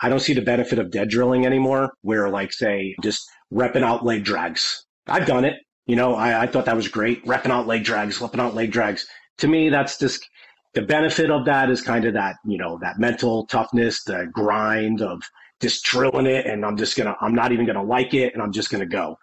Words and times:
I 0.00 0.08
don't 0.08 0.20
see 0.20 0.34
the 0.34 0.42
benefit 0.42 0.78
of 0.78 0.90
dead 0.90 1.08
drilling 1.08 1.46
anymore, 1.46 1.92
where 2.02 2.28
like 2.28 2.52
say 2.52 2.94
just 3.02 3.28
repping 3.52 3.82
out 3.82 4.04
leg 4.04 4.24
drags. 4.24 4.84
I've 5.06 5.26
done 5.26 5.44
it. 5.44 5.56
You 5.86 5.96
know, 5.96 6.14
I, 6.14 6.42
I 6.42 6.46
thought 6.46 6.66
that 6.66 6.76
was 6.76 6.88
great. 6.88 7.24
Repping 7.24 7.50
out 7.50 7.66
leg 7.66 7.82
drags, 7.84 8.18
repping 8.18 8.40
out 8.40 8.54
leg 8.54 8.70
drags. 8.70 9.06
To 9.38 9.48
me, 9.48 9.70
that's 9.70 9.98
just 9.98 10.26
the 10.74 10.82
benefit 10.82 11.30
of 11.30 11.46
that 11.46 11.70
is 11.70 11.80
kind 11.80 12.04
of 12.04 12.14
that, 12.14 12.36
you 12.44 12.58
know, 12.58 12.78
that 12.82 12.98
mental 12.98 13.46
toughness, 13.46 14.04
the 14.04 14.28
grind 14.32 15.00
of 15.00 15.22
just 15.60 15.84
drilling 15.84 16.26
it. 16.26 16.46
And 16.46 16.64
I'm 16.64 16.76
just 16.76 16.94
to, 17.08 17.16
I'm 17.20 17.34
not 17.34 17.52
even 17.52 17.64
to 17.76 17.82
like 17.82 18.14
it. 18.14 18.34
And 18.34 18.42
I'm 18.42 18.52
just 18.52 18.70
to 18.80 18.86
go. 18.86 19.16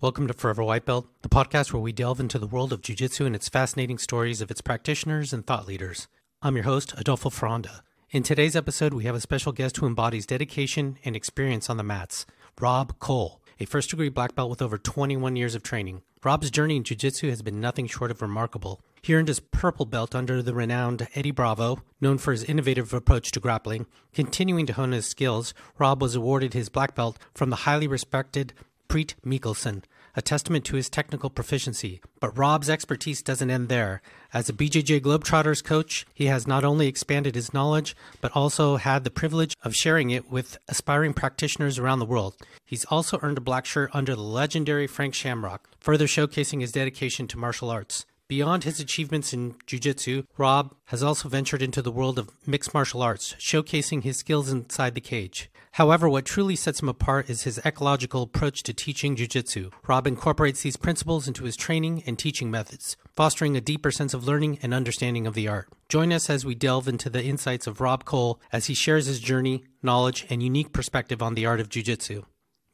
Welcome 0.00 0.28
to 0.28 0.32
Forever 0.32 0.62
White 0.62 0.84
Belt, 0.84 1.08
the 1.22 1.28
podcast 1.28 1.72
where 1.72 1.82
we 1.82 1.90
delve 1.90 2.20
into 2.20 2.38
the 2.38 2.46
world 2.46 2.72
of 2.72 2.82
Jiu-Jitsu 2.82 3.26
and 3.26 3.34
its 3.34 3.48
fascinating 3.48 3.98
stories 3.98 4.40
of 4.40 4.48
its 4.48 4.60
practitioners 4.60 5.32
and 5.32 5.44
thought 5.44 5.66
leaders. 5.66 6.06
I'm 6.40 6.54
your 6.54 6.66
host, 6.66 6.94
Adolfo 6.96 7.30
Fronda. 7.30 7.82
In 8.12 8.22
today's 8.22 8.54
episode, 8.54 8.94
we 8.94 9.06
have 9.06 9.16
a 9.16 9.20
special 9.20 9.50
guest 9.50 9.78
who 9.78 9.88
embodies 9.88 10.24
dedication 10.24 11.00
and 11.04 11.16
experience 11.16 11.68
on 11.68 11.78
the 11.78 11.82
mats, 11.82 12.26
Rob 12.60 13.00
Cole, 13.00 13.42
a 13.58 13.64
first 13.64 13.90
degree 13.90 14.08
black 14.08 14.36
belt 14.36 14.50
with 14.50 14.62
over 14.62 14.78
21 14.78 15.34
years 15.34 15.56
of 15.56 15.64
training. 15.64 16.02
Rob's 16.22 16.52
journey 16.52 16.76
in 16.76 16.84
Jiu-Jitsu 16.84 17.28
has 17.28 17.42
been 17.42 17.60
nothing 17.60 17.88
short 17.88 18.12
of 18.12 18.22
remarkable. 18.22 18.80
He 19.02 19.14
earned 19.14 19.26
his 19.26 19.40
purple 19.40 19.86
belt 19.86 20.14
under 20.14 20.42
the 20.42 20.54
renowned 20.54 21.08
Eddie 21.16 21.32
Bravo, 21.32 21.82
known 22.00 22.18
for 22.18 22.30
his 22.30 22.44
innovative 22.44 22.94
approach 22.94 23.32
to 23.32 23.40
grappling. 23.40 23.86
Continuing 24.12 24.66
to 24.66 24.74
hone 24.74 24.92
his 24.92 25.06
skills, 25.06 25.54
Rob 25.76 26.00
was 26.00 26.14
awarded 26.14 26.54
his 26.54 26.68
black 26.68 26.94
belt 26.94 27.18
from 27.34 27.50
the 27.50 27.56
highly 27.56 27.88
respected 27.88 28.52
Priit 28.88 29.14
Mihkelson, 29.24 29.84
a 30.16 30.22
testament 30.22 30.64
to 30.64 30.76
his 30.76 30.88
technical 30.88 31.28
proficiency. 31.28 32.00
But 32.20 32.36
Rob's 32.36 32.70
expertise 32.70 33.22
doesn't 33.22 33.50
end 33.50 33.68
there. 33.68 34.00
As 34.32 34.48
a 34.48 34.54
BJJ 34.54 35.00
Globetrotters 35.00 35.62
coach, 35.62 36.06
he 36.14 36.26
has 36.26 36.46
not 36.46 36.64
only 36.64 36.88
expanded 36.88 37.34
his 37.34 37.52
knowledge, 37.52 37.94
but 38.20 38.32
also 38.34 38.76
had 38.76 39.04
the 39.04 39.10
privilege 39.10 39.54
of 39.62 39.76
sharing 39.76 40.10
it 40.10 40.30
with 40.30 40.56
aspiring 40.68 41.12
practitioners 41.12 41.78
around 41.78 41.98
the 41.98 42.06
world. 42.06 42.34
He's 42.64 42.86
also 42.86 43.18
earned 43.22 43.38
a 43.38 43.42
black 43.42 43.66
shirt 43.66 43.90
under 43.92 44.14
the 44.14 44.22
legendary 44.22 44.86
Frank 44.86 45.14
Shamrock, 45.14 45.68
further 45.78 46.06
showcasing 46.06 46.62
his 46.62 46.72
dedication 46.72 47.28
to 47.28 47.38
martial 47.38 47.70
arts. 47.70 48.06
Beyond 48.28 48.64
his 48.64 48.78
achievements 48.78 49.32
in 49.32 49.54
jiu-jitsu, 49.66 50.24
Rob 50.36 50.74
has 50.88 51.02
also 51.02 51.30
ventured 51.30 51.62
into 51.62 51.80
the 51.80 51.90
world 51.90 52.18
of 52.18 52.28
mixed 52.46 52.74
martial 52.74 53.00
arts, 53.00 53.34
showcasing 53.38 54.02
his 54.02 54.18
skills 54.18 54.52
inside 54.52 54.94
the 54.94 55.00
cage. 55.00 55.50
However, 55.72 56.10
what 56.10 56.26
truly 56.26 56.54
sets 56.54 56.82
him 56.82 56.90
apart 56.90 57.30
is 57.30 57.44
his 57.44 57.58
ecological 57.64 58.24
approach 58.24 58.62
to 58.64 58.74
teaching 58.74 59.16
jiu-jitsu. 59.16 59.70
Rob 59.86 60.06
incorporates 60.06 60.60
these 60.60 60.76
principles 60.76 61.26
into 61.26 61.44
his 61.44 61.56
training 61.56 62.02
and 62.06 62.18
teaching 62.18 62.50
methods, 62.50 62.98
fostering 63.16 63.56
a 63.56 63.62
deeper 63.62 63.90
sense 63.90 64.12
of 64.12 64.26
learning 64.26 64.58
and 64.62 64.74
understanding 64.74 65.26
of 65.26 65.32
the 65.32 65.48
art. 65.48 65.70
Join 65.88 66.12
us 66.12 66.28
as 66.28 66.44
we 66.44 66.54
delve 66.54 66.86
into 66.86 67.08
the 67.08 67.24
insights 67.24 67.66
of 67.66 67.80
Rob 67.80 68.04
Cole 68.04 68.42
as 68.52 68.66
he 68.66 68.74
shares 68.74 69.06
his 69.06 69.20
journey, 69.20 69.64
knowledge, 69.82 70.26
and 70.28 70.42
unique 70.42 70.74
perspective 70.74 71.22
on 71.22 71.34
the 71.34 71.46
art 71.46 71.60
of 71.60 71.70
jiu-jitsu. 71.70 72.24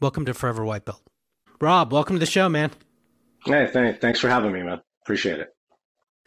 Welcome 0.00 0.24
to 0.24 0.34
Forever 0.34 0.64
White 0.64 0.84
Belt. 0.84 1.02
Rob, 1.60 1.92
welcome 1.92 2.16
to 2.16 2.20
the 2.20 2.26
show, 2.26 2.48
man. 2.48 2.72
Hey, 3.44 3.70
th- 3.72 4.00
thanks 4.00 4.18
for 4.18 4.28
having 4.28 4.50
me, 4.50 4.64
man. 4.64 4.80
Appreciate 5.04 5.38
it. 5.38 5.54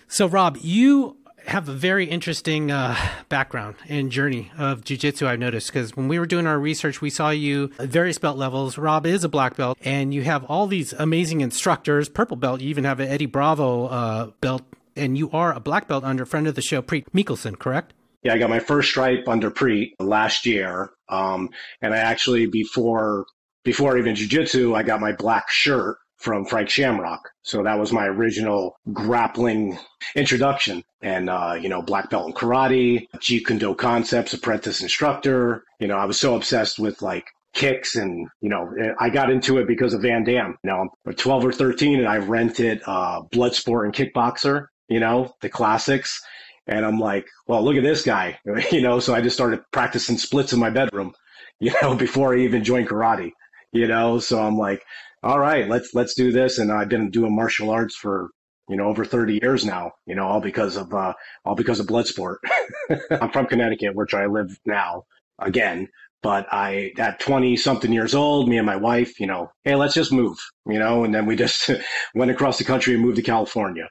So, 0.07 0.27
Rob, 0.27 0.57
you 0.61 1.17
have 1.47 1.69
a 1.69 1.73
very 1.73 2.05
interesting 2.05 2.71
uh, 2.71 2.95
background 3.29 3.75
and 3.87 4.11
journey 4.11 4.51
of 4.57 4.83
jiu-jitsu 4.83 5.25
i've 5.25 5.39
noticed 5.39 5.67
because 5.67 5.95
when 5.95 6.09
we 6.09 6.19
were 6.19 6.25
doing 6.25 6.45
our 6.45 6.59
research 6.59 6.99
we 6.99 7.09
saw 7.09 7.29
you 7.29 7.71
at 7.79 7.87
various 7.87 8.17
belt 8.17 8.37
levels 8.37 8.77
rob 8.77 9.05
is 9.05 9.23
a 9.23 9.29
black 9.29 9.55
belt 9.55 9.77
and 9.81 10.13
you 10.13 10.23
have 10.23 10.43
all 10.45 10.67
these 10.67 10.91
amazing 10.93 11.39
instructors 11.39 12.09
purple 12.09 12.35
belt 12.35 12.59
you 12.59 12.69
even 12.69 12.83
have 12.83 12.99
an 12.99 13.07
eddie 13.07 13.25
bravo 13.25 13.85
uh, 13.85 14.25
belt 14.41 14.61
and 14.97 15.17
you 15.17 15.31
are 15.31 15.53
a 15.53 15.59
black 15.59 15.87
belt 15.87 16.03
under 16.03 16.25
friend 16.25 16.47
of 16.47 16.55
the 16.55 16.61
show 16.61 16.81
priit 16.81 17.05
mihkelson 17.13 17.57
correct 17.57 17.93
yeah 18.23 18.33
i 18.33 18.37
got 18.37 18.49
my 18.49 18.59
first 18.59 18.89
stripe 18.89 19.25
under 19.29 19.49
preet 19.49 19.91
last 19.99 20.45
year 20.45 20.89
um, 21.07 21.49
and 21.81 21.93
i 21.93 21.97
actually 21.97 22.45
before 22.45 23.25
before 23.63 23.97
even 23.97 24.15
jiu-jitsu 24.15 24.75
i 24.75 24.83
got 24.83 24.99
my 24.99 25.13
black 25.13 25.49
shirt 25.49 25.97
from 26.17 26.45
Frank 26.45 26.69
Shamrock. 26.69 27.29
So 27.43 27.63
that 27.63 27.79
was 27.79 27.93
my 27.93 28.05
original 28.05 28.75
grappling 28.91 29.77
introduction. 30.15 30.83
And, 31.01 31.29
uh, 31.29 31.57
you 31.59 31.69
know, 31.69 31.81
black 31.81 32.09
belt 32.09 32.27
in 32.27 32.33
karate, 32.33 33.07
Jeet 33.17 33.45
Kune 33.45 33.59
Do 33.59 33.75
concepts, 33.75 34.33
apprentice 34.33 34.81
instructor. 34.81 35.63
You 35.79 35.87
know, 35.87 35.97
I 35.97 36.05
was 36.05 36.19
so 36.19 36.35
obsessed 36.35 36.79
with 36.79 37.01
like 37.01 37.25
kicks 37.53 37.95
and, 37.95 38.27
you 38.41 38.49
know, 38.49 38.69
I 38.99 39.09
got 39.09 39.29
into 39.29 39.57
it 39.59 39.67
because 39.67 39.93
of 39.93 40.01
Van 40.01 40.23
Damme. 40.23 40.57
You 40.63 40.69
know, 40.69 40.89
I'm 41.05 41.13
12 41.13 41.45
or 41.45 41.51
13 41.51 41.99
and 41.99 42.07
I 42.07 42.17
rented, 42.17 42.81
uh, 42.85 43.21
Bloodsport 43.33 43.85
and 43.85 43.93
Kickboxer, 43.93 44.67
you 44.87 44.99
know, 44.99 45.33
the 45.41 45.49
classics. 45.49 46.21
And 46.65 46.85
I'm 46.85 46.99
like, 46.99 47.27
well, 47.47 47.63
look 47.63 47.77
at 47.77 47.83
this 47.83 48.03
guy, 48.03 48.39
you 48.71 48.81
know, 48.81 48.99
so 48.99 49.13
I 49.13 49.21
just 49.21 49.35
started 49.35 49.61
practicing 49.71 50.17
splits 50.17 50.51
in 50.51 50.59
my 50.59 50.69
bedroom, 50.69 51.13
you 51.59 51.73
know, 51.81 51.95
before 51.95 52.35
I 52.35 52.39
even 52.39 52.63
joined 52.63 52.89
karate, 52.89 53.31
you 53.71 53.87
know, 53.87 54.19
so 54.19 54.41
I'm 54.41 54.57
like, 54.57 54.83
all 55.23 55.39
right, 55.39 55.67
let's 55.67 55.93
let's 55.93 56.13
do 56.13 56.31
this. 56.31 56.57
And 56.57 56.71
I've 56.71 56.89
been 56.89 57.09
doing 57.09 57.35
martial 57.35 57.69
arts 57.69 57.95
for 57.95 58.29
you 58.69 58.77
know 58.77 58.85
over 58.85 59.05
30 59.05 59.39
years 59.41 59.65
now. 59.65 59.91
You 60.05 60.15
know, 60.15 60.27
all 60.27 60.41
because 60.41 60.75
of 60.75 60.93
uh, 60.93 61.13
all 61.45 61.55
because 61.55 61.79
of 61.79 61.87
Bloodsport. 61.87 62.37
I'm 63.11 63.31
from 63.31 63.47
Connecticut, 63.47 63.95
which 63.95 64.13
I 64.13 64.25
live 64.25 64.57
now 64.65 65.03
again. 65.39 65.87
But 66.23 66.47
I, 66.51 66.91
at 66.97 67.19
20 67.19 67.55
something 67.57 67.93
years 67.93 68.15
old, 68.15 68.49
me 68.49 68.57
and 68.57 68.65
my 68.65 68.75
wife, 68.75 69.19
you 69.19 69.27
know, 69.27 69.51
hey, 69.63 69.75
let's 69.75 69.93
just 69.93 70.11
move, 70.11 70.37
you 70.65 70.79
know, 70.79 71.03
and 71.03 71.13
then 71.13 71.27
we 71.27 71.35
just 71.35 71.69
went 72.15 72.31
across 72.31 72.57
the 72.57 72.63
country 72.63 72.95
and 72.95 73.03
moved 73.03 73.17
to 73.17 73.21
California. 73.21 73.87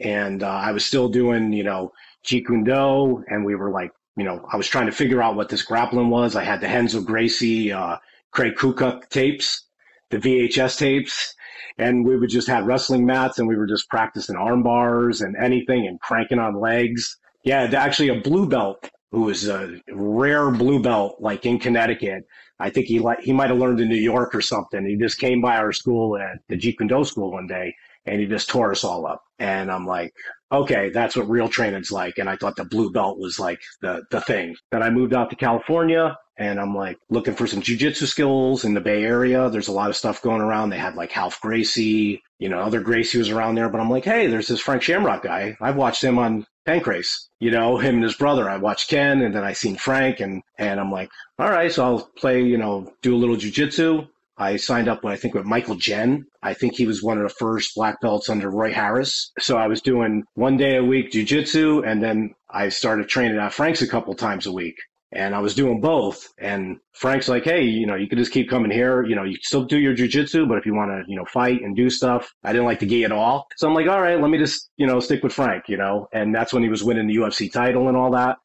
And 0.00 0.42
uh, 0.42 0.48
I 0.48 0.72
was 0.72 0.84
still 0.84 1.08
doing, 1.08 1.52
you 1.52 1.64
know, 1.64 1.92
Jeet 2.24 2.46
Kune 2.46 2.64
Do, 2.64 3.24
and 3.28 3.44
we 3.44 3.54
were 3.54 3.70
like, 3.70 3.92
you 4.16 4.24
know, 4.24 4.46
I 4.52 4.56
was 4.56 4.68
trying 4.68 4.86
to 4.86 4.92
figure 4.92 5.22
out 5.22 5.36
what 5.36 5.48
this 5.48 5.62
grappling 5.62 6.10
was. 6.10 6.36
I 6.36 6.44
had 6.44 6.60
the 6.60 6.66
Renzo 6.66 7.00
Gracie, 7.00 7.72
uh, 7.72 7.96
Craig 8.30 8.54
Kukuk 8.56 9.08
tapes, 9.08 9.66
the 10.10 10.18
VHS 10.18 10.78
tapes 10.78 11.34
and 11.78 12.04
we 12.04 12.16
would 12.16 12.30
just 12.30 12.48
have 12.48 12.66
wrestling 12.66 13.06
mats 13.06 13.38
and 13.38 13.48
we 13.48 13.56
were 13.56 13.66
just 13.66 13.88
practicing 13.88 14.36
arm 14.36 14.62
bars 14.62 15.20
and 15.20 15.36
anything 15.36 15.86
and 15.86 16.00
cranking 16.00 16.38
on 16.38 16.60
legs. 16.60 17.18
Yeah, 17.44 17.62
actually 17.74 18.08
a 18.08 18.20
blue 18.20 18.48
belt 18.48 18.90
who 19.12 19.22
was 19.22 19.48
a 19.48 19.80
rare 19.90 20.50
blue 20.50 20.82
belt 20.82 21.16
like 21.20 21.46
in 21.46 21.58
Connecticut. 21.58 22.24
I 22.58 22.70
think 22.70 22.86
he 22.86 22.98
like 22.98 23.20
he 23.20 23.32
might 23.32 23.50
have 23.50 23.58
learned 23.58 23.80
in 23.80 23.88
New 23.88 23.96
York 23.96 24.34
or 24.34 24.42
something. 24.42 24.84
He 24.84 24.96
just 24.96 25.18
came 25.18 25.40
by 25.40 25.56
our 25.56 25.72
school 25.72 26.16
at 26.18 26.38
the 26.48 26.56
Jeet 26.56 26.76
Kune 26.76 26.88
Do 26.88 27.04
school 27.04 27.32
one 27.32 27.46
day 27.46 27.74
and 28.06 28.20
he 28.20 28.26
just 28.26 28.48
tore 28.48 28.70
us 28.72 28.84
all 28.84 29.06
up. 29.06 29.22
And 29.38 29.70
I'm 29.70 29.86
like, 29.86 30.12
okay, 30.52 30.90
that's 30.90 31.16
what 31.16 31.28
real 31.28 31.48
training's 31.48 31.90
like. 31.90 32.18
And 32.18 32.28
I 32.28 32.36
thought 32.36 32.56
the 32.56 32.64
blue 32.64 32.90
belt 32.90 33.18
was 33.18 33.40
like 33.40 33.60
the 33.80 34.02
the 34.10 34.20
thing. 34.20 34.54
Then 34.70 34.82
I 34.82 34.90
moved 34.90 35.14
out 35.14 35.30
to 35.30 35.36
California 35.36 36.16
and 36.40 36.58
I'm 36.58 36.74
like 36.74 36.98
looking 37.10 37.34
for 37.34 37.46
some 37.46 37.60
jujitsu 37.60 38.06
skills 38.06 38.64
in 38.64 38.72
the 38.72 38.80
Bay 38.80 39.04
Area. 39.04 39.50
There's 39.50 39.68
a 39.68 39.72
lot 39.72 39.90
of 39.90 39.96
stuff 39.96 40.22
going 40.22 40.40
around. 40.40 40.70
They 40.70 40.78
had 40.78 40.96
like 40.96 41.14
Ralph 41.14 41.38
Gracie, 41.42 42.22
you 42.38 42.48
know, 42.48 42.60
other 42.60 42.80
Gracie 42.80 43.18
was 43.18 43.28
around 43.28 43.56
there. 43.56 43.68
But 43.68 43.80
I'm 43.80 43.90
like, 43.90 44.04
hey, 44.04 44.26
there's 44.26 44.48
this 44.48 44.60
Frank 44.60 44.82
Shamrock 44.82 45.22
guy. 45.22 45.54
I've 45.60 45.76
watched 45.76 46.02
him 46.02 46.18
on 46.18 46.46
Pancrase, 46.66 47.28
you 47.40 47.50
know, 47.50 47.76
him 47.76 47.96
and 47.96 48.04
his 48.04 48.14
brother. 48.14 48.48
I 48.48 48.56
watched 48.56 48.88
Ken, 48.88 49.20
and 49.20 49.34
then 49.34 49.44
I 49.44 49.52
seen 49.52 49.76
Frank, 49.76 50.20
and 50.20 50.42
and 50.58 50.80
I'm 50.80 50.90
like, 50.90 51.10
all 51.38 51.50
right, 51.50 51.70
so 51.70 51.84
I'll 51.84 52.10
play, 52.16 52.42
you 52.42 52.56
know, 52.56 52.90
do 53.02 53.14
a 53.14 53.18
little 53.18 53.36
jujitsu. 53.36 54.08
I 54.38 54.56
signed 54.56 54.88
up 54.88 55.04
with, 55.04 55.12
I 55.12 55.16
think, 55.16 55.34
with 55.34 55.44
Michael 55.44 55.74
Jen. 55.74 56.24
I 56.42 56.54
think 56.54 56.74
he 56.74 56.86
was 56.86 57.02
one 57.02 57.18
of 57.18 57.24
the 57.24 57.34
first 57.38 57.74
black 57.74 58.00
belts 58.00 58.30
under 58.30 58.50
Roy 58.50 58.72
Harris. 58.72 59.30
So 59.38 59.58
I 59.58 59.66
was 59.66 59.82
doing 59.82 60.24
one 60.32 60.56
day 60.56 60.76
a 60.76 60.84
week 60.84 61.12
jujitsu, 61.12 61.86
and 61.86 62.02
then 62.02 62.34
I 62.48 62.70
started 62.70 63.10
training 63.10 63.36
at 63.36 63.52
Frank's 63.52 63.82
a 63.82 63.86
couple 63.86 64.14
times 64.14 64.46
a 64.46 64.52
week 64.52 64.76
and 65.12 65.34
I 65.34 65.40
was 65.40 65.54
doing 65.54 65.80
both. 65.80 66.28
And 66.38 66.78
Frank's 66.92 67.28
like, 67.28 67.44
hey, 67.44 67.62
you 67.64 67.86
know, 67.86 67.96
you 67.96 68.08
can 68.08 68.18
just 68.18 68.32
keep 68.32 68.48
coming 68.48 68.70
here. 68.70 69.04
You 69.04 69.16
know, 69.16 69.24
you 69.24 69.36
still 69.42 69.64
do 69.64 69.78
your 69.78 69.94
jujitsu, 69.94 70.48
but 70.48 70.58
if 70.58 70.66
you 70.66 70.74
want 70.74 70.90
to, 70.90 71.02
you 71.10 71.16
know, 71.16 71.24
fight 71.24 71.62
and 71.62 71.74
do 71.74 71.90
stuff, 71.90 72.32
I 72.44 72.52
didn't 72.52 72.66
like 72.66 72.80
the 72.80 72.86
gi 72.86 73.04
at 73.04 73.12
all. 73.12 73.46
So 73.56 73.68
I'm 73.68 73.74
like, 73.74 73.88
all 73.88 74.00
right, 74.00 74.20
let 74.20 74.30
me 74.30 74.38
just, 74.38 74.70
you 74.76 74.86
know, 74.86 75.00
stick 75.00 75.22
with 75.22 75.32
Frank, 75.32 75.64
you 75.68 75.76
know. 75.76 76.08
And 76.12 76.34
that's 76.34 76.52
when 76.52 76.62
he 76.62 76.68
was 76.68 76.84
winning 76.84 77.08
the 77.08 77.16
UFC 77.16 77.52
title 77.52 77.88
and 77.88 77.96
all 77.96 78.12
that. 78.12 78.36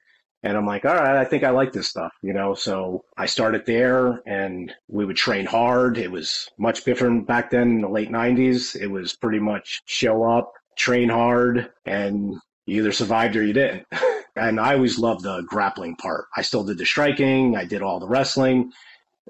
And 0.41 0.56
I'm 0.56 0.65
like, 0.65 0.85
all 0.85 0.94
right, 0.94 1.17
I 1.17 1.25
think 1.25 1.44
I 1.44 1.50
like 1.50 1.71
this 1.71 1.88
stuff, 1.88 2.12
you 2.21 2.33
know. 2.33 2.53
So 2.53 3.03
I 3.18 3.25
started 3.25 3.65
there 3.65 4.21
and 4.27 4.71
we 4.88 5.06
would 5.06 5.15
train 5.15 5.45
hard. 5.45 5.97
It 5.97 6.11
was 6.11 6.47
much 6.59 6.83
different 6.83 7.27
back 7.27 7.50
then 7.50 7.71
in 7.71 7.81
the 7.81 7.89
late 7.89 8.11
90s. 8.11 8.79
It 8.79 8.88
was 8.88 9.15
pretty 9.15 9.39
much 9.39 9.81
show 9.85 10.23
up, 10.23 10.53
train 10.77 11.09
hard, 11.09 11.71
and 11.85 12.35
you 12.68 12.81
either 12.81 12.91
survived 12.91 13.35
or 13.35 13.44
you 13.44 13.53
didn't. 13.53 13.88
And 14.35 14.59
I 14.59 14.73
always 14.73 14.99
loved 14.99 15.23
the 15.23 15.41
grappling 15.43 15.95
part. 15.95 16.25
I 16.35 16.41
still 16.41 16.63
did 16.63 16.77
the 16.77 16.85
striking, 16.85 17.55
I 17.55 17.65
did 17.65 17.81
all 17.81 17.99
the 17.99 18.07
wrestling, 18.07 18.71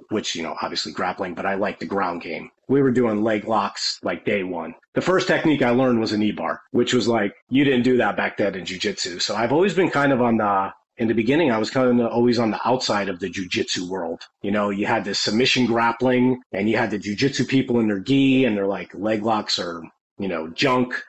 which, 0.09 0.35
you 0.35 0.43
know, 0.43 0.55
obviously 0.61 0.91
grappling, 0.91 1.35
but 1.35 1.45
I 1.45 1.55
like 1.55 1.79
the 1.79 1.85
ground 1.85 2.21
game. 2.21 2.49
We 2.67 2.81
were 2.81 2.91
doing 2.91 3.23
leg 3.23 3.45
locks 3.45 3.99
like 4.03 4.25
day 4.25 4.43
one. 4.43 4.73
The 4.93 5.01
first 5.01 5.27
technique 5.27 5.61
I 5.61 5.69
learned 5.69 5.99
was 5.99 6.11
a 6.11 6.17
knee 6.17 6.31
bar, 6.31 6.61
which 6.71 6.93
was 6.93 7.07
like, 7.07 7.33
you 7.49 7.63
didn't 7.63 7.83
do 7.83 7.97
that 7.97 8.17
back 8.17 8.37
then 8.37 8.55
in 8.55 8.65
jujitsu. 8.65 9.21
So 9.21 9.35
I've 9.35 9.53
always 9.53 9.73
been 9.73 9.91
kind 9.91 10.11
of 10.11 10.21
on 10.21 10.37
the, 10.37 10.71
in 10.97 11.07
the 11.07 11.13
beginning, 11.13 11.51
I 11.51 11.57
was 11.57 11.69
kind 11.69 11.99
of 11.99 12.07
always 12.07 12.39
on 12.39 12.51
the 12.51 12.67
outside 12.67 13.09
of 13.09 13.19
the 13.19 13.29
jujitsu 13.29 13.87
world. 13.87 14.21
You 14.41 14.51
know, 14.51 14.69
you 14.69 14.87
had 14.87 15.05
the 15.05 15.13
submission 15.13 15.65
grappling 15.65 16.41
and 16.51 16.69
you 16.69 16.77
had 16.77 16.91
the 16.91 16.99
jujitsu 16.99 17.47
people 17.47 17.79
in 17.79 17.87
their 17.87 17.99
gi 17.99 18.45
and 18.45 18.57
they're 18.57 18.65
like 18.65 18.93
leg 18.95 19.23
locks 19.23 19.59
are, 19.59 19.83
you 20.17 20.27
know, 20.27 20.47
junk. 20.49 21.03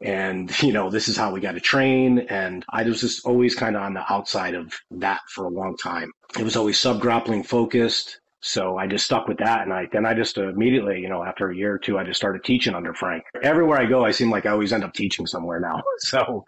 And, 0.00 0.50
you 0.62 0.72
know, 0.72 0.90
this 0.90 1.08
is 1.08 1.16
how 1.16 1.32
we 1.32 1.40
got 1.40 1.52
to 1.52 1.60
train. 1.60 2.20
And 2.20 2.64
I 2.68 2.82
was 2.82 3.00
just 3.00 3.24
always 3.26 3.54
kind 3.54 3.76
of 3.76 3.82
on 3.82 3.94
the 3.94 4.12
outside 4.12 4.54
of 4.54 4.74
that 4.92 5.20
for 5.28 5.44
a 5.44 5.50
long 5.50 5.76
time. 5.76 6.12
It 6.38 6.44
was 6.44 6.56
always 6.56 6.78
sub 6.78 7.00
grappling 7.00 7.42
focused. 7.42 8.20
So 8.42 8.78
I 8.78 8.86
just 8.86 9.04
stuck 9.04 9.28
with 9.28 9.36
that. 9.38 9.62
And 9.62 9.72
I, 9.72 9.86
then 9.92 10.06
I 10.06 10.14
just 10.14 10.38
immediately, 10.38 11.00
you 11.00 11.10
know, 11.10 11.22
after 11.22 11.50
a 11.50 11.54
year 11.54 11.74
or 11.74 11.78
two, 11.78 11.98
I 11.98 12.04
just 12.04 12.18
started 12.18 12.42
teaching 12.42 12.74
under 12.74 12.94
Frank. 12.94 13.22
Everywhere 13.42 13.78
I 13.78 13.84
go, 13.84 14.02
I 14.04 14.12
seem 14.12 14.30
like 14.30 14.46
I 14.46 14.50
always 14.50 14.72
end 14.72 14.82
up 14.82 14.94
teaching 14.94 15.26
somewhere 15.26 15.60
now. 15.60 15.82
So 16.02 16.46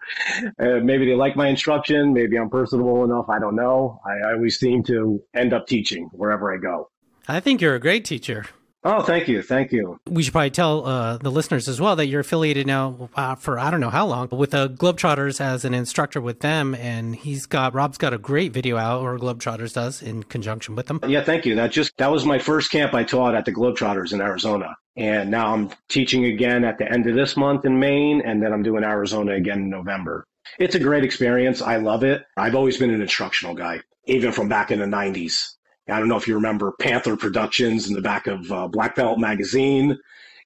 uh, 0.59 0.79
maybe 0.81 1.05
they 1.05 1.13
like 1.13 1.35
my 1.35 1.47
instruction. 1.47 2.11
Maybe 2.11 2.37
I'm 2.37 2.49
personable 2.49 3.03
enough. 3.03 3.29
I 3.29 3.37
don't 3.37 3.55
know. 3.55 3.99
I, 4.03 4.29
I 4.29 4.33
always 4.33 4.57
seem 4.57 4.83
to 4.85 5.21
end 5.35 5.53
up 5.53 5.67
teaching 5.67 6.09
wherever 6.11 6.51
I 6.51 6.57
go. 6.57 6.89
I 7.27 7.39
think 7.39 7.61
you're 7.61 7.75
a 7.75 7.79
great 7.79 8.03
teacher. 8.03 8.47
Oh, 8.85 9.01
thank 9.01 9.27
you. 9.27 9.41
Thank 9.41 9.71
you. 9.71 9.97
We 10.09 10.23
should 10.23 10.33
probably 10.33 10.51
tell 10.51 10.85
uh, 10.85 11.17
the 11.17 11.31
listeners 11.31 11.67
as 11.67 11.79
well 11.79 11.95
that 11.95 12.07
you're 12.07 12.21
affiliated 12.21 12.67
now 12.67 13.09
uh, 13.15 13.35
for 13.35 13.57
I 13.57 13.71
don't 13.71 13.79
know 13.79 13.89
how 13.89 14.05
long 14.05 14.27
with 14.31 14.51
the 14.51 14.69
Globetrotters 14.69 15.39
as 15.39 15.63
an 15.63 15.73
instructor 15.73 16.19
with 16.19 16.41
them. 16.41 16.75
And 16.75 17.15
he's 17.15 17.45
got, 17.45 17.73
Rob's 17.73 17.97
got 17.97 18.13
a 18.13 18.17
great 18.17 18.51
video 18.51 18.77
out, 18.77 19.01
or 19.01 19.17
Globetrotters 19.17 19.73
does 19.73 20.01
in 20.01 20.23
conjunction 20.23 20.75
with 20.75 20.87
them. 20.87 20.99
Yeah, 21.07 21.23
thank 21.23 21.45
you. 21.45 21.55
That 21.55 21.71
just, 21.71 21.95
that 21.97 22.11
was 22.11 22.25
my 22.25 22.39
first 22.39 22.71
camp 22.71 22.93
I 22.93 23.03
taught 23.03 23.35
at 23.35 23.45
the 23.45 23.53
Globetrotters 23.53 24.11
in 24.11 24.21
Arizona. 24.21 24.75
And 24.95 25.31
now 25.31 25.53
I'm 25.53 25.71
teaching 25.89 26.25
again 26.25 26.63
at 26.65 26.77
the 26.77 26.91
end 26.91 27.07
of 27.07 27.15
this 27.15 27.35
month 27.37 27.65
in 27.65 27.79
Maine, 27.79 28.21
and 28.23 28.43
then 28.43 28.53
I'm 28.53 28.63
doing 28.63 28.83
Arizona 28.83 29.33
again 29.33 29.59
in 29.59 29.69
November. 29.69 30.25
It's 30.59 30.75
a 30.75 30.79
great 30.79 31.03
experience. 31.03 31.61
I 31.61 31.77
love 31.77 32.03
it. 32.03 32.25
I've 32.37 32.55
always 32.55 32.77
been 32.77 32.93
an 32.93 33.01
instructional 33.01 33.55
guy, 33.55 33.79
even 34.05 34.31
from 34.31 34.49
back 34.49 34.71
in 34.71 34.79
the 34.79 34.85
90s. 34.85 35.53
I 35.89 35.99
don't 35.99 36.07
know 36.07 36.17
if 36.17 36.27
you 36.27 36.35
remember 36.35 36.73
Panther 36.79 37.17
Productions 37.17 37.87
in 37.87 37.93
the 37.93 38.01
back 38.01 38.27
of 38.27 38.51
uh, 38.51 38.67
Black 38.67 38.95
Belt 38.95 39.19
magazine. 39.19 39.97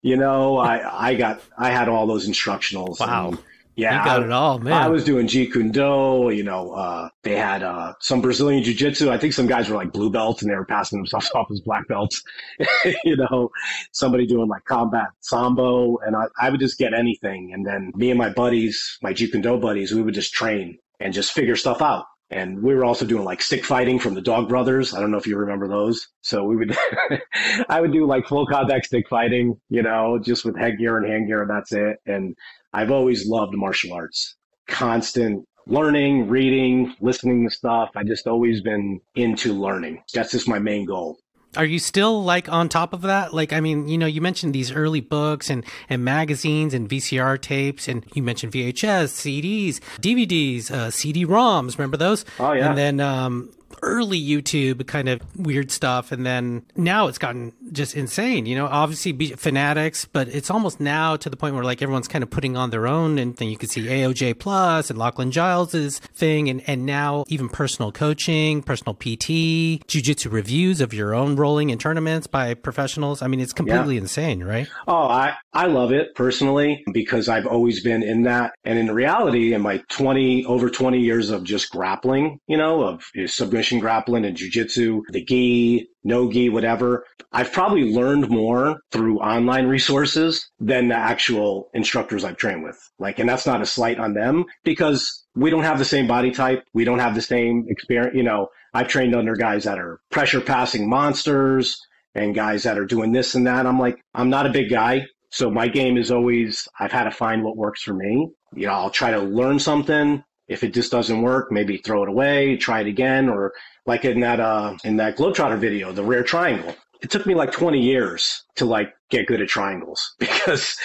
You 0.01 0.17
know, 0.17 0.57
I 0.57 1.09
I 1.09 1.15
got 1.15 1.41
I 1.57 1.69
had 1.69 1.89
all 1.89 2.07
those 2.07 2.27
instructionals. 2.27 2.99
Wow. 2.99 3.29
And, 3.29 3.39
yeah, 3.77 3.99
you 3.99 4.05
got 4.05 4.23
it 4.23 4.31
all, 4.31 4.57
man. 4.57 4.73
I 4.73 4.87
was 4.87 5.03
doing 5.03 5.27
Jeet 5.27 5.53
Kune 5.53 5.69
Do. 5.71 6.31
You 6.33 6.43
know, 6.43 6.71
uh, 6.71 7.09
they 7.21 7.35
had 7.35 7.61
uh, 7.61 7.93
some 7.99 8.21
Brazilian 8.21 8.63
Jiu 8.63 8.73
Jitsu. 8.73 9.11
I 9.11 9.19
think 9.19 9.33
some 9.33 9.45
guys 9.45 9.69
were 9.69 9.75
like 9.75 9.93
blue 9.93 10.09
belts 10.09 10.41
and 10.41 10.49
they 10.49 10.55
were 10.55 10.65
passing 10.65 10.97
themselves 10.97 11.29
off 11.35 11.47
as 11.51 11.61
black 11.61 11.87
belts. 11.87 12.23
you 13.03 13.15
know, 13.15 13.51
somebody 13.91 14.25
doing 14.25 14.47
like 14.49 14.65
combat 14.65 15.09
sambo, 15.19 15.97
and 15.99 16.15
I, 16.15 16.25
I 16.41 16.49
would 16.49 16.59
just 16.59 16.79
get 16.79 16.95
anything. 16.95 17.51
And 17.53 17.67
then 17.67 17.91
me 17.95 18.09
and 18.09 18.17
my 18.17 18.29
buddies, 18.29 18.97
my 19.03 19.13
Jeet 19.13 19.31
Kune 19.31 19.43
Do 19.43 19.57
buddies, 19.59 19.93
we 19.93 20.01
would 20.01 20.15
just 20.15 20.33
train 20.33 20.79
and 20.99 21.13
just 21.13 21.31
figure 21.31 21.55
stuff 21.55 21.79
out. 21.79 22.05
And 22.29 22.61
we 22.61 22.75
were 22.75 22.83
also 22.83 23.05
doing 23.05 23.23
like 23.23 23.41
stick 23.41 23.63
fighting 23.63 23.99
from 23.99 24.13
the 24.13 24.21
Dog 24.21 24.49
Brothers. 24.49 24.93
I 24.93 24.99
don't 24.99 25.11
know 25.11 25.17
if 25.17 25.27
you 25.27 25.37
remember 25.37 25.67
those. 25.67 26.07
So 26.21 26.43
we 26.43 26.57
would, 26.57 26.77
I 27.69 27.79
would 27.79 27.93
do 27.93 28.05
like 28.05 28.27
full 28.27 28.45
contact 28.45 28.87
stick 28.87 29.07
fighting, 29.09 29.59
you 29.69 29.81
know, 29.81 30.19
just 30.21 30.43
with 30.43 30.57
headgear 30.57 30.97
and 30.97 31.05
handgear, 31.05 31.41
and 31.41 31.49
that's 31.49 31.71
it. 31.71 31.97
And 32.05 32.35
I've 32.73 32.91
always 32.91 33.27
loved 33.27 33.53
martial 33.55 33.93
arts, 33.93 34.35
constant 34.67 35.45
learning, 35.67 36.27
reading, 36.27 36.95
listening 37.01 37.47
to 37.47 37.55
stuff. 37.55 37.91
I 37.95 38.03
just 38.03 38.27
always 38.27 38.61
been 38.61 38.99
into 39.15 39.53
learning. 39.53 40.03
That's 40.13 40.31
just 40.31 40.47
my 40.47 40.59
main 40.59 40.85
goal. 40.85 41.17
Are 41.55 41.65
you 41.65 41.79
still 41.79 42.23
like 42.23 42.49
on 42.49 42.69
top 42.69 42.93
of 42.93 43.01
that? 43.03 43.33
Like, 43.33 43.53
I 43.53 43.61
mean, 43.61 43.87
you 43.87 43.97
know, 43.97 44.05
you 44.05 44.21
mentioned 44.21 44.53
these 44.53 44.71
early 44.71 45.01
books 45.01 45.49
and, 45.49 45.65
and 45.89 46.03
magazines 46.03 46.73
and 46.73 46.87
VCR 46.89 47.41
tapes, 47.41 47.87
and 47.87 48.05
you 48.13 48.21
mentioned 48.21 48.53
VHS, 48.53 49.09
CDs, 49.09 49.79
DVDs, 49.99 50.69
uh, 50.69 50.91
CD-ROMs. 50.91 51.77
Remember 51.77 51.97
those? 51.97 52.25
Oh 52.39 52.51
yeah. 52.51 52.69
And 52.69 52.77
then 52.77 52.99
um, 52.99 53.49
early 53.81 54.19
YouTube 54.19 54.85
kind 54.87 55.09
of 55.09 55.21
weird 55.37 55.71
stuff, 55.71 56.11
and 56.11 56.25
then 56.25 56.65
now 56.75 57.07
it's 57.07 57.17
gotten 57.17 57.53
just 57.71 57.95
insane. 57.95 58.45
You 58.45 58.55
know, 58.55 58.67
obviously 58.67 59.11
be 59.11 59.33
fanatics, 59.33 60.05
but 60.05 60.27
it's 60.27 60.49
almost 60.49 60.79
now 60.79 61.15
to 61.17 61.29
the 61.29 61.37
point 61.37 61.55
where 61.55 61.63
like 61.63 61.81
everyone's 61.81 62.07
kind 62.07 62.23
of 62.23 62.29
putting 62.29 62.57
on 62.57 62.69
their 62.69 62.87
own, 62.87 63.17
and 63.17 63.35
then 63.37 63.49
you 63.49 63.57
can 63.57 63.69
see 63.69 63.83
AOJ 63.83 64.39
Plus 64.39 64.89
and 64.89 64.97
Lachlan 64.97 65.31
Giles's 65.31 65.99
thing, 65.99 66.49
and 66.49 66.61
and 66.67 66.85
now 66.85 67.25
even 67.27 67.49
personal 67.49 67.91
coaching, 67.91 68.61
personal 68.61 68.93
PT, 68.93 69.85
jujitsu 69.87 70.31
reviews 70.31 70.81
of 70.81 70.93
your 70.93 71.13
own 71.13 71.35
rolling 71.35 71.69
in 71.69 71.77
tournaments 71.77 72.27
by 72.27 72.53
professionals. 72.53 73.21
I 73.21 73.27
mean, 73.27 73.39
it's 73.39 73.53
completely 73.53 73.95
yeah. 73.95 74.01
insane, 74.01 74.43
right? 74.43 74.67
Oh, 74.87 75.07
I 75.07 75.35
I 75.57 75.65
love 75.65 75.91
it 75.91 76.13
personally 76.13 76.83
because 76.93 77.27
I've 77.27 77.47
always 77.47 77.81
been 77.81 78.03
in 78.03 78.21
that, 78.23 78.53
and 78.63 78.77
in 78.77 78.93
reality, 78.93 79.55
in 79.55 79.61
my 79.63 79.81
twenty 79.89 80.45
over 80.45 80.69
twenty 80.69 80.99
years 80.99 81.31
of 81.31 81.43
just 81.43 81.71
grappling, 81.71 82.39
you 82.45 82.57
know, 82.57 82.83
of 82.83 83.03
submission 83.25 83.79
grappling 83.79 84.23
and 84.23 84.37
jujitsu, 84.37 85.01
the 85.09 85.25
gi, 85.25 85.87
no 86.03 86.31
gi, 86.31 86.49
whatever. 86.49 87.05
I've 87.31 87.51
probably 87.51 87.91
learned 87.91 88.29
more 88.29 88.81
through 88.91 89.17
online 89.17 89.65
resources 89.65 90.47
than 90.59 90.89
the 90.89 90.95
actual 90.95 91.71
instructors 91.73 92.23
I've 92.23 92.37
trained 92.37 92.63
with. 92.63 92.77
Like, 92.99 93.17
and 93.17 93.27
that's 93.27 93.47
not 93.47 93.63
a 93.63 93.65
slight 93.65 93.97
on 93.97 94.13
them 94.13 94.45
because 94.63 95.25
we 95.35 95.49
don't 95.49 95.63
have 95.63 95.79
the 95.79 95.85
same 95.85 96.05
body 96.05 96.29
type. 96.29 96.65
We 96.75 96.83
don't 96.83 96.99
have 96.99 97.15
the 97.15 97.21
same 97.23 97.65
experience. 97.67 98.15
You 98.15 98.21
know, 98.21 98.49
I've 98.75 98.89
trained 98.89 99.15
under 99.15 99.35
guys 99.35 99.63
that 99.63 99.79
are 99.79 100.01
pressure 100.11 100.39
passing 100.39 100.87
monsters 100.87 101.81
and 102.13 102.35
guys 102.35 102.61
that 102.63 102.77
are 102.77 102.85
doing 102.85 103.11
this 103.11 103.33
and 103.33 103.47
that. 103.47 103.65
I'm 103.65 103.79
like, 103.79 103.97
I'm 104.13 104.29
not 104.29 104.45
a 104.45 104.51
big 104.51 104.69
guy. 104.69 105.07
So 105.37 105.51
my 105.51 105.67
game 105.67 105.97
is 105.97 106.09
always, 106.09 106.67
I've 106.79 106.91
had 106.91 107.03
to 107.03 107.11
find 107.11 107.43
what 107.43 107.55
works 107.55 107.83
for 107.83 107.93
me. 107.93 108.27
You 108.55 108.65
know, 108.65 108.73
I'll 108.73 108.89
try 108.89 109.11
to 109.11 109.19
learn 109.19 109.59
something 109.59 110.23
if 110.47 110.63
it 110.63 110.73
just 110.73 110.91
doesn't 110.91 111.21
work, 111.21 111.51
maybe 111.51 111.77
throw 111.77 112.01
it 112.01 112.09
away, 112.09 112.57
try 112.57 112.81
it 112.81 112.87
again, 112.87 113.29
or 113.29 113.53
like 113.85 114.03
in 114.03 114.19
that 114.21 114.39
uh 114.39 114.75
in 114.83 114.97
that 114.97 115.15
Globetrotter 115.15 115.59
video, 115.59 115.91
the 115.91 116.03
rare 116.03 116.23
triangle. 116.23 116.75
It 117.01 117.11
took 117.11 117.25
me 117.25 117.35
like 117.35 117.51
20 117.51 117.79
years 117.79 118.43
to 118.55 118.65
like 118.65 118.93
get 119.09 119.27
good 119.27 119.41
at 119.41 119.47
triangles 119.47 120.15
because 120.19 120.75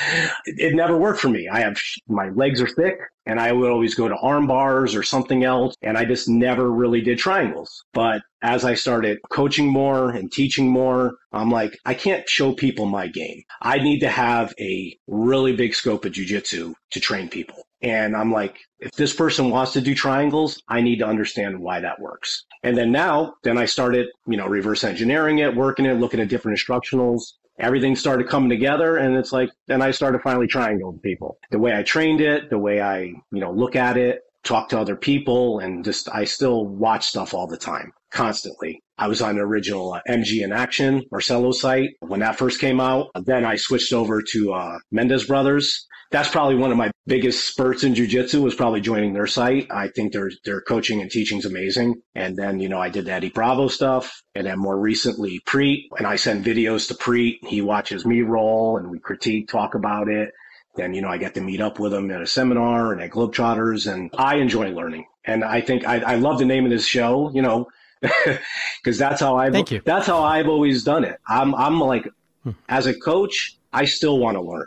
it 0.44 0.75
never 0.75 0.97
worked 0.97 1.20
for 1.20 1.29
me. 1.29 1.49
I 1.49 1.61
have 1.61 1.79
my 2.09 2.29
legs 2.31 2.61
are 2.61 2.69
thick 2.69 2.99
and 3.26 3.41
I 3.41 3.53
would 3.53 3.70
always 3.70 3.94
go 3.94 4.09
to 4.09 4.17
arm 4.17 4.47
bars 4.47 4.94
or 4.94 5.03
something 5.03 5.44
else 5.44 5.75
and 5.82 5.97
I 5.97 6.05
just 6.05 6.29
never 6.29 6.70
really 6.70 7.00
did 7.00 7.19
triangles. 7.19 7.85
But 7.93 8.23
as 8.43 8.64
I 8.64 8.75
started 8.75 9.19
coaching 9.31 9.69
more 9.69 10.11
and 10.11 10.31
teaching 10.31 10.69
more, 10.69 11.14
I'm 11.32 11.50
like 11.50 11.79
I 11.85 11.94
can't 11.94 12.29
show 12.29 12.53
people 12.53 12.87
my 12.87 13.06
game. 13.08 13.43
I 13.62 13.79
need 13.79 14.00
to 14.00 14.08
have 14.08 14.53
a 14.61 14.97
really 15.06 15.55
big 15.56 15.75
scope 15.75 16.05
of 16.05 16.12
jujitsu 16.12 16.75
to 16.91 17.00
train 17.00 17.29
people. 17.29 17.65
And 17.82 18.17
I'm 18.17 18.31
like, 18.31 18.58
if 18.79 18.93
this 18.93 19.12
person 19.12 19.50
wants 19.50 19.73
to 19.73 19.81
do 19.81 19.94
triangles, 19.94 20.62
I 20.69 20.81
need 20.81 20.99
to 20.99 21.06
understand 21.06 21.58
why 21.58 21.81
that 21.81 22.00
works. 22.00 22.44
And 22.62 22.76
then 22.76 22.93
now, 22.93 23.34
then 23.43 23.58
I 23.58 23.64
started, 23.64 24.06
you 24.26 24.37
know, 24.37 24.46
reverse 24.46 24.84
engineering 24.84 25.38
it, 25.38 25.55
working 25.55 25.87
it, 25.87 25.94
looking 25.94 26.20
at 26.20 26.29
different 26.29 26.58
instructionals. 26.58 27.23
Everything 27.58 27.96
started 27.96 28.29
coming 28.29 28.48
together. 28.48 28.96
And 28.96 29.17
it's 29.17 29.32
like, 29.32 29.51
then 29.67 29.82
I 29.82 29.91
started 29.91 30.22
finally 30.22 30.46
triangle 30.46 30.98
people. 31.03 31.39
The 31.51 31.58
way 31.58 31.77
I 31.77 31.82
trained 31.82 32.20
it, 32.20 32.51
the 32.51 32.58
way 32.58 32.81
I, 32.81 33.01
you 33.01 33.41
know, 33.41 33.53
look 33.53 33.74
at 33.74 33.96
it, 33.96 34.20
talk 34.44 34.69
to 34.70 34.79
other 34.79 34.96
people, 34.96 35.58
and 35.58 35.84
just, 35.84 36.08
I 36.12 36.24
still 36.24 36.67
watch 36.67 37.06
stuff 37.06 37.34
all 37.34 37.46
the 37.46 37.56
time, 37.56 37.93
constantly. 38.12 38.82
I 38.98 39.08
was 39.08 39.20
on 39.20 39.36
the 39.36 39.42
original 39.42 39.94
uh, 39.94 40.00
MG 40.08 40.42
in 40.42 40.52
Action, 40.52 41.02
Marcelo 41.10 41.52
site 41.52 41.90
when 42.00 42.20
that 42.20 42.38
first 42.38 42.60
came 42.60 42.81
out. 42.81 43.08
Then 43.24 43.44
I 43.44 43.56
switched 43.56 43.92
over 43.92 44.22
to 44.32 44.52
uh, 44.52 44.78
Mendes 44.90 45.26
Brothers 45.26 45.86
that's 46.12 46.28
probably 46.28 46.56
one 46.56 46.70
of 46.70 46.76
my 46.76 46.90
biggest 47.06 47.48
spurts 47.48 47.84
in 47.84 47.94
jujitsu 47.94 48.42
was 48.42 48.54
probably 48.54 48.82
joining 48.82 49.14
their 49.14 49.26
site. 49.26 49.66
I 49.70 49.88
think 49.88 50.12
their 50.12 50.31
their 50.44 50.60
coaching 50.60 51.00
and 51.00 51.10
teaching 51.10 51.38
is 51.38 51.46
amazing. 51.46 52.02
And 52.14 52.36
then, 52.36 52.60
you 52.60 52.69
know, 52.69 52.78
I 52.78 52.90
did 52.90 53.06
the 53.06 53.12
Eddie 53.12 53.31
Bravo 53.31 53.69
stuff 53.69 54.22
and 54.34 54.46
then 54.46 54.58
more 54.58 54.78
recently 54.78 55.40
Priit 55.46 55.81
and 55.96 56.06
I 56.06 56.16
send 56.16 56.44
videos 56.44 56.86
to 56.88 56.94
Priit. 56.94 57.38
He 57.46 57.62
watches 57.62 58.04
me 58.04 58.20
roll 58.20 58.76
and 58.76 58.90
we 58.90 59.00
critique, 59.00 59.48
talk 59.48 59.74
about 59.74 60.08
it. 60.08 60.31
Then, 60.76 60.94
you 60.94 61.00
know, 61.00 61.08
I 61.08 61.16
get 61.16 61.34
to 61.34 61.40
meet 61.40 61.60
up 61.60 61.78
with 61.78 61.94
him 61.94 62.10
at 62.10 62.22
a 62.22 62.26
seminar 62.26 62.92
and 62.92 63.00
at 63.00 63.10
Globetrotters 63.10 63.90
and 63.90 64.10
I 64.16 64.36
enjoy 64.36 64.70
learning. 64.70 65.06
And 65.24 65.42
I 65.42 65.62
think 65.62 65.86
I, 65.86 66.00
I 66.00 66.14
love 66.16 66.38
the 66.38 66.44
name 66.44 66.64
of 66.64 66.70
this 66.70 66.86
show, 66.86 67.31
you 67.34 67.42
know, 67.42 67.69
because 68.82 68.99
that's 68.99 69.21
how 69.21 69.37
I've, 69.37 69.53
Thank 69.53 69.71
you. 69.71 69.81
that's 69.85 70.06
how 70.06 70.23
I've 70.23 70.49
always 70.49 70.82
done 70.82 71.05
it. 71.05 71.19
I'm, 71.29 71.55
I'm 71.55 71.81
like, 71.81 72.09
hmm. 72.43 72.51
as 72.69 72.87
a 72.87 72.94
coach, 72.94 73.56
I 73.73 73.85
still 73.85 74.19
want 74.19 74.37
to 74.37 74.41
learn 74.41 74.67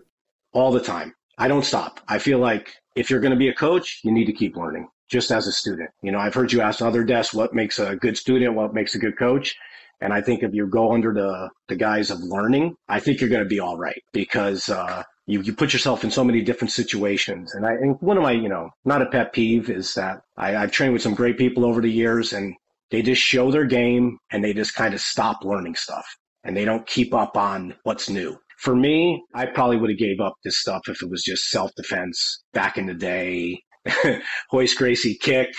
all 0.53 0.71
the 0.71 0.79
time. 0.79 1.13
I 1.37 1.47
don't 1.47 1.65
stop. 1.65 1.99
I 2.07 2.17
feel 2.17 2.39
like 2.39 2.73
if 2.95 3.09
you're 3.09 3.19
going 3.19 3.31
to 3.31 3.37
be 3.37 3.49
a 3.49 3.53
coach, 3.53 3.99
you 4.03 4.11
need 4.11 4.25
to 4.25 4.33
keep 4.33 4.55
learning 4.55 4.87
just 5.09 5.31
as 5.31 5.47
a 5.47 5.51
student. 5.51 5.89
You 6.01 6.11
know, 6.11 6.19
I've 6.19 6.33
heard 6.33 6.51
you 6.51 6.61
ask 6.61 6.81
other 6.81 7.03
desks 7.03 7.33
what 7.33 7.53
makes 7.53 7.77
a 7.77 7.95
good 7.95 8.17
student, 8.17 8.55
what 8.55 8.73
makes 8.73 8.95
a 8.95 8.99
good 8.99 9.17
coach. 9.17 9.55
And 10.01 10.13
I 10.13 10.21
think 10.21 10.43
if 10.43 10.53
you 10.53 10.67
go 10.67 10.93
under 10.93 11.13
the, 11.13 11.49
the 11.67 11.75
guise 11.75 12.09
of 12.09 12.19
learning, 12.19 12.75
I 12.87 12.99
think 12.99 13.19
you're 13.19 13.29
going 13.29 13.43
to 13.43 13.49
be 13.49 13.59
all 13.59 13.77
right 13.77 14.01
because, 14.13 14.69
uh, 14.69 15.03
you, 15.27 15.41
you 15.41 15.53
put 15.53 15.73
yourself 15.73 16.03
in 16.03 16.11
so 16.11 16.23
many 16.23 16.41
different 16.41 16.71
situations. 16.71 17.53
And 17.55 17.65
I, 17.65 17.73
and 17.73 17.99
one 18.01 18.17
of 18.17 18.23
my, 18.23 18.31
you 18.31 18.49
know, 18.49 18.69
not 18.83 19.01
a 19.01 19.07
pet 19.07 19.33
peeve 19.33 19.69
is 19.69 19.93
that 19.95 20.21
I, 20.37 20.55
I've 20.55 20.71
trained 20.71 20.93
with 20.93 21.01
some 21.01 21.15
great 21.15 21.37
people 21.37 21.65
over 21.65 21.81
the 21.81 21.91
years 21.91 22.33
and 22.33 22.55
they 22.91 23.01
just 23.01 23.21
show 23.21 23.51
their 23.51 23.65
game 23.65 24.17
and 24.31 24.43
they 24.43 24.53
just 24.53 24.75
kind 24.75 24.93
of 24.93 25.01
stop 25.01 25.43
learning 25.43 25.75
stuff 25.75 26.05
and 26.43 26.55
they 26.55 26.65
don't 26.65 26.87
keep 26.87 27.13
up 27.13 27.35
on 27.35 27.75
what's 27.83 28.09
new. 28.09 28.37
For 28.57 28.75
me, 28.75 29.23
I 29.33 29.47
probably 29.47 29.77
would 29.77 29.89
have 29.89 29.99
gave 29.99 30.21
up 30.21 30.35
this 30.43 30.59
stuff 30.59 30.83
if 30.87 31.01
it 31.01 31.09
was 31.09 31.23
just 31.23 31.49
self 31.49 31.71
defense 31.75 32.43
back 32.53 32.77
in 32.77 32.85
the 32.85 32.93
day. 32.93 33.61
Royce 34.53 34.73
Gracie 34.73 35.15
kick, 35.15 35.53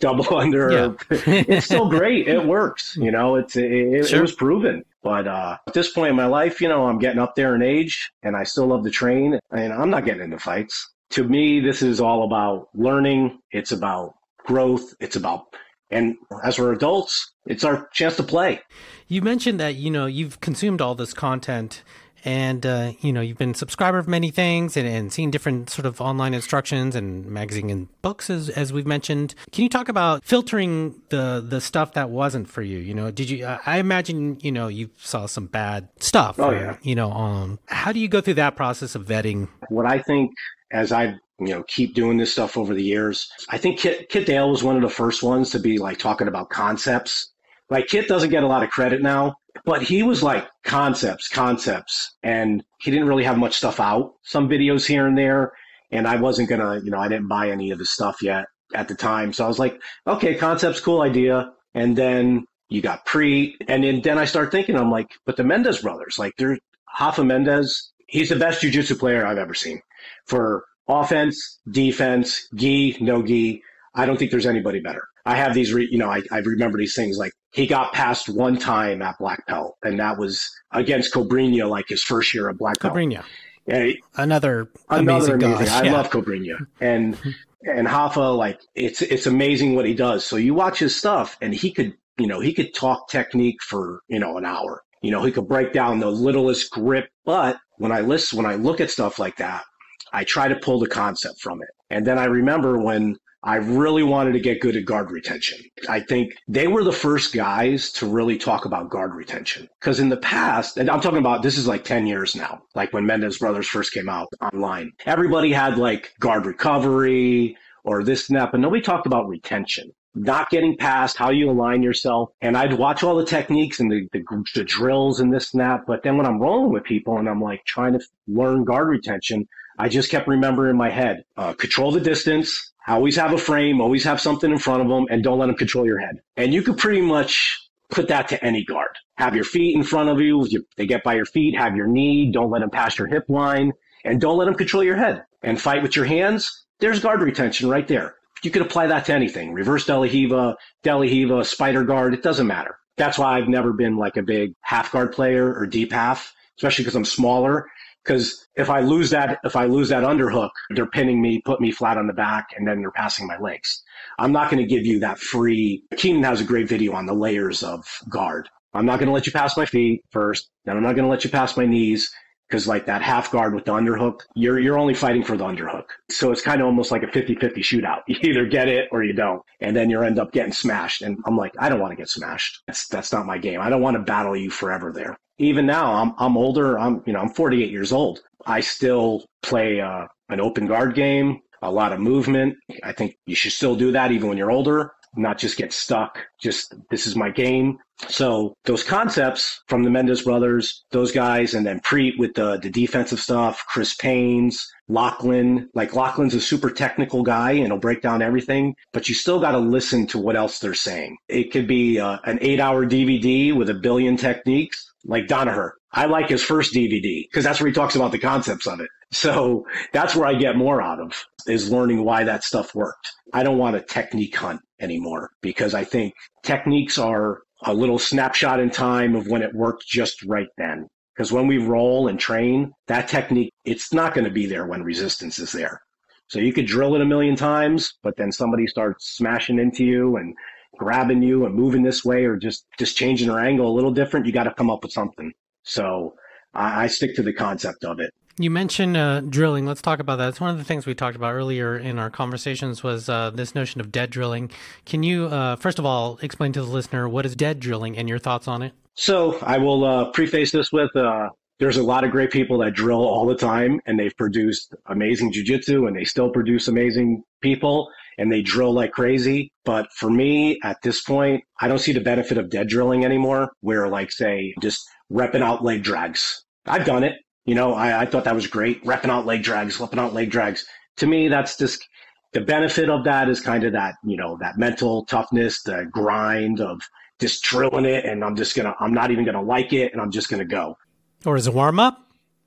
double 0.00 0.36
under. 0.36 0.70
Yeah. 0.70 0.92
it's 1.26 1.66
still 1.66 1.88
great. 1.88 2.26
It 2.28 2.44
works. 2.44 2.96
You 2.96 3.10
know, 3.12 3.36
it's 3.36 3.56
it, 3.56 4.08
sure. 4.08 4.18
it 4.18 4.22
was 4.22 4.34
proven. 4.34 4.84
But 5.02 5.26
uh, 5.26 5.58
at 5.66 5.74
this 5.74 5.92
point 5.92 6.10
in 6.10 6.16
my 6.16 6.26
life, 6.26 6.60
you 6.60 6.68
know, 6.68 6.86
I'm 6.86 6.98
getting 6.98 7.20
up 7.20 7.34
there 7.34 7.54
in 7.54 7.62
age, 7.62 8.10
and 8.22 8.36
I 8.36 8.44
still 8.44 8.66
love 8.66 8.84
to 8.84 8.90
train, 8.90 9.38
and 9.50 9.72
I'm 9.72 9.90
not 9.90 10.04
getting 10.04 10.22
into 10.22 10.38
fights. 10.38 10.92
To 11.10 11.24
me, 11.24 11.60
this 11.60 11.82
is 11.82 12.00
all 12.00 12.24
about 12.24 12.68
learning. 12.74 13.38
It's 13.50 13.72
about 13.72 14.14
growth. 14.44 14.94
It's 15.00 15.16
about 15.16 15.46
and 15.92 16.16
as 16.42 16.58
we're 16.58 16.72
adults, 16.72 17.32
it's 17.46 17.64
our 17.64 17.88
chance 17.92 18.16
to 18.16 18.22
play. 18.22 18.60
You 19.08 19.22
mentioned 19.22 19.60
that 19.60 19.76
you 19.76 19.90
know 19.90 20.06
you've 20.06 20.40
consumed 20.40 20.80
all 20.80 20.94
this 20.94 21.12
content 21.14 21.82
and 22.24 22.64
uh, 22.64 22.92
you 23.00 23.12
know 23.12 23.20
you've 23.20 23.38
been 23.38 23.54
subscriber 23.54 23.98
of 23.98 24.08
many 24.08 24.30
things 24.30 24.76
and, 24.76 24.86
and 24.86 25.12
seen 25.12 25.30
different 25.30 25.70
sort 25.70 25.86
of 25.86 26.00
online 26.00 26.34
instructions 26.34 26.94
and 26.94 27.26
magazine 27.26 27.70
and 27.70 27.88
books 28.02 28.30
as, 28.30 28.48
as 28.50 28.72
we've 28.72 28.86
mentioned 28.86 29.34
can 29.50 29.62
you 29.64 29.68
talk 29.68 29.88
about 29.88 30.24
filtering 30.24 31.00
the 31.08 31.44
the 31.46 31.60
stuff 31.60 31.92
that 31.94 32.10
wasn't 32.10 32.48
for 32.48 32.62
you 32.62 32.78
you 32.78 32.94
know 32.94 33.10
did 33.10 33.28
you 33.28 33.44
i 33.66 33.78
imagine 33.78 34.38
you 34.40 34.52
know 34.52 34.68
you 34.68 34.88
saw 34.96 35.26
some 35.26 35.46
bad 35.46 35.88
stuff 35.98 36.38
oh, 36.38 36.50
or, 36.50 36.54
yeah. 36.54 36.76
you 36.82 36.94
know 36.94 37.10
um 37.10 37.58
how 37.66 37.92
do 37.92 37.98
you 37.98 38.08
go 38.08 38.20
through 38.20 38.34
that 38.34 38.56
process 38.56 38.94
of 38.94 39.04
vetting 39.04 39.48
what 39.68 39.86
i 39.86 39.98
think 39.98 40.32
as 40.70 40.92
i 40.92 41.14
you 41.46 41.54
know 41.54 41.62
keep 41.68 41.94
doing 41.94 42.16
this 42.16 42.32
stuff 42.32 42.56
over 42.56 42.74
the 42.74 42.82
years 42.82 43.28
i 43.50 43.58
think 43.58 43.78
kit, 43.78 44.08
kit 44.08 44.26
dale 44.26 44.50
was 44.50 44.62
one 44.62 44.76
of 44.76 44.82
the 44.82 44.88
first 44.88 45.22
ones 45.22 45.50
to 45.50 45.58
be 45.58 45.78
like 45.78 45.98
talking 45.98 46.28
about 46.28 46.50
concepts 46.50 47.32
like 47.72 47.86
Kit 47.86 48.06
doesn't 48.06 48.28
get 48.28 48.42
a 48.42 48.46
lot 48.46 48.62
of 48.62 48.68
credit 48.68 49.00
now, 49.00 49.34
but 49.64 49.80
he 49.80 50.02
was 50.02 50.22
like 50.22 50.46
concepts, 50.62 51.26
concepts, 51.26 52.16
and 52.22 52.62
he 52.82 52.90
didn't 52.90 53.08
really 53.08 53.24
have 53.24 53.38
much 53.38 53.56
stuff 53.56 53.80
out. 53.80 54.12
Some 54.24 54.46
videos 54.46 54.86
here 54.86 55.06
and 55.06 55.16
there, 55.16 55.52
and 55.90 56.06
I 56.06 56.16
wasn't 56.16 56.50
gonna, 56.50 56.82
you 56.84 56.90
know, 56.90 56.98
I 56.98 57.08
didn't 57.08 57.28
buy 57.28 57.48
any 57.48 57.70
of 57.70 57.78
the 57.78 57.86
stuff 57.86 58.22
yet 58.22 58.44
at 58.74 58.88
the 58.88 58.94
time. 58.94 59.32
So 59.32 59.46
I 59.46 59.48
was 59.48 59.58
like, 59.58 59.80
okay, 60.06 60.34
concepts, 60.34 60.80
cool 60.80 61.00
idea. 61.00 61.50
And 61.74 61.96
then 61.96 62.44
you 62.68 62.82
got 62.82 63.06
pre, 63.06 63.56
and 63.68 63.84
then, 63.84 64.02
then 64.02 64.18
I 64.18 64.26
start 64.26 64.52
thinking, 64.52 64.76
I'm 64.76 64.90
like, 64.90 65.08
but 65.24 65.38
the 65.38 65.44
Mendes 65.44 65.80
brothers, 65.80 66.18
like 66.18 66.34
they're 66.36 66.58
Rafa 67.00 67.24
Mendes, 67.24 67.94
he's 68.06 68.28
the 68.28 68.36
best 68.36 68.62
jujitsu 68.62 68.98
player 68.98 69.24
I've 69.24 69.38
ever 69.38 69.54
seen 69.54 69.80
for 70.26 70.66
offense, 70.88 71.60
defense, 71.70 72.48
gi, 72.54 72.98
no 73.00 73.22
gi. 73.22 73.62
I 73.94 74.06
don't 74.06 74.18
think 74.18 74.30
there's 74.30 74.46
anybody 74.46 74.80
better. 74.80 75.06
I 75.24 75.36
have 75.36 75.54
these, 75.54 75.72
re, 75.72 75.88
you 75.90 75.98
know, 75.98 76.10
I, 76.10 76.22
I 76.32 76.38
remember 76.38 76.78
these 76.78 76.94
things 76.94 77.16
like 77.16 77.32
he 77.52 77.66
got 77.66 77.92
past 77.92 78.28
one 78.28 78.56
time 78.58 79.02
at 79.02 79.18
black 79.18 79.46
belt, 79.46 79.76
and 79.82 80.00
that 80.00 80.18
was 80.18 80.48
against 80.72 81.12
Cobrinha, 81.12 81.68
like 81.68 81.86
his 81.88 82.02
first 82.02 82.34
year 82.34 82.48
at 82.48 82.58
black 82.58 82.80
belt. 82.80 82.94
Cobrinha, 82.94 83.24
yeah, 83.66 83.92
another 84.16 84.68
another 84.90 85.34
amazing. 85.34 85.54
amazing. 85.54 85.68
I 85.68 85.82
love 85.92 86.10
Cobrinha, 86.10 86.66
and 86.80 87.16
and 87.64 87.86
Rafa, 87.86 88.20
like 88.20 88.60
it's 88.74 89.02
it's 89.02 89.26
amazing 89.26 89.76
what 89.76 89.84
he 89.84 89.94
does. 89.94 90.24
So 90.24 90.36
you 90.36 90.54
watch 90.54 90.78
his 90.78 90.96
stuff, 90.96 91.36
and 91.40 91.54
he 91.54 91.70
could, 91.70 91.94
you 92.18 92.26
know, 92.26 92.40
he 92.40 92.52
could 92.52 92.74
talk 92.74 93.08
technique 93.08 93.62
for 93.62 94.00
you 94.08 94.18
know 94.18 94.38
an 94.38 94.44
hour. 94.44 94.82
You 95.02 95.10
know, 95.10 95.22
he 95.24 95.32
could 95.32 95.48
break 95.48 95.72
down 95.72 96.00
the 96.00 96.10
littlest 96.10 96.70
grip, 96.70 97.08
but 97.24 97.58
when 97.78 97.92
I 97.92 98.00
list, 98.00 98.32
when 98.32 98.46
I 98.46 98.54
look 98.54 98.80
at 98.80 98.90
stuff 98.90 99.18
like 99.18 99.36
that, 99.36 99.64
I 100.12 100.24
try 100.24 100.48
to 100.48 100.56
pull 100.56 100.78
the 100.78 100.88
concept 100.88 101.40
from 101.40 101.62
it. 101.62 101.68
And 101.90 102.06
then 102.06 102.18
I 102.18 102.24
remember 102.24 102.78
when 102.78 103.16
I 103.44 103.56
really 103.56 104.04
wanted 104.04 104.32
to 104.32 104.40
get 104.40 104.60
good 104.60 104.76
at 104.76 104.84
guard 104.84 105.10
retention. 105.10 105.58
I 105.88 106.00
think 106.00 106.32
they 106.46 106.68
were 106.68 106.84
the 106.84 106.92
first 106.92 107.34
guys 107.34 107.90
to 107.92 108.06
really 108.06 108.38
talk 108.38 108.64
about 108.64 108.90
guard 108.90 109.14
retention. 109.14 109.68
Because 109.80 109.98
in 109.98 110.10
the 110.10 110.16
past, 110.16 110.76
and 110.76 110.88
I'm 110.88 111.00
talking 111.00 111.18
about 111.18 111.42
this 111.42 111.58
is 111.58 111.66
like 111.66 111.82
10 111.82 112.06
years 112.06 112.36
now, 112.36 112.62
like 112.76 112.92
when 112.92 113.04
Mendes 113.04 113.38
Brothers 113.38 113.66
first 113.66 113.92
came 113.92 114.08
out 114.08 114.28
online, 114.40 114.92
everybody 115.06 115.52
had 115.52 115.76
like 115.76 116.12
guard 116.20 116.46
recovery 116.46 117.56
or 117.84 118.04
this 118.04 118.28
and 118.28 118.38
that, 118.38 118.52
but 118.52 118.60
nobody 118.60 118.80
talked 118.80 119.06
about 119.06 119.26
retention. 119.26 119.90
Not 120.14 120.50
getting 120.50 120.76
past 120.76 121.16
how 121.16 121.30
you 121.30 121.50
align 121.50 121.82
yourself. 121.82 122.28
And 122.42 122.56
I'd 122.56 122.74
watch 122.74 123.02
all 123.02 123.16
the 123.16 123.24
techniques 123.24 123.80
and 123.80 123.90
the, 123.90 124.06
the, 124.12 124.22
the 124.54 124.62
drills 124.62 125.18
and 125.18 125.34
this 125.34 125.52
and 125.52 125.62
that. 125.62 125.80
But 125.86 126.04
then 126.04 126.16
when 126.16 126.26
I'm 126.26 126.38
rolling 126.38 126.70
with 126.70 126.84
people 126.84 127.18
and 127.18 127.28
I'm 127.28 127.40
like 127.40 127.64
trying 127.64 127.94
to 127.94 128.00
learn 128.28 128.62
guard 128.64 128.88
retention, 128.88 129.48
I 129.78 129.88
just 129.88 130.10
kept 130.10 130.28
remembering 130.28 130.70
in 130.70 130.76
my 130.76 130.90
head, 130.90 131.24
uh, 131.36 131.52
control 131.54 131.92
the 131.92 132.00
distance, 132.00 132.72
Always 132.86 133.16
have 133.16 133.32
a 133.32 133.38
frame, 133.38 133.80
always 133.80 134.04
have 134.04 134.20
something 134.20 134.50
in 134.50 134.58
front 134.58 134.82
of 134.82 134.88
them, 134.88 135.06
and 135.08 135.22
don't 135.22 135.38
let 135.38 135.46
them 135.46 135.56
control 135.56 135.86
your 135.86 135.98
head. 135.98 136.20
And 136.36 136.52
you 136.52 136.62
could 136.62 136.78
pretty 136.78 137.00
much 137.00 137.58
put 137.90 138.08
that 138.08 138.28
to 138.28 138.44
any 138.44 138.64
guard. 138.64 138.90
Have 139.18 139.36
your 139.36 139.44
feet 139.44 139.76
in 139.76 139.84
front 139.84 140.08
of 140.08 140.20
you. 140.20 140.44
If 140.44 140.62
they 140.76 140.86
get 140.86 141.04
by 141.04 141.14
your 141.14 141.26
feet, 141.26 141.56
have 141.56 141.76
your 141.76 141.86
knee. 141.86 142.32
Don't 142.32 142.50
let 142.50 142.60
them 142.60 142.70
pass 142.70 142.98
your 142.98 143.06
hip 143.06 143.24
line, 143.28 143.72
and 144.04 144.20
don't 144.20 144.36
let 144.36 144.46
them 144.46 144.54
control 144.54 144.82
your 144.82 144.96
head. 144.96 145.24
And 145.42 145.60
fight 145.60 145.82
with 145.82 145.94
your 145.94 146.04
hands. 146.04 146.64
There's 146.80 147.00
guard 147.00 147.22
retention 147.22 147.68
right 147.68 147.86
there. 147.86 148.16
You 148.42 148.50
could 148.50 148.62
apply 148.62 148.88
that 148.88 149.04
to 149.04 149.14
anything. 149.14 149.52
Reverse 149.52 149.86
De 149.86 149.96
La 149.96 150.02
Riva, 150.02 150.56
De 150.82 150.92
La 150.92 151.02
Riva, 151.02 151.44
spider 151.44 151.84
guard. 151.84 152.14
It 152.14 152.24
doesn't 152.24 152.46
matter. 152.48 152.76
That's 152.96 153.18
why 153.18 153.38
I've 153.38 153.48
never 153.48 153.72
been 153.72 153.96
like 153.96 154.16
a 154.16 154.22
big 154.22 154.54
half 154.62 154.90
guard 154.90 155.12
player 155.12 155.54
or 155.54 155.66
deep 155.66 155.92
half, 155.92 156.34
especially 156.58 156.82
because 156.82 156.96
I'm 156.96 157.04
smaller 157.04 157.68
because 158.04 158.46
if 158.56 158.70
I 158.70 158.80
lose 158.80 159.10
that, 159.10 159.38
if 159.44 159.56
I 159.56 159.66
lose 159.66 159.88
that 159.90 160.04
underhook, 160.04 160.50
they're 160.70 160.86
pinning 160.86 161.20
me, 161.22 161.40
put 161.44 161.60
me 161.60 161.70
flat 161.70 161.98
on 161.98 162.06
the 162.06 162.12
back, 162.12 162.48
and 162.56 162.66
then 162.66 162.80
they're 162.80 162.90
passing 162.90 163.26
my 163.26 163.38
legs. 163.38 163.82
I'm 164.18 164.32
not 164.32 164.50
going 164.50 164.62
to 164.62 164.68
give 164.68 164.84
you 164.84 165.00
that 165.00 165.18
free. 165.18 165.84
Keenan 165.96 166.22
has 166.24 166.40
a 166.40 166.44
great 166.44 166.68
video 166.68 166.92
on 166.92 167.06
the 167.06 167.14
layers 167.14 167.62
of 167.62 167.84
guard. 168.08 168.48
I'm 168.74 168.86
not 168.86 168.98
going 168.98 169.08
to 169.08 169.12
let 169.12 169.26
you 169.26 169.32
pass 169.32 169.56
my 169.56 169.66
feet 169.66 170.02
first, 170.10 170.50
then 170.64 170.76
I'm 170.76 170.82
not 170.82 170.94
going 170.94 171.04
to 171.04 171.10
let 171.10 171.24
you 171.24 171.30
pass 171.30 171.56
my 171.56 171.66
knees 171.66 172.10
because 172.52 172.68
like 172.68 172.84
that 172.84 173.00
half 173.00 173.30
guard 173.30 173.54
with 173.54 173.64
the 173.64 173.72
underhook, 173.72 174.20
you're 174.34 174.58
you're 174.58 174.78
only 174.78 174.92
fighting 174.92 175.24
for 175.24 175.38
the 175.38 175.44
underhook. 175.44 175.84
So 176.10 176.30
it's 176.30 176.42
kind 176.42 176.60
of 176.60 176.66
almost 176.66 176.90
like 176.90 177.02
a 177.02 177.06
50-50 177.06 177.38
shootout. 177.58 178.00
You 178.08 178.18
either 178.22 178.46
get 178.46 178.68
it 178.68 178.88
or 178.92 179.02
you 179.02 179.14
don't. 179.14 179.42
And 179.60 179.74
then 179.74 179.88
you 179.88 180.02
end 180.02 180.18
up 180.18 180.32
getting 180.32 180.52
smashed. 180.52 181.00
And 181.00 181.18
I'm 181.24 181.36
like, 181.36 181.54
I 181.58 181.70
don't 181.70 181.80
want 181.80 181.92
to 181.92 181.96
get 181.96 182.10
smashed. 182.10 182.62
That's 182.66 182.88
that's 182.88 183.10
not 183.12 183.24
my 183.24 183.38
game. 183.38 183.60
I 183.60 183.70
don't 183.70 183.80
want 183.80 183.96
to 183.96 184.02
battle 184.02 184.36
you 184.36 184.50
forever 184.50 184.92
there. 184.92 185.18
Even 185.38 185.66
now, 185.66 185.92
I'm 185.92 186.14
I'm 186.18 186.36
older. 186.36 186.78
I'm 186.78 187.02
you 187.06 187.12
know, 187.12 187.20
I'm 187.20 187.30
48 187.30 187.70
years 187.70 187.92
old. 187.92 188.20
I 188.46 188.60
still 188.60 189.24
play 189.42 189.80
uh, 189.80 190.06
an 190.28 190.40
open 190.40 190.66
guard 190.66 190.94
game, 190.94 191.40
a 191.62 191.70
lot 191.70 191.92
of 191.92 192.00
movement. 192.00 192.56
I 192.82 192.92
think 192.92 193.16
you 193.26 193.34
should 193.34 193.52
still 193.52 193.76
do 193.76 193.92
that 193.92 194.12
even 194.12 194.28
when 194.28 194.38
you're 194.38 194.50
older 194.50 194.92
not 195.16 195.38
just 195.38 195.56
get 195.56 195.72
stuck. 195.72 196.18
Just 196.40 196.74
this 196.90 197.06
is 197.06 197.16
my 197.16 197.30
game. 197.30 197.78
So 198.08 198.54
those 198.64 198.82
concepts 198.82 199.62
from 199.68 199.84
the 199.84 199.90
Mendes 199.90 200.22
brothers, 200.22 200.84
those 200.90 201.12
guys, 201.12 201.54
and 201.54 201.64
then 201.64 201.80
Preet 201.80 202.18
with 202.18 202.34
the 202.34 202.58
the 202.58 202.70
defensive 202.70 203.20
stuff, 203.20 203.64
Chris 203.68 203.94
Paines, 203.94 204.66
Lachlan. 204.88 205.68
Like 205.74 205.94
Lachlan's 205.94 206.34
a 206.34 206.40
super 206.40 206.70
technical 206.70 207.22
guy 207.22 207.52
and 207.52 207.66
he'll 207.66 207.78
break 207.78 208.02
down 208.02 208.22
everything, 208.22 208.74
but 208.92 209.08
you 209.08 209.14
still 209.14 209.40
got 209.40 209.52
to 209.52 209.58
listen 209.58 210.06
to 210.08 210.18
what 210.18 210.36
else 210.36 210.58
they're 210.58 210.74
saying. 210.74 211.16
It 211.28 211.52
could 211.52 211.66
be 211.66 212.00
uh, 212.00 212.18
an 212.24 212.38
eight 212.40 212.60
hour 212.60 212.84
DVD 212.84 213.54
with 213.54 213.70
a 213.70 213.74
billion 213.74 214.16
techniques, 214.16 214.91
like 215.04 215.26
Danaher. 215.26 215.72
I 215.92 216.06
like 216.06 216.28
his 216.28 216.42
first 216.42 216.74
DVD 216.74 217.24
because 217.28 217.44
that's 217.44 217.60
where 217.60 217.68
he 217.68 217.74
talks 217.74 217.96
about 217.96 218.12
the 218.12 218.18
concepts 218.18 218.66
of 218.66 218.80
it. 218.80 218.88
So 219.12 219.66
that's 219.92 220.16
where 220.16 220.26
I 220.26 220.34
get 220.34 220.56
more 220.56 220.80
out 220.80 221.00
of 221.00 221.24
is 221.46 221.70
learning 221.70 222.04
why 222.04 222.24
that 222.24 222.44
stuff 222.44 222.74
worked. 222.74 223.10
I 223.34 223.42
don't 223.42 223.58
want 223.58 223.76
a 223.76 223.82
technique 223.82 224.36
hunt 224.36 224.60
anymore 224.80 225.30
because 225.42 225.74
I 225.74 225.84
think 225.84 226.14
techniques 226.42 226.98
are 226.98 227.40
a 227.64 227.74
little 227.74 227.98
snapshot 227.98 228.60
in 228.60 228.70
time 228.70 229.14
of 229.14 229.28
when 229.28 229.42
it 229.42 229.54
worked 229.54 229.86
just 229.86 230.22
right 230.24 230.48
then. 230.56 230.88
Because 231.14 231.30
when 231.30 231.46
we 231.46 231.58
roll 231.58 232.08
and 232.08 232.18
train, 232.18 232.72
that 232.86 233.06
technique, 233.06 233.52
it's 233.64 233.92
not 233.92 234.14
going 234.14 234.24
to 234.24 234.30
be 234.30 234.46
there 234.46 234.66
when 234.66 234.82
resistance 234.82 235.38
is 235.38 235.52
there. 235.52 235.82
So 236.28 236.38
you 236.38 236.54
could 236.54 236.66
drill 236.66 236.94
it 236.94 237.02
a 237.02 237.06
million 237.06 237.36
times, 237.36 237.92
but 238.02 238.16
then 238.16 238.32
somebody 238.32 238.66
starts 238.66 239.14
smashing 239.14 239.58
into 239.58 239.84
you 239.84 240.16
and 240.16 240.34
grabbing 240.78 241.22
you 241.22 241.44
and 241.46 241.54
moving 241.54 241.82
this 241.82 242.04
way 242.04 242.24
or 242.24 242.36
just, 242.36 242.66
just 242.78 242.96
changing 242.96 243.28
her 243.28 243.38
angle 243.38 243.68
a 243.70 243.74
little 243.74 243.92
different. 243.92 244.26
You 244.26 244.32
got 244.32 244.44
to 244.44 244.54
come 244.54 244.70
up 244.70 244.82
with 244.82 244.92
something. 244.92 245.32
So 245.62 246.14
I, 246.54 246.84
I 246.84 246.86
stick 246.86 247.14
to 247.16 247.22
the 247.22 247.32
concept 247.32 247.84
of 247.84 248.00
it. 248.00 248.12
You 248.38 248.50
mentioned 248.50 248.96
uh, 248.96 249.20
drilling. 249.20 249.66
Let's 249.66 249.82
talk 249.82 250.00
about 250.00 250.16
that. 250.16 250.28
It's 250.30 250.40
one 250.40 250.50
of 250.50 250.56
the 250.56 250.64
things 250.64 250.86
we 250.86 250.94
talked 250.94 251.16
about 251.16 251.34
earlier 251.34 251.76
in 251.76 251.98
our 251.98 252.08
conversations 252.08 252.82
was 252.82 253.08
uh, 253.08 253.30
this 253.30 253.54
notion 253.54 253.80
of 253.80 253.92
dead 253.92 254.10
drilling. 254.10 254.50
Can 254.86 255.02
you, 255.02 255.26
uh, 255.26 255.56
first 255.56 255.78
of 255.78 255.84
all, 255.84 256.18
explain 256.22 256.52
to 256.54 256.62
the 256.62 256.68
listener 256.68 257.08
what 257.08 257.26
is 257.26 257.36
dead 257.36 257.60
drilling 257.60 257.98
and 257.98 258.08
your 258.08 258.18
thoughts 258.18 258.48
on 258.48 258.62
it? 258.62 258.72
So 258.94 259.38
I 259.42 259.58
will 259.58 259.84
uh, 259.84 260.10
preface 260.12 260.50
this 260.50 260.72
with 260.72 260.94
uh, 260.96 261.28
there's 261.58 261.76
a 261.76 261.82
lot 261.82 262.04
of 262.04 262.10
great 262.10 262.30
people 262.30 262.58
that 262.58 262.72
drill 262.72 263.00
all 263.00 263.26
the 263.26 263.36
time 263.36 263.80
and 263.86 263.98
they've 263.98 264.16
produced 264.16 264.74
amazing 264.86 265.32
jujitsu 265.32 265.86
and 265.86 265.96
they 265.96 266.04
still 266.04 266.30
produce 266.30 266.68
amazing 266.68 267.22
people 267.40 267.88
and 268.18 268.32
they 268.32 268.42
drill 268.42 268.72
like 268.72 268.92
crazy. 268.92 269.52
But 269.64 269.92
for 269.92 270.10
me, 270.10 270.58
at 270.62 270.78
this 270.82 271.02
point, 271.02 271.44
I 271.60 271.68
don't 271.68 271.78
see 271.78 271.92
the 271.92 272.00
benefit 272.00 272.38
of 272.38 272.50
dead 272.50 272.68
drilling 272.68 273.04
anymore, 273.04 273.52
where 273.60 273.88
like, 273.88 274.12
say, 274.12 274.54
just 274.60 274.82
repping 275.10 275.42
out 275.42 275.64
leg 275.64 275.82
drags. 275.82 276.44
I've 276.66 276.84
done 276.84 277.04
it. 277.04 277.14
You 277.44 277.54
know, 277.54 277.74
I, 277.74 278.02
I 278.02 278.06
thought 278.06 278.24
that 278.24 278.34
was 278.34 278.46
great. 278.46 278.84
Repping 278.84 279.08
out 279.08 279.26
leg 279.26 279.42
drags, 279.42 279.76
flipping 279.76 279.98
out 279.98 280.14
leg 280.14 280.30
drags. 280.30 280.64
To 280.98 281.06
me, 281.06 281.28
that's 281.28 281.56
just 281.56 281.86
the 282.32 282.40
benefit 282.40 282.88
of 282.88 283.04
that 283.04 283.28
is 283.28 283.40
kind 283.40 283.64
of 283.64 283.72
that, 283.72 283.94
you 284.04 284.16
know, 284.16 284.38
that 284.40 284.58
mental 284.58 285.04
toughness, 285.06 285.62
the 285.62 285.88
grind 285.90 286.60
of 286.60 286.80
just 287.18 287.42
drilling 287.42 287.84
it. 287.84 288.04
And 288.04 288.24
I'm 288.24 288.36
just 288.36 288.54
going 288.54 288.66
to, 288.66 288.74
I'm 288.80 288.94
not 288.94 289.10
even 289.10 289.24
going 289.24 289.34
to 289.34 289.42
like 289.42 289.72
it. 289.72 289.92
And 289.92 290.00
I'm 290.00 290.10
just 290.10 290.28
going 290.28 290.38
to 290.38 290.44
go. 290.46 290.76
Or 291.24 291.36
as 291.36 291.46
a 291.46 291.52
warm 291.52 291.80
up? 291.80 291.98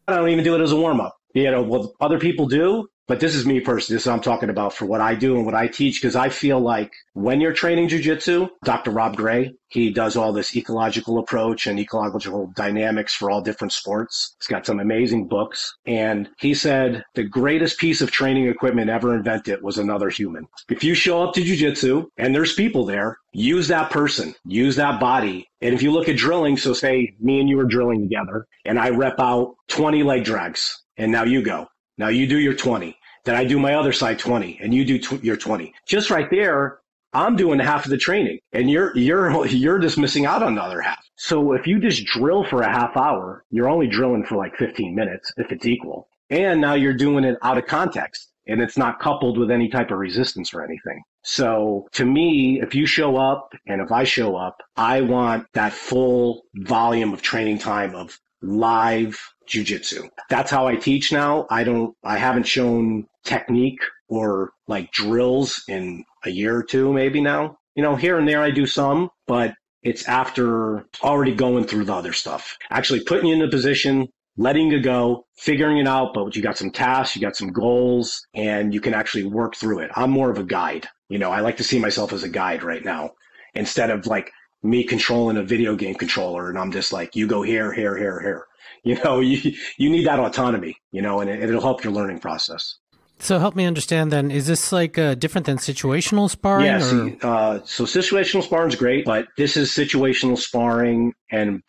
I 0.08 0.16
don't 0.16 0.30
even 0.30 0.44
do 0.44 0.56
it 0.56 0.62
as 0.62 0.72
a 0.72 0.76
warm 0.76 1.02
up. 1.02 1.16
You 1.34 1.52
know, 1.52 1.62
what 1.62 1.92
other 2.00 2.20
people 2.20 2.48
do, 2.48 2.88
but 3.08 3.20
this 3.20 3.36
is 3.36 3.46
me 3.46 3.60
personally. 3.60 3.96
This 3.96 4.04
is 4.04 4.08
what 4.08 4.16
I'm 4.16 4.22
talking 4.22 4.50
about 4.50 4.74
for 4.74 4.86
what 4.86 5.02
I 5.02 5.16
do 5.16 5.36
and 5.36 5.46
what 5.46 5.56
I 5.56 5.68
teach 5.68 6.02
because 6.02 6.16
I 6.16 6.30
feel 6.30 6.60
like 6.60 6.92
when 7.14 7.40
you're 7.40 7.54
training 7.54 7.90
jujitsu, 7.90 8.50
Dr. 8.64 8.92
Rob 8.92 9.16
Gray, 9.16 9.54
he 9.68 9.92
does 9.92 10.16
all 10.16 10.34
this 10.34 10.56
ecological 10.56 11.20
approach 11.20 11.68
and 11.68 11.80
ecological 11.80 12.52
dynamics 12.56 13.14
for 13.14 13.30
all 13.30 13.42
different 13.42 13.74
sports. 13.74 14.36
He's 14.40 14.48
got 14.48 14.66
some 14.66 14.80
amazing 14.80 15.28
books. 15.28 15.76
And 15.86 16.30
he 16.40 16.54
said 16.54 17.04
the 17.14 17.24
greatest 17.24 17.78
piece 17.78 18.02
of 18.02 18.12
training 18.12 18.48
equipment 18.48 18.90
ever 18.90 19.16
invented 19.16 19.62
was 19.62 19.78
another 19.78 20.10
human. 20.10 20.48
If 20.70 20.84
you 20.84 20.96
show 20.96 21.24
up 21.24 21.34
to 21.36 21.42
jujitsu 21.42 22.06
and 22.18 22.34
there's 22.34 22.54
people 22.54 22.86
there, 22.86 23.18
use 23.34 23.68
that 23.68 23.92
person, 23.92 24.34
use 24.46 24.76
that 24.78 25.00
body. 25.00 25.48
And 25.62 25.74
if 25.74 25.82
you 25.82 25.92
look 25.92 26.10
at 26.10 26.18
drilling, 26.18 26.58
so 26.58 26.74
say 26.74 27.16
me 27.20 27.40
and 27.40 27.50
you 27.50 27.60
are 27.60 27.66
drilling 27.66 28.02
together 28.02 28.48
and 28.66 28.80
I 28.80 28.90
rep 28.90 29.20
out 29.20 29.56
20 29.68 30.04
leg 30.04 30.24
drags 30.24 30.84
and 30.98 31.12
now 31.12 31.24
you 31.24 31.44
go. 31.44 31.68
Now 31.98 32.10
you 32.10 32.28
do 32.28 32.40
your 32.40 32.54
20. 32.54 32.98
Then 33.24 33.36
I 33.36 33.44
do 33.44 33.58
my 33.60 33.74
other 33.74 33.94
side 33.94 34.20
20 34.20 34.60
and 34.62 34.74
you 34.74 34.86
do 34.86 35.00
tw- 35.00 35.24
your 35.24 35.38
20. 35.38 35.74
Just 35.88 36.10
right 36.10 36.30
there, 36.30 36.80
I'm 37.14 37.36
doing 37.36 37.60
half 37.60 37.86
of 37.86 37.92
the 37.92 37.98
training 37.98 38.40
and 38.52 38.70
you're, 38.70 38.96
you're, 38.98 39.46
you're 39.48 39.80
just 39.80 39.98
missing 39.98 40.26
out 40.26 40.44
on 40.44 40.56
the 40.56 40.62
other 40.62 40.82
half. 40.82 41.04
So 41.16 41.54
if 41.54 41.66
you 41.66 41.80
just 41.80 42.06
drill 42.06 42.44
for 42.44 42.62
a 42.62 42.72
half 42.72 42.96
hour, 42.98 43.44
you're 43.50 43.70
only 43.70 43.88
drilling 43.88 44.26
for 44.26 44.36
like 44.36 44.56
15 44.58 44.94
minutes 44.94 45.32
if 45.38 45.52
it's 45.52 45.66
equal. 45.66 46.08
And 46.30 46.60
now 46.60 46.74
you're 46.74 46.94
doing 46.94 47.24
it 47.24 47.38
out 47.42 47.58
of 47.58 47.66
context 47.66 48.32
and 48.48 48.62
it's 48.62 48.78
not 48.78 49.00
coupled 49.00 49.38
with 49.38 49.50
any 49.50 49.70
type 49.70 49.92
of 49.92 49.98
resistance 49.98 50.54
or 50.54 50.64
anything. 50.64 51.02
So 51.24 51.88
to 51.94 52.06
me, 52.06 52.60
if 52.62 52.76
you 52.76 52.86
show 52.86 53.18
up 53.18 53.54
and 53.66 53.82
if 53.82 53.92
I 53.92 54.04
show 54.04 54.36
up, 54.36 54.62
I 54.76 55.02
want 55.02 55.48
that 55.54 55.74
full 55.74 56.44
volume 56.56 57.14
of 57.14 57.22
training 57.22 57.60
time 57.60 57.96
of 57.96 58.20
live 58.46 59.20
jujitsu. 59.50 60.10
That's 60.30 60.52
how 60.52 60.68
I 60.68 60.76
teach 60.76 61.12
now. 61.12 61.48
I 61.50 61.64
don't, 61.64 61.96
I 62.04 62.18
haven't 62.18 62.48
shown 62.48 63.06
technique 63.24 63.80
or 64.08 64.52
like 64.68 64.92
drills 64.92 65.64
in 65.68 66.04
a 66.24 66.30
year 66.30 66.56
or 66.56 66.64
two, 66.64 66.94
maybe 66.94 67.22
now. 67.22 67.58
You 67.76 67.84
know, 67.84 67.96
here 67.96 68.18
and 68.18 68.28
there 68.28 68.42
I 68.42 68.52
do 68.52 68.66
some, 68.66 69.10
but 69.28 69.54
it's 69.84 70.08
after 70.08 70.86
already 71.04 71.36
going 71.36 71.66
through 71.66 71.86
the 71.86 71.94
other 71.94 72.14
stuff. 72.14 72.58
Actually 72.70 73.04
putting 73.04 73.28
you 73.28 73.36
in 73.36 73.42
a 73.42 73.50
position, 73.50 74.08
letting 74.38 74.72
you 74.72 74.82
go, 74.82 75.26
figuring 75.38 75.78
it 75.78 75.88
out, 75.88 76.14
but 76.14 76.36
you 76.36 76.42
got 76.42 76.58
some 76.58 76.72
tasks, 76.72 77.16
you 77.16 77.22
got 77.22 77.36
some 77.36 77.52
goals, 77.52 78.26
and 78.34 78.74
you 78.74 78.82
can 78.82 78.94
actually 78.94 79.26
work 79.26 79.56
through 79.56 79.80
it. 79.80 79.92
I'm 79.96 80.12
more 80.12 80.32
of 80.32 80.38
a 80.38 80.44
guide. 80.44 80.88
You 81.10 81.20
know, 81.20 81.32
I 81.32 81.42
like 81.42 81.58
to 81.58 81.64
see 81.64 81.80
myself 81.80 82.14
as 82.14 82.24
a 82.24 82.30
guide 82.30 82.64
right 82.64 82.84
now 82.84 83.12
instead 83.54 83.90
of 83.90 84.08
like 84.08 84.32
me 84.66 84.84
controlling 84.84 85.38
a 85.38 85.44
video 85.44 85.76
game 85.76 85.96
controller 85.96 86.50
and 86.50 86.58
I'm 86.58 86.72
just 86.72 86.92
like, 86.92 87.16
you 87.16 87.28
go 87.28 87.42
here, 87.42 87.72
here, 87.72 87.98
here, 87.98 88.20
here. 88.20 88.48
You 88.84 89.02
know, 89.04 89.20
you, 89.22 89.54
you 89.78 89.90
need 89.90 90.06
that 90.08 90.20
autonomy, 90.20 90.78
you 90.92 91.02
know, 91.02 91.20
and 91.20 91.30
it, 91.30 91.42
it'll 91.44 91.62
help 91.62 91.84
your 91.84 91.94
learning 91.94 92.20
process. 92.20 92.78
So 93.20 93.40
help 93.40 93.56
me 93.56 93.66
understand 93.66 94.12
then, 94.12 94.30
is 94.30 94.48
this 94.48 94.74
like 94.74 94.98
uh, 94.98 95.16
different 95.16 95.46
than 95.46 95.58
situational 95.58 96.30
sparring? 96.30 96.66
Yeah, 96.66 96.80
see, 96.80 97.18
uh, 97.22 97.60
so 97.64 97.86
situational 97.86 98.44
sparring 98.44 98.70
is 98.70 98.76
great, 98.76 99.06
but 99.06 99.28
this 99.38 99.56
is 99.56 99.72
situational 99.72 100.38
sparring 100.38 101.14
and 101.32 101.64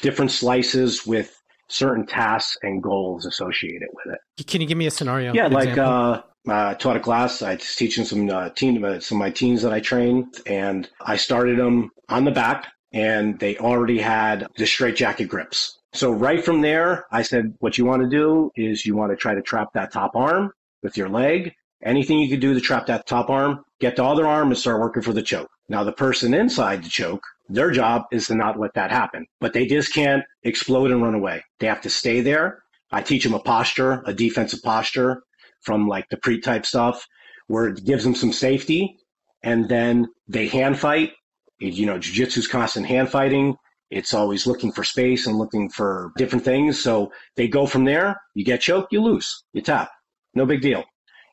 different 0.00 0.30
slices 0.30 1.06
with 1.06 1.38
certain 1.68 2.06
tasks 2.06 2.56
and 2.62 2.82
goals 2.82 3.26
associated 3.26 3.88
with 3.92 4.14
it. 4.14 4.46
Can 4.46 4.62
you 4.62 4.66
give 4.66 4.78
me 4.78 4.86
a 4.86 4.90
scenario? 4.90 5.34
Yeah, 5.34 5.48
like 5.48 5.76
uh, 5.76 6.22
I 6.46 6.74
taught 6.74 6.96
a 6.96 7.00
class. 7.00 7.42
I 7.42 7.54
was 7.54 7.74
teaching 7.74 8.04
some 8.04 8.28
uh, 8.30 8.50
teen, 8.50 8.82
uh, 8.84 9.00
some 9.00 9.16
of 9.16 9.20
my 9.20 9.30
teens 9.30 9.62
that 9.62 9.72
I 9.72 9.80
train, 9.80 10.30
and 10.46 10.88
I 11.00 11.16
started 11.16 11.58
them 11.58 11.90
on 12.08 12.24
the 12.24 12.30
back, 12.30 12.66
and 12.92 13.38
they 13.38 13.56
already 13.58 13.98
had 13.98 14.46
the 14.56 14.66
straight 14.66 14.96
jacket 14.96 15.26
grips. 15.26 15.78
So 15.92 16.10
right 16.10 16.44
from 16.44 16.60
there, 16.60 17.06
I 17.10 17.22
said, 17.22 17.54
what 17.60 17.78
you 17.78 17.84
want 17.84 18.02
to 18.02 18.08
do 18.08 18.50
is 18.56 18.86
you 18.86 18.94
want 18.94 19.10
to 19.10 19.16
try 19.16 19.34
to 19.34 19.42
trap 19.42 19.72
that 19.74 19.92
top 19.92 20.14
arm 20.14 20.52
with 20.82 20.96
your 20.96 21.08
leg. 21.08 21.54
Anything 21.82 22.18
you 22.18 22.28
could 22.28 22.40
do 22.40 22.54
to 22.54 22.60
trap 22.60 22.86
that 22.86 23.06
top 23.06 23.30
arm, 23.30 23.64
get 23.80 23.96
the 23.96 24.04
other 24.04 24.26
arm 24.26 24.48
and 24.48 24.58
start 24.58 24.80
working 24.80 25.02
for 25.02 25.12
the 25.12 25.22
choke. 25.22 25.50
Now 25.68 25.84
the 25.84 25.92
person 25.92 26.34
inside 26.34 26.82
the 26.82 26.88
choke, 26.88 27.22
their 27.48 27.70
job 27.70 28.04
is 28.10 28.26
to 28.26 28.34
not 28.34 28.58
let 28.58 28.74
that 28.74 28.90
happen, 28.90 29.26
but 29.40 29.52
they 29.52 29.66
just 29.66 29.94
can't 29.94 30.24
explode 30.42 30.90
and 30.90 31.02
run 31.02 31.14
away. 31.14 31.44
They 31.60 31.66
have 31.66 31.80
to 31.82 31.90
stay 31.90 32.20
there. 32.20 32.62
I 32.90 33.02
teach 33.02 33.24
them 33.24 33.34
a 33.34 33.38
posture, 33.38 34.02
a 34.06 34.12
defensive 34.12 34.62
posture 34.62 35.22
from 35.62 35.88
like 35.88 36.08
the 36.10 36.16
pre 36.16 36.40
type 36.40 36.66
stuff 36.66 37.06
where 37.46 37.68
it 37.68 37.84
gives 37.84 38.04
them 38.04 38.14
some 38.14 38.32
safety 38.32 38.96
and 39.42 39.68
then 39.68 40.06
they 40.28 40.48
hand 40.48 40.78
fight. 40.78 41.12
You 41.58 41.86
know, 41.86 41.98
jujitsu's 41.98 42.46
constant 42.46 42.86
hand 42.86 43.10
fighting. 43.10 43.56
It's 43.90 44.14
always 44.14 44.46
looking 44.46 44.70
for 44.70 44.84
space 44.84 45.26
and 45.26 45.38
looking 45.38 45.70
for 45.70 46.12
different 46.16 46.44
things. 46.44 46.80
So 46.80 47.10
they 47.36 47.48
go 47.48 47.66
from 47.66 47.84
there. 47.84 48.20
You 48.34 48.44
get 48.44 48.60
choked, 48.60 48.92
you 48.92 49.02
lose, 49.02 49.44
you 49.52 49.62
tap. 49.62 49.90
No 50.34 50.44
big 50.46 50.60
deal. 50.60 50.84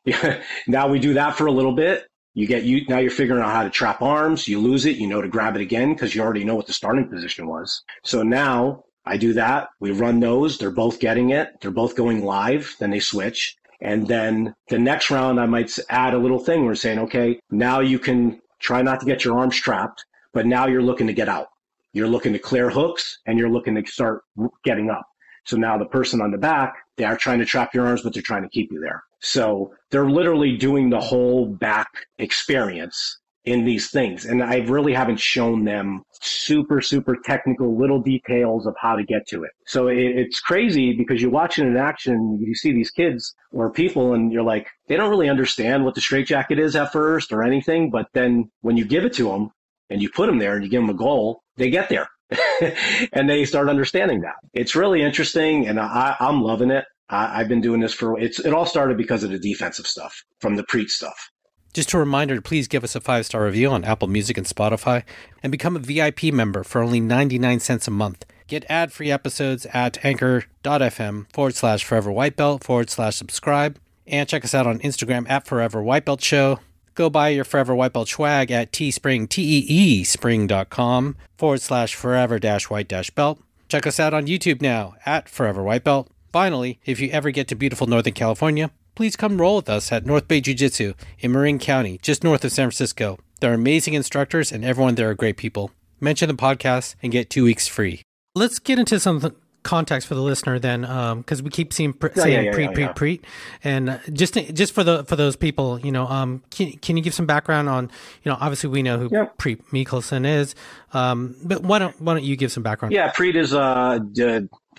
now 0.68 0.88
we 0.88 1.00
do 1.00 1.14
that 1.16 1.36
for 1.36 1.48
a 1.48 1.52
little 1.52 1.74
bit. 1.74 2.06
You 2.34 2.48
get 2.48 2.64
you 2.64 2.86
now 2.88 2.98
you're 2.98 3.12
figuring 3.12 3.42
out 3.42 3.52
how 3.52 3.64
to 3.64 3.70
trap 3.70 4.02
arms. 4.02 4.48
You 4.48 4.60
lose 4.60 4.86
it, 4.86 4.98
you 4.98 5.08
know 5.08 5.22
to 5.22 5.28
grab 5.28 5.56
it 5.56 5.62
again 5.62 5.94
because 5.94 6.14
you 6.14 6.22
already 6.22 6.44
know 6.44 6.56
what 6.56 6.68
the 6.68 6.74
starting 6.74 7.10
position 7.10 7.48
was. 7.48 7.82
So 8.04 8.24
now 8.24 8.84
I 9.06 9.18
do 9.18 9.34
that. 9.34 9.70
We 9.80 9.92
run 9.92 10.20
those. 10.20 10.58
They're 10.58 10.72
both 10.72 11.00
getting 11.00 11.30
it. 11.30 11.50
They're 11.62 11.72
both 11.72 11.96
going 11.96 12.26
live. 12.26 12.76
Then 12.80 12.90
they 12.90 13.00
switch. 13.00 13.56
And 13.82 14.08
then 14.08 14.56
the 14.70 14.80
next 14.80 15.12
round, 15.12 15.40
I 15.40 15.46
might 15.46 15.78
add 15.90 16.14
a 16.14 16.18
little 16.18 16.40
thing. 16.40 16.66
We're 16.66 16.76
saying, 16.76 17.00
okay, 17.00 17.40
now 17.52 17.80
you 17.80 18.00
can 18.00 18.42
try 18.60 18.82
not 18.82 19.00
to 19.02 19.06
get 19.06 19.24
your 19.24 19.38
arms 19.38 19.58
trapped, 19.58 20.06
but 20.34 20.46
now 20.46 20.68
you're 20.68 20.82
looking 20.82 21.08
to 21.08 21.14
get 21.14 21.30
out. 21.30 21.48
You're 21.94 22.08
looking 22.08 22.34
to 22.34 22.40
clear 22.40 22.70
hooks 22.70 23.20
and 23.26 23.38
you're 23.40 23.50
looking 23.50 23.76
to 23.76 23.86
start 23.90 24.24
getting 24.64 24.90
up. 24.90 25.06
So 25.46 25.58
now 25.58 25.78
the 25.78 25.86
person 25.86 26.22
on 26.22 26.32
the 26.32 26.38
back, 26.38 26.76
they 26.98 27.04
are 27.04 27.16
trying 27.16 27.40
to 27.40 27.46
trap 27.46 27.74
your 27.74 27.86
arms, 27.86 28.02
but 28.02 28.14
they're 28.14 28.24
trying 28.24 28.44
to 28.44 28.50
keep 28.50 28.72
you 28.72 28.80
there. 28.80 29.04
So 29.20 29.74
they're 29.92 30.10
literally 30.10 30.58
doing 30.58 30.90
the 30.90 31.00
whole 31.00 31.46
back 31.46 31.88
experience 32.18 33.20
in 33.46 33.64
these 33.64 33.90
things. 33.92 34.26
And 34.26 34.44
I 34.44 34.58
really 34.58 34.94
haven't 34.94 35.20
shown 35.20 35.66
them 35.66 36.04
super, 36.22 36.82
super 36.82 37.16
technical 37.24 37.80
little 37.80 38.02
details 38.02 38.66
of 38.66 38.76
how 38.82 38.96
to 38.96 39.04
get 39.04 39.28
to 39.30 39.44
it. 39.44 39.52
So 39.68 39.88
it, 39.88 39.98
it's 39.98 40.40
crazy 40.40 40.94
because 40.94 41.22
you 41.22 41.30
watch 41.30 41.60
it 41.60 41.68
in 41.68 41.78
action, 41.78 42.40
you 42.42 42.56
see 42.56 42.74
these 42.74 42.92
kids 42.92 43.36
or 43.52 43.72
people 43.72 44.14
and 44.14 44.32
you're 44.32 44.44
like, 44.44 44.68
they 44.88 44.96
don't 44.96 45.10
really 45.10 45.30
understand 45.30 45.86
what 45.86 45.96
the 45.96 46.02
straitjacket 46.02 46.60
is 46.60 46.76
at 46.76 46.92
first 46.92 47.32
or 47.32 47.44
anything. 47.44 47.92
But 47.92 48.08
then 48.14 48.50
when 48.62 48.78
you 48.78 48.86
give 48.86 49.06
it 49.06 49.14
to 49.14 49.30
them 49.30 49.52
and 49.90 50.02
you 50.02 50.10
put 50.10 50.26
them 50.26 50.40
there 50.40 50.56
and 50.56 50.64
you 50.64 50.70
give 50.70 50.82
them 50.82 50.90
a 50.90 50.98
goal, 50.98 51.42
they 51.58 51.70
get 51.70 51.90
there. 51.90 52.10
and 53.14 53.30
they 53.30 53.46
start 53.46 53.70
understanding 53.70 54.22
that. 54.22 54.36
It's 54.54 54.76
really 54.76 55.04
interesting 55.04 55.68
and 55.68 55.80
I, 55.80 56.16
I'm 56.20 56.42
loving 56.42 56.72
it. 56.72 56.86
I, 57.08 57.38
have 57.38 57.48
been 57.48 57.62
doing 57.62 57.82
this 57.82 57.94
for 57.94 58.20
it's 58.20 58.40
it 58.40 58.52
all 58.52 58.66
started 58.66 58.98
because 58.98 59.24
of 59.24 59.30
the 59.30 59.38
defensive 59.38 59.86
stuff 59.86 60.24
from 60.40 60.56
the 60.56 60.64
preach 60.64 60.90
stuff. 60.90 61.30
Just 61.76 61.94
a 61.94 61.98
reminder 61.98 62.36
to 62.36 62.42
please 62.42 62.70
give 62.70 62.86
us 62.86 62.96
a 62.96 63.02
five 63.02 63.26
star 63.26 63.44
review 63.44 63.70
on 63.70 63.84
Apple 63.84 64.08
Music 64.08 64.38
and 64.38 64.48
Spotify 64.48 65.04
and 65.44 65.52
become 65.52 65.76
a 65.76 65.80
VIP 65.80 66.32
member 66.32 66.64
for 66.64 66.82
only 66.82 67.02
99 67.02 67.60
cents 67.60 67.86
a 67.86 67.92
month. 67.92 68.26
Get 68.48 68.64
ad 68.70 68.94
free 68.94 69.12
episodes 69.12 69.66
at 69.74 69.98
anchor.fm 70.06 71.26
forward 71.34 71.54
slash 71.54 71.84
forever 71.84 72.14
white 72.14 72.38
belt 72.38 72.64
forward 72.64 72.90
slash 72.90 73.18
subscribe. 73.18 73.78
And 74.08 74.30
check 74.30 74.46
us 74.46 74.54
out 74.54 74.66
on 74.66 74.80
Instagram 74.80 75.30
at 75.30 75.46
Forever 75.48 75.84
White 75.84 76.06
Belt 76.06 76.22
Show. 76.22 76.60
Go 76.94 77.10
buy 77.10 77.28
your 77.30 77.44
Forever 77.44 77.76
White 77.76 77.92
Belt 77.92 78.08
swag 78.08 78.52
at 78.52 78.72
teespring, 78.72 79.28
T-E-E 79.28 80.06
spring.com 80.06 81.18
forward 81.38 81.60
slash 81.60 81.94
forever 81.94 82.40
dash 82.40 82.70
white 82.70 82.88
dash 82.88 83.10
belt. 83.10 83.42
Check 83.68 83.86
us 83.86 84.00
out 84.00 84.14
on 84.14 84.28
YouTube 84.28 84.62
now 84.62 84.94
at 85.06 85.28
Forever 85.28 85.62
White 85.62 85.84
Belt. 85.84 86.08
Finally, 86.32 86.80
if 86.86 87.02
you 87.02 87.10
ever 87.10 87.32
get 87.32 87.50
to 87.50 87.56
beautiful 87.56 87.86
Northern 87.86 88.14
California, 88.14 88.72
please 88.96 89.16
come 89.16 89.40
roll 89.40 89.58
with 89.58 89.70
us 89.70 89.92
at 89.92 90.06
North 90.06 90.28
Bay 90.28 90.42
Jiu 90.42 90.54
Jitsu 90.54 90.94
in 91.20 91.32
Marin 91.32 91.60
County, 91.60 92.00
just 92.02 92.24
north 92.24 92.44
of 92.44 92.52
San 92.52 92.68
Francisco. 92.68 93.20
They're 93.42 93.54
amazing 93.54 93.94
instructors 93.94 94.52
and 94.52 94.64
everyone 94.64 94.96
there 94.96 95.10
are 95.10 95.14
great 95.14 95.38
people. 95.38 95.72
Mention 96.00 96.28
the 96.30 96.36
podcast 96.36 96.96
and 97.04 97.12
get 97.12 97.30
two 97.30 97.44
weeks 97.44 97.68
free. 97.68 98.02
Let's 98.34 98.60
get 98.60 98.80
into 98.80 99.00
some 99.00 99.36
context 99.64 100.08
for 100.08 100.14
the 100.16 100.22
listener 100.22 100.60
then, 100.60 100.82
because 100.82 101.40
um, 101.40 101.44
we 101.44 101.50
keep 101.50 101.74
seeing 101.74 101.92
pre- 101.92 102.14
saying 102.14 102.34
yeah, 102.34 102.52
yeah, 102.52 102.52
pre, 102.52 102.68
pre, 102.68 102.88
pre, 102.90 103.22
and 103.64 103.90
uh, 103.90 103.98
just 104.14 104.36
just 104.54 104.74
for 104.74 104.84
the 104.84 105.04
for 105.06 105.16
those 105.16 105.36
people, 105.36 105.80
you 105.80 105.92
know, 105.92 106.08
um, 106.08 106.44
can 106.52 106.72
can 106.74 106.96
you 106.96 107.04
give 107.04 107.14
some 107.14 107.26
background 107.26 107.68
on, 107.68 107.90
you 108.24 108.32
know, 108.32 108.38
obviously 108.40 108.70
we 108.70 108.84
know 108.84 108.98
who 108.98 109.10
yep. 109.12 109.38
Priit 109.38 109.66
Mihkelson 109.72 110.26
is, 110.26 110.56
um, 110.94 111.36
but 111.44 111.64
why 111.64 111.80
don't 111.80 112.00
why 112.00 112.14
don't 112.14 112.24
you 112.24 112.38
give 112.38 112.52
some 112.52 112.64
background? 112.64 112.94
Yeah, 112.94 113.12
Preet 113.12 113.36
is 113.36 113.54
uh, 113.54 114.00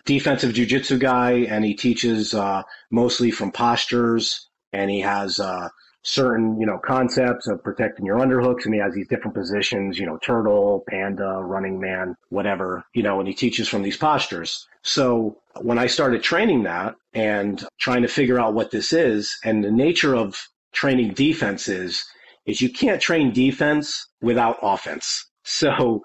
defensive 0.06 0.52
jujitsu 0.54 0.98
guy, 0.98 1.32
and 1.48 1.64
he 1.64 1.74
teaches 1.74 2.32
uh, 2.32 2.62
mostly 2.90 3.30
from 3.30 3.52
postures, 3.52 4.48
and 4.72 4.90
he 4.90 5.00
has 5.00 5.38
uh, 5.38 5.68
certain 6.02 6.58
you 6.60 6.66
know 6.66 6.78
concepts 6.78 7.48
of 7.48 7.62
protecting 7.62 8.06
your 8.06 8.18
underhooks, 8.18 8.64
and 8.64 8.74
he 8.74 8.80
has 8.80 8.94
these 8.94 9.08
different 9.08 9.34
positions, 9.34 9.98
you 9.98 10.06
know, 10.06 10.18
turtle, 10.18 10.84
panda, 10.88 11.40
running 11.42 11.78
man, 11.80 12.16
whatever, 12.30 12.84
you 12.94 13.02
know, 13.02 13.18
and 13.18 13.28
he 13.28 13.34
teaches 13.34 13.68
from 13.68 13.82
these 13.82 13.96
postures. 13.96 14.66
So 14.82 15.36
when 15.60 15.78
I 15.78 15.86
started 15.88 16.22
training 16.22 16.62
that 16.62 16.94
and 17.12 17.62
trying 17.78 18.02
to 18.02 18.08
figure 18.08 18.38
out 18.38 18.54
what 18.54 18.70
this 18.70 18.92
is, 18.92 19.36
and 19.44 19.64
the 19.64 19.70
nature 19.70 20.14
of 20.14 20.40
training 20.72 21.14
defense 21.14 21.68
is, 21.68 22.04
is 22.46 22.60
you 22.60 22.72
can't 22.72 23.00
train 23.00 23.32
defense 23.32 24.06
without 24.22 24.58
offense. 24.62 25.24
So 25.48 26.02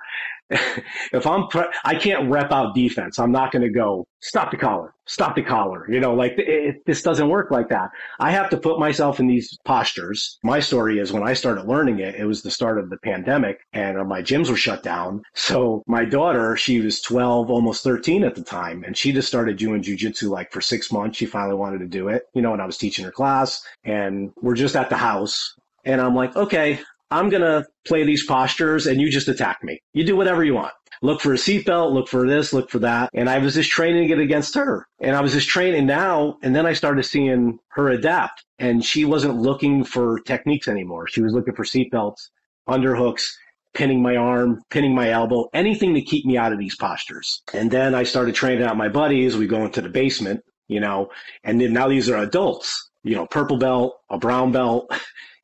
if 1.14 1.26
I'm, 1.26 1.48
pre- 1.48 1.72
I 1.84 1.96
can't 1.96 2.30
rep 2.30 2.52
out 2.52 2.76
defense. 2.76 3.20
I'm 3.20 3.32
not 3.32 3.52
going 3.52 3.62
to 3.64 3.70
go 3.70 4.06
stop 4.22 4.52
the 4.52 4.58
collar, 4.58 4.94
stop 5.08 5.36
the 5.36 5.42
collar. 5.42 5.90
You 5.90 6.00
know, 6.00 6.14
like 6.14 6.34
it, 6.34 6.48
it, 6.48 6.76
this 6.86 7.02
doesn't 7.02 7.30
work 7.30 7.52
like 7.52 7.70
that. 7.70 7.90
I 8.20 8.32
have 8.32 8.50
to 8.52 8.58
put 8.58 8.80
myself 8.80 9.20
in 9.20 9.28
these 9.28 9.58
postures. 9.66 10.38
My 10.44 10.60
story 10.60 11.00
is 11.00 11.12
when 11.12 11.24
I 11.24 11.34
started 11.34 11.68
learning 11.68 12.00
it, 12.00 12.16
it 12.16 12.26
was 12.26 12.42
the 12.42 12.52
start 12.52 12.78
of 12.78 12.90
the 12.90 12.98
pandemic 12.98 13.60
and 13.74 13.98
uh, 13.98 14.04
my 14.04 14.22
gyms 14.22 14.50
were 14.50 14.58
shut 14.58 14.84
down. 14.84 15.24
So 15.34 15.84
my 15.88 16.06
daughter, 16.06 16.56
she 16.56 16.82
was 16.82 17.02
12, 17.02 17.50
almost 17.50 17.84
13 17.84 18.24
at 18.24 18.36
the 18.36 18.44
time, 18.44 18.84
and 18.84 18.96
she 18.96 19.12
just 19.12 19.28
started 19.28 19.58
doing 19.58 19.82
jujitsu 19.82 20.30
like 20.30 20.52
for 20.52 20.62
six 20.62 20.92
months. 20.92 21.18
She 21.18 21.26
finally 21.26 21.56
wanted 21.56 21.80
to 21.80 21.88
do 21.88 22.10
it, 22.10 22.24
you 22.34 22.42
know, 22.42 22.54
and 22.54 22.62
I 22.62 22.66
was 22.66 22.78
teaching 22.78 23.06
her 23.06 23.12
class 23.12 23.64
and 23.84 24.32
we're 24.42 24.56
just 24.56 24.76
at 24.76 24.90
the 24.90 24.98
house 24.98 25.56
and 25.86 26.00
I'm 26.00 26.16
like, 26.16 26.36
okay, 26.36 26.80
I'm 27.12 27.30
going 27.30 27.41
to 27.43 27.65
play 27.86 28.04
these 28.04 28.26
postures 28.26 28.88
and 28.88 29.00
you 29.02 29.12
just 29.12 29.28
attack 29.28 29.63
me. 29.63 29.82
You 29.93 30.06
do 30.06 30.15
whatever 30.15 30.43
you 30.43 30.56
want. 30.56 30.74
Look 31.04 31.19
for 31.19 31.34
a 31.34 31.38
seatbelt, 31.38 31.93
look 31.93 32.08
for 32.08 32.28
this, 32.28 32.54
look 32.54 32.69
for 32.69 32.80
that. 32.80 33.10
And 33.13 33.28
I 33.28 33.39
was 33.39 33.56
just 33.56 33.71
training 33.71 34.10
it 34.12 34.19
against 34.19 34.54
her. 34.56 34.88
And 35.00 35.15
I 35.15 35.21
was 35.21 35.34
just 35.34 35.50
training 35.50 35.88
now. 35.88 36.38
And 36.43 36.56
then 36.56 36.65
I 36.67 36.74
started 36.74 37.04
seeing 37.04 37.58
her 37.69 37.89
adapt 37.89 38.45
and 38.60 38.86
she 38.86 39.04
wasn't 39.04 39.38
looking 39.39 39.84
for 39.84 40.19
techniques 40.19 40.67
anymore. 40.67 41.08
She 41.08 41.21
was 41.21 41.34
looking 41.34 41.56
for 41.56 41.63
seatbelts, 41.63 42.30
underhooks, 42.69 43.32
pinning 43.74 44.02
my 44.02 44.15
arm, 44.15 44.62
pinning 44.69 44.93
my 44.93 45.10
elbow, 45.10 45.50
anything 45.54 45.93
to 45.95 46.02
keep 46.02 46.26
me 46.26 46.38
out 46.38 46.54
of 46.54 46.60
these 46.60 46.76
postures. 46.76 47.41
And 47.54 47.71
then 47.71 47.95
I 47.95 48.04
started 48.04 48.36
training 48.36 48.63
out 48.63 48.78
my 48.78 48.89
buddies. 48.89 49.36
We 49.36 49.47
go 49.47 49.65
into 49.65 49.82
the 49.82 49.89
basement, 49.89 50.41
you 50.67 50.80
know, 50.80 51.10
and 51.43 51.60
then 51.60 51.74
now 51.74 51.88
these 51.88 52.10
are 52.10 52.17
adults, 52.17 52.91
you 53.04 53.15
know, 53.15 53.26
purple 53.26 53.58
belt, 53.58 53.97
a 54.10 54.17
brown 54.17 54.52
belt. 54.52 54.91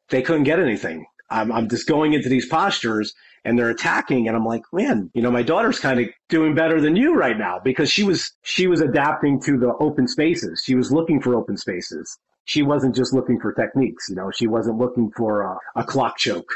They 0.09 0.21
couldn't 0.21 0.45
get 0.45 0.61
anything. 0.61 1.05
I'm, 1.29 1.51
I'm 1.51 1.69
just 1.69 1.87
going 1.87 2.13
into 2.13 2.29
these 2.29 2.47
postures 2.47 3.13
and 3.43 3.57
they're 3.57 3.69
attacking 3.69 4.27
and 4.27 4.35
I'm 4.35 4.45
like, 4.45 4.63
man, 4.71 5.09
you 5.13 5.21
know, 5.21 5.31
my 5.31 5.43
daughter's 5.43 5.79
kind 5.79 5.99
of 5.99 6.07
doing 6.29 6.53
better 6.53 6.81
than 6.81 6.95
you 6.95 7.15
right 7.15 7.37
now 7.37 7.59
because 7.63 7.89
she 7.89 8.03
was 8.03 8.31
she 8.43 8.67
was 8.67 8.81
adapting 8.81 9.41
to 9.41 9.57
the 9.57 9.73
open 9.79 10.07
spaces. 10.07 10.63
She 10.65 10.75
was 10.75 10.91
looking 10.91 11.21
for 11.21 11.35
open 11.35 11.57
spaces. 11.57 12.17
She 12.45 12.61
wasn't 12.61 12.95
just 12.95 13.13
looking 13.13 13.39
for 13.39 13.53
techniques, 13.53 14.07
you 14.09 14.15
know, 14.15 14.31
she 14.31 14.47
wasn't 14.47 14.77
looking 14.77 15.11
for 15.11 15.41
a, 15.41 15.57
a 15.75 15.83
clock 15.83 16.17
choke 16.17 16.49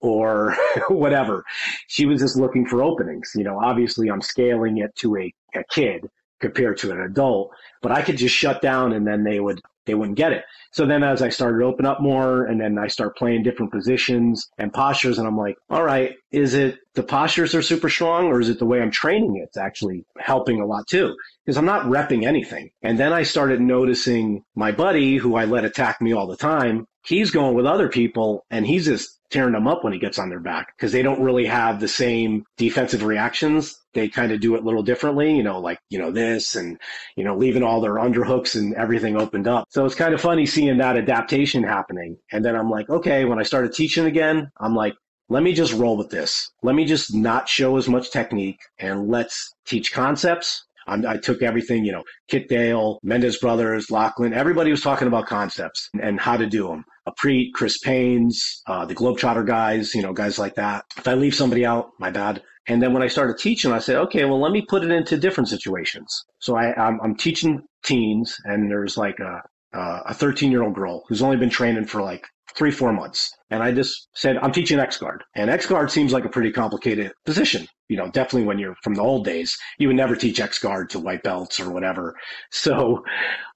or 0.00 0.56
whatever. 0.88 1.44
She 1.88 2.06
was 2.06 2.20
just 2.20 2.36
looking 2.36 2.66
for 2.66 2.82
openings. 2.82 3.32
You 3.34 3.44
know, 3.44 3.58
obviously 3.58 4.08
I'm 4.08 4.20
scaling 4.20 4.78
it 4.78 4.94
to 4.96 5.16
a, 5.16 5.32
a 5.54 5.64
kid 5.70 6.08
compared 6.40 6.76
to 6.78 6.90
an 6.90 7.00
adult, 7.00 7.52
but 7.80 7.92
I 7.92 8.02
could 8.02 8.16
just 8.16 8.34
shut 8.34 8.60
down 8.60 8.92
and 8.92 9.06
then 9.06 9.24
they 9.24 9.40
would 9.40 9.60
they 9.86 9.94
wouldn't 9.94 10.16
get 10.16 10.32
it. 10.32 10.44
So 10.72 10.86
then 10.86 11.02
as 11.02 11.20
I 11.20 11.28
started 11.28 11.58
to 11.58 11.64
open 11.64 11.84
up 11.84 12.00
more 12.00 12.44
and 12.44 12.60
then 12.60 12.78
I 12.78 12.86
start 12.86 13.16
playing 13.16 13.42
different 13.42 13.72
positions 13.72 14.48
and 14.58 14.72
postures 14.72 15.18
and 15.18 15.26
I'm 15.26 15.36
like, 15.36 15.56
all 15.68 15.82
right, 15.82 16.14
is 16.30 16.54
it 16.54 16.78
the 16.94 17.02
postures 17.02 17.54
are 17.54 17.62
super 17.62 17.90
strong 17.90 18.26
or 18.26 18.40
is 18.40 18.48
it 18.48 18.58
the 18.58 18.66
way 18.66 18.80
I'm 18.80 18.90
training 18.90 19.40
it's 19.42 19.56
actually 19.56 20.04
helping 20.18 20.60
a 20.60 20.66
lot 20.66 20.86
too? 20.86 21.14
Because 21.44 21.56
I'm 21.58 21.66
not 21.66 21.86
repping 21.86 22.26
anything. 22.26 22.70
And 22.82 22.98
then 22.98 23.12
I 23.12 23.22
started 23.22 23.60
noticing 23.60 24.44
my 24.54 24.72
buddy 24.72 25.16
who 25.16 25.36
I 25.36 25.44
let 25.44 25.64
attack 25.64 26.00
me 26.00 26.12
all 26.12 26.26
the 26.26 26.36
time. 26.36 26.86
He's 27.04 27.30
going 27.30 27.54
with 27.54 27.66
other 27.66 27.88
people 27.88 28.44
and 28.50 28.66
he's 28.66 28.84
just 28.84 29.18
tearing 29.30 29.54
them 29.54 29.66
up 29.66 29.82
when 29.82 29.92
he 29.92 29.98
gets 29.98 30.18
on 30.18 30.28
their 30.28 30.40
back 30.40 30.74
because 30.76 30.92
they 30.92 31.02
don't 31.02 31.22
really 31.22 31.46
have 31.46 31.80
the 31.80 31.88
same 31.88 32.44
defensive 32.58 33.02
reactions. 33.02 33.74
They 33.94 34.08
kind 34.08 34.30
of 34.30 34.40
do 34.40 34.54
it 34.54 34.62
a 34.62 34.64
little 34.64 34.82
differently, 34.82 35.34
you 35.34 35.42
know, 35.42 35.58
like, 35.58 35.78
you 35.88 35.98
know, 35.98 36.10
this 36.10 36.54
and, 36.54 36.78
you 37.16 37.24
know, 37.24 37.36
leaving 37.36 37.62
all 37.62 37.80
their 37.80 37.94
underhooks 37.94 38.54
and 38.54 38.74
everything 38.74 39.16
opened 39.16 39.48
up. 39.48 39.66
So 39.70 39.84
it's 39.84 39.94
kind 39.94 40.14
of 40.14 40.20
funny 40.20 40.46
seeing 40.46 40.78
that 40.78 40.96
adaptation 40.96 41.62
happening. 41.62 42.18
And 42.30 42.44
then 42.44 42.54
I'm 42.54 42.70
like, 42.70 42.88
okay, 42.90 43.24
when 43.24 43.38
I 43.38 43.42
started 43.42 43.72
teaching 43.72 44.06
again, 44.06 44.50
I'm 44.60 44.74
like, 44.76 44.94
let 45.28 45.42
me 45.42 45.54
just 45.54 45.72
roll 45.72 45.96
with 45.96 46.10
this. 46.10 46.50
Let 46.62 46.74
me 46.74 46.84
just 46.84 47.14
not 47.14 47.48
show 47.48 47.76
as 47.78 47.88
much 47.88 48.10
technique 48.10 48.60
and 48.78 49.08
let's 49.08 49.54
teach 49.64 49.92
concepts. 49.92 50.64
I'm, 50.86 51.06
i 51.06 51.16
took 51.16 51.42
everything, 51.42 51.84
you 51.84 51.92
know, 51.92 52.02
Kit 52.28 52.48
Dale, 52.48 52.98
Mendes 53.02 53.38
Brothers, 53.38 53.90
Lachlan, 53.90 54.34
everybody 54.34 54.70
was 54.70 54.82
talking 54.82 55.08
about 55.08 55.26
concepts 55.26 55.88
and 56.00 56.20
how 56.20 56.36
to 56.36 56.46
do 56.46 56.68
them. 56.68 56.84
Priit, 57.10 57.52
Chris 57.54 57.78
Paines, 57.78 58.62
uh, 58.66 58.84
the 58.86 58.94
Globetrotter 58.94 59.44
guys, 59.44 59.94
you 59.94 60.02
know, 60.02 60.12
guys 60.12 60.38
like 60.38 60.54
that. 60.54 60.84
If 60.96 61.08
I 61.08 61.14
leave 61.14 61.34
somebody 61.34 61.66
out, 61.66 61.90
my 61.98 62.10
bad. 62.10 62.42
And 62.68 62.80
then 62.80 62.92
when 62.92 63.02
I 63.02 63.08
started 63.08 63.38
teaching, 63.38 63.72
I 63.72 63.80
said, 63.80 63.96
okay, 63.96 64.24
well, 64.24 64.40
let 64.40 64.52
me 64.52 64.62
put 64.62 64.84
it 64.84 64.90
into 64.92 65.16
different 65.16 65.48
situations. 65.48 66.24
So 66.38 66.56
I, 66.56 66.72
I'm, 66.80 67.00
I'm 67.02 67.16
teaching 67.16 67.62
teens, 67.84 68.36
and 68.44 68.70
there's 68.70 68.96
like 68.96 69.18
a, 69.18 69.42
a 69.72 70.14
13 70.14 70.52
year 70.52 70.62
old 70.62 70.74
girl 70.74 71.02
who's 71.08 71.22
only 71.22 71.36
been 71.36 71.50
training 71.50 71.86
for 71.86 72.02
like 72.02 72.24
three, 72.54 72.70
four 72.70 72.92
months. 72.92 73.30
And 73.52 73.62
I 73.62 73.70
just 73.70 74.08
said, 74.14 74.38
I'm 74.38 74.50
teaching 74.50 74.80
X 74.80 74.96
guard. 74.96 75.22
And 75.34 75.50
X 75.50 75.66
guard 75.66 75.90
seems 75.90 76.10
like 76.10 76.24
a 76.24 76.30
pretty 76.30 76.50
complicated 76.50 77.12
position. 77.26 77.68
You 77.90 77.98
know, 77.98 78.06
definitely 78.06 78.44
when 78.44 78.58
you're 78.58 78.76
from 78.82 78.94
the 78.94 79.02
old 79.02 79.26
days, 79.26 79.58
you 79.78 79.88
would 79.88 79.96
never 79.96 80.16
teach 80.16 80.40
X 80.40 80.58
guard 80.58 80.88
to 80.90 80.98
white 80.98 81.22
belts 81.22 81.60
or 81.60 81.70
whatever. 81.70 82.16
So 82.50 83.04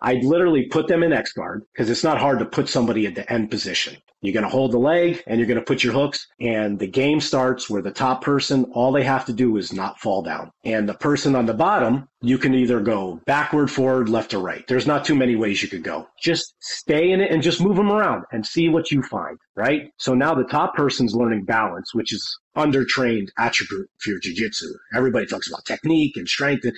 I 0.02 0.14
literally 0.22 0.66
put 0.66 0.86
them 0.88 1.02
in 1.02 1.14
X 1.14 1.32
guard 1.32 1.62
because 1.72 1.88
it's 1.88 2.04
not 2.04 2.18
hard 2.18 2.40
to 2.40 2.44
put 2.44 2.68
somebody 2.68 3.06
at 3.06 3.14
the 3.14 3.32
end 3.32 3.50
position. 3.50 3.96
You're 4.20 4.34
going 4.34 4.44
to 4.44 4.50
hold 4.50 4.72
the 4.72 4.78
leg 4.78 5.22
and 5.26 5.38
you're 5.38 5.46
going 5.46 5.60
to 5.60 5.64
put 5.64 5.82
your 5.82 5.94
hooks 5.94 6.26
and 6.40 6.78
the 6.78 6.86
game 6.86 7.20
starts 7.20 7.70
where 7.70 7.80
the 7.80 7.90
top 7.90 8.22
person, 8.22 8.64
all 8.72 8.92
they 8.92 9.04
have 9.04 9.24
to 9.26 9.32
do 9.32 9.56
is 9.56 9.72
not 9.72 10.00
fall 10.00 10.22
down. 10.22 10.50
And 10.64 10.86
the 10.86 10.94
person 10.94 11.34
on 11.34 11.46
the 11.46 11.54
bottom, 11.54 12.08
you 12.20 12.36
can 12.36 12.54
either 12.54 12.80
go 12.80 13.20
backward, 13.24 13.70
forward, 13.70 14.08
left 14.08 14.34
or 14.34 14.40
right. 14.40 14.66
There's 14.66 14.86
not 14.86 15.04
too 15.04 15.14
many 15.14 15.36
ways 15.36 15.62
you 15.62 15.68
could 15.68 15.84
go. 15.84 16.08
Just 16.20 16.54
stay 16.60 17.12
in 17.12 17.20
it 17.20 17.30
and 17.30 17.42
just 17.42 17.60
move 17.60 17.76
them 17.76 17.92
around 17.92 18.24
and 18.32 18.44
see 18.44 18.68
what 18.68 18.90
you 18.90 19.02
find, 19.02 19.38
right? 19.54 19.85
So 19.98 20.14
now 20.14 20.34
the 20.34 20.44
top 20.44 20.74
person's 20.74 21.14
learning 21.14 21.44
balance, 21.44 21.94
which 21.94 22.12
is 22.12 22.38
undertrained 22.56 23.28
attribute 23.38 23.88
for 23.98 24.10
your 24.10 24.20
jiu-jitsu. 24.20 24.66
Everybody 24.94 25.26
talks 25.26 25.48
about 25.48 25.64
technique 25.64 26.16
and 26.16 26.28
strength 26.28 26.64
and 26.64 26.74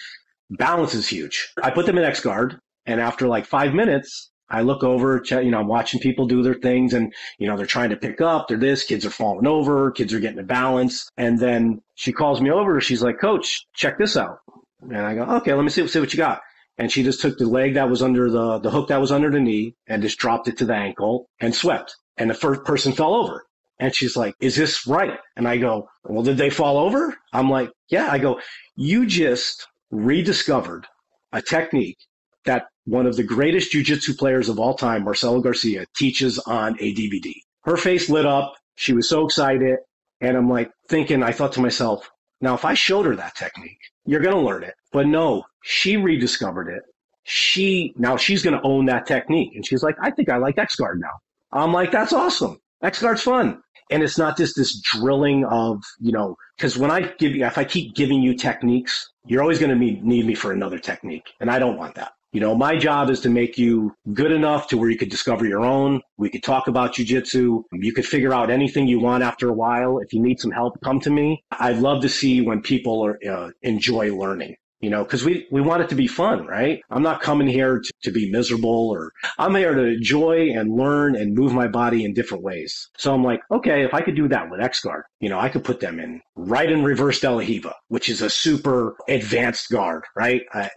balance 0.51 0.95
is 0.95 1.09
huge. 1.09 1.53
I 1.63 1.71
put 1.71 1.87
them 1.87 1.99
in 1.99 2.05
X 2.05 2.21
guard 2.21 2.59
and 2.87 3.01
after 3.01 3.29
like 3.29 3.45
five 3.45 3.75
minutes, 3.75 4.31
I 4.51 4.63
look 4.63 4.83
over, 4.83 5.23
you 5.31 5.51
know, 5.51 5.61
I'm 5.61 5.69
watching 5.69 6.01
people 6.01 6.27
do 6.27 6.43
their 6.43 6.55
things 6.55 6.95
and, 6.95 7.13
you 7.39 7.47
know, 7.47 7.57
they're 7.57 7.67
trying 7.67 7.91
to 7.91 7.97
pick 7.97 8.21
up, 8.21 8.49
they're 8.49 8.57
this, 8.57 8.85
kids 8.85 9.05
are 9.05 9.11
falling 9.11 9.47
over, 9.47 9.91
kids 9.91 10.15
are 10.15 10.21
getting 10.21 10.39
a 10.39 10.45
balance. 10.45 11.09
And 11.19 11.39
then 11.39 11.83
she 11.97 12.13
calls 12.13 12.41
me 12.41 12.51
over. 12.51 12.81
She's 12.81 13.03
like, 13.03 13.21
coach, 13.21 13.67
check 13.75 13.99
this 13.99 14.17
out. 14.17 14.39
And 14.81 14.97
I 14.97 15.15
go, 15.15 15.23
okay, 15.23 15.53
let 15.53 15.65
me 15.65 15.71
see, 15.71 15.87
see 15.87 16.01
what 16.01 16.15
you 16.15 16.17
got. 16.17 16.41
And 16.79 16.91
she 16.93 17.03
just 17.03 17.21
took 17.21 17.39
the 17.39 17.47
leg 17.47 17.75
that 17.75 17.91
was 17.91 18.03
under 18.03 18.31
the, 18.31 18.59
the 18.59 18.71
hook 18.71 18.89
that 18.89 19.01
was 19.01 19.11
under 19.11 19.31
the 19.31 19.41
knee 19.41 19.75
and 19.89 20.03
just 20.03 20.19
dropped 20.19 20.49
it 20.49 20.57
to 20.59 20.65
the 20.65 20.75
ankle 20.75 21.29
and 21.41 21.55
swept. 21.55 21.97
And 22.17 22.31
the 22.31 22.35
first 22.35 22.65
person 22.65 22.93
fell 22.93 23.15
over. 23.15 23.45
And 23.81 23.95
she's 23.95 24.17
like, 24.17 24.35
is 24.41 24.57
this 24.57 24.87
right? 24.87 25.19
And 25.37 25.47
I 25.47 25.57
go, 25.57 25.89
well, 26.05 26.23
did 26.23 26.37
they 26.37 26.51
fall 26.51 26.79
over? 26.79 27.17
I'm 27.33 27.51
like, 27.51 27.71
yeah. 27.89 28.09
I 28.11 28.19
go, 28.19 28.41
you 28.77 29.07
just 29.07 29.67
rediscovered 29.91 30.87
a 31.33 31.43
technique 31.43 31.99
that 32.45 32.67
one 32.87 33.07
of 33.07 33.17
the 33.17 33.23
greatest 33.23 33.73
jiu-jitsu 33.73 34.15
players 34.15 34.49
of 34.49 34.59
all 34.59 34.75
time, 34.75 35.05
Marcelo 35.05 35.41
Garcia, 35.41 35.87
teaches 35.97 36.39
on 36.41 36.77
a 36.81 36.95
DVD. 36.95 37.33
Her 37.63 37.77
face 37.77 38.09
lit 38.09 38.27
up. 38.27 38.55
She 38.77 38.93
was 38.93 39.09
so 39.09 39.25
excited. 39.25 39.79
And 40.21 40.37
I'm 40.37 40.49
like 40.49 40.71
thinking, 40.89 41.23
I 41.23 41.33
thought 41.33 41.53
to 41.53 41.61
myself, 41.61 42.09
now 42.41 42.55
if 42.55 42.65
I 42.65 42.75
showed 42.75 43.07
her 43.07 43.17
that 43.17 43.37
technique, 43.37 43.79
you're 44.07 44.21
going 44.21 44.35
to 44.35 44.41
learn 44.41 44.63
it. 44.65 44.75
But 44.93 45.07
no, 45.07 45.45
she 45.63 45.97
rediscovered 45.97 46.69
it. 46.69 46.83
She, 47.25 47.93
now 47.97 48.17
she's 48.17 48.43
going 48.43 48.57
to 48.59 48.67
own 48.67 48.87
that 48.87 49.07
technique. 49.07 49.53
And 49.55 49.67
she's 49.67 49.83
like, 49.83 49.97
I 50.03 50.11
think 50.11 50.29
I 50.29 50.39
like 50.39 50.57
X 50.59 50.77
guard 50.77 51.01
now. 51.01 51.11
I'm 51.53 51.73
like, 51.73 51.91
that's 51.91 52.13
awesome. 52.13 52.59
X 52.83 53.01
guard's 53.01 53.23
fun. 53.23 53.63
And 53.91 54.03
it's 54.03 54.19
not 54.19 54.37
just 54.37 54.57
this 54.57 54.81
drilling 54.81 55.45
of, 55.47 55.83
you 55.99 56.13
know, 56.13 56.37
because 56.57 56.77
when 56.77 56.91
I 56.91 57.13
give 57.19 57.33
you, 57.33 57.45
if 57.45 57.57
I 57.57 57.65
keep 57.65 57.95
giving 57.95 58.21
you 58.21 58.35
techniques, 58.35 59.11
you're 59.27 59.43
always 59.43 59.59
going 59.59 59.71
to 59.71 59.77
need 59.77 60.27
me 60.27 60.35
for 60.35 60.53
another 60.53 60.79
technique. 60.79 61.27
And 61.41 61.51
I 61.51 61.59
don't 61.59 61.79
want 61.79 61.95
that. 61.95 62.13
You 62.33 62.41
know, 62.41 62.55
my 62.55 62.77
job 62.77 63.09
is 63.09 63.21
to 63.21 63.31
make 63.31 63.57
you 63.57 63.95
good 64.13 64.31
enough 64.31 64.69
to 64.69 64.77
where 64.77 64.91
you 64.91 64.99
could 64.99 65.09
discover 65.09 65.47
your 65.47 65.65
own. 65.65 66.03
We 66.19 66.29
could 66.29 66.43
talk 66.43 66.69
about 66.69 66.95
jujitsu. 66.95 67.63
You 67.73 67.93
could 67.95 68.05
figure 68.05 68.35
out 68.35 68.51
anything 68.51 68.87
you 68.87 69.01
want 69.01 69.23
after 69.23 69.49
a 69.49 69.55
while. 69.55 69.99
If 69.99 70.13
you 70.13 70.21
need 70.21 70.39
some 70.39 70.51
help, 70.51 70.79
come 70.83 71.01
to 71.01 71.11
me. 71.11 71.43
I'd 71.53 71.79
love 71.79 72.03
to 72.03 72.09
see 72.11 72.43
when 72.43 72.61
people 72.61 73.03
are, 73.03 73.19
uh, 73.27 73.51
enjoy 73.63 74.15
learning 74.15 74.57
you 74.81 74.91
know, 74.91 75.03
because 75.03 75.25
we, 75.25 75.47
we 75.51 75.61
want 75.61 75.83
it 75.83 75.89
to 75.89 75.97
be 75.97 76.07
fun, 76.07 76.47
right? 76.47 76.81
I'm 76.91 77.03
not 77.03 77.21
coming 77.21 77.49
here 77.49 77.81
to, 77.81 77.93
to, 78.05 78.13
be 78.13 78.31
miserable 78.31 78.91
or 78.91 79.13
I'm 79.39 79.55
here 79.55 79.75
to 79.75 79.85
enjoy 79.85 80.51
and 80.51 80.77
learn 80.77 81.17
and 81.17 81.35
move 81.35 81.53
my 81.53 81.67
body 81.67 82.05
in 82.05 82.15
different 82.15 82.45
ways. 82.45 82.89
So 82.97 83.13
I'm 83.13 83.25
like, 83.25 83.41
okay, 83.51 83.85
if 83.85 83.93
I 83.93 84.03
could 84.03 84.15
do 84.15 84.29
that 84.29 84.51
with 84.51 84.61
X 84.61 84.81
guard, 84.81 85.05
you 85.21 85.29
know, 85.29 85.39
I 85.39 85.49
could 85.49 85.65
put 85.65 85.81
them 85.81 85.99
in 85.99 86.21
right 86.37 86.71
in 86.71 86.85
reverse 86.85 87.21
De 87.21 87.31
La 87.31 87.39
Riva, 87.39 87.75
which 87.89 88.09
is 88.09 88.23
a 88.23 88.31
super 88.31 88.97
advanced 89.09 89.69
guard, 89.71 90.05
right? 90.17 90.43
I, 90.55 90.71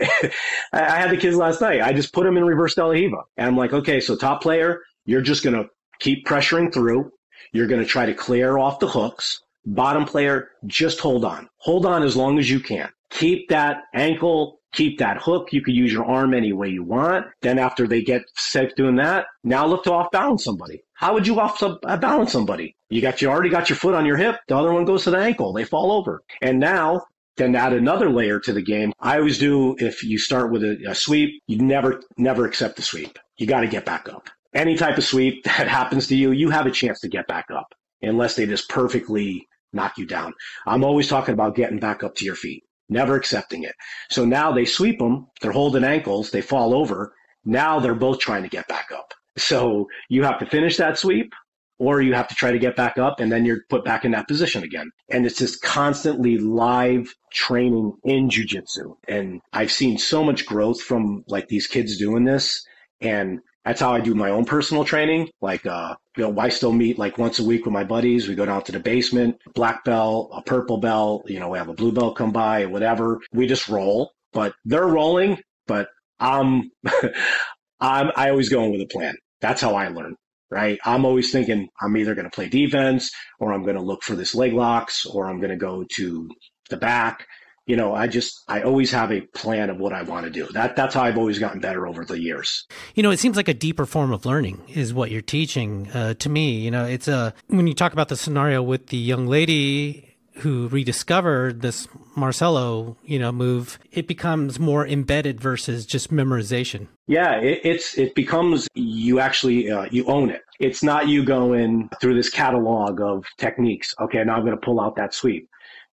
I 0.74 1.00
had 1.00 1.12
the 1.12 1.18
kids 1.18 1.38
last 1.38 1.62
night. 1.62 1.82
I 1.82 1.94
just 1.94 2.14
put 2.14 2.24
them 2.24 2.38
in 2.38 2.44
reverse 2.44 2.76
De 2.76 2.84
La 2.84 2.92
Riva 2.92 3.22
and 3.38 3.48
I'm 3.48 3.58
like, 3.58 3.74
okay, 3.74 4.00
so 4.00 4.16
top 4.16 4.42
player, 4.42 4.82
you're 5.06 5.22
just 5.22 5.44
going 5.44 5.56
to 5.56 5.70
keep 6.00 6.26
pressuring 6.26 6.74
through. 6.74 7.12
You're 7.54 7.68
going 7.68 7.82
to 7.82 7.88
try 7.88 8.08
to 8.08 8.14
clear 8.14 8.58
off 8.58 8.80
the 8.80 8.88
hooks. 8.88 9.42
Bottom 9.64 10.06
player, 10.06 10.50
just 10.66 11.00
hold 11.00 11.24
on. 11.24 11.48
Hold 11.58 11.86
on 11.86 12.02
as 12.02 12.16
long 12.16 12.40
as 12.40 12.50
you 12.50 12.60
can 12.60 12.90
keep 13.12 13.50
that 13.50 13.84
ankle, 13.94 14.60
keep 14.74 15.00
that 15.00 15.22
hook. 15.22 15.50
You 15.52 15.62
could 15.62 15.76
use 15.76 15.94
your 15.94 16.06
arm 16.06 16.34
any 16.34 16.54
way 16.54 16.70
you 16.70 16.84
want. 16.84 17.28
Then 17.42 17.60
after 17.60 17.88
they 17.88 18.02
get 18.02 18.24
safe 18.36 18.74
doing 18.76 18.96
that, 18.96 19.26
now 19.44 19.66
look 19.68 19.84
to 19.84 19.94
off 19.94 20.12
balance 20.12 20.44
somebody. 20.44 20.82
How 20.94 21.14
would 21.14 21.28
you 21.28 21.40
off 21.40 21.62
balance 22.00 22.32
somebody? 22.32 22.76
You 22.90 23.02
got 23.02 23.22
you 23.22 23.30
already 23.30 23.50
got 23.50 23.70
your 23.70 23.78
foot 23.78 23.96
on 23.96 24.06
your 24.06 24.18
hip. 24.18 24.38
The 24.48 24.58
other 24.58 24.74
one 24.74 24.86
goes 24.86 25.04
to 25.04 25.12
the 25.12 25.18
ankle. 25.18 25.54
They 25.54 25.64
fall 25.64 25.92
over. 25.92 26.22
And 26.42 26.60
now 26.60 27.04
then 27.38 27.56
add 27.56 27.74
another 27.74 28.10
layer 28.10 28.40
to 28.40 28.54
the 28.54 28.62
game. 28.62 28.94
I 29.00 29.18
always 29.18 29.38
do 29.38 29.76
if 29.80 30.04
you 30.04 30.18
start 30.18 30.52
with 30.52 30.64
a, 30.64 30.78
a 30.88 30.96
sweep, 30.96 31.42
you 31.48 31.58
never 31.58 32.02
never 32.18 32.46
accept 32.46 32.76
the 32.76 32.82
sweep. 32.82 33.18
You 33.38 33.48
got 33.48 33.62
to 33.62 33.68
get 33.68 33.86
back 33.86 34.10
up. 34.10 34.30
Any 34.54 34.76
type 34.76 34.98
of 34.98 35.04
sweep 35.04 35.44
that 35.46 35.68
happens 35.68 36.08
to 36.08 36.16
you, 36.16 36.32
you 36.32 36.50
have 36.50 36.66
a 36.66 36.72
chance 36.72 37.00
to 37.02 37.08
get 37.08 37.28
back 37.28 37.46
up 37.50 37.74
unless 38.02 38.36
they 38.36 38.46
just 38.46 38.70
perfectly 38.70 39.48
knock 39.74 39.98
you 39.98 40.06
down. 40.06 40.34
I'm 40.66 40.84
always 40.84 41.08
talking 41.08 41.34
about 41.34 41.56
getting 41.56 41.80
back 41.80 42.04
up 42.04 42.16
to 42.16 42.26
your 42.26 42.36
feet, 42.36 42.64
never 42.92 43.16
accepting 43.16 43.64
it. 43.64 43.74
So 44.12 44.26
now 44.26 44.52
they 44.52 44.66
sweep 44.66 45.00
them, 45.00 45.28
they're 45.42 45.52
holding 45.52 45.84
ankles, 45.84 46.30
they 46.30 46.42
fall 46.42 46.76
over. 46.76 47.14
Now 47.44 47.80
they're 47.80 47.96
both 47.96 48.20
trying 48.20 48.44
to 48.44 48.50
get 48.50 48.68
back 48.68 48.90
up. 48.94 49.14
So 49.38 49.88
you 50.10 50.24
have 50.24 50.38
to 50.40 50.46
finish 50.46 50.78
that 50.78 51.00
sweep 51.00 51.34
or 51.80 52.02
you 52.02 52.14
have 52.14 52.28
to 52.28 52.36
try 52.36 52.52
to 52.52 52.60
get 52.60 52.76
back 52.76 53.00
up 53.00 53.20
and 53.20 53.32
then 53.32 53.44
you're 53.44 53.62
put 53.70 53.84
back 53.84 54.06
in 54.06 54.12
that 54.12 54.28
position 54.28 54.62
again. 54.64 54.92
And 55.10 55.26
it's 55.26 55.40
just 55.40 55.64
constantly 55.64 56.38
live 56.38 57.16
training 57.34 57.94
in 58.04 58.30
jujitsu. 58.30 58.96
And 59.08 59.42
I've 59.54 59.72
seen 59.72 59.98
so 59.98 60.24
much 60.24 60.46
growth 60.46 60.82
from 60.82 61.24
like 61.28 61.48
these 61.48 61.66
kids 61.66 61.98
doing 61.98 62.26
this. 62.26 62.64
And 63.00 63.40
that's 63.66 63.80
how 63.80 63.94
I 63.94 64.00
do 64.00 64.16
my 64.16 64.30
own 64.32 64.46
personal 64.46 64.84
training. 64.84 65.30
Like, 65.42 65.66
uh, 65.66 65.96
you 66.18 66.24
know, 66.24 66.40
I 66.40 66.50
still 66.50 66.74
meet 66.74 66.98
like 66.98 67.18
once 67.18 67.40
a 67.40 67.44
week 67.44 67.66
with 67.66 67.74
my 67.74 67.84
buddies. 67.84 68.28
We 68.28 68.36
go 68.36 68.46
down 68.46 68.64
to 68.64 68.72
the 68.72 68.80
basement, 68.80 69.38
black 69.54 69.84
belt, 69.84 70.32
a 70.34 70.42
purple 70.42 70.78
belt, 70.78 71.30
you 71.30 71.40
know, 71.40 71.50
we 71.50 71.58
have 71.58 71.70
a 71.70 71.74
blue 71.74 71.92
belt 71.92 72.16
come 72.16 72.32
by, 72.32 72.66
whatever. 72.66 73.20
We 73.34 73.48
just 73.48 73.70
roll, 73.70 74.12
but 74.34 74.54
they're 74.66 74.88
rolling, 74.88 75.40
but 75.68 75.90
I'm, 76.20 76.72
I'm, 77.80 78.12
I 78.16 78.30
always 78.30 78.50
go 78.50 78.64
in 78.64 78.72
with 78.72 78.82
a 78.82 78.88
plan. 78.88 79.16
That's 79.42 79.62
how 79.62 79.76
I 79.76 79.90
learn, 79.90 80.16
right? 80.50 80.80
I'm 80.84 81.06
always 81.06 81.32
thinking 81.32 81.68
I'm 81.82 81.98
either 81.98 82.16
going 82.16 82.30
to 82.30 82.36
play 82.36 82.50
defense 82.50 83.12
or 83.40 83.54
I'm 83.54 83.64
going 83.64 83.76
to 83.76 83.82
look 83.82 84.04
for 84.04 84.16
this 84.16 84.34
leg 84.34 84.54
locks 84.54 85.06
or 85.06 85.30
I'm 85.30 85.38
going 85.38 85.52
to 85.52 85.56
go 85.56 85.86
to 85.98 86.30
the 86.70 86.78
back 86.78 87.28
you 87.72 87.78
know, 87.78 87.96
I 87.96 88.06
just 88.06 88.44
I 88.50 88.64
always 88.64 88.92
have 88.92 89.14
a 89.14 89.22
plan 89.22 89.70
of 89.70 89.78
what 89.78 89.94
I 89.94 90.04
want 90.04 90.26
to 90.26 90.30
do. 90.30 90.46
That 90.52 90.76
that's 90.76 90.94
how 90.94 91.04
I've 91.04 91.18
always 91.18 91.40
gotten 91.40 91.62
better 91.62 91.88
over 91.88 92.04
the 92.04 92.20
years. 92.20 92.68
You 92.96 93.02
know, 93.02 93.12
it 93.12 93.20
seems 93.20 93.38
like 93.38 93.48
a 93.48 93.54
deeper 93.54 93.86
form 93.86 94.12
of 94.12 94.26
learning 94.26 94.62
is 94.68 94.94
what 94.94 95.10
you're 95.10 95.22
teaching 95.22 95.90
uh, 95.94 96.16
to 96.16 96.28
me. 96.28 96.60
You 96.60 96.70
know, 96.70 96.84
it's 96.84 97.08
a 97.08 97.34
when 97.48 97.68
you 97.68 97.74
talk 97.74 97.94
about 97.94 98.10
the 98.10 98.18
scenario 98.18 98.62
with 98.62 98.88
the 98.88 98.98
young 98.98 99.26
lady 99.26 100.18
who 100.40 100.68
rediscovered 100.68 101.62
this 101.62 101.88
Marcelo, 102.18 102.98
you 103.06 103.18
know, 103.18 103.32
move, 103.32 103.80
it 103.94 104.06
becomes 104.06 104.60
more 104.60 104.86
embedded 104.86 105.40
versus 105.40 105.86
just 105.86 106.12
memorization. 106.12 106.90
Yeah, 107.08 107.40
it, 107.40 107.62
it's 107.64 107.98
it 107.98 108.16
becomes 108.16 108.68
you 108.74 109.22
actually 109.22 109.72
uh, 109.72 109.86
you 109.92 110.04
own 110.08 110.30
it. 110.30 110.42
It's 110.60 110.84
not 110.84 111.08
you 111.08 111.24
going 111.24 111.90
through 112.02 112.16
this 112.16 112.30
catalog 112.30 113.00
of 113.00 113.24
techniques. 113.38 113.96
Okay, 114.02 114.22
now 114.26 114.36
I'm 114.36 114.42
going 114.44 114.60
to 114.60 114.66
pull 114.66 114.82
out 114.82 114.98
that 114.98 115.14
sweep. 115.14 115.48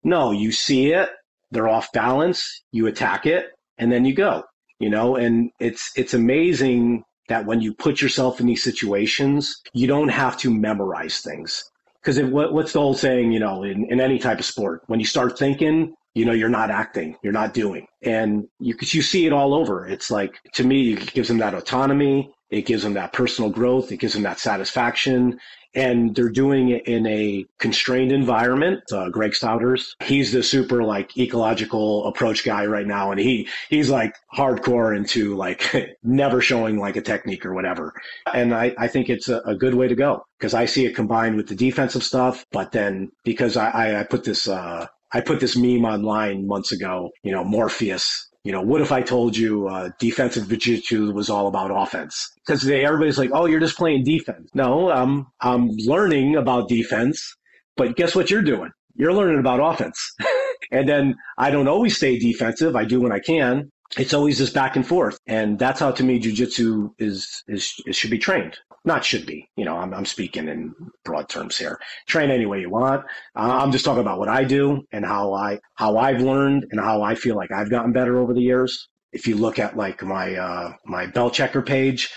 No, 0.04 0.30
you 0.30 0.52
see 0.52 0.92
it, 0.94 1.10
they're 1.50 1.68
off 1.68 1.92
balance, 1.92 2.62
you 2.72 2.86
attack 2.86 3.26
it, 3.26 3.46
and 3.78 3.90
then 3.90 4.04
you 4.04 4.14
go. 4.14 4.44
You 4.78 4.90
know, 4.90 5.16
and 5.16 5.50
it's 5.58 5.90
it's 5.96 6.14
amazing 6.14 7.02
that 7.28 7.46
when 7.46 7.60
you 7.60 7.74
put 7.74 8.00
yourself 8.00 8.40
in 8.40 8.46
these 8.46 8.62
situations, 8.62 9.60
you 9.72 9.86
don't 9.86 10.08
have 10.08 10.36
to 10.38 10.50
memorize 10.50 11.20
things. 11.20 11.64
Because 12.00 12.20
what, 12.22 12.52
what's 12.52 12.72
the 12.72 12.78
old 12.78 12.98
saying, 12.98 13.32
you 13.32 13.40
know, 13.40 13.64
in, 13.64 13.86
in 13.90 14.00
any 14.00 14.18
type 14.18 14.38
of 14.38 14.44
sport? 14.44 14.82
When 14.86 15.00
you 15.00 15.06
start 15.06 15.36
thinking, 15.36 15.94
you 16.14 16.24
know, 16.24 16.32
you're 16.32 16.48
not 16.48 16.70
acting, 16.70 17.16
you're 17.22 17.32
not 17.32 17.52
doing. 17.52 17.86
And 18.02 18.44
you, 18.60 18.76
you 18.80 19.02
see 19.02 19.26
it 19.26 19.32
all 19.32 19.54
over. 19.54 19.86
It's 19.88 20.10
like, 20.10 20.38
to 20.54 20.64
me, 20.64 20.92
it 20.92 21.12
gives 21.12 21.26
them 21.28 21.38
that 21.38 21.54
autonomy. 21.54 22.32
It 22.50 22.64
gives 22.64 22.84
them 22.84 22.94
that 22.94 23.12
personal 23.12 23.50
growth. 23.50 23.90
It 23.90 23.96
gives 23.96 24.12
them 24.12 24.22
that 24.22 24.38
satisfaction 24.38 25.40
and 25.76 26.14
they're 26.16 26.30
doing 26.30 26.70
it 26.70 26.86
in 26.86 27.06
a 27.06 27.46
constrained 27.58 28.10
environment. 28.10 28.82
Uh, 28.90 29.10
Greg 29.10 29.32
Souders, 29.32 29.94
he's 30.02 30.32
the 30.32 30.42
super 30.42 30.82
like 30.82 31.16
ecological 31.16 32.06
approach 32.06 32.44
guy 32.44 32.64
right 32.66 32.86
now, 32.86 33.10
and 33.12 33.20
he 33.20 33.48
he's 33.68 33.90
like 33.90 34.16
hardcore 34.34 34.96
into 34.96 35.36
like 35.36 35.96
never 36.02 36.40
showing 36.40 36.78
like 36.78 36.96
a 36.96 37.02
technique 37.02 37.44
or 37.44 37.54
whatever. 37.54 37.92
And 38.32 38.54
I, 38.54 38.74
I 38.78 38.88
think 38.88 39.08
it's 39.08 39.28
a, 39.28 39.40
a 39.40 39.54
good 39.54 39.74
way 39.74 39.86
to 39.86 39.94
go 39.94 40.24
because 40.38 40.54
I 40.54 40.64
see 40.64 40.86
it 40.86 40.96
combined 40.96 41.36
with 41.36 41.48
the 41.48 41.54
defensive 41.54 42.02
stuff, 42.02 42.44
but 42.50 42.72
then 42.72 43.10
because 43.24 43.56
I, 43.56 43.70
I, 43.70 44.00
I 44.00 44.02
put 44.04 44.24
this 44.24 44.48
uh, 44.48 44.86
I 45.12 45.20
put 45.20 45.40
this 45.40 45.56
meme 45.56 45.84
online 45.84 46.46
months 46.46 46.72
ago, 46.72 47.10
you 47.22 47.32
know, 47.32 47.44
Morpheus 47.44 48.28
you 48.46 48.52
know, 48.52 48.62
what 48.62 48.80
if 48.80 48.92
I 48.92 49.02
told 49.02 49.36
you 49.36 49.66
uh, 49.66 49.90
defensive 49.98 50.48
jiu-jitsu 50.48 51.12
was 51.12 51.28
all 51.28 51.48
about 51.48 51.72
offense? 51.72 52.30
Because 52.46 52.64
everybody's 52.68 53.18
like, 53.18 53.30
oh, 53.32 53.46
you're 53.46 53.58
just 53.58 53.76
playing 53.76 54.04
defense. 54.04 54.48
No, 54.54 54.88
I'm 54.88 55.26
I'm 55.40 55.70
learning 55.84 56.36
about 56.36 56.68
defense, 56.68 57.36
but 57.76 57.96
guess 57.96 58.14
what 58.14 58.30
you're 58.30 58.42
doing? 58.42 58.70
You're 58.94 59.12
learning 59.12 59.40
about 59.40 59.58
offense. 59.58 59.98
and 60.70 60.88
then 60.88 61.16
I 61.36 61.50
don't 61.50 61.66
always 61.66 61.96
stay 61.96 62.20
defensive. 62.20 62.76
I 62.76 62.84
do 62.84 63.00
when 63.00 63.10
I 63.10 63.18
can. 63.18 63.68
It's 63.98 64.14
always 64.14 64.38
this 64.38 64.50
back 64.50 64.76
and 64.76 64.86
forth, 64.86 65.18
and 65.26 65.58
that's 65.58 65.80
how 65.80 65.90
to 65.90 66.04
me 66.04 66.20
jiu-jitsu 66.20 66.90
is 67.00 67.42
is, 67.48 67.74
is 67.84 67.96
should 67.96 68.10
be 68.12 68.18
trained 68.18 68.56
not 68.86 69.04
should 69.04 69.26
be. 69.26 69.50
You 69.56 69.64
know, 69.64 69.76
I'm, 69.76 69.92
I'm 69.92 70.06
speaking 70.06 70.48
in 70.48 70.74
broad 71.04 71.28
terms 71.28 71.58
here. 71.58 71.78
Train 72.06 72.30
any 72.30 72.46
way 72.46 72.60
you 72.60 72.70
want. 72.70 73.04
Uh, 73.34 73.58
I'm 73.60 73.72
just 73.72 73.84
talking 73.84 74.00
about 74.00 74.18
what 74.18 74.28
I 74.28 74.44
do 74.44 74.86
and 74.92 75.04
how 75.04 75.34
I 75.34 75.58
how 75.74 75.98
I've 75.98 76.22
learned 76.22 76.66
and 76.70 76.80
how 76.80 77.02
I 77.02 77.16
feel 77.16 77.36
like 77.36 77.50
I've 77.52 77.70
gotten 77.70 77.92
better 77.92 78.18
over 78.18 78.32
the 78.32 78.40
years. 78.40 78.88
If 79.12 79.26
you 79.26 79.36
look 79.36 79.58
at 79.58 79.76
like 79.76 80.02
my 80.02 80.34
uh, 80.34 80.72
my 80.84 81.06
belt 81.06 81.32
checker 81.32 81.62
page, 81.62 82.12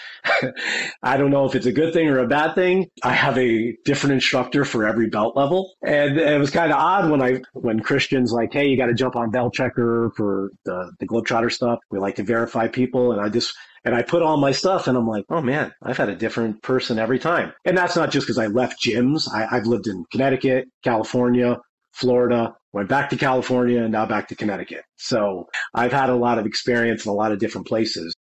I 1.03 1.17
don't 1.17 1.31
know 1.31 1.45
if 1.45 1.55
it's 1.55 1.65
a 1.65 1.71
good 1.71 1.93
thing 1.93 2.09
or 2.09 2.19
a 2.19 2.27
bad 2.27 2.55
thing. 2.55 2.87
I 3.03 3.13
have 3.13 3.37
a 3.37 3.75
different 3.85 4.13
instructor 4.13 4.65
for 4.65 4.85
every 4.85 5.07
belt 5.07 5.35
level, 5.37 5.71
and 5.81 6.19
it 6.19 6.39
was 6.39 6.51
kind 6.51 6.71
of 6.71 6.77
odd 6.77 7.09
when 7.09 7.21
I 7.21 7.41
when 7.53 7.79
Christian's 7.79 8.33
like, 8.33 8.51
"Hey, 8.51 8.67
you 8.67 8.75
got 8.77 8.87
to 8.87 8.93
jump 8.93 9.15
on 9.15 9.31
belt 9.31 9.53
checker 9.53 10.11
for 10.17 10.51
the 10.65 10.91
the 10.99 11.07
globetrotter 11.07 11.51
stuff." 11.51 11.79
We 11.89 11.99
like 11.99 12.15
to 12.15 12.23
verify 12.23 12.67
people, 12.67 13.13
and 13.13 13.21
I 13.21 13.29
just 13.29 13.53
and 13.85 13.95
I 13.95 14.01
put 14.01 14.21
all 14.21 14.37
my 14.37 14.51
stuff 14.51 14.87
and 14.87 14.97
I'm 14.97 15.07
like, 15.07 15.25
oh 15.29 15.41
man, 15.41 15.73
I've 15.81 15.97
had 15.97 16.09
a 16.09 16.15
different 16.15 16.61
person 16.61 16.99
every 16.99 17.19
time. 17.19 17.53
And 17.65 17.77
that's 17.77 17.95
not 17.95 18.11
just 18.11 18.25
because 18.25 18.37
I 18.37 18.47
left 18.47 18.83
gyms. 18.83 19.27
I, 19.31 19.47
I've 19.55 19.65
lived 19.65 19.87
in 19.87 20.05
Connecticut, 20.11 20.67
California, 20.83 21.57
Florida, 21.93 22.55
went 22.71 22.87
back 22.87 23.09
to 23.09 23.17
California, 23.17 23.81
and 23.81 23.91
now 23.91 24.05
back 24.05 24.27
to 24.29 24.35
Connecticut. 24.35 24.83
So 24.97 25.47
I've 25.73 25.91
had 25.91 26.09
a 26.09 26.15
lot 26.15 26.37
of 26.37 26.45
experience 26.45 27.05
in 27.05 27.11
a 27.11 27.15
lot 27.15 27.31
of 27.31 27.39
different 27.39 27.67
places. 27.67 28.13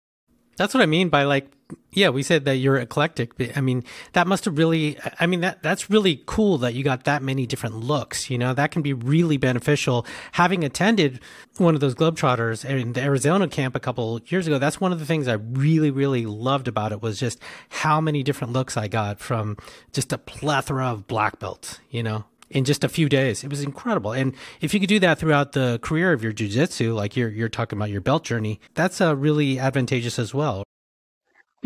That's 0.57 0.73
what 0.73 0.83
I 0.83 0.87
mean 0.87 1.09
by 1.09 1.25
like, 1.25 1.49
yeah, 1.91 2.11
we 2.11 2.23
said 2.23 2.45
that 2.45 2.57
you're 2.57 2.77
eclectic. 2.77 3.33
I 3.57 3.61
mean, 3.61 3.83
that 4.13 4.27
must 4.27 4.45
have 4.45 4.59
really, 4.59 4.99
I 5.19 5.27
mean, 5.27 5.41
that 5.41 5.63
that's 5.63 5.89
really 5.89 6.23
cool 6.27 6.59
that 6.59 6.75
you 6.75 6.85
got 6.85 7.05
that 7.05 7.23
many 7.23 7.47
different 7.47 7.77
looks. 7.77 8.31
You 8.31 8.39
know, 8.39 8.55
that 8.55 8.71
can 8.71 8.83
be 8.83 8.93
really 8.93 9.37
beneficial. 9.37 10.07
Having 10.33 10.63
attended 10.63 11.21
one 11.57 11.75
of 11.75 11.81
those 11.81 11.95
Globetrotters 11.95 12.65
in 12.65 12.93
the 12.93 13.01
Arizona 13.03 13.49
camp 13.49 13.75
a 13.75 13.81
couple 13.81 14.21
years 14.27 14.47
ago, 14.47 14.59
that's 14.59 14.81
one 14.81 14.93
of 14.93 15.01
the 15.01 15.07
things 15.07 15.27
I 15.27 15.35
really, 15.35 15.91
really 15.91 16.27
loved 16.27 16.69
about 16.69 16.93
it 16.93 17.01
was 17.01 17.19
just 17.19 17.41
how 17.71 18.01
many 18.01 18.23
different 18.23 18.53
looks 18.53 18.77
I 18.77 18.89
got 18.89 19.19
from 19.19 19.57
just 19.93 20.13
a 20.13 20.19
plethora 20.19 20.87
of 20.87 21.07
black 21.07 21.39
belts, 21.39 21.81
you 21.91 22.03
know? 22.03 22.25
in 22.49 22.65
just 22.65 22.85
a 22.85 22.89
few 22.89 23.09
days. 23.09 23.43
It 23.43 23.51
was 23.51 23.63
incredible. 23.63 24.13
And 24.13 24.33
if 24.61 24.73
you 24.73 24.79
could 24.79 24.89
do 24.89 25.01
that 25.01 25.19
throughout 25.19 25.51
the 25.51 25.81
career 25.83 26.13
of 26.13 26.23
your 26.23 26.33
jiu-jitsu, 26.33 26.95
like 26.95 27.17
you're 27.17 27.29
you're 27.29 27.49
talking 27.49 27.77
about 27.77 27.91
your 27.91 28.01
belt 28.01 28.23
journey, 28.23 28.61
that's 28.75 29.01
uh, 29.01 29.17
really 29.17 29.59
advantageous 29.59 30.17
as 30.17 30.33
well. 30.33 30.63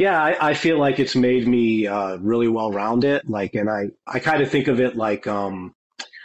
Yeah, 0.00 0.18
I, 0.18 0.52
I 0.52 0.54
feel 0.54 0.78
like 0.78 0.98
it's 0.98 1.14
made 1.14 1.46
me 1.46 1.86
uh, 1.86 2.16
really 2.16 2.48
well 2.48 2.72
rounded. 2.72 3.28
Like, 3.28 3.54
and 3.54 3.68
I 3.68 3.90
I 4.06 4.18
kind 4.18 4.42
of 4.42 4.50
think 4.50 4.66
of 4.66 4.80
it 4.80 4.96
like 4.96 5.26
um, 5.26 5.74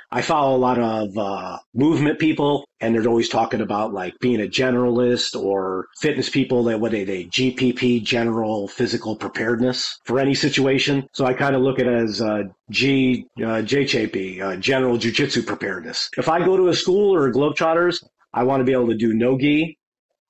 I 0.09 0.21
follow 0.21 0.55
a 0.55 0.63
lot 0.69 0.79
of 0.79 1.17
uh, 1.17 1.57
movement 1.73 2.17
people, 2.17 2.65
and 2.79 2.95
they're 2.95 3.05
always 3.05 3.27
talking 3.27 3.59
about 3.59 3.93
like 3.93 4.17
being 4.21 4.39
a 4.39 4.47
generalist 4.47 5.35
or 5.37 5.87
fitness 5.99 6.29
people 6.29 6.63
that 6.63 6.79
what 6.79 6.93
are 6.93 7.03
they 7.03 7.25
GPP, 7.25 8.01
general 8.01 8.69
physical 8.69 9.17
preparedness 9.17 9.99
for 10.05 10.19
any 10.19 10.35
situation. 10.35 11.09
So 11.11 11.25
I 11.25 11.33
kind 11.33 11.53
of 11.53 11.61
look 11.61 11.77
at 11.77 11.85
it 11.85 12.01
as 12.01 12.21
uh, 12.21 12.43
G 12.69 13.27
uh, 13.39 13.59
JJP, 13.59 14.41
uh, 14.41 14.55
general 14.55 14.97
jujitsu 14.97 15.45
preparedness. 15.45 16.09
If 16.17 16.29
I 16.29 16.45
go 16.45 16.55
to 16.55 16.69
a 16.69 16.73
school 16.73 17.13
or 17.13 17.27
a 17.27 17.33
Globetrotters, 17.33 18.01
I 18.33 18.43
want 18.43 18.61
to 18.61 18.63
be 18.63 18.71
able 18.71 18.87
to 18.87 18.95
do 18.95 19.13
no 19.13 19.37
gi, 19.37 19.77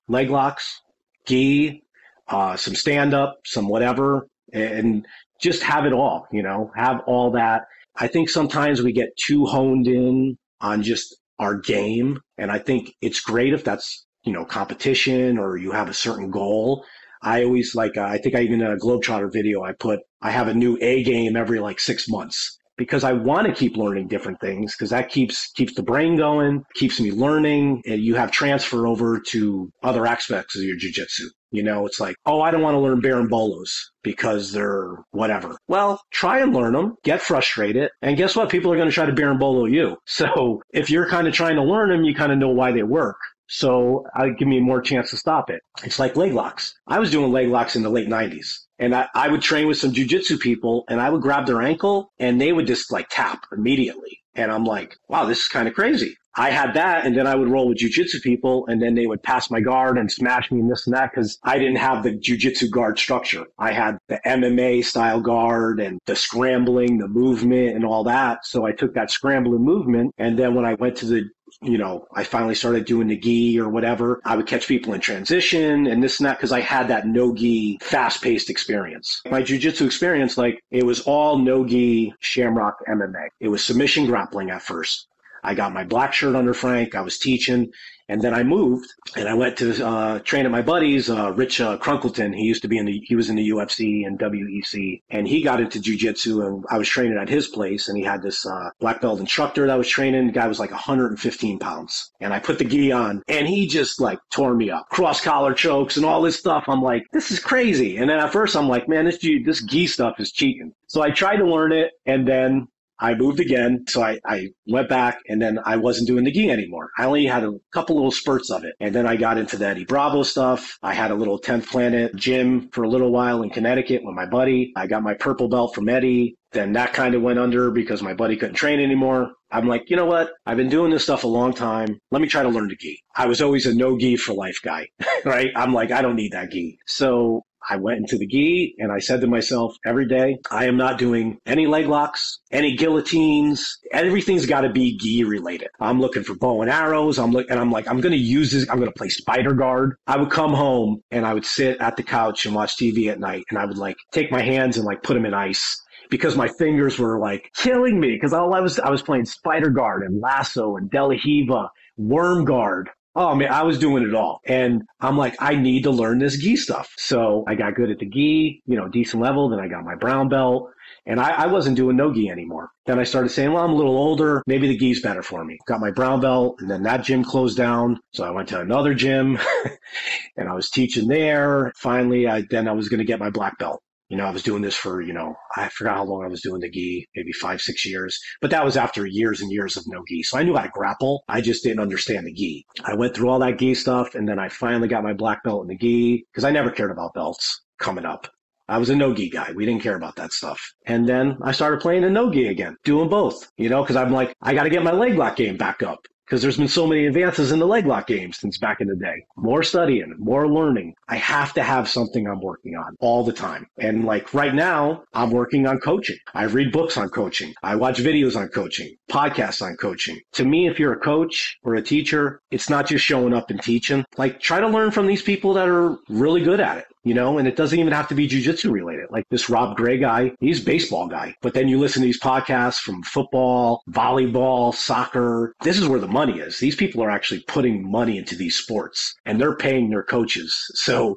leg 0.08 0.30
locks, 0.30 0.80
gi, 1.28 1.84
uh, 2.28 2.56
some 2.56 2.74
stand 2.74 3.14
up, 3.14 3.38
some 3.44 3.68
whatever, 3.68 4.26
and 4.52 5.06
just 5.40 5.62
have 5.62 5.84
it 5.84 5.92
all. 5.92 6.26
You 6.32 6.42
know, 6.42 6.70
have 6.76 7.00
all 7.06 7.30
that 7.32 7.62
I 7.98 8.08
think 8.08 8.28
sometimes 8.28 8.82
we 8.82 8.92
get 8.92 9.16
too 9.16 9.46
honed 9.46 9.88
in 9.88 10.36
on 10.60 10.82
just 10.82 11.16
our 11.38 11.56
game. 11.56 12.20
And 12.38 12.50
I 12.50 12.58
think 12.58 12.94
it's 13.00 13.20
great 13.20 13.54
if 13.54 13.64
that's, 13.64 14.06
you 14.24 14.32
know, 14.32 14.44
competition 14.44 15.38
or 15.38 15.56
you 15.56 15.72
have 15.72 15.88
a 15.88 15.94
certain 15.94 16.30
goal. 16.30 16.84
I 17.22 17.44
always 17.44 17.74
like, 17.74 17.96
uh, 17.96 18.02
I 18.02 18.18
think 18.18 18.34
I 18.34 18.42
even 18.42 18.60
in 18.60 18.70
a 18.70 18.76
Globetrotter 18.76 19.32
video, 19.32 19.62
I 19.62 19.72
put, 19.72 20.00
I 20.20 20.30
have 20.30 20.48
a 20.48 20.54
new 20.54 20.78
A 20.80 21.02
game 21.02 21.36
every 21.36 21.58
like 21.58 21.80
six 21.80 22.08
months. 22.08 22.58
Because 22.76 23.04
I 23.04 23.12
want 23.12 23.46
to 23.46 23.52
keep 23.52 23.76
learning 23.76 24.08
different 24.08 24.40
things 24.40 24.74
because 24.74 24.90
that 24.90 25.08
keeps 25.08 25.50
keeps 25.52 25.74
the 25.74 25.82
brain 25.82 26.16
going, 26.16 26.62
keeps 26.74 27.00
me 27.00 27.12
learning, 27.12 27.82
and 27.86 28.00
you 28.02 28.14
have 28.14 28.30
transfer 28.30 28.86
over 28.86 29.20
to 29.28 29.70
other 29.82 30.06
aspects 30.06 30.56
of 30.56 30.62
your 30.62 30.76
jujitsu. 30.76 31.26
You 31.52 31.62
know, 31.62 31.86
it's 31.86 32.00
like, 32.00 32.16
oh, 32.26 32.42
I 32.42 32.50
don't 32.50 32.62
want 32.62 32.74
to 32.74 32.80
learn 32.80 33.00
berimbolos 33.00 33.70
because 34.02 34.52
they're 34.52 34.96
whatever. 35.12 35.56
Well, 35.68 36.00
try 36.12 36.40
and 36.40 36.52
learn 36.52 36.72
them, 36.72 36.96
get 37.04 37.22
frustrated, 37.22 37.90
and 38.02 38.16
guess 38.16 38.36
what? 38.36 38.50
People 38.50 38.72
are 38.72 38.76
going 38.76 38.88
to 38.88 38.94
try 38.94 39.06
to 39.06 39.12
berimbolo 39.12 39.70
you. 39.70 39.96
So 40.06 40.62
if 40.72 40.90
you're 40.90 41.08
kind 41.08 41.28
of 41.28 41.34
trying 41.34 41.56
to 41.56 41.62
learn 41.62 41.90
them, 41.90 42.04
you 42.04 42.14
kind 42.14 42.32
of 42.32 42.38
know 42.38 42.48
why 42.48 42.72
they 42.72 42.82
work. 42.82 43.16
So 43.48 44.04
I 44.14 44.30
give 44.30 44.48
me 44.48 44.60
more 44.60 44.80
chance 44.80 45.10
to 45.10 45.16
stop 45.16 45.50
it. 45.50 45.60
It's 45.84 45.98
like 45.98 46.16
leg 46.16 46.32
locks. 46.32 46.74
I 46.88 46.98
was 46.98 47.10
doing 47.10 47.30
leg 47.32 47.48
locks 47.48 47.76
in 47.76 47.82
the 47.82 47.90
late 47.90 48.08
90s. 48.08 48.65
And 48.78 48.94
I, 48.94 49.08
I 49.14 49.28
would 49.28 49.42
train 49.42 49.66
with 49.66 49.78
some 49.78 49.92
jujitsu 49.92 50.38
people 50.38 50.84
and 50.88 51.00
I 51.00 51.10
would 51.10 51.22
grab 51.22 51.46
their 51.46 51.62
ankle 51.62 52.12
and 52.18 52.40
they 52.40 52.52
would 52.52 52.66
just 52.66 52.92
like 52.92 53.06
tap 53.10 53.44
immediately. 53.52 54.20
And 54.34 54.52
I'm 54.52 54.64
like, 54.64 54.96
wow, 55.08 55.24
this 55.24 55.38
is 55.38 55.48
kind 55.48 55.66
of 55.66 55.74
crazy. 55.74 56.16
I 56.38 56.50
had 56.50 56.74
that, 56.74 57.06
and 57.06 57.16
then 57.16 57.26
I 57.26 57.34
would 57.34 57.48
roll 57.48 57.66
with 57.66 57.78
jujitsu 57.78 58.20
people, 58.22 58.66
and 58.68 58.80
then 58.80 58.94
they 58.94 59.06
would 59.06 59.22
pass 59.22 59.50
my 59.50 59.60
guard 59.60 59.96
and 59.96 60.12
smash 60.12 60.50
me 60.50 60.60
and 60.60 60.70
this 60.70 60.86
and 60.86 60.94
that 60.94 61.10
because 61.10 61.38
I 61.42 61.58
didn't 61.58 61.76
have 61.76 62.02
the 62.02 62.12
jujitsu 62.12 62.70
guard 62.70 62.98
structure. 62.98 63.46
I 63.58 63.72
had 63.72 63.96
the 64.08 64.20
MMA 64.26 64.84
style 64.84 65.22
guard 65.22 65.80
and 65.80 65.98
the 66.04 66.14
scrambling, 66.14 66.98
the 66.98 67.08
movement, 67.08 67.74
and 67.74 67.86
all 67.86 68.04
that. 68.04 68.44
So 68.44 68.66
I 68.66 68.72
took 68.72 68.92
that 68.94 69.10
scrambling 69.10 69.64
movement, 69.64 70.14
and 70.18 70.38
then 70.38 70.54
when 70.54 70.66
I 70.66 70.74
went 70.74 70.96
to 70.98 71.06
the 71.06 71.24
you 71.62 71.78
know, 71.78 72.06
I 72.14 72.24
finally 72.24 72.54
started 72.54 72.84
doing 72.84 73.08
the 73.08 73.16
gi 73.16 73.58
or 73.58 73.68
whatever. 73.68 74.20
I 74.24 74.36
would 74.36 74.46
catch 74.46 74.66
people 74.66 74.92
in 74.94 75.00
transition 75.00 75.86
and 75.86 76.02
this 76.02 76.18
and 76.18 76.26
that 76.26 76.38
because 76.38 76.52
I 76.52 76.60
had 76.60 76.88
that 76.88 77.06
no 77.06 77.34
gi 77.34 77.78
fast 77.82 78.22
paced 78.22 78.50
experience. 78.50 79.22
My 79.30 79.42
jujitsu 79.42 79.86
experience, 79.86 80.36
like 80.36 80.60
it 80.70 80.84
was 80.84 81.00
all 81.00 81.38
no 81.38 81.64
gi 81.66 82.12
shamrock 82.20 82.76
MMA. 82.88 83.28
It 83.40 83.48
was 83.48 83.64
submission 83.64 84.06
grappling 84.06 84.50
at 84.50 84.62
first. 84.62 85.08
I 85.42 85.54
got 85.54 85.72
my 85.72 85.84
black 85.84 86.12
shirt 86.12 86.34
under 86.34 86.54
Frank. 86.54 86.94
I 86.94 87.02
was 87.02 87.18
teaching. 87.18 87.70
And 88.08 88.22
then 88.22 88.34
I 88.34 88.42
moved 88.42 88.92
and 89.16 89.28
I 89.28 89.34
went 89.34 89.56
to 89.58 89.84
uh, 89.84 90.18
train 90.20 90.46
at 90.46 90.52
my 90.52 90.62
buddy's, 90.62 91.10
uh, 91.10 91.32
Rich 91.32 91.60
uh, 91.60 91.78
Crunkilton. 91.78 92.34
He 92.34 92.44
used 92.44 92.62
to 92.62 92.68
be 92.68 92.78
in 92.78 92.86
the, 92.86 93.00
he 93.04 93.16
was 93.16 93.28
in 93.28 93.36
the 93.36 93.48
UFC 93.50 94.06
and 94.06 94.18
WEC 94.18 95.02
and 95.10 95.26
he 95.26 95.42
got 95.42 95.60
into 95.60 95.80
jujitsu 95.80 96.46
and 96.46 96.64
I 96.70 96.78
was 96.78 96.88
training 96.88 97.18
at 97.18 97.28
his 97.28 97.48
place 97.48 97.88
and 97.88 97.96
he 97.98 98.04
had 98.04 98.22
this 98.22 98.46
uh, 98.46 98.70
black 98.80 99.00
belt 99.00 99.20
instructor 99.20 99.66
that 99.66 99.78
was 99.78 99.88
training. 99.88 100.26
The 100.26 100.32
guy 100.32 100.46
was 100.46 100.60
like 100.60 100.70
115 100.70 101.58
pounds 101.58 102.12
and 102.20 102.32
I 102.32 102.38
put 102.38 102.58
the 102.58 102.64
gi 102.64 102.92
on 102.92 103.22
and 103.28 103.46
he 103.46 103.66
just 103.66 104.00
like 104.00 104.18
tore 104.30 104.54
me 104.54 104.70
up. 104.70 104.88
Cross 104.90 105.22
collar 105.22 105.54
chokes 105.54 105.96
and 105.96 106.06
all 106.06 106.22
this 106.22 106.38
stuff. 106.38 106.64
I'm 106.68 106.82
like, 106.82 107.06
this 107.12 107.30
is 107.30 107.40
crazy. 107.40 107.96
And 107.96 108.08
then 108.08 108.18
at 108.18 108.32
first 108.32 108.56
I'm 108.56 108.68
like, 108.68 108.88
man, 108.88 109.04
this, 109.04 109.18
this 109.18 109.62
gi 109.62 109.86
stuff 109.88 110.20
is 110.20 110.30
cheating. 110.32 110.72
So 110.86 111.02
I 111.02 111.10
tried 111.10 111.38
to 111.38 111.46
learn 111.46 111.72
it 111.72 111.92
and 112.06 112.26
then 112.26 112.68
I 112.98 113.14
moved 113.14 113.40
again. 113.40 113.84
So 113.88 114.02
I, 114.02 114.18
I 114.26 114.48
went 114.66 114.88
back 114.88 115.20
and 115.28 115.40
then 115.40 115.58
I 115.64 115.76
wasn't 115.76 116.08
doing 116.08 116.24
the 116.24 116.32
gi 116.32 116.50
anymore. 116.50 116.90
I 116.98 117.04
only 117.04 117.26
had 117.26 117.44
a 117.44 117.52
couple 117.72 117.96
little 117.96 118.10
spurts 118.10 118.50
of 118.50 118.64
it. 118.64 118.74
And 118.80 118.94
then 118.94 119.06
I 119.06 119.16
got 119.16 119.38
into 119.38 119.56
the 119.56 119.66
Eddie 119.66 119.84
Bravo 119.84 120.22
stuff. 120.22 120.78
I 120.82 120.94
had 120.94 121.10
a 121.10 121.14
little 121.14 121.40
10th 121.40 121.66
Planet 121.66 122.14
gym 122.16 122.68
for 122.72 122.84
a 122.84 122.88
little 122.88 123.12
while 123.12 123.42
in 123.42 123.50
Connecticut 123.50 124.02
with 124.04 124.14
my 124.14 124.26
buddy. 124.26 124.72
I 124.76 124.86
got 124.86 125.02
my 125.02 125.14
purple 125.14 125.48
belt 125.48 125.74
from 125.74 125.88
Eddie. 125.88 126.36
Then 126.52 126.72
that 126.72 126.94
kind 126.94 127.14
of 127.14 127.22
went 127.22 127.38
under 127.38 127.70
because 127.70 128.02
my 128.02 128.14
buddy 128.14 128.36
couldn't 128.36 128.54
train 128.54 128.80
anymore. 128.80 129.32
I'm 129.50 129.68
like, 129.68 129.90
you 129.90 129.96
know 129.96 130.06
what? 130.06 130.32
I've 130.46 130.56
been 130.56 130.68
doing 130.68 130.90
this 130.90 131.04
stuff 131.04 131.24
a 131.24 131.28
long 131.28 131.52
time. 131.52 131.98
Let 132.10 132.22
me 132.22 132.28
try 132.28 132.42
to 132.42 132.48
learn 132.48 132.68
the 132.68 132.76
gi. 132.76 133.00
I 133.14 133.26
was 133.26 133.42
always 133.42 133.66
a 133.66 133.74
no 133.74 133.98
gi 133.98 134.16
for 134.16 134.32
life 134.32 134.58
guy, 134.62 134.88
right? 135.24 135.50
I'm 135.54 135.72
like, 135.72 135.90
I 135.90 136.02
don't 136.02 136.16
need 136.16 136.32
that 136.32 136.50
gi. 136.50 136.78
So 136.86 137.42
I 137.68 137.76
went 137.76 137.98
into 137.98 138.18
the 138.18 138.26
gi 138.26 138.74
and 138.78 138.92
I 138.92 138.98
said 138.98 139.20
to 139.20 139.26
myself 139.26 139.76
every 139.84 140.06
day, 140.06 140.38
I 140.50 140.66
am 140.66 140.76
not 140.76 140.98
doing 140.98 141.38
any 141.46 141.66
leg 141.66 141.86
locks, 141.86 142.40
any 142.50 142.76
guillotines. 142.76 143.78
Everything's 143.92 144.46
got 144.46 144.62
to 144.62 144.70
be 144.70 144.96
gi 144.96 145.24
related. 145.24 145.68
I'm 145.80 146.00
looking 146.00 146.22
for 146.22 146.34
bow 146.34 146.62
and 146.62 146.70
arrows. 146.70 147.18
I'm 147.18 147.32
looking, 147.32 147.50
and 147.50 147.60
I'm 147.60 147.70
like, 147.70 147.88
I'm 147.88 148.00
going 148.00 148.12
to 148.12 148.18
use 148.18 148.52
this. 148.52 148.68
I'm 148.70 148.78
going 148.78 148.90
to 148.90 148.98
play 148.98 149.08
spider 149.08 149.52
guard. 149.52 149.96
I 150.06 150.16
would 150.16 150.30
come 150.30 150.52
home 150.52 151.02
and 151.10 151.26
I 151.26 151.34
would 151.34 151.46
sit 151.46 151.80
at 151.80 151.96
the 151.96 152.02
couch 152.02 152.46
and 152.46 152.54
watch 152.54 152.76
TV 152.76 153.10
at 153.10 153.20
night 153.20 153.44
and 153.50 153.58
I 153.58 153.64
would 153.64 153.78
like 153.78 153.96
take 154.12 154.30
my 154.30 154.42
hands 154.42 154.76
and 154.76 154.86
like 154.86 155.02
put 155.02 155.14
them 155.14 155.26
in 155.26 155.34
ice 155.34 155.82
because 156.10 156.36
my 156.36 156.48
fingers 156.48 156.98
were 156.98 157.18
like 157.18 157.50
killing 157.54 157.98
me 158.00 158.12
because 158.12 158.32
all 158.32 158.54
I 158.54 158.60
was 158.60 158.78
I 158.78 158.90
was 158.90 159.02
playing 159.02 159.24
Spider 159.24 159.70
Guard 159.70 160.02
and 160.02 160.20
Lasso 160.20 160.76
and 160.76 160.90
De 160.90 161.02
La 161.02 161.16
Riva, 161.24 161.70
Worm 161.96 162.44
Guard, 162.44 162.90
Oh 163.18 163.34
man, 163.34 163.50
I 163.50 163.62
was 163.62 163.78
doing 163.78 164.02
it 164.06 164.14
all. 164.14 164.42
And 164.46 164.82
I'm 165.00 165.16
like, 165.16 165.36
I 165.40 165.54
need 165.54 165.84
to 165.84 165.90
learn 165.90 166.18
this 166.18 166.36
gi 166.36 166.56
stuff. 166.56 166.92
So 166.98 167.44
I 167.48 167.54
got 167.54 167.74
good 167.74 167.90
at 167.90 167.98
the 167.98 168.04
gi, 168.04 168.62
you 168.66 168.76
know, 168.76 168.88
decent 168.88 169.22
level. 169.22 169.48
Then 169.48 169.58
I 169.58 169.68
got 169.68 169.84
my 169.84 169.94
brown 169.94 170.28
belt. 170.28 170.70
And 171.06 171.18
I, 171.18 171.30
I, 171.30 171.46
wasn't 171.46 171.76
doing 171.76 171.96
no 171.96 172.12
gi 172.12 172.28
anymore. 172.28 172.68
Then 172.84 172.98
I 172.98 173.04
started 173.04 173.30
saying, 173.30 173.52
well, 173.52 173.64
I'm 173.64 173.72
a 173.72 173.76
little 173.76 173.96
older. 173.96 174.42
Maybe 174.46 174.68
the 174.68 174.76
gi's 174.76 175.00
better 175.00 175.22
for 175.22 175.44
me. 175.44 175.58
Got 175.66 175.80
my 175.80 175.90
brown 175.90 176.20
belt 176.20 176.56
and 176.60 176.70
then 176.70 176.82
that 176.82 177.04
gym 177.04 177.24
closed 177.24 177.56
down. 177.56 177.98
So 178.12 178.22
I 178.22 178.30
went 178.30 178.48
to 178.50 178.60
another 178.60 178.92
gym 178.92 179.38
and 180.36 180.48
I 180.48 180.52
was 180.52 180.68
teaching 180.68 181.08
there. 181.08 181.72
Finally, 181.76 182.28
I, 182.28 182.44
then 182.50 182.68
I 182.68 182.72
was 182.72 182.90
going 182.90 182.98
to 182.98 183.04
get 183.04 183.18
my 183.18 183.30
black 183.30 183.58
belt. 183.58 183.82
You 184.08 184.16
know, 184.16 184.24
I 184.24 184.30
was 184.30 184.42
doing 184.42 184.62
this 184.62 184.76
for, 184.76 185.00
you 185.00 185.12
know, 185.12 185.34
I 185.56 185.68
forgot 185.68 185.96
how 185.96 186.04
long 186.04 186.24
I 186.24 186.28
was 186.28 186.40
doing 186.40 186.60
the 186.60 186.70
gi, 186.70 187.08
maybe 187.16 187.32
five, 187.32 187.60
six 187.60 187.84
years. 187.84 188.18
But 188.40 188.50
that 188.52 188.64
was 188.64 188.76
after 188.76 189.04
years 189.04 189.40
and 189.40 189.50
years 189.50 189.76
of 189.76 189.84
no 189.88 190.04
gi. 190.08 190.22
So 190.22 190.38
I 190.38 190.44
knew 190.44 190.54
how 190.54 190.62
to 190.62 190.68
grapple. 190.68 191.24
I 191.28 191.40
just 191.40 191.64
didn't 191.64 191.80
understand 191.80 192.26
the 192.26 192.32
gi. 192.32 192.64
I 192.84 192.94
went 192.94 193.14
through 193.14 193.30
all 193.30 193.40
that 193.40 193.58
gi 193.58 193.74
stuff 193.74 194.14
and 194.14 194.28
then 194.28 194.38
I 194.38 194.48
finally 194.48 194.88
got 194.88 195.02
my 195.02 195.12
black 195.12 195.42
belt 195.42 195.62
in 195.62 195.68
the 195.68 195.76
gi 195.76 196.24
because 196.30 196.44
I 196.44 196.52
never 196.52 196.70
cared 196.70 196.92
about 196.92 197.14
belts 197.14 197.62
coming 197.78 198.04
up. 198.04 198.28
I 198.68 198.78
was 198.78 198.90
a 198.90 198.96
no 198.96 199.12
gi 199.14 199.30
guy. 199.30 199.52
We 199.54 199.66
didn't 199.66 199.82
care 199.82 199.96
about 199.96 200.16
that 200.16 200.32
stuff. 200.32 200.60
And 200.86 201.08
then 201.08 201.36
I 201.42 201.52
started 201.52 201.80
playing 201.80 202.04
a 202.04 202.10
no 202.10 202.30
gi 202.30 202.46
again, 202.48 202.76
doing 202.84 203.08
both, 203.08 203.48
you 203.56 203.68
know, 203.68 203.82
because 203.82 203.96
I'm 203.96 204.12
like, 204.12 204.34
I 204.40 204.54
got 204.54 204.64
to 204.64 204.70
get 204.70 204.84
my 204.84 204.92
leg 204.92 205.16
lock 205.16 205.36
game 205.36 205.56
back 205.56 205.82
up 205.82 206.00
because 206.26 206.42
there's 206.42 206.56
been 206.56 206.68
so 206.68 206.86
many 206.86 207.06
advances 207.06 207.52
in 207.52 207.60
the 207.60 207.66
leg 207.66 207.86
lock 207.86 208.08
game 208.08 208.32
since 208.32 208.58
back 208.58 208.80
in 208.80 208.88
the 208.88 208.96
day. 208.96 209.24
More 209.36 209.62
studying, 209.62 210.14
more 210.18 210.48
learning. 210.48 210.94
I 211.08 211.16
have 211.16 211.52
to 211.54 211.62
have 211.62 211.88
something 211.88 212.26
I'm 212.26 212.40
working 212.40 212.76
on 212.76 212.96
all 213.00 213.24
the 213.24 213.32
time. 213.32 213.66
And 213.78 214.04
like 214.04 214.34
right 214.34 214.54
now, 214.54 215.04
I'm 215.14 215.30
working 215.30 215.66
on 215.66 215.78
coaching. 215.78 216.18
I 216.34 216.44
read 216.44 216.72
books 216.72 216.96
on 216.96 217.08
coaching. 217.10 217.54
I 217.62 217.76
watch 217.76 217.98
videos 217.98 218.36
on 218.36 218.48
coaching, 218.48 218.96
podcasts 219.10 219.62
on 219.62 219.76
coaching. 219.76 220.20
To 220.32 220.44
me, 220.44 220.66
if 220.66 220.80
you're 220.80 220.92
a 220.92 221.00
coach 221.00 221.58
or 221.62 221.76
a 221.76 221.82
teacher, 221.82 222.40
it's 222.50 222.68
not 222.68 222.86
just 222.86 223.04
showing 223.04 223.32
up 223.32 223.50
and 223.50 223.62
teaching. 223.62 224.04
Like 224.16 224.40
try 224.40 224.60
to 224.60 224.68
learn 224.68 224.90
from 224.90 225.06
these 225.06 225.22
people 225.22 225.54
that 225.54 225.68
are 225.68 225.96
really 226.08 226.42
good 226.42 226.60
at 226.60 226.78
it 226.78 226.86
you 227.06 227.14
know, 227.14 227.38
and 227.38 227.46
it 227.46 227.54
doesn't 227.54 227.78
even 227.78 227.92
have 227.92 228.08
to 228.08 228.16
be 228.16 228.28
jujitsu 228.28 228.72
related. 228.72 229.06
Like 229.10 229.22
this 229.30 229.48
Rob 229.48 229.76
Gray 229.76 229.96
guy, 229.96 230.32
he's 230.40 230.58
baseball 230.58 231.06
guy. 231.06 231.36
But 231.40 231.54
then 231.54 231.68
you 231.68 231.78
listen 231.78 232.02
to 232.02 232.06
these 232.06 232.20
podcasts 232.20 232.80
from 232.80 233.04
football, 233.04 233.80
volleyball, 233.88 234.74
soccer. 234.74 235.54
This 235.62 235.78
is 235.78 235.86
where 235.86 236.00
the 236.00 236.08
money 236.08 236.40
is. 236.40 236.58
These 236.58 236.74
people 236.74 237.04
are 237.04 237.10
actually 237.10 237.44
putting 237.46 237.88
money 237.88 238.18
into 238.18 238.34
these 238.34 238.56
sports 238.56 239.14
and 239.24 239.40
they're 239.40 239.54
paying 239.54 239.88
their 239.88 240.02
coaches. 240.02 240.52
So 240.74 241.16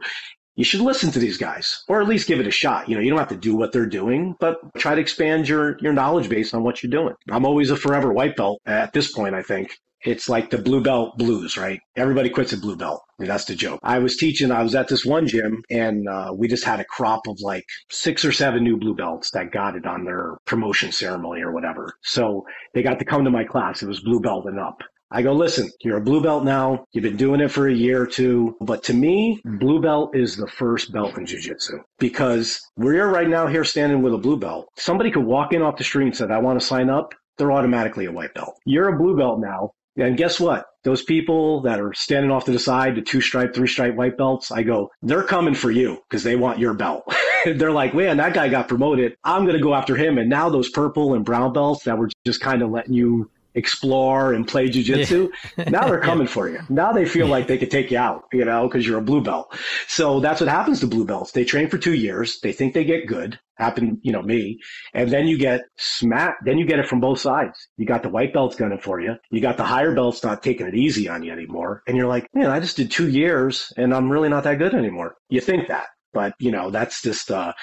you 0.55 0.63
should 0.63 0.81
listen 0.81 1.09
to 1.09 1.19
these 1.19 1.37
guys 1.37 1.83
or 1.87 1.99
at 2.01 2.07
least 2.07 2.27
give 2.27 2.39
it 2.39 2.45
a 2.45 2.51
shot. 2.51 2.87
You 2.87 2.93
know, 2.93 3.01
you 3.01 3.09
don't 3.09 3.17
have 3.17 3.29
to 3.29 3.35
do 3.35 3.55
what 3.55 3.71
they're 3.71 3.87
doing, 3.87 4.35
but 4.39 4.59
try 4.77 4.93
to 4.93 5.01
expand 5.01 5.49
your, 5.49 5.79
your 5.79 5.93
knowledge 5.93 6.29
base 6.29 6.53
on 6.53 6.61
what 6.61 6.83
you're 6.83 6.91
doing. 6.91 7.15
I'm 7.31 7.47
always 7.47 7.71
a 7.71 7.75
forever 7.75 8.13
white 8.13 8.35
belt 8.35 8.61
at 8.67 8.93
this 8.93 9.11
point, 9.11 9.33
I 9.33 9.41
think 9.41 9.71
it's 10.05 10.29
like 10.29 10.49
the 10.49 10.57
blue 10.57 10.81
belt 10.81 11.17
blues, 11.17 11.57
right? 11.57 11.79
Everybody 11.95 12.29
quits 12.29 12.53
at 12.53 12.61
blue 12.61 12.75
belt. 12.75 13.01
I 13.19 13.23
mean, 13.23 13.29
that's 13.29 13.45
the 13.45 13.55
joke. 13.55 13.79
I 13.83 13.99
was 13.99 14.15
teaching, 14.17 14.51
I 14.51 14.63
was 14.63 14.75
at 14.75 14.87
this 14.87 15.05
one 15.05 15.27
gym 15.27 15.61
and 15.69 16.07
uh, 16.07 16.31
we 16.35 16.47
just 16.47 16.63
had 16.63 16.79
a 16.79 16.85
crop 16.85 17.27
of 17.27 17.39
like 17.41 17.65
six 17.91 18.23
or 18.23 18.31
seven 18.31 18.63
new 18.63 18.77
blue 18.77 18.95
belts 18.95 19.31
that 19.31 19.51
got 19.51 19.75
it 19.75 19.85
on 19.85 20.05
their 20.05 20.37
promotion 20.45 20.91
ceremony 20.91 21.41
or 21.41 21.51
whatever. 21.51 21.93
So 22.03 22.45
they 22.73 22.81
got 22.81 22.99
to 22.99 23.05
come 23.05 23.25
to 23.25 23.31
my 23.31 23.43
class. 23.43 23.83
It 23.83 23.87
was 23.87 23.99
blue 23.99 24.21
belt 24.21 24.45
and 24.45 24.59
up. 24.59 24.79
I 25.11 25.23
go, 25.23 25.33
listen, 25.33 25.71
you're 25.81 25.97
a 25.97 26.01
blue 26.01 26.21
belt 26.21 26.43
now. 26.43 26.85
You've 26.91 27.03
been 27.03 27.17
doing 27.17 27.41
it 27.41 27.49
for 27.49 27.67
a 27.67 27.73
year 27.73 28.03
or 28.03 28.05
two. 28.05 28.55
But 28.61 28.83
to 28.83 28.93
me, 28.93 29.41
blue 29.43 29.81
belt 29.81 30.15
is 30.15 30.37
the 30.37 30.47
first 30.47 30.93
belt 30.93 31.17
in 31.17 31.25
jujitsu 31.25 31.79
because 31.97 32.61
we're 32.77 33.07
right 33.07 33.27
now 33.27 33.47
here 33.47 33.63
standing 33.63 34.03
with 34.03 34.13
a 34.13 34.19
blue 34.19 34.37
belt. 34.37 34.67
Somebody 34.77 35.09
could 35.09 35.25
walk 35.25 35.51
in 35.51 35.63
off 35.63 35.77
the 35.77 35.83
street 35.83 36.05
and 36.05 36.15
say, 36.15 36.25
I 36.25 36.37
want 36.37 36.59
to 36.59 36.65
sign 36.65 36.91
up. 36.91 37.15
They're 37.37 37.51
automatically 37.51 38.05
a 38.05 38.11
white 38.11 38.35
belt. 38.35 38.53
You're 38.65 38.93
a 38.93 38.97
blue 38.97 39.17
belt 39.17 39.39
now. 39.39 39.71
And 39.99 40.17
guess 40.17 40.39
what? 40.39 40.65
Those 40.83 41.03
people 41.03 41.61
that 41.61 41.79
are 41.79 41.93
standing 41.93 42.31
off 42.31 42.45
to 42.45 42.51
the 42.51 42.59
side, 42.59 42.95
the 42.95 43.01
two 43.01 43.19
stripe, 43.19 43.53
three 43.53 43.67
stripe 43.67 43.95
white 43.95 44.17
belts, 44.17 44.51
I 44.51 44.63
go, 44.63 44.89
they're 45.01 45.23
coming 45.23 45.53
for 45.53 45.71
you 45.71 45.99
because 46.09 46.23
they 46.23 46.35
want 46.35 46.59
your 46.59 46.73
belt. 46.73 47.03
they're 47.45 47.71
like, 47.71 47.93
man, 47.93 48.17
that 48.17 48.33
guy 48.33 48.47
got 48.47 48.69
promoted. 48.69 49.15
I'm 49.23 49.43
going 49.43 49.57
to 49.57 49.63
go 49.63 49.75
after 49.75 49.95
him. 49.95 50.17
And 50.17 50.29
now 50.29 50.49
those 50.49 50.69
purple 50.69 51.13
and 51.13 51.25
brown 51.25 51.51
belts 51.51 51.83
that 51.83 51.97
were 51.97 52.09
just 52.25 52.39
kind 52.39 52.61
of 52.61 52.69
letting 52.69 52.93
you 52.93 53.29
explore 53.55 54.33
and 54.33 54.47
play 54.47 54.69
jujitsu. 54.69 55.29
Yeah. 55.57 55.63
now 55.69 55.87
they're 55.87 55.99
coming 55.99 56.27
yeah. 56.27 56.33
for 56.33 56.49
you. 56.49 56.59
Now 56.69 56.91
they 56.91 57.05
feel 57.05 57.27
like 57.27 57.47
they 57.47 57.57
could 57.57 57.71
take 57.71 57.91
you 57.91 57.97
out, 57.97 58.25
you 58.31 58.45
know, 58.45 58.67
because 58.67 58.85
you're 58.85 58.99
a 58.99 59.03
blue 59.03 59.21
belt. 59.21 59.55
So 59.87 60.19
that's 60.19 60.41
what 60.41 60.49
happens 60.49 60.79
to 60.81 60.87
blue 60.87 61.05
belts. 61.05 61.31
They 61.31 61.45
train 61.45 61.69
for 61.69 61.77
two 61.77 61.93
years. 61.93 62.39
They 62.41 62.51
think 62.51 62.73
they 62.73 62.83
get 62.83 63.07
good. 63.07 63.39
Happen, 63.55 63.99
you 64.03 64.13
know, 64.13 64.21
me. 64.21 64.59
And 64.93 65.11
then 65.11 65.27
you 65.27 65.37
get 65.37 65.63
smacked. 65.77 66.45
Then 66.45 66.57
you 66.57 66.65
get 66.65 66.79
it 66.79 66.87
from 66.87 67.01
both 67.01 67.19
sides. 67.19 67.67
You 67.75 67.85
got 67.85 68.03
the 68.03 68.09
white 68.09 68.33
belts 68.33 68.55
gunning 68.55 68.79
for 68.79 69.01
you. 69.01 69.15
You 69.31 69.41
got 69.41 69.57
the 69.57 69.65
higher 69.65 69.93
belts 69.93 70.23
not 70.23 70.41
taking 70.41 70.67
it 70.67 70.75
easy 70.75 71.09
on 71.09 71.23
you 71.23 71.33
anymore. 71.33 71.83
And 71.85 71.97
you're 71.97 72.07
like, 72.07 72.27
man, 72.33 72.51
I 72.51 72.61
just 72.61 72.77
did 72.77 72.89
two 72.89 73.09
years 73.09 73.73
and 73.75 73.93
I'm 73.93 74.09
really 74.09 74.29
not 74.29 74.45
that 74.45 74.59
good 74.59 74.73
anymore. 74.73 75.15
You 75.29 75.41
think 75.41 75.67
that. 75.67 75.87
But, 76.13 76.33
you 76.39 76.51
know, 76.51 76.71
that's 76.71 77.03
just, 77.03 77.29
uh, 77.29 77.53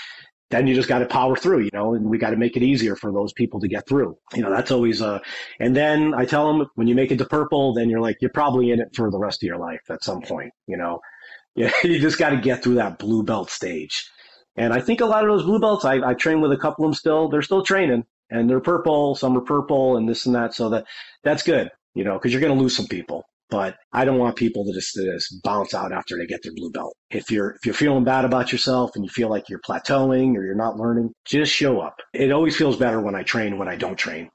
then 0.51 0.67
you 0.67 0.75
just 0.75 0.89
got 0.89 1.01
to 1.01 1.07
power 1.07 1.37
through, 1.37 1.61
you 1.61 1.71
know, 1.73 1.95
and 1.95 2.05
we 2.07 2.19
got 2.19 2.31
to 2.31 2.37
make 2.37 2.57
it 2.57 2.63
easier 2.63 2.95
for 2.95 3.13
those 3.13 3.33
people 3.33 3.61
to 3.61 3.69
get 3.69 3.87
through. 3.89 4.17
You 4.35 4.43
know, 4.43 4.51
that's 4.51 4.71
always 4.71 5.01
a, 5.01 5.21
and 5.59 5.75
then 5.75 6.15
I 6.15 6.25
tell 6.25 6.47
them 6.47 6.69
when 6.77 6.87
you 6.87 6.95
make 6.95 7.11
it 7.11 7.19
to 7.19 7.25
purple, 7.25 7.75
then 7.75 7.91
you're 7.91 8.01
like 8.01 8.19
you're 8.21 8.31
probably 8.31 8.71
in 8.71 8.81
it 8.81 8.95
for 8.95 9.11
the 9.11 9.19
rest 9.19 9.43
of 9.43 9.47
your 9.47 9.59
life 9.59 9.81
at 9.91 10.05
some 10.05 10.23
point, 10.23 10.53
you 10.67 10.77
know. 10.77 11.01
Yeah, 11.59 11.73
you 11.83 11.99
just 11.99 12.19
got 12.19 12.29
to 12.29 12.37
get 12.37 12.63
through 12.63 12.75
that 12.75 12.99
blue 12.99 13.23
belt 13.23 13.49
stage. 13.49 14.11
And 14.57 14.75
I 14.75 14.81
think 14.83 15.01
a 15.01 15.07
lot 15.07 15.25
of 15.25 15.31
those 15.31 15.43
blue 15.43 15.59
belts, 15.59 15.87
I, 15.87 16.07
I 16.07 16.13
train 16.13 16.43
with 16.43 16.53
a 16.53 16.59
couple 16.59 16.85
of 16.85 16.91
them 16.91 16.95
still. 16.95 17.31
They're 17.31 17.41
still 17.41 17.63
training, 17.63 18.05
and 18.29 18.51
they're 18.51 18.61
purple. 18.61 19.15
Some 19.15 19.35
are 19.39 19.41
purple, 19.41 19.97
and 19.97 20.07
this 20.07 20.27
and 20.27 20.35
that. 20.35 20.53
So 20.53 20.69
that 20.69 20.85
that's 21.25 21.43
good, 21.43 21.71
you 21.95 22.05
know, 22.05 22.13
because 22.19 22.31
you're 22.31 22.43
going 22.43 22.55
to 22.55 22.63
lose 22.63 22.77
some 22.77 22.87
people. 22.87 23.25
But 23.49 23.77
I 23.93 24.05
don't 24.05 24.19
want 24.19 24.37
people 24.37 24.65
to 24.65 24.73
just, 24.73 24.95
to 24.95 25.13
just 25.13 25.43
bounce 25.43 25.73
out 25.75 25.93
after 25.93 26.17
they 26.19 26.27
get 26.27 26.43
their 26.43 26.55
blue 26.55 26.71
belt. 26.71 26.97
If 27.11 27.31
you're 27.31 27.51
if 27.51 27.65
you're 27.65 27.75
feeling 27.75 28.05
bad 28.05 28.25
about 28.25 28.51
yourself 28.51 28.93
and 28.95 29.05
you 29.05 29.11
feel 29.11 29.29
like 29.29 29.49
you're 29.49 29.61
plateauing 29.61 30.37
or 30.37 30.45
you're 30.45 30.55
not 30.55 30.77
learning, 30.77 31.13
just 31.25 31.53
show 31.53 31.81
up. 31.81 31.97
It 32.13 32.33
always 32.33 32.57
feels 32.57 32.77
better 32.77 33.01
when 33.01 33.15
I 33.15 33.23
train 33.23 33.59
when 33.59 33.69
I 33.69 33.77
don't 33.77 33.97
train. 33.97 34.31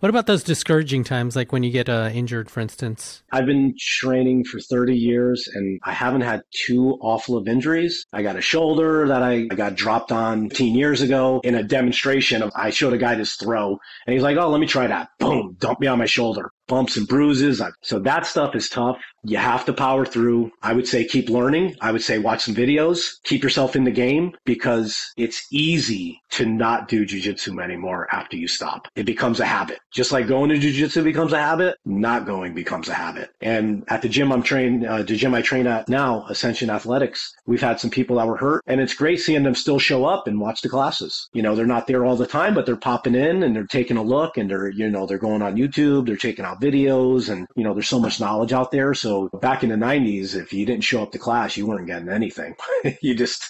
What 0.00 0.08
about 0.08 0.26
those 0.26 0.42
discouraging 0.42 1.04
times, 1.04 1.36
like 1.36 1.52
when 1.52 1.62
you 1.62 1.70
get 1.70 1.88
uh, 1.88 2.10
injured, 2.12 2.50
for 2.50 2.60
instance? 2.60 3.22
I've 3.32 3.46
been 3.46 3.74
training 3.78 4.44
for 4.44 4.60
30 4.60 4.96
years 4.96 5.48
and 5.52 5.80
I 5.84 5.92
haven't 5.92 6.22
had 6.22 6.42
too 6.66 6.98
awful 7.00 7.36
of 7.36 7.48
injuries. 7.48 8.06
I 8.12 8.22
got 8.22 8.36
a 8.36 8.40
shoulder 8.40 9.08
that 9.08 9.22
I, 9.22 9.46
I 9.50 9.54
got 9.54 9.74
dropped 9.74 10.12
on 10.12 10.48
15 10.50 10.74
years 10.74 11.00
ago 11.00 11.40
in 11.44 11.54
a 11.54 11.62
demonstration 11.62 12.42
of, 12.42 12.52
I 12.54 12.70
showed 12.70 12.92
a 12.92 12.98
guy 12.98 13.14
this 13.14 13.34
throw 13.34 13.78
and 14.06 14.14
he's 14.14 14.22
like, 14.22 14.36
Oh, 14.36 14.48
let 14.48 14.60
me 14.60 14.66
try 14.66 14.86
that. 14.86 15.08
Boom, 15.18 15.56
dump 15.58 15.80
me 15.80 15.86
on 15.86 15.98
my 15.98 16.06
shoulder 16.06 16.50
bumps 16.66 16.96
and 16.96 17.06
bruises. 17.06 17.62
So 17.82 17.98
that 18.00 18.26
stuff 18.26 18.54
is 18.54 18.68
tough. 18.68 18.98
You 19.22 19.38
have 19.38 19.64
to 19.64 19.72
power 19.72 20.04
through. 20.04 20.50
I 20.62 20.74
would 20.74 20.86
say 20.86 21.04
keep 21.04 21.30
learning. 21.30 21.76
I 21.80 21.92
would 21.92 22.02
say 22.02 22.18
watch 22.18 22.44
some 22.44 22.54
videos, 22.54 23.22
keep 23.24 23.42
yourself 23.42 23.74
in 23.74 23.84
the 23.84 23.90
game 23.90 24.32
because 24.44 24.98
it's 25.16 25.46
easy 25.50 26.20
to 26.32 26.44
not 26.44 26.88
do 26.88 27.06
jujitsu 27.06 27.62
anymore 27.62 28.06
after 28.12 28.36
you 28.36 28.48
stop. 28.48 28.86
It 28.96 29.06
becomes 29.06 29.40
a 29.40 29.46
habit. 29.46 29.78
Just 29.92 30.12
like 30.12 30.26
going 30.26 30.50
to 30.50 30.56
jujitsu 30.56 31.04
becomes 31.04 31.32
a 31.32 31.38
habit, 31.38 31.76
not 31.86 32.26
going 32.26 32.54
becomes 32.54 32.88
a 32.88 32.94
habit. 32.94 33.30
And 33.40 33.84
at 33.88 34.02
the 34.02 34.08
gym 34.08 34.30
I'm 34.30 34.42
trained, 34.42 34.86
uh, 34.86 35.02
the 35.02 35.16
gym 35.16 35.34
I 35.34 35.42
train 35.42 35.66
at 35.66 35.88
now, 35.88 36.26
Ascension 36.28 36.68
Athletics, 36.68 37.32
we've 37.46 37.62
had 37.62 37.80
some 37.80 37.90
people 37.90 38.16
that 38.16 38.26
were 38.26 38.36
hurt 38.36 38.62
and 38.66 38.80
it's 38.80 38.94
great 38.94 39.20
seeing 39.20 39.42
them 39.42 39.54
still 39.54 39.78
show 39.78 40.04
up 40.04 40.26
and 40.26 40.40
watch 40.40 40.60
the 40.60 40.68
classes. 40.68 41.28
You 41.32 41.42
know, 41.42 41.54
they're 41.54 41.66
not 41.66 41.86
there 41.86 42.04
all 42.04 42.16
the 42.16 42.26
time, 42.26 42.52
but 42.54 42.66
they're 42.66 42.76
popping 42.76 43.14
in 43.14 43.42
and 43.42 43.54
they're 43.56 43.66
taking 43.66 43.96
a 43.96 44.02
look 44.02 44.36
and 44.36 44.50
they're, 44.50 44.68
you 44.68 44.90
know, 44.90 45.06
they're 45.06 45.18
going 45.18 45.40
on 45.40 45.56
YouTube, 45.56 46.06
they're 46.06 46.16
checking 46.16 46.44
out 46.44 46.53
videos 46.60 47.28
and, 47.28 47.46
you 47.56 47.64
know, 47.64 47.74
there's 47.74 47.88
so 47.88 48.00
much 48.00 48.20
knowledge 48.20 48.52
out 48.52 48.70
there. 48.70 48.94
So 48.94 49.28
back 49.40 49.62
in 49.62 49.70
the 49.70 49.76
90s, 49.76 50.34
if 50.34 50.52
you 50.52 50.66
didn't 50.66 50.84
show 50.84 51.02
up 51.02 51.12
to 51.12 51.18
class, 51.18 51.56
you 51.56 51.66
weren't 51.66 51.86
getting 51.86 52.08
anything. 52.08 52.54
you 53.02 53.14
just, 53.14 53.44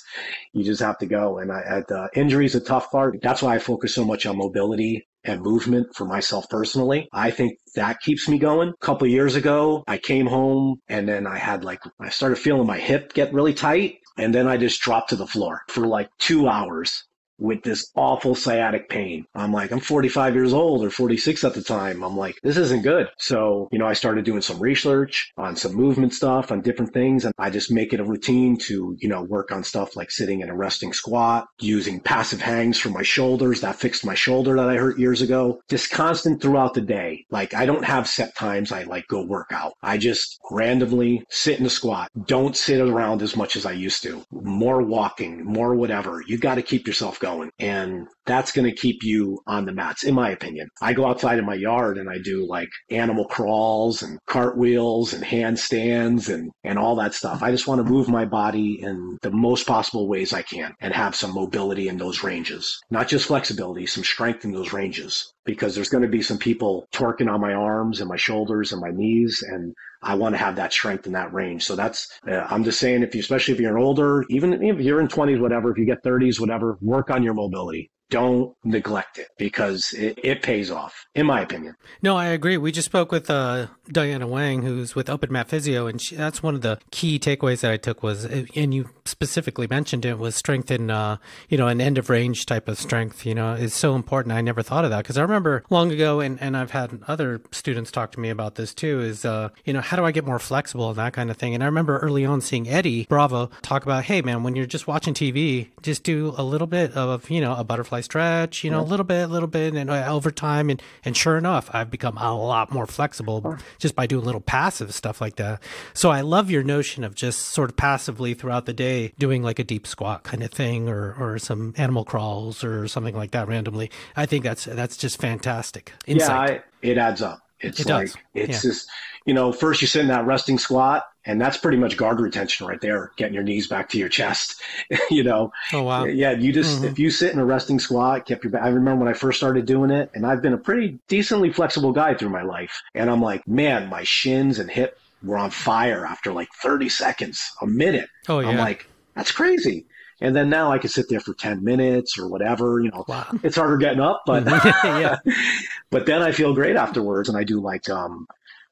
you 0.53 0.65
just 0.65 0.81
have 0.81 0.99
to 0.99 1.07
go. 1.07 1.39
And 1.39 1.53
I 1.53 1.63
had 1.67 1.91
uh, 1.91 2.09
injuries, 2.15 2.55
a 2.55 2.61
tough 2.61 2.91
part. 2.91 3.19
That's 3.23 3.43
why 3.43 3.55
I 3.55 3.59
focus 3.59 3.95
so 3.95 4.05
much 4.05 4.27
on 4.27 4.39
mobility 4.39 5.07
and 5.25 5.41
movement 5.41 5.95
for 5.95 6.05
myself 6.05 6.49
personally. 6.51 7.09
I 7.13 7.31
think 7.31 7.59
that 7.75 8.01
keeps 8.01 8.29
me 8.29 8.39
going. 8.39 8.69
A 8.69 8.85
couple 8.85 9.07
years 9.07 9.35
ago, 9.35 9.85
I 9.87 9.99
came 9.99 10.27
home 10.27 10.81
and 10.89 11.09
then 11.09 11.27
I 11.27 11.39
had 11.39 11.65
like, 11.65 11.81
I 12.01 12.11
started 12.11 12.37
feeling 12.37 12.67
my 12.67 12.79
hip 12.79 13.13
get 13.15 13.33
really 13.33 13.55
tight. 13.55 13.97
And 14.17 14.33
then 14.33 14.47
I 14.47 14.57
just 14.57 14.81
dropped 14.81 15.11
to 15.11 15.17
the 15.17 15.27
floor 15.27 15.63
for 15.69 15.87
like 15.87 16.09
two 16.19 16.49
hours 16.49 17.05
with 17.39 17.63
this 17.63 17.91
awful 17.97 18.35
sciatic 18.35 18.89
pain. 18.89 19.27
I'm 19.35 19.53
like, 19.53 19.73
I'm 19.73 19.81
45 19.81 20.35
years 20.35 20.53
old 20.53 20.85
or 20.85 20.91
46 20.91 21.45
at 21.45 21.55
the 21.55 21.63
time. 21.63 22.03
I'm 22.03 22.17
like, 22.17 22.37
this 22.43 22.57
isn't 22.57 22.83
good. 22.83 23.09
So, 23.19 23.69
you 23.73 23.79
know, 23.79 23.87
I 23.87 23.93
started 23.95 24.25
doing 24.25 24.43
some 24.43 24.61
research 24.61 25.33
on 25.37 25.57
some 25.57 25.75
movement 25.75 26.15
stuff 26.15 26.53
on 26.53 26.61
different 26.61 26.93
things. 26.93 27.25
And 27.25 27.35
I 27.39 27.51
just 27.51 27.71
make 27.71 27.93
it 27.93 28.01
a 28.01 28.05
routine 28.05 28.57
to, 28.59 28.97
you 29.01 29.09
know, 29.09 29.23
work 29.23 29.53
on 29.53 29.65
stuff 29.65 29.97
like 29.97 30.11
sitting 30.11 30.41
in 30.41 30.49
a 30.49 30.57
resting 30.57 30.93
squat, 30.93 31.47
using 31.61 32.01
passive 32.01 32.41
hangs 32.41 32.79
for 32.79 32.91
my 32.91 33.03
shoulders. 33.03 33.61
That 33.61 33.77
fixed 33.77 34.05
my 34.05 34.15
shoulder 34.15 34.57
that 34.57 34.69
I 34.69 34.77
hurt 34.77 34.99
years 34.99 35.23
ago. 35.23 35.61
Just 35.69 35.91
constant 35.91 36.41
throughout 36.41 36.75
the 36.75 36.81
day. 36.81 37.25
Like 37.31 37.55
I 37.55 37.67
don't 37.67 37.85
have 37.85 38.09
set 38.09 38.35
times 38.37 38.73
I 38.73 38.85
like 38.85 39.07
go 39.09 39.25
work 39.25 39.51
out. 39.53 39.75
I 39.83 39.99
just 39.99 40.39
randomly 40.51 41.25
sit 41.31 41.59
in 41.59 41.67
a 41.67 41.71
squat. 41.71 42.11
Don't 42.27 42.57
sit 42.57 42.81
around 42.81 43.23
as 43.23 43.37
much 43.37 43.57
as 43.57 43.67
I 43.67 43.73
used 43.73 44.03
to. 44.05 44.25
More 44.31 44.83
walking, 44.83 45.45
more 45.45 45.75
whatever. 45.75 46.23
You 46.27 46.39
got 46.39 46.57
to 46.57 46.63
keep 46.63 46.87
yourself 46.87 47.19
going. 47.25 47.51
And 47.59 48.07
that's 48.27 48.53
going 48.53 48.69
to 48.69 48.77
keep 48.77 49.03
you 49.03 49.41
on 49.47 49.65
the 49.65 49.73
mats, 49.73 50.05
in 50.05 50.15
my 50.15 50.31
opinion. 50.31 50.69
I 50.81 50.93
go 50.93 51.07
outside 51.07 51.39
in 51.39 51.45
my 51.45 51.55
yard 51.55 51.99
and 51.99 52.09
I 52.09 52.19
do 52.19 52.47
like 52.47 52.69
animal 52.91 53.27
crawls 53.27 54.03
and 54.03 54.19
cartwheels 54.27 55.13
and 55.13 55.25
handstands 55.25 56.33
and, 56.33 56.51
and 56.65 56.79
all 56.79 56.97
that 56.97 57.15
stuff. 57.15 57.43
I 57.43 57.51
just 57.51 57.67
want 57.67 57.85
to 57.85 57.91
move 57.91 58.09
my 58.09 58.25
body 58.25 58.81
in 58.81 59.19
the 59.23 59.31
most 59.31 59.67
possible 59.67 60.09
ways 60.09 60.33
I 60.33 60.43
can 60.43 60.75
and 60.81 60.95
have 60.95 61.15
some 61.15 61.35
mobility 61.35 61.89
in 61.89 61.99
those 61.99 62.23
ranges, 62.23 62.81
not 62.91 63.09
just 63.09 63.27
flexibility, 63.27 63.87
some 63.87 64.05
strength 64.05 64.45
in 64.45 64.53
those 64.53 64.73
ranges 64.73 65.33
because 65.45 65.75
there's 65.75 65.91
going 65.91 66.03
to 66.03 66.09
be 66.09 66.23
some 66.23 66.39
people 66.39 66.87
torquing 66.93 67.31
on 67.31 67.41
my 67.41 67.53
arms 67.53 68.01
and 68.01 68.09
my 68.09 68.17
shoulders 68.17 68.73
and 68.73 68.81
my 68.81 68.91
knees 68.91 69.45
and 69.47 69.75
I 70.03 70.15
want 70.15 70.35
to 70.35 70.39
have 70.39 70.57
that 70.57 70.73
strength 70.73 71.07
in 71.07 71.13
that 71.13 71.33
range. 71.33 71.65
So 71.65 71.77
that's, 71.77 72.09
uh, 72.29 72.47
I'm 72.51 72.63
just 72.63 72.79
saying, 72.79 73.03
if 73.03 73.15
you, 73.15 73.21
especially 73.21 73.55
if 73.55 73.61
you're 73.61 73.79
older, 73.79 74.25
even 74.29 74.63
if 74.63 74.79
you're 74.81 75.01
in 75.01 75.09
20s, 75.09 75.41
whatever, 75.41 75.71
if 75.71 75.79
you 75.79 75.87
get 75.87 76.03
30s, 76.03 76.39
whatever, 76.39 76.77
work 76.83 77.11
on 77.11 77.23
your 77.23 77.35
mobility 77.35 77.91
don't 78.15 78.55
neglect 78.63 79.19
it 79.19 79.27
because 79.39 79.93
it, 79.93 80.17
it, 80.23 80.41
pays 80.41 80.71
off, 80.71 81.05
in 81.17 81.27
my 81.27 81.41
opinion. 81.41 81.75
No, 82.01 82.17
I 82.17 82.27
agree. 82.27 82.57
We 82.57 82.71
just 82.71 82.87
spoke 82.87 83.11
with 83.11 83.29
uh, 83.29 83.67
Diana 83.91 84.29
Wang, 84.29 84.63
who's 84.63 84.95
with 84.95 85.11
Open 85.11 85.33
Mat 85.33 85.49
Physio, 85.49 85.89
and 85.89 86.01
she, 86.01 86.15
that's 86.15 86.41
one 86.41 86.55
of 86.55 86.61
the 86.61 86.79
key 86.93 87.19
takeaways 87.19 87.63
that 87.63 87.73
I 87.73 87.77
took 87.77 88.05
was, 88.05 88.25
and 88.25 88.73
you 88.73 88.91
specifically 89.05 89.67
mentioned 89.67 90.05
it, 90.05 90.17
was 90.17 90.37
strength 90.37 90.71
in, 90.71 90.93
uh, 90.93 91.17
you 91.49 91.59
know, 91.59 91.67
an 91.67 91.81
end 91.81 91.99
of 91.99 92.09
range 92.09 92.47
type 92.47 92.69
of 92.69 92.79
strength. 92.79 93.27
You 93.27 93.35
know, 93.35 93.55
is 93.55 93.75
so 93.75 93.97
important. 93.97 94.33
I 94.33 94.43
never 94.43 94.63
thought 94.63 94.85
of 94.85 94.91
that 94.91 95.03
because 95.03 95.19
I 95.19 95.23
remember 95.23 95.65
long 95.69 95.91
ago, 95.91 96.21
and, 96.21 96.41
and 96.41 96.57
I've 96.57 96.71
had 96.71 97.01
other 97.09 97.41
students 97.51 97.91
talk 97.91 98.13
to 98.13 98.21
me 98.21 98.31
about 98.31 98.55
this 98.55 98.73
too. 98.73 99.01
Is 99.01 99.25
uh, 99.25 99.49
you 99.65 99.73
know, 99.73 99.81
how 99.81 99.97
do 99.97 100.05
I 100.05 100.13
get 100.13 100.25
more 100.25 100.39
flexible 100.39 100.89
and 100.89 100.99
that 100.99 101.15
kind 101.15 101.33
of 101.33 101.37
thing? 101.37 101.53
And 101.53 101.65
I 101.65 101.67
remember 101.67 101.99
early 101.99 102.25
on 102.25 102.41
seeing 102.41 102.69
Eddie 102.69 103.07
Bravo 103.07 103.51
talk 103.63 103.83
about, 103.83 104.05
hey 104.05 104.23
man, 104.23 104.45
when 104.45 104.55
you're 104.55 104.67
just 104.67 104.87
watching 104.87 105.15
TV, 105.15 105.71
just 105.83 106.05
do 106.05 106.33
a 106.37 106.45
little 106.45 106.69
bit 106.69 106.93
of 106.93 107.29
you 107.29 107.41
know 107.41 107.57
a 107.57 107.65
butterfly 107.65 108.03
stretch, 108.05 108.65
you 108.65 108.71
know, 108.71 108.81
a 108.81 108.83
little 108.83 109.05
bit, 109.05 109.25
a 109.25 109.33
little 109.33 109.49
bit, 109.49 109.75
and 109.75 109.91
uh, 109.91 110.07
over 110.09 110.31
time, 110.31 110.71
and 110.71 110.83
and 111.05 111.17
sure 111.17 111.37
enough, 111.37 111.71
I've 111.73 111.91
become 111.91 112.17
a 112.19 112.35
lot 112.35 112.73
more 112.73 112.87
flexible 112.87 113.57
just 113.79 113.95
by 113.95 114.07
doing 114.07 114.25
little 114.25 114.41
passive 114.41 114.95
stuff 114.95 115.21
like 115.21 115.37
that. 115.37 115.63
So 115.93 116.11
I 116.11 116.21
love 116.21 116.51
your 116.51 116.63
notion 116.63 117.05
of 117.05 117.15
just 117.15 117.41
sort 117.41 117.71
of 117.71 117.77
passively 117.77 118.35
throughout 118.35 118.67
the 118.67 118.73
day 118.73 119.13
doing 119.19 119.43
like 119.43 119.59
a 119.59 119.65
deep 119.65 119.87
squat 119.87 120.23
kind 120.23 120.43
of 120.43 120.51
thing, 120.51 120.89
or 120.89 121.15
or 121.19 121.39
some 121.39 121.75
animal 121.77 122.05
crawls 122.05 122.63
or 122.63 122.89
something 122.89 123.17
like 123.17 123.33
that 123.33 123.49
randomly. 123.49 123.91
I 124.17 124.27
think 124.27 124.45
that's 124.45 124.65
that's 124.65 124.97
just 124.97 125.21
fantastic. 125.21 125.93
Insight. 126.07 126.51
Yeah, 126.51 126.57
I, 126.57 126.63
it 126.83 126.99
adds 126.99 127.23
up. 127.23 127.44
It's 127.65 127.81
it 127.81 127.89
like 127.89 128.07
does. 128.07 128.17
it's 128.35 128.65
yeah. 128.65 128.71
just 128.71 128.91
you 129.25 129.33
know, 129.33 129.53
first 129.53 129.81
you 129.81 129.89
sit 129.89 130.03
in 130.03 130.09
that 130.09 130.27
resting 130.27 130.59
squat, 130.59 131.05
and 131.25 131.41
that's 131.41 131.57
pretty 131.57 131.79
much 131.79 131.97
guard 131.97 132.21
retention 132.21 132.67
right 132.67 132.81
there, 132.81 133.13
getting 133.17 133.33
your 133.33 133.43
knees 133.43 133.67
back 133.67 133.89
to 133.91 133.99
your 133.99 134.11
chest. 134.11 134.61
you 135.11 135.23
know, 135.23 135.51
oh 135.73 135.83
wow, 135.83 136.05
yeah. 136.05 136.33
You 136.33 136.53
just 136.53 136.77
mm-hmm. 136.77 136.87
if 136.87 136.99
you 136.99 137.11
sit 137.11 137.33
in 137.33 137.39
a 137.39 137.45
resting 137.45 137.79
squat, 137.79 138.27
kept 138.27 138.45
your 138.45 138.51
back. 138.51 138.63
I 138.63 138.69
remember 138.69 139.05
when 139.05 139.13
I 139.13 139.17
first 139.17 139.39
started 139.39 139.65
doing 139.67 139.91
it, 139.91 140.11
and 140.15 140.27
I've 140.27 140.43
been 140.43 140.53
a 140.53 140.59
pretty 140.59 140.99
decently 141.09 141.53
flexible 141.53 141.93
guy 141.93 142.15
through 142.15 142.31
my 142.31 142.43
life, 142.43 142.83
and 142.95 143.11
I'm 143.11 143.23
like, 143.23 143.47
man, 143.49 143.89
my 143.89 144.05
shins 144.05 144.59
and 144.59 144.71
hip 144.71 144.99
were 145.23 145.39
on 145.39 145.51
fire 145.51 146.05
after 146.05 146.33
like 146.33 146.49
30 146.63 146.91
seconds, 146.91 147.51
a 147.63 147.67
minute. 147.67 148.11
Oh 148.29 148.41
yeah, 148.41 148.49
I'm 148.49 148.59
like, 148.59 148.87
that's 149.15 149.33
crazy. 149.33 149.87
And 150.21 150.35
then 150.35 150.49
now 150.49 150.71
I 150.71 150.79
can 150.79 150.91
sit 150.91 151.09
there 151.09 151.21
for 151.21 151.35
10 151.35 151.65
minutes 151.65 152.19
or 152.19 152.29
whatever, 152.29 152.81
you 152.81 152.91
know, 152.91 153.05
wow. 153.09 153.27
it's 153.43 153.57
harder 153.57 153.77
getting 153.77 154.01
up, 154.01 154.23
but, 154.25 154.45
yeah. 154.85 155.19
but 155.95 156.07
then 156.07 156.23
I 156.23 156.33
feel 156.33 156.53
great 156.55 156.75
afterwards. 156.75 157.29
And 157.29 157.39
I 157.39 157.45
do 157.45 157.61
like, 157.61 157.89
um, 157.89 158.27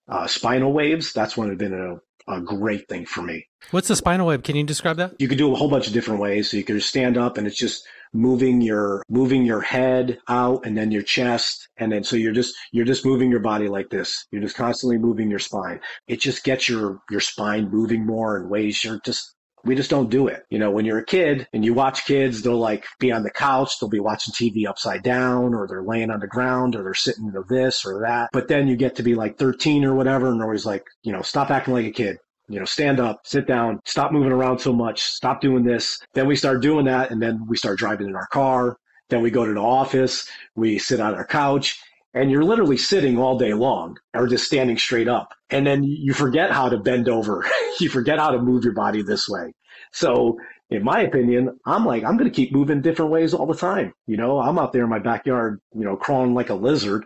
uh, 0.08 0.26
spinal 0.26 0.72
waves. 0.72 1.12
That's 1.12 1.36
one 1.36 1.50
of 1.50 1.56
been 1.56 1.72
a, 1.72 2.32
a 2.32 2.40
great 2.40 2.88
thing 2.88 3.06
for 3.06 3.22
me. 3.22 3.46
What's 3.70 3.86
the 3.86 3.94
spinal 3.94 4.26
wave? 4.26 4.42
Can 4.42 4.56
you 4.56 4.64
describe 4.64 4.96
that? 4.96 5.14
You 5.20 5.28
can 5.28 5.38
do 5.38 5.52
a 5.52 5.56
whole 5.56 5.70
bunch 5.70 5.86
of 5.86 5.92
different 5.92 6.20
ways. 6.20 6.50
So 6.50 6.56
you 6.56 6.64
can 6.64 6.80
stand 6.80 7.16
up 7.16 7.38
and 7.38 7.46
it's 7.46 7.56
just 7.56 7.86
moving 8.12 8.60
your 8.60 9.04
moving 9.08 9.44
your 9.44 9.60
head 9.60 10.18
out 10.28 10.66
and 10.66 10.76
then 10.76 10.90
your 10.90 11.02
chest 11.02 11.68
and 11.78 11.92
then 11.92 12.04
so 12.04 12.14
you're 12.14 12.32
just 12.32 12.54
you're 12.70 12.84
just 12.84 13.06
moving 13.06 13.30
your 13.30 13.40
body 13.40 13.68
like 13.68 13.88
this 13.88 14.26
you're 14.30 14.42
just 14.42 14.54
constantly 14.54 14.98
moving 14.98 15.30
your 15.30 15.38
spine 15.38 15.80
it 16.08 16.20
just 16.20 16.44
gets 16.44 16.68
your 16.68 17.00
your 17.10 17.20
spine 17.20 17.70
moving 17.70 18.04
more 18.04 18.36
in 18.36 18.50
ways 18.50 18.84
you're 18.84 19.00
just 19.02 19.34
we 19.64 19.74
just 19.74 19.90
don't 19.90 20.10
do 20.10 20.28
it. 20.28 20.44
You 20.50 20.58
know, 20.58 20.70
when 20.70 20.84
you're 20.84 20.98
a 20.98 21.04
kid 21.04 21.46
and 21.52 21.64
you 21.64 21.74
watch 21.74 22.04
kids, 22.04 22.42
they'll 22.42 22.58
like 22.58 22.84
be 22.98 23.12
on 23.12 23.22
the 23.22 23.30
couch, 23.30 23.78
they'll 23.78 23.88
be 23.88 24.00
watching 24.00 24.34
TV 24.34 24.66
upside 24.66 25.02
down, 25.02 25.54
or 25.54 25.66
they're 25.66 25.84
laying 25.84 26.10
on 26.10 26.20
the 26.20 26.26
ground, 26.26 26.74
or 26.74 26.82
they're 26.82 26.94
sitting 26.94 27.30
to 27.32 27.44
this 27.48 27.84
or 27.84 28.00
that. 28.00 28.30
But 28.32 28.48
then 28.48 28.68
you 28.68 28.76
get 28.76 28.96
to 28.96 29.02
be 29.02 29.14
like 29.14 29.38
13 29.38 29.84
or 29.84 29.94
whatever, 29.94 30.28
and 30.28 30.40
they're 30.40 30.46
always 30.46 30.66
like, 30.66 30.84
you 31.02 31.12
know, 31.12 31.22
stop 31.22 31.50
acting 31.50 31.74
like 31.74 31.86
a 31.86 31.90
kid. 31.90 32.16
You 32.48 32.58
know, 32.58 32.64
stand 32.64 33.00
up, 33.00 33.20
sit 33.24 33.46
down, 33.46 33.80
stop 33.84 34.12
moving 34.12 34.32
around 34.32 34.58
so 34.58 34.72
much, 34.72 35.02
stop 35.02 35.40
doing 35.40 35.64
this. 35.64 35.98
Then 36.12 36.26
we 36.26 36.36
start 36.36 36.60
doing 36.60 36.84
that, 36.86 37.10
and 37.10 37.22
then 37.22 37.46
we 37.46 37.56
start 37.56 37.78
driving 37.78 38.08
in 38.08 38.16
our 38.16 38.26
car. 38.26 38.76
Then 39.08 39.22
we 39.22 39.30
go 39.30 39.44
to 39.44 39.52
the 39.52 39.60
office, 39.60 40.26
we 40.54 40.78
sit 40.78 40.98
on 40.98 41.14
our 41.14 41.26
couch, 41.26 41.78
and 42.14 42.30
you're 42.30 42.44
literally 42.44 42.76
sitting 42.76 43.18
all 43.18 43.38
day 43.38 43.54
long 43.54 43.96
or 44.14 44.26
just 44.26 44.44
standing 44.44 44.78
straight 44.78 45.08
up. 45.08 45.32
And 45.50 45.66
then 45.66 45.82
you 45.82 46.12
forget 46.12 46.50
how 46.50 46.68
to 46.68 46.78
bend 46.78 47.08
over. 47.08 47.44
you 47.80 47.88
forget 47.88 48.18
how 48.18 48.30
to 48.30 48.38
move 48.38 48.64
your 48.64 48.74
body 48.74 49.02
this 49.02 49.28
way. 49.28 49.52
So 49.92 50.38
in 50.70 50.84
my 50.84 51.00
opinion, 51.00 51.58
I'm 51.66 51.84
like, 51.84 52.04
I'm 52.04 52.16
going 52.16 52.30
to 52.30 52.34
keep 52.34 52.52
moving 52.52 52.80
different 52.80 53.10
ways 53.10 53.34
all 53.34 53.46
the 53.46 53.54
time. 53.54 53.92
You 54.06 54.16
know, 54.16 54.38
I'm 54.40 54.58
out 54.58 54.72
there 54.72 54.84
in 54.84 54.90
my 54.90 54.98
backyard, 54.98 55.60
you 55.74 55.84
know, 55.84 55.96
crawling 55.96 56.34
like 56.34 56.50
a 56.50 56.54
lizard 56.54 57.04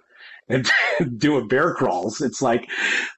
and 0.49 0.69
doing 1.19 1.49
bear 1.49 1.75
crawls. 1.75 2.21
It's 2.21 2.41
like, 2.41 2.69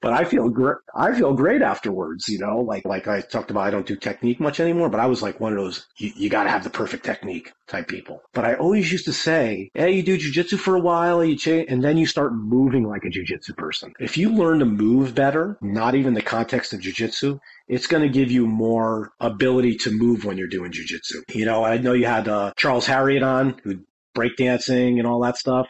but 0.00 0.12
I 0.12 0.24
feel 0.24 0.48
great. 0.48 0.76
I 0.94 1.14
feel 1.14 1.34
great 1.34 1.62
afterwards, 1.62 2.28
you 2.28 2.38
know, 2.38 2.60
like, 2.60 2.84
like 2.84 3.06
I 3.06 3.20
talked 3.20 3.50
about, 3.50 3.66
I 3.66 3.70
don't 3.70 3.86
do 3.86 3.96
technique 3.96 4.40
much 4.40 4.60
anymore, 4.60 4.88
but 4.88 5.00
I 5.00 5.06
was 5.06 5.22
like 5.22 5.40
one 5.40 5.52
of 5.52 5.58
those, 5.58 5.86
you, 5.96 6.12
you 6.16 6.28
got 6.28 6.44
to 6.44 6.50
have 6.50 6.64
the 6.64 6.70
perfect 6.70 7.04
technique 7.04 7.52
type 7.66 7.88
people. 7.88 8.22
But 8.32 8.44
I 8.44 8.54
always 8.54 8.90
used 8.90 9.04
to 9.06 9.12
say, 9.12 9.70
hey, 9.74 9.92
you 9.92 10.02
do 10.02 10.18
jujitsu 10.18 10.58
for 10.58 10.74
a 10.74 10.80
while, 10.80 11.24
you 11.24 11.36
change, 11.36 11.66
and 11.68 11.82
then 11.82 11.98
you 11.98 12.06
start 12.06 12.34
moving 12.34 12.84
like 12.84 13.04
a 13.04 13.08
jujitsu 13.08 13.56
person. 13.56 13.92
If 14.00 14.16
you 14.16 14.30
learn 14.30 14.58
to 14.60 14.64
move 14.64 15.14
better, 15.14 15.58
not 15.60 15.94
even 15.94 16.14
the 16.14 16.22
context 16.22 16.72
of 16.72 16.80
jujitsu, 16.80 17.38
it's 17.68 17.86
going 17.86 18.02
to 18.02 18.08
give 18.08 18.30
you 18.30 18.46
more 18.46 19.12
ability 19.20 19.76
to 19.76 19.90
move 19.90 20.24
when 20.24 20.38
you're 20.38 20.48
doing 20.48 20.72
jujitsu. 20.72 21.22
You 21.34 21.44
know, 21.44 21.64
I 21.64 21.76
know 21.78 21.92
you 21.92 22.06
had 22.06 22.28
uh, 22.28 22.52
Charles 22.56 22.86
Harriott 22.86 23.22
on 23.22 23.60
who 23.62 23.80
breakdancing 24.16 24.98
and 24.98 25.06
all 25.06 25.20
that 25.20 25.36
stuff 25.36 25.68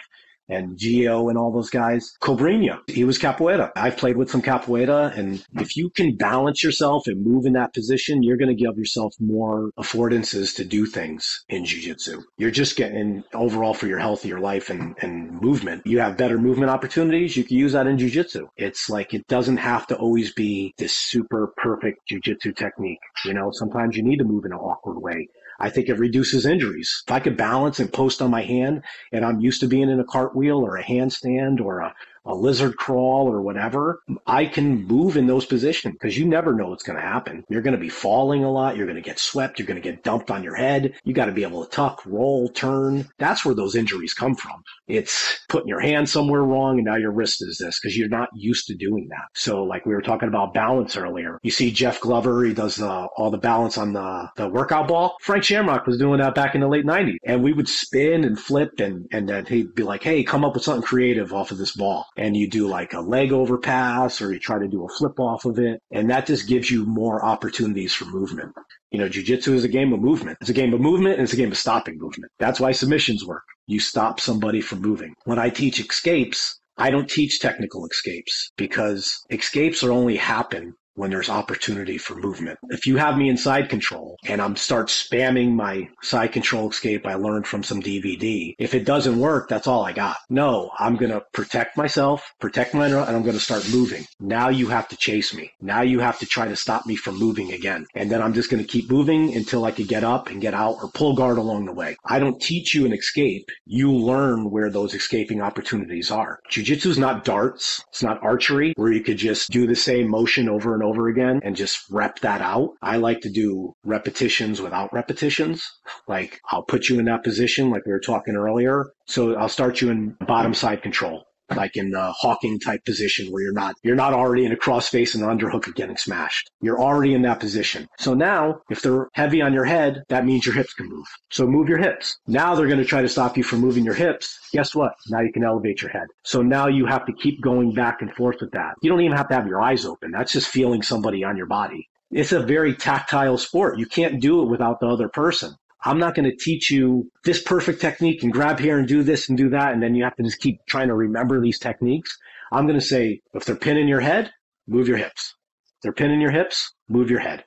and 0.48 0.76
Gio 0.76 1.28
and 1.28 1.38
all 1.38 1.52
those 1.52 1.70
guys. 1.70 2.16
Cobrinha, 2.20 2.80
he 2.88 3.04
was 3.04 3.18
capoeira. 3.18 3.70
I've 3.76 3.96
played 3.96 4.16
with 4.16 4.30
some 4.30 4.42
capoeira, 4.42 5.16
and 5.16 5.44
if 5.54 5.76
you 5.76 5.90
can 5.90 6.16
balance 6.16 6.62
yourself 6.62 7.06
and 7.06 7.24
move 7.24 7.46
in 7.46 7.52
that 7.54 7.74
position, 7.74 8.22
you're 8.22 8.36
going 8.36 8.54
to 8.54 8.64
give 8.64 8.76
yourself 8.76 9.14
more 9.20 9.70
affordances 9.78 10.54
to 10.56 10.64
do 10.64 10.86
things 10.86 11.44
in 11.48 11.64
jiu-jitsu. 11.64 12.22
You're 12.36 12.50
just 12.50 12.76
getting 12.76 13.24
overall 13.34 13.74
for 13.74 13.86
your 13.86 13.98
health, 13.98 14.24
your 14.24 14.40
life, 14.40 14.70
and, 14.70 14.94
and 15.02 15.40
movement. 15.40 15.86
You 15.86 16.00
have 16.00 16.16
better 16.16 16.38
movement 16.38 16.70
opportunities. 16.70 17.36
You 17.36 17.44
can 17.44 17.56
use 17.56 17.72
that 17.72 17.86
in 17.86 17.98
jiu-jitsu. 17.98 18.48
It's 18.56 18.88
like 18.88 19.14
it 19.14 19.26
doesn't 19.28 19.58
have 19.58 19.86
to 19.88 19.96
always 19.96 20.32
be 20.32 20.74
this 20.78 20.96
super 20.96 21.52
perfect 21.56 22.06
jiu-jitsu 22.08 22.52
technique. 22.52 23.00
You 23.24 23.34
know, 23.34 23.50
sometimes 23.52 23.96
you 23.96 24.02
need 24.02 24.18
to 24.18 24.24
move 24.24 24.44
in 24.44 24.52
an 24.52 24.58
awkward 24.58 24.98
way. 25.00 25.28
I 25.58 25.70
think 25.70 25.88
it 25.88 25.98
reduces 25.98 26.46
injuries. 26.46 27.02
If 27.06 27.12
I 27.12 27.20
could 27.20 27.36
balance 27.36 27.80
and 27.80 27.92
post 27.92 28.22
on 28.22 28.30
my 28.30 28.42
hand 28.42 28.82
and 29.12 29.24
I'm 29.24 29.40
used 29.40 29.60
to 29.60 29.66
being 29.66 29.90
in 29.90 30.00
a 30.00 30.04
cartwheel 30.04 30.58
or 30.58 30.76
a 30.76 30.84
handstand 30.84 31.60
or 31.60 31.80
a 31.80 31.94
a 32.24 32.34
lizard 32.34 32.76
crawl 32.76 33.28
or 33.28 33.40
whatever, 33.40 34.00
I 34.26 34.46
can 34.46 34.84
move 34.86 35.16
in 35.16 35.26
those 35.26 35.46
positions 35.46 35.94
because 35.94 36.18
you 36.18 36.26
never 36.26 36.54
know 36.54 36.68
what's 36.68 36.82
going 36.82 36.98
to 36.98 37.02
happen. 37.02 37.44
You're 37.48 37.62
going 37.62 37.74
to 37.74 37.80
be 37.80 37.88
falling 37.88 38.44
a 38.44 38.50
lot. 38.50 38.76
You're 38.76 38.86
going 38.86 38.96
to 38.96 39.02
get 39.02 39.18
swept. 39.18 39.58
You're 39.58 39.66
going 39.66 39.80
to 39.80 39.90
get 39.90 40.02
dumped 40.02 40.30
on 40.30 40.42
your 40.42 40.54
head. 40.54 40.94
You 41.04 41.14
got 41.14 41.26
to 41.26 41.32
be 41.32 41.42
able 41.42 41.64
to 41.64 41.70
tuck, 41.70 42.02
roll, 42.06 42.48
turn. 42.48 43.08
That's 43.18 43.44
where 43.44 43.54
those 43.54 43.74
injuries 43.74 44.14
come 44.14 44.34
from. 44.34 44.62
It's 44.86 45.38
putting 45.48 45.68
your 45.68 45.80
hand 45.80 46.08
somewhere 46.08 46.42
wrong 46.42 46.78
and 46.78 46.86
now 46.86 46.96
your 46.96 47.12
wrist 47.12 47.42
is 47.42 47.58
this 47.58 47.78
because 47.80 47.96
you're 47.96 48.08
not 48.08 48.28
used 48.34 48.66
to 48.68 48.74
doing 48.74 49.08
that. 49.10 49.28
So 49.34 49.62
like 49.64 49.86
we 49.86 49.94
were 49.94 50.02
talking 50.02 50.28
about 50.28 50.54
balance 50.54 50.96
earlier, 50.96 51.38
you 51.42 51.50
see 51.50 51.70
Jeff 51.70 52.00
Glover, 52.00 52.44
he 52.44 52.54
does 52.54 52.76
the, 52.76 52.88
all 52.88 53.30
the 53.30 53.38
balance 53.38 53.78
on 53.78 53.92
the, 53.92 54.30
the 54.36 54.48
workout 54.48 54.88
ball. 54.88 55.16
Frank 55.22 55.44
Shamrock 55.44 55.86
was 55.86 55.98
doing 55.98 56.20
that 56.20 56.34
back 56.34 56.54
in 56.54 56.60
the 56.60 56.68
late 56.68 56.86
90s 56.86 57.18
and 57.24 57.42
we 57.42 57.52
would 57.52 57.68
spin 57.68 58.24
and 58.24 58.38
flip 58.38 58.80
and, 58.80 59.06
and 59.12 59.28
then 59.28 59.46
he'd 59.46 59.74
be 59.74 59.82
like, 59.82 60.02
Hey, 60.02 60.24
come 60.24 60.44
up 60.44 60.54
with 60.54 60.64
something 60.64 60.82
creative 60.82 61.32
off 61.32 61.50
of 61.50 61.58
this 61.58 61.72
ball 61.72 62.06
and 62.18 62.36
you 62.36 62.50
do 62.50 62.66
like 62.66 62.92
a 62.92 63.00
leg 63.00 63.32
overpass 63.32 64.20
or 64.20 64.32
you 64.32 64.40
try 64.40 64.58
to 64.58 64.66
do 64.66 64.84
a 64.84 64.88
flip 64.88 65.20
off 65.20 65.44
of 65.44 65.58
it. 65.58 65.80
And 65.92 66.10
that 66.10 66.26
just 66.26 66.48
gives 66.48 66.70
you 66.70 66.84
more 66.84 67.24
opportunities 67.24 67.94
for 67.94 68.06
movement. 68.06 68.52
You 68.90 68.98
know, 68.98 69.08
jujitsu 69.08 69.54
is 69.54 69.64
a 69.64 69.68
game 69.68 69.92
of 69.92 70.00
movement. 70.00 70.38
It's 70.40 70.50
a 70.50 70.54
game 70.54 70.74
of 70.74 70.80
movement 70.80 71.14
and 71.14 71.22
it's 71.22 71.32
a 71.32 71.36
game 71.36 71.52
of 71.52 71.58
stopping 71.58 71.96
movement. 71.98 72.32
That's 72.38 72.58
why 72.58 72.72
submissions 72.72 73.24
work. 73.24 73.44
You 73.68 73.78
stop 73.78 74.18
somebody 74.18 74.60
from 74.60 74.82
moving. 74.82 75.14
When 75.24 75.38
I 75.38 75.48
teach 75.48 75.78
escapes, 75.78 76.58
I 76.76 76.90
don't 76.90 77.08
teach 77.08 77.38
technical 77.38 77.86
escapes 77.86 78.50
because 78.56 79.24
escapes 79.30 79.84
are 79.84 79.92
only 79.92 80.16
happen 80.16 80.74
when 80.98 81.10
there's 81.10 81.30
opportunity 81.30 81.96
for 81.96 82.16
movement. 82.16 82.58
If 82.70 82.86
you 82.86 82.96
have 82.96 83.16
me 83.16 83.28
in 83.28 83.36
side 83.36 83.68
control 83.68 84.18
and 84.24 84.42
I'm 84.42 84.56
start 84.56 84.88
spamming 84.88 85.52
my 85.52 85.88
side 86.02 86.32
control 86.32 86.68
escape 86.68 87.06
I 87.06 87.14
learned 87.14 87.46
from 87.46 87.62
some 87.62 87.80
DVD, 87.80 88.56
if 88.58 88.74
it 88.74 88.84
doesn't 88.84 89.18
work, 89.18 89.48
that's 89.48 89.68
all 89.68 89.84
I 89.84 89.92
got. 89.92 90.16
No, 90.28 90.72
I'm 90.78 90.96
going 90.96 91.12
to 91.12 91.22
protect 91.32 91.76
myself, 91.76 92.34
protect 92.40 92.74
my, 92.74 92.86
and 92.86 92.96
I'm 92.96 93.22
going 93.22 93.34
to 93.36 93.40
start 93.40 93.68
moving. 93.70 94.06
Now 94.18 94.48
you 94.48 94.68
have 94.68 94.88
to 94.88 94.96
chase 94.96 95.32
me. 95.32 95.52
Now 95.60 95.82
you 95.82 96.00
have 96.00 96.18
to 96.18 96.26
try 96.26 96.48
to 96.48 96.56
stop 96.56 96.84
me 96.86 96.96
from 96.96 97.18
moving 97.18 97.52
again. 97.52 97.86
And 97.94 98.10
then 98.10 98.20
I'm 98.20 98.34
just 98.34 98.50
going 98.50 98.62
to 98.62 98.68
keep 98.68 98.90
moving 98.90 99.36
until 99.36 99.64
I 99.64 99.70
can 99.70 99.86
get 99.86 100.02
up 100.02 100.28
and 100.28 100.40
get 100.40 100.54
out 100.54 100.78
or 100.82 100.90
pull 100.90 101.14
guard 101.14 101.38
along 101.38 101.66
the 101.66 101.72
way. 101.72 101.96
I 102.04 102.18
don't 102.18 102.40
teach 102.40 102.74
you 102.74 102.86
an 102.86 102.92
escape. 102.92 103.50
You 103.66 103.92
learn 103.92 104.50
where 104.50 104.70
those 104.70 104.94
escaping 104.94 105.42
opportunities 105.42 106.10
are. 106.10 106.40
Jiu-jitsu 106.50 106.90
is 106.90 106.98
not 106.98 107.24
darts. 107.24 107.84
It's 107.90 108.02
not 108.02 108.22
archery 108.22 108.72
where 108.76 108.92
you 108.92 109.02
could 109.02 109.18
just 109.18 109.50
do 109.50 109.66
the 109.66 109.76
same 109.76 110.08
motion 110.08 110.48
over 110.48 110.74
and 110.74 110.82
over 110.82 110.87
over 110.88 111.08
again 111.08 111.40
and 111.44 111.54
just 111.54 111.84
rep 111.90 112.18
that 112.20 112.40
out. 112.40 112.70
I 112.82 112.96
like 112.96 113.20
to 113.22 113.30
do 113.30 113.74
repetitions 113.84 114.60
without 114.60 114.92
repetitions. 114.92 115.70
Like 116.06 116.40
I'll 116.50 116.62
put 116.62 116.88
you 116.88 116.98
in 116.98 117.04
that 117.06 117.24
position, 117.24 117.70
like 117.70 117.86
we 117.86 117.92
were 117.92 118.00
talking 118.00 118.34
earlier. 118.34 118.86
So 119.06 119.34
I'll 119.34 119.48
start 119.48 119.80
you 119.80 119.90
in 119.90 120.16
bottom 120.26 120.54
side 120.54 120.82
control 120.82 121.27
like 121.54 121.76
in 121.76 121.90
the 121.90 122.12
hawking 122.12 122.58
type 122.58 122.84
position 122.84 123.30
where 123.30 123.42
you're 123.42 123.52
not 123.52 123.76
you're 123.82 123.96
not 123.96 124.12
already 124.12 124.44
in 124.44 124.52
a 124.52 124.56
crossface 124.56 125.14
and 125.14 125.24
underhook 125.24 125.66
of 125.66 125.74
getting 125.74 125.96
smashed. 125.96 126.50
You're 126.60 126.80
already 126.80 127.14
in 127.14 127.22
that 127.22 127.40
position. 127.40 127.88
So 127.98 128.14
now 128.14 128.60
if 128.70 128.82
they're 128.82 129.08
heavy 129.14 129.40
on 129.42 129.52
your 129.52 129.64
head, 129.64 130.04
that 130.08 130.26
means 130.26 130.46
your 130.46 130.54
hips 130.54 130.74
can 130.74 130.88
move. 130.88 131.06
So 131.30 131.46
move 131.46 131.68
your 131.68 131.78
hips. 131.78 132.18
Now 132.26 132.54
they're 132.54 132.66
going 132.66 132.78
to 132.78 132.84
try 132.84 133.02
to 133.02 133.08
stop 133.08 133.36
you 133.36 133.42
from 133.42 133.60
moving 133.60 133.84
your 133.84 133.94
hips. 133.94 134.38
Guess 134.52 134.74
what? 134.74 134.94
Now 135.08 135.20
you 135.20 135.32
can 135.32 135.44
elevate 135.44 135.82
your 135.82 135.90
head. 135.90 136.08
So 136.22 136.42
now 136.42 136.68
you 136.68 136.86
have 136.86 137.06
to 137.06 137.12
keep 137.12 137.40
going 137.42 137.72
back 137.72 138.02
and 138.02 138.12
forth 138.14 138.36
with 138.40 138.52
that. 138.52 138.74
You 138.82 138.90
don't 138.90 139.00
even 139.00 139.16
have 139.16 139.28
to 139.28 139.34
have 139.34 139.46
your 139.46 139.60
eyes 139.60 139.84
open. 139.84 140.10
That's 140.10 140.32
just 140.32 140.48
feeling 140.48 140.82
somebody 140.82 141.24
on 141.24 141.36
your 141.36 141.46
body. 141.46 141.88
It's 142.10 142.32
a 142.32 142.40
very 142.40 142.74
tactile 142.74 143.36
sport. 143.36 143.78
You 143.78 143.86
can't 143.86 144.20
do 144.20 144.42
it 144.42 144.46
without 144.46 144.80
the 144.80 144.86
other 144.86 145.08
person. 145.08 145.54
I'm 145.84 145.98
not 145.98 146.14
going 146.14 146.28
to 146.28 146.36
teach 146.36 146.70
you 146.70 147.10
this 147.24 147.42
perfect 147.42 147.80
technique 147.80 148.22
and 148.22 148.32
grab 148.32 148.58
here 148.58 148.78
and 148.78 148.88
do 148.88 149.02
this 149.02 149.28
and 149.28 149.38
do 149.38 149.48
that. 149.50 149.72
And 149.72 149.82
then 149.82 149.94
you 149.94 150.04
have 150.04 150.16
to 150.16 150.24
just 150.24 150.40
keep 150.40 150.58
trying 150.66 150.88
to 150.88 150.94
remember 150.94 151.40
these 151.40 151.58
techniques. 151.58 152.16
I'm 152.52 152.66
going 152.66 152.78
to 152.78 152.84
say, 152.84 153.20
if 153.34 153.44
they're 153.44 153.56
pinning 153.56 153.88
your 153.88 154.00
head, 154.00 154.32
move 154.66 154.88
your 154.88 154.96
hips. 154.96 155.34
If 155.76 155.82
they're 155.82 155.92
pinning 155.92 156.20
your 156.20 156.30
hips, 156.32 156.72
move 156.88 157.10
your 157.10 157.20
head. 157.20 157.44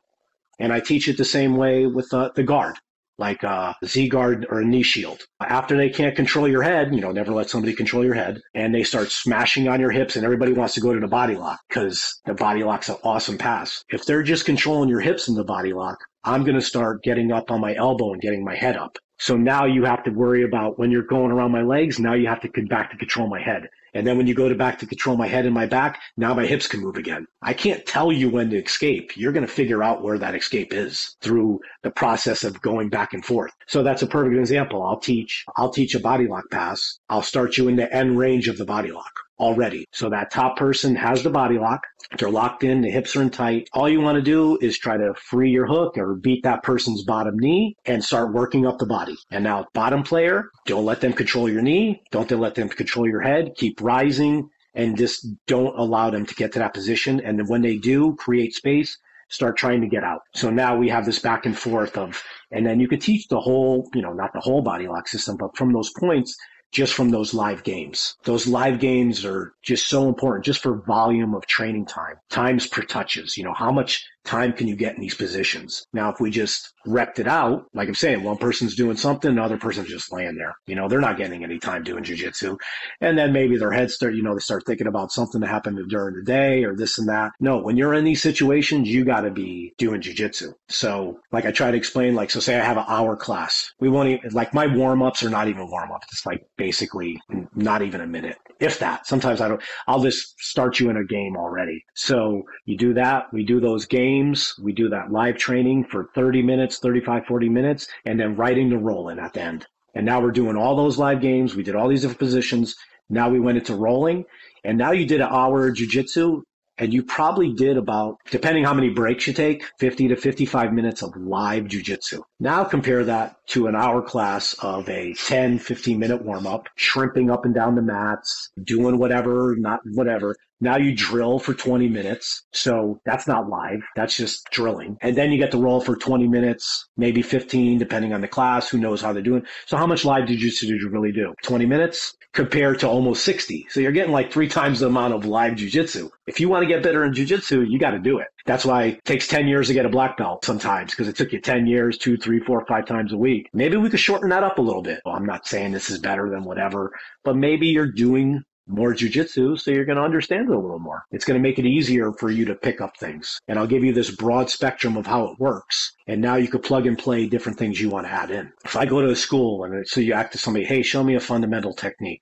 And 0.59 0.71
I 0.71 0.79
teach 0.79 1.07
it 1.07 1.17
the 1.17 1.25
same 1.25 1.57
way 1.57 1.87
with 1.87 2.13
uh, 2.13 2.29
the 2.35 2.43
guard, 2.43 2.75
like 3.17 3.43
a 3.43 3.75
Z 3.83 4.09
guard 4.09 4.45
or 4.49 4.59
a 4.59 4.65
knee 4.65 4.83
shield. 4.83 5.23
After 5.41 5.75
they 5.75 5.89
can't 5.89 6.15
control 6.15 6.47
your 6.47 6.61
head, 6.61 6.93
you 6.93 7.01
know, 7.01 7.11
never 7.11 7.33
let 7.33 7.49
somebody 7.49 7.73
control 7.73 8.05
your 8.05 8.13
head, 8.13 8.39
and 8.53 8.73
they 8.73 8.83
start 8.83 9.11
smashing 9.11 9.67
on 9.67 9.79
your 9.79 9.91
hips, 9.91 10.15
and 10.15 10.23
everybody 10.23 10.53
wants 10.53 10.75
to 10.75 10.81
go 10.81 10.93
to 10.93 10.99
the 10.99 11.07
body 11.07 11.35
lock 11.35 11.59
because 11.67 12.21
the 12.25 12.35
body 12.35 12.63
lock's 12.63 12.89
an 12.89 12.97
awesome 13.03 13.39
pass. 13.39 13.83
If 13.89 14.05
they're 14.05 14.23
just 14.23 14.45
controlling 14.45 14.89
your 14.89 15.01
hips 15.01 15.27
in 15.27 15.33
the 15.33 15.43
body 15.43 15.73
lock, 15.73 15.97
I'm 16.23 16.43
going 16.43 16.55
to 16.55 16.61
start 16.61 17.03
getting 17.03 17.31
up 17.31 17.49
on 17.49 17.61
my 17.61 17.75
elbow 17.75 18.13
and 18.13 18.21
getting 18.21 18.43
my 18.43 18.55
head 18.55 18.77
up. 18.77 18.97
So 19.17 19.37
now 19.37 19.65
you 19.65 19.85
have 19.85 20.03
to 20.03 20.11
worry 20.11 20.43
about 20.43 20.79
when 20.79 20.89
you're 20.89 21.03
going 21.03 21.31
around 21.31 21.51
my 21.51 21.61
legs. 21.61 21.99
Now 21.99 22.13
you 22.13 22.27
have 22.27 22.41
to 22.41 22.47
get 22.47 22.69
back 22.69 22.91
to 22.91 22.97
control 22.97 23.27
my 23.27 23.39
head. 23.39 23.69
And 23.93 24.07
then 24.07 24.17
when 24.17 24.25
you 24.25 24.33
go 24.33 24.49
to 24.49 24.55
back 24.55 24.79
to 24.79 24.85
control 24.85 25.17
my 25.17 25.27
head 25.27 25.45
and 25.45 25.53
my 25.53 25.65
back, 25.65 25.99
now 26.17 26.33
my 26.33 26.45
hips 26.45 26.67
can 26.67 26.81
move 26.81 26.95
again. 26.95 27.27
I 27.41 27.53
can't 27.53 27.85
tell 27.85 28.11
you 28.11 28.29
when 28.29 28.49
to 28.51 28.63
escape. 28.63 29.17
You're 29.17 29.31
going 29.31 29.45
to 29.45 29.51
figure 29.51 29.83
out 29.83 30.01
where 30.03 30.17
that 30.17 30.33
escape 30.33 30.73
is 30.73 31.17
through 31.21 31.59
the 31.83 31.91
process 31.91 32.43
of 32.43 32.61
going 32.61 32.89
back 32.89 33.13
and 33.13 33.23
forth. 33.23 33.51
So 33.67 33.83
that's 33.83 34.01
a 34.01 34.07
perfect 34.07 34.37
example. 34.37 34.81
I'll 34.81 34.99
teach, 34.99 35.45
I'll 35.57 35.71
teach 35.71 35.93
a 35.93 35.99
body 35.99 36.27
lock 36.27 36.49
pass. 36.49 36.99
I'll 37.09 37.21
start 37.21 37.57
you 37.57 37.67
in 37.67 37.75
the 37.75 37.93
end 37.93 38.17
range 38.17 38.47
of 38.47 38.57
the 38.57 38.65
body 38.65 38.91
lock 38.91 39.11
already. 39.41 39.85
So 39.91 40.09
that 40.09 40.31
top 40.31 40.55
person 40.55 40.95
has 40.95 41.23
the 41.23 41.29
body 41.29 41.57
lock. 41.57 41.81
They're 42.17 42.29
locked 42.29 42.63
in. 42.63 42.81
The 42.81 42.89
hips 42.89 43.15
are 43.15 43.21
in 43.21 43.29
tight. 43.29 43.69
All 43.73 43.89
you 43.89 43.99
want 43.99 44.15
to 44.15 44.21
do 44.21 44.57
is 44.61 44.77
try 44.77 44.97
to 44.97 45.13
free 45.15 45.49
your 45.49 45.65
hook 45.65 45.97
or 45.97 46.15
beat 46.15 46.43
that 46.43 46.63
person's 46.63 47.03
bottom 47.03 47.37
knee 47.37 47.75
and 47.85 48.03
start 48.03 48.33
working 48.33 48.65
up 48.65 48.77
the 48.77 48.85
body. 48.85 49.17
And 49.31 49.43
now 49.43 49.67
bottom 49.73 50.03
player, 50.03 50.49
don't 50.65 50.85
let 50.85 51.01
them 51.01 51.13
control 51.13 51.49
your 51.49 51.61
knee. 51.61 52.03
Don't 52.11 52.29
let 52.31 52.55
them 52.55 52.69
control 52.69 53.07
your 53.07 53.21
head. 53.21 53.53
Keep 53.57 53.81
rising 53.81 54.49
and 54.73 54.97
just 54.97 55.27
don't 55.47 55.77
allow 55.77 56.09
them 56.09 56.25
to 56.25 56.35
get 56.35 56.53
to 56.53 56.59
that 56.59 56.73
position. 56.73 57.19
And 57.19 57.49
when 57.49 57.61
they 57.61 57.77
do 57.77 58.15
create 58.15 58.53
space, 58.53 58.97
start 59.29 59.57
trying 59.57 59.81
to 59.81 59.87
get 59.87 60.03
out. 60.03 60.21
So 60.35 60.49
now 60.49 60.77
we 60.77 60.89
have 60.89 61.05
this 61.05 61.19
back 61.19 61.45
and 61.45 61.57
forth 61.57 61.97
of, 61.97 62.21
and 62.51 62.65
then 62.65 62.79
you 62.79 62.87
could 62.87 63.01
teach 63.01 63.27
the 63.27 63.39
whole, 63.39 63.89
you 63.93 64.01
know, 64.01 64.13
not 64.13 64.33
the 64.33 64.41
whole 64.41 64.61
body 64.61 64.87
lock 64.87 65.07
system, 65.07 65.37
but 65.37 65.55
from 65.55 65.71
those 65.71 65.91
points, 65.97 66.35
just 66.71 66.93
from 66.93 67.09
those 67.09 67.33
live 67.33 67.63
games. 67.63 68.15
Those 68.23 68.47
live 68.47 68.79
games 68.79 69.25
are 69.25 69.53
just 69.61 69.87
so 69.87 70.07
important 70.07 70.45
just 70.45 70.61
for 70.61 70.75
volume 70.75 71.33
of 71.33 71.45
training 71.45 71.85
time, 71.85 72.15
times 72.29 72.67
per 72.67 72.81
touches. 72.81 73.37
You 73.37 73.43
know, 73.43 73.53
how 73.53 73.71
much 73.71 74.05
time 74.23 74.53
can 74.53 74.67
you 74.67 74.75
get 74.75 74.95
in 74.95 75.01
these 75.01 75.15
positions? 75.15 75.85
Now, 75.93 76.11
if 76.11 76.19
we 76.19 76.31
just 76.31 76.73
repped 76.87 77.19
it 77.19 77.27
out, 77.27 77.65
like 77.73 77.87
I'm 77.87 77.95
saying, 77.95 78.23
one 78.23 78.37
person's 78.37 78.75
doing 78.75 78.97
something, 78.97 79.29
another 79.29 79.57
person's 79.57 79.89
just 79.89 80.11
laying 80.11 80.35
there. 80.35 80.55
You 80.67 80.75
know, 80.75 80.87
they're 80.87 81.01
not 81.01 81.17
getting 81.17 81.43
any 81.43 81.59
time 81.59 81.83
doing 81.83 82.03
jujitsu. 82.03 82.57
And 83.01 83.17
then 83.17 83.33
maybe 83.33 83.57
their 83.57 83.71
heads 83.71 83.95
start, 83.95 84.15
you 84.15 84.23
know, 84.23 84.33
they 84.33 84.39
start 84.39 84.63
thinking 84.65 84.87
about 84.87 85.11
something 85.11 85.41
that 85.41 85.47
happened 85.47 85.79
during 85.89 86.15
the 86.15 86.23
day 86.23 86.63
or 86.63 86.75
this 86.75 86.97
and 86.97 87.09
that. 87.09 87.31
No, 87.39 87.59
when 87.59 87.77
you're 87.77 87.93
in 87.93 88.05
these 88.05 88.21
situations, 88.21 88.87
you 88.87 89.05
got 89.05 89.21
to 89.21 89.31
be 89.31 89.73
doing 89.77 90.01
jujitsu. 90.01 90.53
So, 90.69 91.19
like 91.31 91.45
I 91.45 91.51
try 91.51 91.71
to 91.71 91.77
explain, 91.77 92.15
like, 92.15 92.31
so 92.31 92.39
say 92.39 92.59
I 92.59 92.63
have 92.63 92.77
an 92.77 92.85
hour 92.87 93.15
class. 93.15 93.71
We 93.79 93.89
won't 93.89 94.09
even, 94.09 94.31
like, 94.31 94.53
my 94.53 94.67
warm 94.67 95.01
ups 95.01 95.23
are 95.23 95.29
not 95.29 95.47
even 95.47 95.69
warm 95.69 95.91
ups. 95.91 96.07
It's 96.11 96.25
like 96.25 96.45
basically 96.57 97.19
not 97.55 97.81
even 97.81 98.01
a 98.01 98.07
minute 98.07 98.37
if 98.61 98.79
that. 98.79 99.07
Sometimes 99.07 99.41
I 99.41 99.47
don't, 99.47 99.61
I'll 99.87 100.01
just 100.01 100.39
start 100.39 100.79
you 100.79 100.89
in 100.89 100.97
a 100.97 101.03
game 101.03 101.35
already. 101.35 101.83
So 101.95 102.43
you 102.65 102.77
do 102.77 102.93
that. 102.93 103.25
We 103.33 103.43
do 103.43 103.59
those 103.59 103.85
games. 103.85 104.55
We 104.61 104.71
do 104.71 104.89
that 104.89 105.11
live 105.11 105.37
training 105.37 105.85
for 105.85 106.09
30 106.15 106.41
minutes, 106.43 106.79
35, 106.79 107.25
40 107.25 107.49
minutes, 107.49 107.87
and 108.05 108.19
then 108.19 108.35
writing 108.35 108.69
the 108.69 108.77
roll 108.77 109.09
in 109.09 109.19
at 109.19 109.33
the 109.33 109.41
end. 109.41 109.65
And 109.95 110.05
now 110.05 110.21
we're 110.21 110.31
doing 110.31 110.55
all 110.55 110.75
those 110.75 110.97
live 110.97 111.21
games. 111.21 111.55
We 111.55 111.63
did 111.63 111.75
all 111.75 111.89
these 111.89 112.01
different 112.01 112.19
positions. 112.19 112.75
Now 113.09 113.29
we 113.29 113.41
went 113.41 113.57
into 113.57 113.75
rolling 113.75 114.23
and 114.63 114.77
now 114.77 114.91
you 114.91 115.05
did 115.05 115.21
an 115.21 115.29
hour 115.29 115.67
of 115.67 115.75
jujitsu 115.75 116.43
and 116.81 116.91
you 116.91 117.03
probably 117.03 117.53
did 117.53 117.77
about, 117.77 118.17
depending 118.31 118.63
how 118.63 118.73
many 118.73 118.89
breaks 118.89 119.27
you 119.27 119.33
take, 119.33 119.63
50 119.79 120.07
to 120.07 120.15
55 120.15 120.73
minutes 120.73 121.03
of 121.03 121.15
live 121.15 121.65
jujitsu. 121.65 122.23
Now 122.39 122.63
compare 122.63 123.03
that 123.05 123.35
to 123.49 123.67
an 123.67 123.75
hour 123.75 124.01
class 124.01 124.53
of 124.63 124.89
a 124.89 125.13
10, 125.13 125.59
15 125.59 125.99
minute 125.99 126.23
warm 126.25 126.47
up, 126.47 126.67
shrimping 126.75 127.29
up 127.29 127.45
and 127.45 127.53
down 127.53 127.75
the 127.75 127.83
mats, 127.83 128.49
doing 128.63 128.97
whatever, 128.97 129.55
not 129.59 129.81
whatever. 129.93 130.35
Now 130.61 130.77
you 130.77 130.95
drill 130.95 131.39
for 131.39 131.53
20 131.53 131.89
minutes. 131.89 132.43
So 132.53 133.01
that's 133.05 133.27
not 133.27 133.49
live. 133.49 133.81
That's 133.95 134.15
just 134.15 134.45
drilling. 134.51 134.97
And 135.01 135.15
then 135.15 135.31
you 135.31 135.37
get 135.39 135.51
to 135.51 135.57
roll 135.57 135.81
for 135.81 135.95
20 135.95 136.27
minutes, 136.27 136.87
maybe 136.95 137.21
15, 137.21 137.79
depending 137.79 138.13
on 138.13 138.21
the 138.21 138.27
class. 138.27 138.69
Who 138.69 138.77
knows 138.77 139.01
how 139.01 139.11
they're 139.11 139.23
doing. 139.23 139.43
So 139.65 139.75
how 139.75 139.87
much 139.87 140.05
live 140.05 140.27
jujitsu 140.27 140.61
did 140.61 140.81
you 140.81 140.89
really 140.89 141.11
do? 141.11 141.33
20 141.43 141.65
minutes 141.65 142.13
compared 142.33 142.79
to 142.79 142.87
almost 142.87 143.25
60. 143.25 143.67
So 143.69 143.79
you're 143.79 143.91
getting 143.91 144.13
like 144.13 144.31
three 144.31 144.47
times 144.47 144.79
the 144.79 144.87
amount 144.87 145.13
of 145.13 145.25
live 145.25 145.53
jujitsu. 145.53 146.09
If 146.27 146.39
you 146.39 146.47
want 146.47 146.63
to 146.63 146.67
get 146.67 146.83
better 146.83 147.03
in 147.03 147.13
jujitsu, 147.13 147.65
you 147.69 147.77
got 147.77 147.91
to 147.91 147.99
do 147.99 148.19
it. 148.19 148.27
That's 148.45 148.65
why 148.65 148.83
it 148.83 149.05
takes 149.05 149.27
10 149.27 149.47
years 149.47 149.67
to 149.67 149.73
get 149.73 149.85
a 149.85 149.89
black 149.89 150.17
belt 150.17 150.45
sometimes 150.45 150.91
because 150.91 151.07
it 151.07 151.15
took 151.15 151.31
you 151.31 151.41
10 151.41 151.67
years, 151.67 151.97
two, 151.97 152.17
three, 152.17 152.39
four, 152.39 152.65
five 152.67 152.85
times 152.85 153.11
a 153.13 153.17
week. 153.17 153.49
Maybe 153.53 153.77
we 153.77 153.89
could 153.89 153.99
shorten 153.99 154.29
that 154.29 154.43
up 154.43 154.57
a 154.59 154.61
little 154.61 154.81
bit. 154.81 155.01
Well, 155.05 155.15
I'm 155.15 155.25
not 155.25 155.45
saying 155.45 155.71
this 155.71 155.89
is 155.89 155.99
better 155.99 156.29
than 156.29 156.43
whatever, 156.43 156.91
but 157.23 157.35
maybe 157.35 157.67
you're 157.67 157.91
doing 157.91 158.43
more 158.67 158.93
jujitsu, 158.93 159.59
so 159.59 159.71
you're 159.71 159.85
going 159.85 159.97
to 159.97 160.03
understand 160.03 160.49
it 160.49 160.55
a 160.55 160.59
little 160.59 160.79
more. 160.79 161.03
It's 161.11 161.25
going 161.25 161.41
to 161.41 161.47
make 161.47 161.59
it 161.59 161.65
easier 161.65 162.11
for 162.13 162.29
you 162.29 162.45
to 162.45 162.55
pick 162.55 162.81
up 162.81 162.97
things. 162.97 163.39
And 163.47 163.59
I'll 163.59 163.67
give 163.67 163.83
you 163.83 163.93
this 163.93 164.11
broad 164.11 164.49
spectrum 164.49 164.97
of 164.97 165.05
how 165.05 165.25
it 165.25 165.39
works. 165.39 165.93
And 166.07 166.21
now 166.21 166.35
you 166.35 166.47
could 166.47 166.63
plug 166.63 166.87
and 166.87 166.97
play 166.97 167.27
different 167.27 167.57
things 167.57 167.81
you 167.81 167.89
want 167.89 168.07
to 168.07 168.13
add 168.13 168.31
in. 168.31 168.51
If 168.65 168.75
I 168.75 168.85
go 168.85 169.01
to 169.01 169.11
a 169.11 169.15
school 169.15 169.63
and 169.63 169.87
so 169.87 170.01
you 170.01 170.13
act 170.13 170.31
to 170.33 170.37
somebody, 170.37 170.65
hey, 170.65 170.83
show 170.83 171.03
me 171.03 171.15
a 171.15 171.19
fundamental 171.19 171.73
technique. 171.73 172.21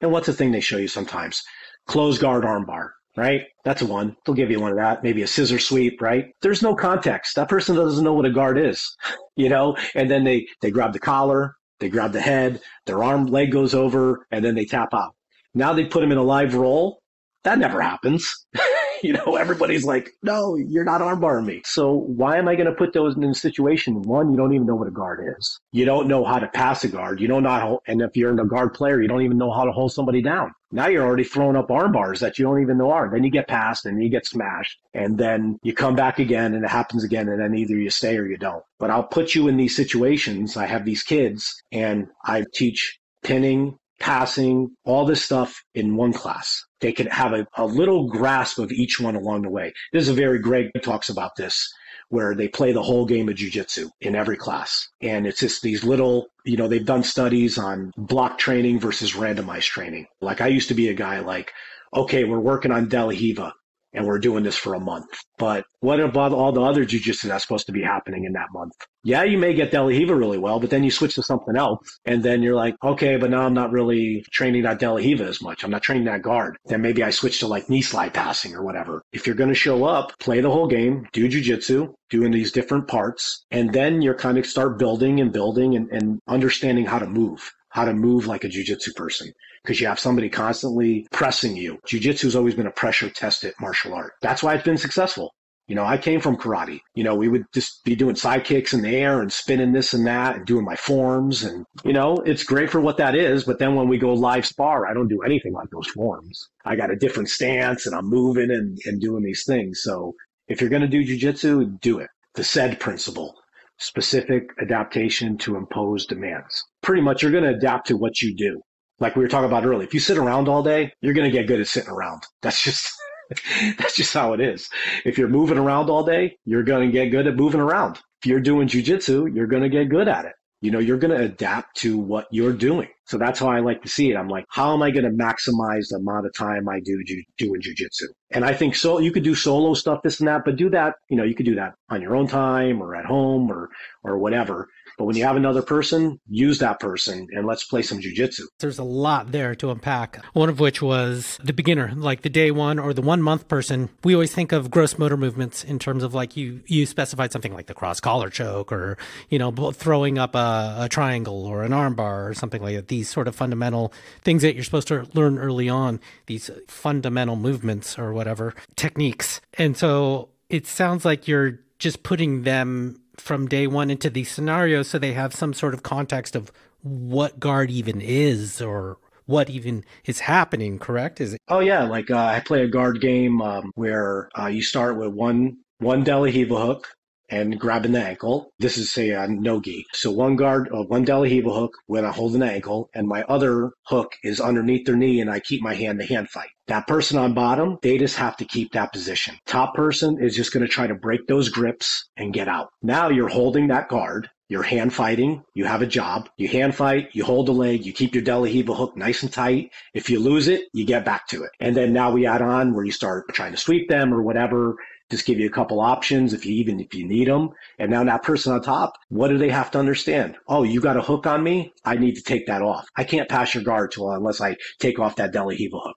And 0.00 0.10
what's 0.10 0.26
the 0.26 0.32
thing 0.32 0.52
they 0.52 0.60
show 0.60 0.78
you 0.78 0.88
sometimes? 0.88 1.42
Close 1.86 2.18
guard 2.18 2.44
armbar 2.44 2.90
right? 3.16 3.42
That's 3.64 3.82
one. 3.82 4.16
They'll 4.24 4.34
give 4.34 4.50
you 4.50 4.60
one 4.60 4.72
of 4.72 4.78
that. 4.78 5.02
Maybe 5.02 5.22
a 5.22 5.26
scissor 5.26 5.58
sweep, 5.58 6.00
right? 6.00 6.34
There's 6.40 6.62
no 6.62 6.74
context. 6.74 7.36
That 7.36 7.48
person 7.48 7.76
doesn't 7.76 8.02
know 8.02 8.14
what 8.14 8.26
a 8.26 8.30
guard 8.30 8.58
is, 8.58 8.96
you 9.36 9.48
know? 9.48 9.76
And 9.94 10.10
then 10.10 10.24
they, 10.24 10.46
they 10.60 10.70
grab 10.70 10.92
the 10.92 10.98
collar, 10.98 11.54
they 11.80 11.88
grab 11.88 12.12
the 12.12 12.20
head, 12.20 12.60
their 12.86 13.02
arm 13.02 13.26
leg 13.26 13.52
goes 13.52 13.74
over, 13.74 14.26
and 14.30 14.44
then 14.44 14.54
they 14.54 14.64
tap 14.64 14.94
out. 14.94 15.14
Now 15.54 15.72
they 15.72 15.84
put 15.84 16.02
him 16.02 16.12
in 16.12 16.18
a 16.18 16.22
live 16.22 16.54
role. 16.54 17.00
That 17.44 17.58
never 17.58 17.80
happens. 17.80 18.32
you 19.02 19.12
know, 19.12 19.36
everybody's 19.36 19.84
like, 19.84 20.10
no, 20.22 20.56
you're 20.56 20.84
not 20.84 21.00
armbarring 21.00 21.44
me. 21.44 21.62
So 21.64 21.92
why 21.92 22.38
am 22.38 22.48
I 22.48 22.54
going 22.54 22.66
to 22.66 22.74
put 22.74 22.92
those 22.92 23.16
in 23.16 23.24
a 23.24 23.34
situation? 23.34 24.02
One, 24.02 24.30
you 24.30 24.36
don't 24.36 24.54
even 24.54 24.66
know 24.66 24.76
what 24.76 24.88
a 24.88 24.92
guard 24.92 25.20
is. 25.38 25.58
You 25.72 25.84
don't 25.84 26.06
know 26.06 26.24
how 26.24 26.38
to 26.38 26.46
pass 26.48 26.84
a 26.84 26.88
guard. 26.88 27.20
You 27.20 27.28
don't 27.28 27.42
know 27.42 27.50
how, 27.50 27.80
and 27.86 28.00
if 28.00 28.16
you're 28.16 28.30
in 28.30 28.38
a 28.38 28.46
guard 28.46 28.74
player, 28.74 29.02
you 29.02 29.08
don't 29.08 29.22
even 29.22 29.38
know 29.38 29.50
how 29.50 29.64
to 29.64 29.72
hold 29.72 29.92
somebody 29.92 30.22
down. 30.22 30.52
Now 30.70 30.86
you're 30.86 31.04
already 31.04 31.24
throwing 31.24 31.56
up 31.56 31.70
arm 31.70 31.92
bars 31.92 32.20
that 32.20 32.38
you 32.38 32.44
don't 32.44 32.62
even 32.62 32.78
know 32.78 32.90
are. 32.90 33.10
Then 33.10 33.24
you 33.24 33.30
get 33.30 33.48
passed 33.48 33.84
and 33.84 34.02
you 34.02 34.08
get 34.08 34.26
smashed 34.26 34.78
and 34.94 35.18
then 35.18 35.58
you 35.62 35.74
come 35.74 35.94
back 35.96 36.18
again 36.18 36.54
and 36.54 36.64
it 36.64 36.70
happens 36.70 37.04
again. 37.04 37.28
And 37.28 37.40
then 37.40 37.54
either 37.54 37.76
you 37.76 37.90
stay 37.90 38.16
or 38.16 38.26
you 38.26 38.38
don't. 38.38 38.62
But 38.78 38.90
I'll 38.90 39.02
put 39.02 39.34
you 39.34 39.48
in 39.48 39.56
these 39.56 39.76
situations. 39.76 40.56
I 40.56 40.66
have 40.66 40.84
these 40.84 41.02
kids 41.02 41.62
and 41.72 42.06
I 42.24 42.44
teach 42.54 42.98
pinning, 43.22 43.78
passing, 44.02 44.68
all 44.84 45.06
this 45.06 45.24
stuff 45.24 45.62
in 45.74 45.96
one 45.96 46.12
class. 46.12 46.62
They 46.80 46.92
can 46.92 47.06
have 47.06 47.32
a, 47.32 47.46
a 47.56 47.64
little 47.64 48.08
grasp 48.08 48.58
of 48.58 48.72
each 48.72 49.00
one 49.00 49.14
along 49.14 49.42
the 49.42 49.50
way. 49.50 49.72
This 49.92 50.02
is 50.02 50.08
a 50.10 50.14
very 50.14 50.40
Greg 50.40 50.70
talks 50.82 51.08
about 51.08 51.36
this 51.36 51.72
where 52.08 52.34
they 52.34 52.48
play 52.48 52.72
the 52.72 52.82
whole 52.82 53.06
game 53.06 53.28
of 53.30 53.36
jujitsu 53.36 53.88
in 54.02 54.14
every 54.14 54.36
class. 54.36 54.86
And 55.00 55.26
it's 55.26 55.40
just 55.40 55.62
these 55.62 55.82
little, 55.82 56.26
you 56.44 56.58
know, 56.58 56.68
they've 56.68 56.84
done 56.84 57.04
studies 57.04 57.56
on 57.56 57.90
block 57.96 58.36
training 58.38 58.80
versus 58.80 59.12
randomized 59.12 59.68
training. 59.68 60.06
Like 60.20 60.42
I 60.42 60.48
used 60.48 60.68
to 60.68 60.74
be 60.74 60.88
a 60.88 60.94
guy 60.94 61.20
like, 61.20 61.52
okay, 61.94 62.24
we're 62.24 62.40
working 62.40 62.72
on 62.72 62.88
De 62.88 63.02
La 63.02 63.08
Riva 63.08 63.54
and 63.92 64.06
we're 64.06 64.18
doing 64.18 64.44
this 64.44 64.56
for 64.56 64.74
a 64.74 64.80
month. 64.80 65.08
But 65.38 65.64
what 65.80 66.00
about 66.00 66.32
all 66.32 66.52
the 66.52 66.62
other 66.62 66.84
jujitsu 66.84 67.28
that's 67.28 67.44
supposed 67.44 67.66
to 67.66 67.72
be 67.72 67.82
happening 67.82 68.24
in 68.24 68.32
that 68.32 68.52
month? 68.52 68.72
Yeah, 69.04 69.24
you 69.24 69.36
may 69.36 69.52
get 69.52 69.72
De 69.72 69.80
La 69.80 69.88
Riva 69.88 70.14
really 70.14 70.38
well, 70.38 70.60
but 70.60 70.70
then 70.70 70.84
you 70.84 70.90
switch 70.90 71.16
to 71.16 71.22
something 71.22 71.56
else. 71.56 71.98
And 72.04 72.22
then 72.22 72.42
you're 72.42 72.54
like, 72.54 72.76
okay, 72.82 73.16
but 73.16 73.30
now 73.30 73.42
I'm 73.42 73.54
not 73.54 73.72
really 73.72 74.24
training 74.30 74.62
that 74.62 74.78
De 74.78 74.88
La 74.88 74.96
Riva 74.96 75.24
as 75.24 75.42
much. 75.42 75.64
I'm 75.64 75.70
not 75.70 75.82
training 75.82 76.04
that 76.04 76.22
guard. 76.22 76.56
Then 76.66 76.82
maybe 76.82 77.02
I 77.02 77.10
switch 77.10 77.40
to 77.40 77.48
like 77.48 77.68
knee 77.68 77.82
slide 77.82 78.14
passing 78.14 78.54
or 78.54 78.62
whatever. 78.62 79.02
If 79.12 79.26
you're 79.26 79.36
going 79.36 79.48
to 79.48 79.54
show 79.54 79.84
up, 79.84 80.18
play 80.20 80.40
the 80.40 80.50
whole 80.50 80.68
game, 80.68 81.08
do 81.12 81.28
jujitsu, 81.28 81.92
doing 82.10 82.30
these 82.30 82.52
different 82.52 82.86
parts, 82.86 83.44
and 83.50 83.72
then 83.72 84.02
you're 84.02 84.14
kind 84.14 84.38
of 84.38 84.46
start 84.46 84.78
building 84.78 85.20
and 85.20 85.32
building 85.32 85.74
and, 85.74 85.90
and 85.90 86.20
understanding 86.28 86.84
how 86.84 86.98
to 86.98 87.06
move 87.06 87.52
how 87.72 87.84
to 87.84 87.94
move 87.94 88.26
like 88.26 88.44
a 88.44 88.48
jujitsu 88.48 88.94
person 88.94 89.32
because 89.62 89.80
you 89.80 89.86
have 89.86 89.98
somebody 89.98 90.28
constantly 90.28 91.06
pressing 91.10 91.56
you. 91.56 91.78
Jiu-jitsu 91.86 92.26
has 92.26 92.36
always 92.36 92.54
been 92.54 92.66
a 92.66 92.72
pressure 92.72 93.08
tested 93.10 93.54
martial 93.60 93.94
art. 93.94 94.12
That's 94.20 94.42
why 94.42 94.54
it's 94.54 94.64
been 94.64 94.78
successful. 94.78 95.32
You 95.68 95.76
know, 95.76 95.84
I 95.84 95.96
came 95.96 96.20
from 96.20 96.36
karate. 96.36 96.80
You 96.94 97.04
know, 97.04 97.14
we 97.14 97.28
would 97.28 97.44
just 97.54 97.82
be 97.84 97.94
doing 97.94 98.16
side 98.16 98.44
kicks 98.44 98.74
in 98.74 98.82
the 98.82 98.94
air 98.94 99.22
and 99.22 99.32
spinning 99.32 99.72
this 99.72 99.94
and 99.94 100.06
that 100.06 100.36
and 100.36 100.44
doing 100.44 100.64
my 100.64 100.74
forms. 100.76 101.44
And, 101.44 101.64
you 101.84 101.92
know, 101.92 102.16
it's 102.26 102.42
great 102.44 102.68
for 102.68 102.80
what 102.80 102.96
that 102.98 103.14
is. 103.14 103.44
But 103.44 103.58
then 103.58 103.74
when 103.74 103.88
we 103.88 103.96
go 103.96 104.12
live 104.12 104.44
spar, 104.44 104.86
I 104.86 104.92
don't 104.92 105.08
do 105.08 105.22
anything 105.22 105.52
like 105.52 105.70
those 105.70 105.86
forms. 105.86 106.48
I 106.64 106.76
got 106.76 106.90
a 106.90 106.96
different 106.96 107.30
stance 107.30 107.86
and 107.86 107.94
I'm 107.94 108.10
moving 108.10 108.50
and, 108.50 108.76
and 108.84 109.00
doing 109.00 109.22
these 109.22 109.44
things. 109.46 109.80
So 109.82 110.14
if 110.48 110.60
you're 110.60 110.68
going 110.68 110.82
to 110.82 110.88
do 110.88 111.04
jujitsu, 111.06 111.80
do 111.80 112.00
it. 112.00 112.10
The 112.34 112.44
SAID 112.44 112.80
principle, 112.80 113.34
specific 113.82 114.50
adaptation 114.60 115.36
to 115.38 115.56
impose 115.56 116.06
demands. 116.06 116.64
Pretty 116.82 117.02
much 117.02 117.22
you're 117.22 117.32
going 117.32 117.44
to 117.44 117.50
adapt 117.50 117.88
to 117.88 117.96
what 117.96 118.22
you 118.22 118.34
do 118.34 118.62
like 119.02 119.16
we 119.16 119.22
were 119.22 119.28
talking 119.28 119.48
about 119.48 119.66
earlier, 119.66 119.86
if 119.86 119.92
you 119.92 120.00
sit 120.00 120.16
around 120.16 120.48
all 120.48 120.62
day, 120.62 120.92
you're 121.02 121.12
going 121.12 121.30
to 121.30 121.36
get 121.36 121.48
good 121.48 121.60
at 121.60 121.66
sitting 121.66 121.90
around. 121.90 122.22
That's 122.42 122.62
just, 122.62 122.88
that's 123.78 123.96
just 123.96 124.12
how 124.12 124.34
it 124.34 124.40
is. 124.40 124.68
If 125.06 125.16
you're 125.16 125.28
moving 125.28 125.56
around 125.56 125.88
all 125.88 126.04
day, 126.04 126.36
you're 126.44 126.64
going 126.64 126.86
to 126.86 126.92
get 126.92 127.10
good 127.10 127.26
at 127.26 127.34
moving 127.34 127.62
around. 127.62 127.96
If 128.20 128.26
you're 128.26 128.40
doing 128.40 128.68
jujitsu, 128.68 129.34
you're 129.34 129.46
going 129.46 129.62
to 129.62 129.70
get 129.70 129.88
good 129.88 130.06
at 130.06 130.26
it. 130.26 130.32
You 130.62 130.70
know, 130.70 130.78
you're 130.78 130.96
going 130.96 131.10
to 131.10 131.24
adapt 131.24 131.76
to 131.78 131.98
what 131.98 132.28
you're 132.30 132.52
doing. 132.52 132.88
So 133.04 133.18
that's 133.18 133.38
how 133.38 133.48
I 133.48 133.60
like 133.60 133.82
to 133.82 133.88
see 133.88 134.10
it. 134.10 134.16
I'm 134.16 134.28
like, 134.28 134.46
how 134.48 134.72
am 134.72 134.82
I 134.82 134.90
going 134.90 135.04
to 135.04 135.10
maximize 135.10 135.88
the 135.90 135.98
amount 136.00 136.24
of 136.24 136.32
time 136.34 136.68
I 136.68 136.80
do 136.80 137.02
ju- 137.04 137.22
doing 137.36 137.60
jujitsu? 137.60 138.06
And 138.30 138.44
I 138.44 138.54
think 138.54 138.76
so. 138.76 138.98
You 138.98 139.12
could 139.12 139.24
do 139.24 139.34
solo 139.34 139.74
stuff, 139.74 140.00
this 140.02 140.20
and 140.20 140.28
that, 140.28 140.42
but 140.44 140.56
do 140.56 140.70
that. 140.70 140.94
You 141.10 141.16
know, 141.18 141.24
you 141.24 141.34
could 141.34 141.44
do 141.46 141.56
that 141.56 141.74
on 141.90 142.00
your 142.00 142.16
own 142.16 142.28
time 142.28 142.80
or 142.80 142.96
at 142.96 143.04
home 143.04 143.50
or 143.50 143.68
or 144.04 144.18
whatever. 144.18 144.68
But 145.02 145.06
when 145.06 145.16
you 145.16 145.24
have 145.24 145.34
another 145.34 145.62
person, 145.62 146.20
use 146.28 146.60
that 146.60 146.78
person 146.78 147.26
and 147.32 147.44
let's 147.44 147.64
play 147.64 147.82
some 147.82 147.98
jujitsu. 147.98 148.42
There's 148.60 148.78
a 148.78 148.84
lot 148.84 149.32
there 149.32 149.56
to 149.56 149.72
unpack. 149.72 150.24
One 150.32 150.48
of 150.48 150.60
which 150.60 150.80
was 150.80 151.40
the 151.42 151.52
beginner, 151.52 151.92
like 151.96 152.22
the 152.22 152.30
day 152.30 152.52
one 152.52 152.78
or 152.78 152.94
the 152.94 153.02
one 153.02 153.20
month 153.20 153.48
person. 153.48 153.88
We 154.04 154.14
always 154.14 154.32
think 154.32 154.52
of 154.52 154.70
gross 154.70 154.98
motor 154.98 155.16
movements 155.16 155.64
in 155.64 155.80
terms 155.80 156.04
of 156.04 156.14
like 156.14 156.36
you 156.36 156.62
you 156.68 156.86
specified 156.86 157.32
something 157.32 157.52
like 157.52 157.66
the 157.66 157.74
cross 157.74 157.98
collar 157.98 158.30
choke 158.30 158.70
or 158.70 158.96
you 159.28 159.40
know 159.40 159.50
throwing 159.72 160.18
up 160.18 160.36
a, 160.36 160.76
a 160.82 160.88
triangle 160.88 161.46
or 161.46 161.64
an 161.64 161.72
armbar 161.72 162.30
or 162.30 162.34
something 162.34 162.62
like 162.62 162.76
that. 162.76 162.86
These 162.86 163.10
sort 163.10 163.26
of 163.26 163.34
fundamental 163.34 163.92
things 164.20 164.42
that 164.42 164.54
you're 164.54 164.62
supposed 164.62 164.86
to 164.86 165.08
learn 165.14 165.36
early 165.36 165.68
on. 165.68 165.98
These 166.26 166.48
fundamental 166.68 167.34
movements 167.34 167.98
or 167.98 168.12
whatever 168.12 168.54
techniques. 168.76 169.40
And 169.54 169.76
so 169.76 170.28
it 170.48 170.64
sounds 170.68 171.04
like 171.04 171.26
you're 171.26 171.58
just 171.80 172.04
putting 172.04 172.42
them 172.42 173.01
from 173.16 173.46
day 173.46 173.66
one 173.66 173.90
into 173.90 174.10
these 174.10 174.30
scenarios 174.30 174.88
so 174.88 174.98
they 174.98 175.12
have 175.12 175.34
some 175.34 175.52
sort 175.52 175.74
of 175.74 175.82
context 175.82 176.34
of 176.34 176.50
what 176.82 177.38
guard 177.38 177.70
even 177.70 178.00
is 178.00 178.60
or 178.60 178.98
what 179.26 179.48
even 179.48 179.84
is 180.04 180.20
happening 180.20 180.78
correct? 180.78 181.20
Is 181.20 181.34
it 181.34 181.40
oh 181.48 181.60
yeah 181.60 181.84
like 181.84 182.10
uh, 182.10 182.18
i 182.18 182.40
play 182.40 182.62
a 182.62 182.68
guard 182.68 183.00
game 183.00 183.40
um, 183.40 183.70
where 183.74 184.28
uh, 184.38 184.46
you 184.46 184.62
start 184.62 184.96
with 184.96 185.08
one 185.08 185.58
one 185.78 186.04
De 186.04 186.16
La 186.16 186.28
hook 186.28 186.88
and 187.32 187.58
grabbing 187.58 187.92
the 187.92 188.00
ankle. 188.00 188.52
This 188.58 188.76
is 188.76 188.92
say 188.92 189.10
a 189.10 189.26
no 189.26 189.60
gi. 189.60 189.86
So 189.94 190.10
one 190.10 190.36
guard, 190.36 190.68
uh, 190.72 190.82
one 190.84 191.04
De 191.04 191.18
La 191.18 191.26
hook 191.26 191.72
when 191.86 192.04
I 192.04 192.12
hold 192.12 192.34
an 192.34 192.42
ankle, 192.42 192.90
and 192.94 193.08
my 193.08 193.22
other 193.22 193.70
hook 193.86 194.12
is 194.22 194.40
underneath 194.40 194.84
their 194.84 194.96
knee, 194.96 195.20
and 195.20 195.30
I 195.30 195.40
keep 195.40 195.62
my 195.62 195.74
hand 195.74 195.98
the 195.98 196.06
hand 196.06 196.28
fight. 196.28 196.50
That 196.68 196.86
person 196.86 197.18
on 197.18 197.34
bottom, 197.34 197.78
they 197.82 197.96
just 197.98 198.16
have 198.16 198.36
to 198.36 198.44
keep 198.44 198.72
that 198.72 198.92
position. 198.92 199.36
Top 199.46 199.74
person 199.74 200.22
is 200.22 200.36
just 200.36 200.52
going 200.52 200.64
to 200.64 200.72
try 200.72 200.86
to 200.86 200.94
break 200.94 201.26
those 201.26 201.48
grips 201.48 202.08
and 202.16 202.34
get 202.34 202.48
out. 202.48 202.68
Now 202.82 203.08
you're 203.08 203.28
holding 203.28 203.68
that 203.68 203.88
guard. 203.88 204.28
You're 204.48 204.62
hand 204.62 204.92
fighting. 204.92 205.42
You 205.54 205.64
have 205.64 205.80
a 205.80 205.86
job. 205.86 206.28
You 206.36 206.46
hand 206.46 206.74
fight. 206.74 207.08
You 207.14 207.24
hold 207.24 207.46
the 207.46 207.52
leg. 207.52 207.86
You 207.86 207.92
keep 207.94 208.14
your 208.14 208.22
De 208.22 208.38
La 208.38 208.74
hook 208.74 208.94
nice 208.98 209.22
and 209.22 209.32
tight. 209.32 209.70
If 209.94 210.10
you 210.10 210.20
lose 210.20 210.46
it, 210.46 210.64
you 210.74 210.84
get 210.84 211.06
back 211.06 211.26
to 211.28 211.42
it. 211.44 211.50
And 211.58 211.74
then 211.74 211.94
now 211.94 212.12
we 212.12 212.26
add 212.26 212.42
on 212.42 212.74
where 212.74 212.84
you 212.84 212.92
start 212.92 213.32
trying 213.32 213.52
to 213.52 213.58
sweep 213.58 213.88
them 213.88 214.12
or 214.12 214.20
whatever 214.20 214.76
just 215.12 215.26
give 215.26 215.38
you 215.38 215.46
a 215.46 215.52
couple 215.52 215.80
options 215.80 216.32
if 216.32 216.46
you 216.46 216.54
even 216.54 216.80
if 216.80 216.94
you 216.94 217.06
need 217.06 217.28
them. 217.28 217.50
And 217.78 217.90
now 217.90 218.02
that 218.02 218.22
person 218.22 218.52
on 218.52 218.62
top, 218.62 218.94
what 219.10 219.28
do 219.28 219.36
they 219.36 219.50
have 219.50 219.70
to 219.72 219.78
understand? 219.78 220.36
Oh, 220.48 220.62
you 220.62 220.80
got 220.80 220.96
a 220.96 221.02
hook 221.02 221.26
on 221.26 221.44
me. 221.44 221.72
I 221.84 221.96
need 221.96 222.16
to 222.16 222.22
take 222.22 222.46
that 222.46 222.62
off. 222.62 222.88
I 222.96 223.04
can't 223.04 223.28
pass 223.28 223.54
your 223.54 223.62
guard 223.62 223.92
to 223.92 224.08
unless 224.08 224.40
I 224.40 224.56
take 224.80 224.98
off 224.98 225.16
that 225.16 225.32
De 225.32 225.44
La 225.44 225.52
hook. 225.54 225.96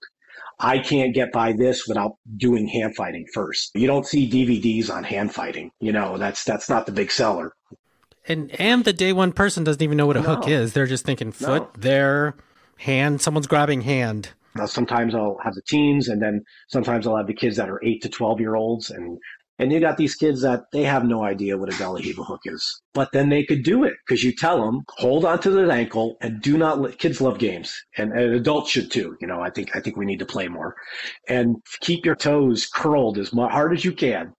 I 0.60 0.80
can't 0.80 1.14
get 1.14 1.32
by 1.32 1.54
this 1.54 1.88
without 1.88 2.18
doing 2.38 2.68
hand 2.68 2.96
fighting 2.96 3.26
first. 3.34 3.72
You 3.74 3.88
don't 3.88 4.06
see 4.06 4.30
DVDs 4.30 4.94
on 4.94 5.04
hand 5.04 5.34
fighting. 5.34 5.72
You 5.80 5.94
know, 5.94 6.18
that's 6.18 6.44
that's 6.44 6.70
not 6.70 6.86
the 6.86 6.92
big 6.92 7.10
seller. 7.10 7.54
And 8.28 8.52
and 8.60 8.84
the 8.84 8.94
day 8.94 9.14
one 9.14 9.32
person 9.32 9.64
doesn't 9.64 9.82
even 9.82 9.98
know 9.98 10.08
what 10.08 10.18
a 10.18 10.22
no. 10.22 10.36
hook 10.36 10.48
is. 10.48 10.74
They're 10.74 10.88
just 10.88 11.06
thinking 11.06 11.32
foot 11.32 11.64
no. 11.64 11.70
there, 11.78 12.36
hand, 12.78 13.22
someone's 13.22 13.48
grabbing 13.48 13.82
hand. 13.82 14.32
Now, 14.56 14.66
sometimes 14.66 15.14
I'll 15.14 15.38
have 15.44 15.54
the 15.54 15.62
teens, 15.68 16.08
and 16.08 16.22
then 16.22 16.44
sometimes 16.70 17.06
I'll 17.06 17.18
have 17.18 17.28
the 17.28 17.34
kids 17.34 17.58
that 17.58 17.70
are 17.70 17.84
eight 17.84 18.02
to 18.04 18.10
twelve 18.10 18.40
year 18.40 18.56
olds, 18.56 18.90
and 18.90 19.18
and 19.58 19.72
you 19.72 19.80
got 19.80 19.98
these 19.98 20.16
kids 20.16 20.42
that 20.42 20.66
they 20.74 20.84
have 20.84 21.06
no 21.06 21.24
idea 21.24 21.58
what 21.58 21.74
a 21.74 21.78
De 21.78 21.90
La 21.90 22.24
hook 22.24 22.42
is, 22.46 22.82
but 22.94 23.12
then 23.14 23.30
they 23.30 23.44
could 23.44 23.64
do 23.64 23.84
it 23.86 23.94
because 24.06 24.24
you 24.24 24.34
tell 24.34 24.66
them 24.66 24.84
hold 24.98 25.24
onto 25.24 25.54
their 25.54 25.72
ankle 25.72 26.18
and 26.22 26.42
do 26.42 26.58
not. 26.58 26.80
Let, 26.80 27.00
kids 27.00 27.22
love 27.22 27.40
games, 27.40 27.74
and, 27.98 28.12
and 28.12 28.34
adults 28.34 28.72
should 28.72 28.92
too. 28.92 29.16
You 29.22 29.28
know, 29.28 29.42
I 29.42 29.50
think 29.50 29.76
I 29.76 29.80
think 29.80 29.98
we 29.98 30.06
need 30.06 30.20
to 30.20 30.26
play 30.26 30.48
more, 30.48 30.76
and 31.28 31.58
keep 31.82 32.06
your 32.06 32.16
toes 32.16 32.66
curled 32.66 33.18
as 33.18 33.30
hard 33.30 33.74
as 33.74 33.86
you 33.86 33.94
can, 33.94 34.34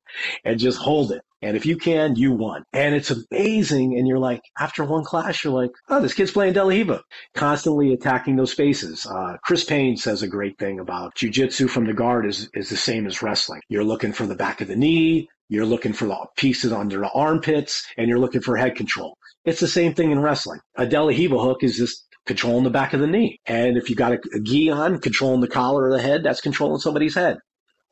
and 0.44 0.58
just 0.58 0.78
hold 0.78 1.12
it. 1.12 1.22
And 1.46 1.56
if 1.56 1.64
you 1.64 1.76
can, 1.76 2.16
you 2.16 2.32
won. 2.32 2.64
And 2.72 2.92
it's 2.92 3.12
amazing. 3.12 3.96
And 3.96 4.08
you're 4.08 4.18
like, 4.18 4.42
after 4.58 4.82
one 4.82 5.04
class, 5.04 5.44
you're 5.44 5.52
like, 5.52 5.70
oh, 5.88 6.02
this 6.02 6.12
kid's 6.12 6.32
playing 6.32 6.54
De 6.54 6.62
La 6.62 6.70
Riva, 6.70 7.02
constantly 7.36 7.92
attacking 7.92 8.34
those 8.34 8.50
spaces. 8.50 9.06
Uh, 9.06 9.36
Chris 9.44 9.62
Paines 9.62 10.02
says 10.02 10.22
a 10.22 10.28
great 10.28 10.58
thing 10.58 10.80
about 10.80 11.14
jujitsu 11.14 11.70
from 11.70 11.86
the 11.86 11.94
guard 11.94 12.26
is, 12.26 12.50
is 12.52 12.68
the 12.68 12.76
same 12.76 13.06
as 13.06 13.22
wrestling. 13.22 13.60
You're 13.68 13.84
looking 13.84 14.12
for 14.12 14.26
the 14.26 14.34
back 14.34 14.60
of 14.60 14.66
the 14.66 14.74
knee. 14.74 15.28
You're 15.48 15.66
looking 15.66 15.92
for 15.92 16.06
the 16.06 16.16
pieces 16.36 16.72
under 16.72 16.98
the 16.98 17.10
armpits 17.10 17.86
and 17.96 18.08
you're 18.08 18.18
looking 18.18 18.40
for 18.40 18.56
head 18.56 18.74
control. 18.74 19.16
It's 19.44 19.60
the 19.60 19.68
same 19.68 19.94
thing 19.94 20.10
in 20.10 20.18
wrestling. 20.18 20.58
A 20.74 20.84
De 20.84 21.00
La 21.00 21.10
Riva 21.10 21.38
hook 21.38 21.62
is 21.62 21.76
just 21.76 22.04
controlling 22.26 22.64
the 22.64 22.70
back 22.70 22.92
of 22.92 22.98
the 22.98 23.06
knee. 23.06 23.38
And 23.46 23.76
if 23.76 23.88
you 23.88 23.94
got 23.94 24.14
a, 24.14 24.18
a 24.34 24.40
gi 24.40 24.70
on, 24.70 24.98
controlling 24.98 25.42
the 25.42 25.46
collar 25.46 25.86
of 25.86 25.92
the 25.92 26.02
head, 26.02 26.24
that's 26.24 26.40
controlling 26.40 26.80
somebody's 26.80 27.14
head. 27.14 27.38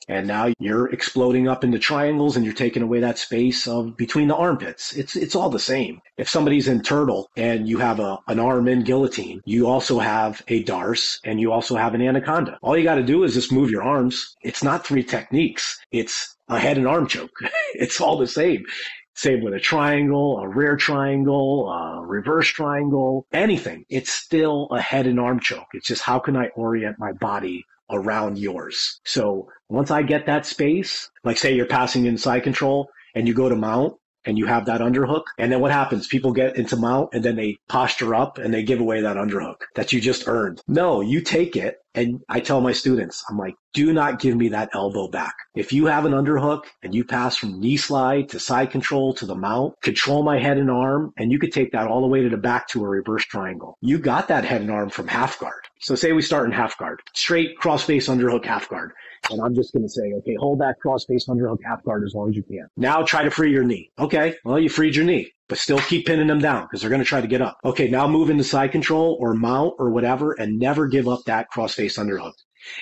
And 0.08 0.26
now 0.26 0.52
you're 0.58 0.90
exploding 0.90 1.48
up 1.48 1.64
into 1.64 1.78
triangles 1.78 2.36
and 2.36 2.44
you're 2.44 2.54
taking 2.54 2.82
away 2.82 3.00
that 3.00 3.18
space 3.18 3.66
of 3.66 3.96
between 3.96 4.28
the 4.28 4.36
armpits. 4.36 4.92
It's 4.92 5.16
it's 5.16 5.34
all 5.34 5.48
the 5.48 5.58
same. 5.58 6.00
If 6.18 6.28
somebody's 6.28 6.68
in 6.68 6.82
turtle 6.82 7.30
and 7.36 7.66
you 7.66 7.78
have 7.78 8.00
a, 8.00 8.18
an 8.28 8.38
arm 8.38 8.68
in 8.68 8.82
guillotine, 8.82 9.40
you 9.46 9.66
also 9.66 9.98
have 9.98 10.42
a 10.48 10.62
darce 10.64 11.20
and 11.24 11.40
you 11.40 11.52
also 11.52 11.76
have 11.76 11.94
an 11.94 12.02
anaconda. 12.02 12.58
All 12.62 12.76
you 12.76 12.84
got 12.84 12.96
to 12.96 13.02
do 13.02 13.24
is 13.24 13.34
just 13.34 13.52
move 13.52 13.70
your 13.70 13.82
arms. 13.82 14.36
It's 14.42 14.62
not 14.62 14.86
three 14.86 15.02
techniques. 15.02 15.78
It's 15.90 16.36
a 16.48 16.58
head 16.58 16.76
and 16.76 16.86
arm 16.86 17.06
choke. 17.06 17.36
it's 17.74 18.00
all 18.00 18.18
the 18.18 18.28
same. 18.28 18.64
Same 19.16 19.44
with 19.44 19.54
a 19.54 19.60
triangle, 19.60 20.38
a 20.40 20.48
rear 20.48 20.76
triangle, 20.76 21.70
a 21.70 22.04
reverse 22.04 22.48
triangle, 22.48 23.26
anything. 23.32 23.86
It's 23.88 24.10
still 24.10 24.68
a 24.72 24.80
head 24.80 25.06
and 25.06 25.20
arm 25.20 25.38
choke. 25.38 25.68
It's 25.72 25.86
just 25.86 26.02
how 26.02 26.18
can 26.18 26.36
I 26.36 26.48
orient 26.56 26.98
my 26.98 27.12
body 27.12 27.64
around 27.90 28.38
yours. 28.38 29.00
So 29.04 29.48
once 29.68 29.90
I 29.90 30.02
get 30.02 30.26
that 30.26 30.46
space, 30.46 31.10
like 31.24 31.38
say 31.38 31.54
you're 31.54 31.66
passing 31.66 32.06
inside 32.06 32.40
control 32.40 32.88
and 33.14 33.28
you 33.28 33.34
go 33.34 33.48
to 33.48 33.56
mount 33.56 33.94
and 34.24 34.38
you 34.38 34.46
have 34.46 34.66
that 34.66 34.80
underhook. 34.80 35.24
And 35.38 35.52
then 35.52 35.60
what 35.60 35.70
happens? 35.70 36.06
People 36.06 36.32
get 36.32 36.56
into 36.56 36.76
mount 36.76 37.10
and 37.12 37.24
then 37.24 37.36
they 37.36 37.58
posture 37.68 38.14
up 38.14 38.38
and 38.38 38.52
they 38.52 38.62
give 38.62 38.80
away 38.80 39.00
that 39.00 39.16
underhook 39.16 39.56
that 39.74 39.92
you 39.92 40.00
just 40.00 40.26
earned. 40.26 40.60
No, 40.66 41.00
you 41.00 41.20
take 41.20 41.56
it. 41.56 41.78
And 41.96 42.20
I 42.28 42.40
tell 42.40 42.60
my 42.60 42.72
students, 42.72 43.22
I'm 43.30 43.38
like, 43.38 43.54
do 43.72 43.92
not 43.92 44.18
give 44.18 44.36
me 44.36 44.48
that 44.48 44.70
elbow 44.74 45.08
back. 45.08 45.34
If 45.54 45.72
you 45.72 45.86
have 45.86 46.04
an 46.04 46.12
underhook 46.12 46.62
and 46.82 46.92
you 46.92 47.04
pass 47.04 47.36
from 47.36 47.60
knee 47.60 47.76
slide 47.76 48.28
to 48.30 48.40
side 48.40 48.72
control 48.72 49.14
to 49.14 49.26
the 49.26 49.36
mount, 49.36 49.74
control 49.80 50.24
my 50.24 50.40
head 50.40 50.58
and 50.58 50.70
arm, 50.70 51.12
and 51.18 51.30
you 51.30 51.38
could 51.38 51.52
take 51.52 51.70
that 51.70 51.86
all 51.86 52.00
the 52.00 52.08
way 52.08 52.22
to 52.22 52.28
the 52.28 52.36
back 52.36 52.66
to 52.68 52.84
a 52.84 52.88
reverse 52.88 53.24
triangle. 53.24 53.78
You 53.80 53.98
got 53.98 54.26
that 54.28 54.44
head 54.44 54.60
and 54.60 54.72
arm 54.72 54.90
from 54.90 55.06
half 55.06 55.38
guard. 55.38 55.62
So 55.84 55.94
say 55.94 56.12
we 56.12 56.22
start 56.22 56.46
in 56.46 56.52
half 56.52 56.78
guard, 56.78 57.02
straight 57.12 57.58
cross 57.58 57.84
face 57.84 58.08
underhook 58.08 58.46
half 58.46 58.70
guard. 58.70 58.92
And 59.30 59.38
I'm 59.42 59.54
just 59.54 59.74
going 59.74 59.82
to 59.82 59.88
say, 59.90 60.14
okay, 60.14 60.34
hold 60.34 60.58
that 60.60 60.76
cross 60.80 61.04
face 61.04 61.26
underhook 61.28 61.58
half 61.62 61.84
guard 61.84 62.04
as 62.06 62.14
long 62.14 62.30
as 62.30 62.36
you 62.36 62.42
can. 62.42 62.66
Now 62.78 63.02
try 63.02 63.22
to 63.22 63.30
free 63.30 63.52
your 63.52 63.64
knee. 63.64 63.90
Okay, 63.98 64.34
well, 64.46 64.58
you 64.58 64.70
freed 64.70 64.96
your 64.96 65.04
knee, 65.04 65.30
but 65.46 65.58
still 65.58 65.78
keep 65.80 66.06
pinning 66.06 66.28
them 66.28 66.38
down 66.38 66.62
because 66.62 66.80
they're 66.80 66.88
going 66.88 67.02
to 67.02 67.06
try 67.06 67.20
to 67.20 67.26
get 67.26 67.42
up. 67.42 67.58
Okay, 67.66 67.86
now 67.86 68.08
move 68.08 68.30
into 68.30 68.44
side 68.44 68.72
control 68.72 69.18
or 69.20 69.34
mount 69.34 69.74
or 69.78 69.90
whatever 69.90 70.32
and 70.32 70.58
never 70.58 70.86
give 70.86 71.06
up 71.06 71.20
that 71.26 71.50
cross 71.50 71.74
face 71.74 71.98
underhook. 71.98 72.32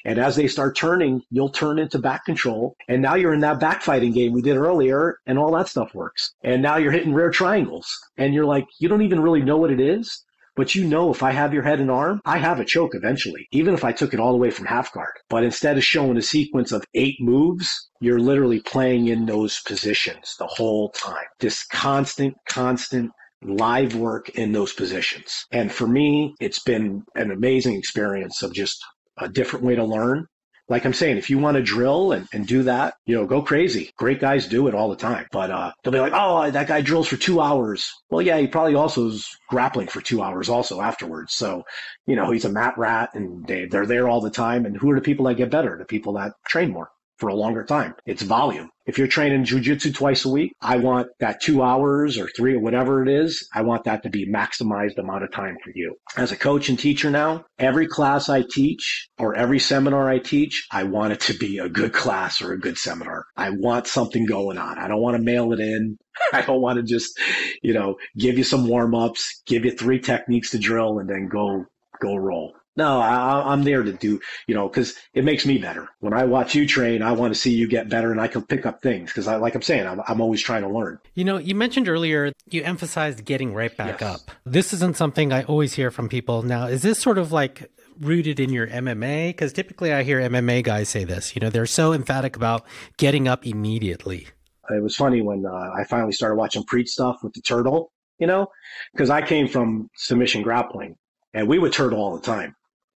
And 0.04 0.20
as 0.20 0.36
they 0.36 0.46
start 0.46 0.76
turning, 0.76 1.22
you'll 1.28 1.50
turn 1.50 1.80
into 1.80 1.98
back 1.98 2.24
control. 2.24 2.76
And 2.86 3.02
now 3.02 3.16
you're 3.16 3.34
in 3.34 3.40
that 3.40 3.58
backfighting 3.58 4.14
game 4.14 4.32
we 4.32 4.42
did 4.42 4.56
earlier 4.56 5.18
and 5.26 5.40
all 5.40 5.50
that 5.56 5.66
stuff 5.66 5.92
works. 5.92 6.34
And 6.44 6.62
now 6.62 6.76
you're 6.76 6.92
hitting 6.92 7.14
rear 7.14 7.30
triangles 7.30 7.92
and 8.16 8.32
you're 8.32 8.46
like, 8.46 8.66
you 8.78 8.88
don't 8.88 9.02
even 9.02 9.18
really 9.18 9.42
know 9.42 9.56
what 9.56 9.72
it 9.72 9.80
is. 9.80 10.24
But 10.54 10.74
you 10.74 10.84
know, 10.84 11.10
if 11.10 11.22
I 11.22 11.30
have 11.30 11.54
your 11.54 11.62
head 11.62 11.80
and 11.80 11.90
arm, 11.90 12.20
I 12.24 12.38
have 12.38 12.60
a 12.60 12.64
choke 12.64 12.94
eventually, 12.94 13.48
even 13.52 13.74
if 13.74 13.84
I 13.84 13.92
took 13.92 14.12
it 14.12 14.20
all 14.20 14.32
the 14.32 14.38
way 14.38 14.50
from 14.50 14.66
half 14.66 14.92
guard. 14.92 15.12
But 15.28 15.44
instead 15.44 15.78
of 15.78 15.84
showing 15.84 16.16
a 16.16 16.22
sequence 16.22 16.72
of 16.72 16.84
eight 16.94 17.16
moves, 17.20 17.88
you're 18.00 18.20
literally 18.20 18.60
playing 18.60 19.08
in 19.08 19.26
those 19.26 19.60
positions 19.60 20.34
the 20.38 20.46
whole 20.46 20.90
time. 20.90 21.24
This 21.40 21.64
constant, 21.64 22.34
constant 22.48 23.10
live 23.42 23.96
work 23.96 24.28
in 24.30 24.52
those 24.52 24.72
positions. 24.72 25.46
And 25.50 25.72
for 25.72 25.86
me, 25.86 26.34
it's 26.40 26.62
been 26.62 27.02
an 27.14 27.30
amazing 27.30 27.76
experience 27.76 28.42
of 28.42 28.52
just 28.52 28.78
a 29.18 29.28
different 29.28 29.64
way 29.64 29.74
to 29.74 29.84
learn 29.84 30.26
like 30.68 30.84
I'm 30.84 30.92
saying, 30.92 31.18
if 31.18 31.28
you 31.28 31.38
want 31.38 31.56
to 31.56 31.62
drill 31.62 32.12
and, 32.12 32.26
and 32.32 32.46
do 32.46 32.62
that, 32.62 32.94
you 33.04 33.16
know, 33.16 33.26
go 33.26 33.42
crazy. 33.42 33.90
Great 33.98 34.20
guys 34.20 34.46
do 34.46 34.68
it 34.68 34.74
all 34.74 34.88
the 34.88 34.96
time. 34.96 35.26
But 35.32 35.50
uh, 35.50 35.72
they'll 35.82 35.92
be 35.92 35.98
like, 35.98 36.12
oh, 36.14 36.50
that 36.50 36.68
guy 36.68 36.80
drills 36.80 37.08
for 37.08 37.16
two 37.16 37.40
hours. 37.40 37.92
Well, 38.10 38.22
yeah, 38.22 38.38
he 38.38 38.46
probably 38.46 38.74
also 38.74 39.08
is 39.08 39.28
grappling 39.48 39.88
for 39.88 40.00
two 40.00 40.22
hours 40.22 40.48
also 40.48 40.80
afterwards. 40.80 41.34
So, 41.34 41.64
you 42.06 42.16
know, 42.16 42.30
he's 42.30 42.44
a 42.44 42.52
mat 42.52 42.74
rat 42.78 43.10
and 43.14 43.46
they, 43.46 43.66
they're 43.66 43.86
there 43.86 44.08
all 44.08 44.20
the 44.20 44.30
time. 44.30 44.64
And 44.64 44.76
who 44.76 44.90
are 44.90 44.96
the 44.96 45.02
people 45.02 45.26
that 45.26 45.34
get 45.34 45.50
better? 45.50 45.76
The 45.78 45.84
people 45.84 46.14
that 46.14 46.32
train 46.46 46.70
more 46.70 46.90
for 47.18 47.28
a 47.28 47.34
longer 47.34 47.64
time. 47.64 47.94
It's 48.06 48.22
volume. 48.22 48.70
If 48.84 48.98
you're 48.98 49.06
training 49.06 49.44
jujitsu 49.44 49.94
twice 49.94 50.24
a 50.24 50.28
week, 50.28 50.52
I 50.60 50.76
want 50.76 51.08
that 51.20 51.40
two 51.40 51.62
hours 51.62 52.18
or 52.18 52.28
three 52.36 52.54
or 52.54 52.60
whatever 52.60 53.00
it 53.02 53.08
is. 53.08 53.48
I 53.54 53.62
want 53.62 53.84
that 53.84 54.02
to 54.02 54.10
be 54.10 54.28
maximized 54.28 54.98
amount 54.98 55.22
of 55.22 55.30
time 55.30 55.56
for 55.62 55.70
you. 55.74 55.94
As 56.16 56.32
a 56.32 56.36
coach 56.36 56.68
and 56.68 56.78
teacher 56.78 57.10
now, 57.10 57.44
every 57.60 57.86
class 57.86 58.28
I 58.28 58.42
teach 58.50 59.08
or 59.18 59.36
every 59.36 59.60
seminar 59.60 60.10
I 60.10 60.18
teach, 60.18 60.66
I 60.72 60.82
want 60.82 61.12
it 61.12 61.20
to 61.20 61.34
be 61.34 61.58
a 61.58 61.68
good 61.68 61.92
class 61.92 62.42
or 62.42 62.52
a 62.52 62.58
good 62.58 62.76
seminar. 62.76 63.24
I 63.36 63.50
want 63.50 63.86
something 63.86 64.26
going 64.26 64.58
on. 64.58 64.78
I 64.78 64.88
don't 64.88 65.00
want 65.00 65.16
to 65.16 65.22
mail 65.22 65.52
it 65.52 65.60
in. 65.60 65.98
I 66.32 66.42
don't 66.42 66.60
want 66.60 66.78
to 66.78 66.82
just, 66.82 67.18
you 67.62 67.72
know, 67.72 67.96
give 68.18 68.36
you 68.36 68.44
some 68.44 68.66
warm 68.66 68.94
ups, 68.96 69.42
give 69.46 69.64
you 69.64 69.70
three 69.70 70.00
techniques 70.00 70.50
to 70.50 70.58
drill 70.58 70.98
and 70.98 71.08
then 71.08 71.28
go, 71.28 71.66
go 72.00 72.16
roll. 72.16 72.54
No, 72.74 73.00
I, 73.00 73.52
am 73.52 73.64
there 73.64 73.82
to 73.82 73.92
do, 73.92 74.18
you 74.46 74.54
know, 74.54 74.66
because 74.66 74.94
it 75.12 75.24
makes 75.24 75.44
me 75.44 75.58
better. 75.58 75.88
When 76.00 76.14
I 76.14 76.24
watch 76.24 76.54
you 76.54 76.66
train, 76.66 77.02
I 77.02 77.12
want 77.12 77.34
to 77.34 77.38
see 77.38 77.52
you 77.52 77.68
get 77.68 77.90
better 77.90 78.10
and 78.10 78.20
I 78.20 78.28
can 78.28 78.42
pick 78.42 78.64
up 78.64 78.80
things 78.80 79.10
because, 79.10 79.26
I, 79.26 79.36
like 79.36 79.54
I'm 79.54 79.60
saying, 79.60 79.86
I'm, 79.86 80.00
I'm 80.08 80.22
always 80.22 80.40
trying 80.40 80.62
to 80.62 80.68
learn. 80.68 80.98
You 81.14 81.24
know, 81.24 81.36
you 81.36 81.54
mentioned 81.54 81.86
earlier, 81.86 82.32
you 82.48 82.62
emphasized 82.62 83.26
getting 83.26 83.52
right 83.52 83.76
back 83.76 84.00
yes. 84.00 84.14
up. 84.14 84.30
This 84.46 84.72
isn't 84.72 84.96
something 84.96 85.32
I 85.34 85.42
always 85.42 85.74
hear 85.74 85.90
from 85.90 86.08
people. 86.08 86.42
Now, 86.42 86.66
is 86.66 86.80
this 86.80 86.98
sort 86.98 87.18
of 87.18 87.30
like 87.30 87.70
rooted 88.00 88.40
in 88.40 88.50
your 88.50 88.66
MMA? 88.66 89.30
Because 89.30 89.52
typically 89.52 89.92
I 89.92 90.02
hear 90.02 90.20
MMA 90.20 90.64
guys 90.64 90.88
say 90.88 91.04
this, 91.04 91.36
you 91.36 91.40
know, 91.40 91.50
they're 91.50 91.66
so 91.66 91.92
emphatic 91.92 92.36
about 92.36 92.64
getting 92.96 93.28
up 93.28 93.46
immediately. 93.46 94.28
It 94.70 94.82
was 94.82 94.96
funny 94.96 95.20
when 95.20 95.44
uh, 95.44 95.72
I 95.76 95.84
finally 95.84 96.12
started 96.12 96.36
watching 96.36 96.64
Priit's 96.64 96.92
stuff 96.92 97.22
with 97.22 97.34
the 97.34 97.42
turtle, 97.42 97.92
you 98.18 98.26
know, 98.26 98.46
because 98.94 99.10
I 99.10 99.20
came 99.20 99.46
from 99.46 99.90
submission 99.94 100.40
grappling 100.40 100.96
and 101.34 101.46
we 101.46 101.58
would 101.58 101.74
turtle 101.74 101.98
all 101.98 102.16
the 102.16 102.22
time 102.22 102.54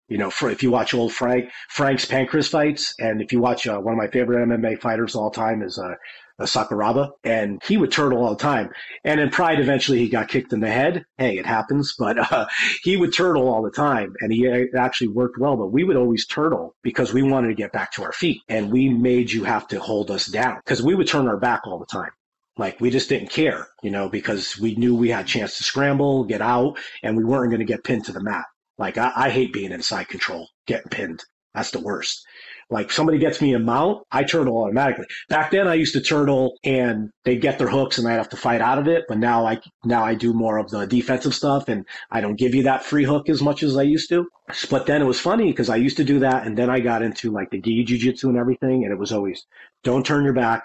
you 0.08 0.18
know, 0.18 0.30
for, 0.30 0.50
if 0.50 0.62
you 0.62 0.72
watch 0.72 0.94
old 0.94 1.14
Frank 1.14 1.50
Frank's 1.70 2.06
Pancrase 2.06 2.50
fights, 2.50 2.94
and 3.00 3.22
if 3.22 3.32
you 3.32 3.40
watch 3.40 3.68
uh, 3.68 3.80
one 3.80 3.94
of 3.94 3.98
my 3.98 4.08
favorite 4.08 4.48
MMA 4.48 4.80
fighters 4.80 5.16
of 5.16 5.22
all 5.22 5.32
time 5.32 5.62
is 5.64 5.80
uh, 5.80 5.96
Sakuraba, 6.42 7.12
and 7.24 7.62
he 7.66 7.78
would 7.78 7.92
turtle 7.92 8.24
all 8.24 8.36
the 8.36 8.42
time. 8.42 8.70
And 9.04 9.20
in 9.20 9.30
Pride, 9.30 9.60
eventually 9.60 10.00
he 10.00 10.10
got 10.10 10.28
kicked 10.28 10.54
in 10.54 10.60
the 10.60 10.70
head. 10.70 11.06
Hey, 11.18 11.38
it 11.38 11.46
happens, 11.46 11.96
but 11.98 12.20
uh, 12.32 12.46
he 12.84 12.98
would 12.98 13.14
turtle 13.14 13.48
all 13.48 13.64
the 13.64 13.72
time, 13.72 14.14
and 14.20 14.32
he 14.32 14.48
actually 14.78 15.08
worked 15.08 15.40
well. 15.40 15.58
But 15.58 15.72
we 15.72 15.84
would 15.84 15.98
always 15.98 16.26
turtle 16.28 16.76
because 16.84 17.14
we 17.14 17.24
wanted 17.24 17.48
to 17.48 17.56
get 17.56 17.72
back 17.72 17.92
to 17.94 18.04
our 18.04 18.14
feet, 18.14 18.42
and 18.50 18.72
we 18.72 18.90
made 18.90 19.32
you 19.32 19.44
have 19.46 19.68
to 19.70 19.80
hold 19.80 20.12
us 20.12 20.28
down 20.28 20.58
because 20.58 20.84
we 20.84 20.96
would 20.96 21.08
turn 21.08 21.28
our 21.28 21.38
back 21.38 21.62
all 21.66 21.80
the 21.80 21.86
time. 21.86 22.12
Like 22.58 22.80
we 22.80 22.90
just 22.90 23.10
didn't 23.10 23.32
care, 23.32 23.68
you 23.84 23.92
know, 23.92 24.08
because 24.08 24.58
we 24.58 24.76
knew 24.76 24.96
we 24.96 25.10
had 25.10 25.26
a 25.26 25.28
chance 25.28 25.58
to 25.58 25.64
scramble, 25.64 26.24
get 26.24 26.42
out, 26.42 26.78
and 27.04 27.18
we 27.18 27.26
weren't 27.26 27.50
going 27.50 27.60
to 27.60 27.66
get 27.66 27.84
pinned 27.84 28.06
to 28.06 28.14
the 28.14 28.24
mat. 28.24 28.46
Like 28.78 28.98
I, 28.98 29.12
I 29.16 29.30
hate 29.30 29.54
being 29.54 29.72
inside 29.72 30.08
control, 30.08 30.50
getting 30.68 30.90
pinned. 30.90 31.24
That's 31.54 31.72
the 31.72 31.80
worst. 31.80 32.26
Like 32.70 32.92
somebody 32.92 33.18
gets 33.20 33.42
me 33.42 33.54
a 33.54 33.60
mount, 33.60 34.04
I 34.12 34.24
turtle 34.24 34.58
automatically. 34.58 35.06
Back 35.30 35.52
then 35.52 35.68
I 35.68 35.76
used 35.76 35.94
to 35.94 36.02
turtle 36.02 36.58
and 36.64 37.12
they 37.24 37.38
get 37.38 37.60
their 37.60 37.70
hooks 37.70 37.98
and 37.98 38.08
I'd 38.08 38.14
have 38.14 38.30
to 38.30 38.38
fight 38.38 38.60
out 38.60 38.80
of 38.80 38.88
it. 38.88 39.06
But 39.08 39.20
now 39.20 39.46
I, 39.46 39.60
now 39.86 40.04
I 40.04 40.16
do 40.16 40.34
more 40.34 40.58
of 40.58 40.70
the 40.70 40.86
defensive 40.88 41.36
stuff 41.36 41.70
and 41.70 41.86
I 42.12 42.22
don't 42.22 42.40
give 42.40 42.56
you 42.56 42.64
that 42.64 42.84
free 42.84 43.06
hook 43.06 43.30
as 43.30 43.42
much 43.42 43.62
as 43.64 43.78
I 43.78 43.84
used 43.84 44.10
to. 44.10 44.28
But 44.70 44.88
then 44.88 45.02
it 45.02 45.06
was 45.06 45.20
funny 45.20 45.52
because 45.52 45.70
I 45.70 45.76
used 45.76 45.98
to 45.98 46.04
do 46.04 46.20
that 46.20 46.46
and 46.46 46.58
then 46.58 46.70
I 46.70 46.80
got 46.80 47.04
into 47.04 47.32
like 47.32 47.52
the 47.52 47.62
gi 47.62 47.86
jujitsu 47.86 48.26
and 48.26 48.38
everything. 48.38 48.84
And 48.84 48.92
it 48.92 49.00
was 49.00 49.12
always 49.12 49.46
don't 49.84 50.06
turn 50.06 50.26
your 50.26 50.34
back, 50.34 50.64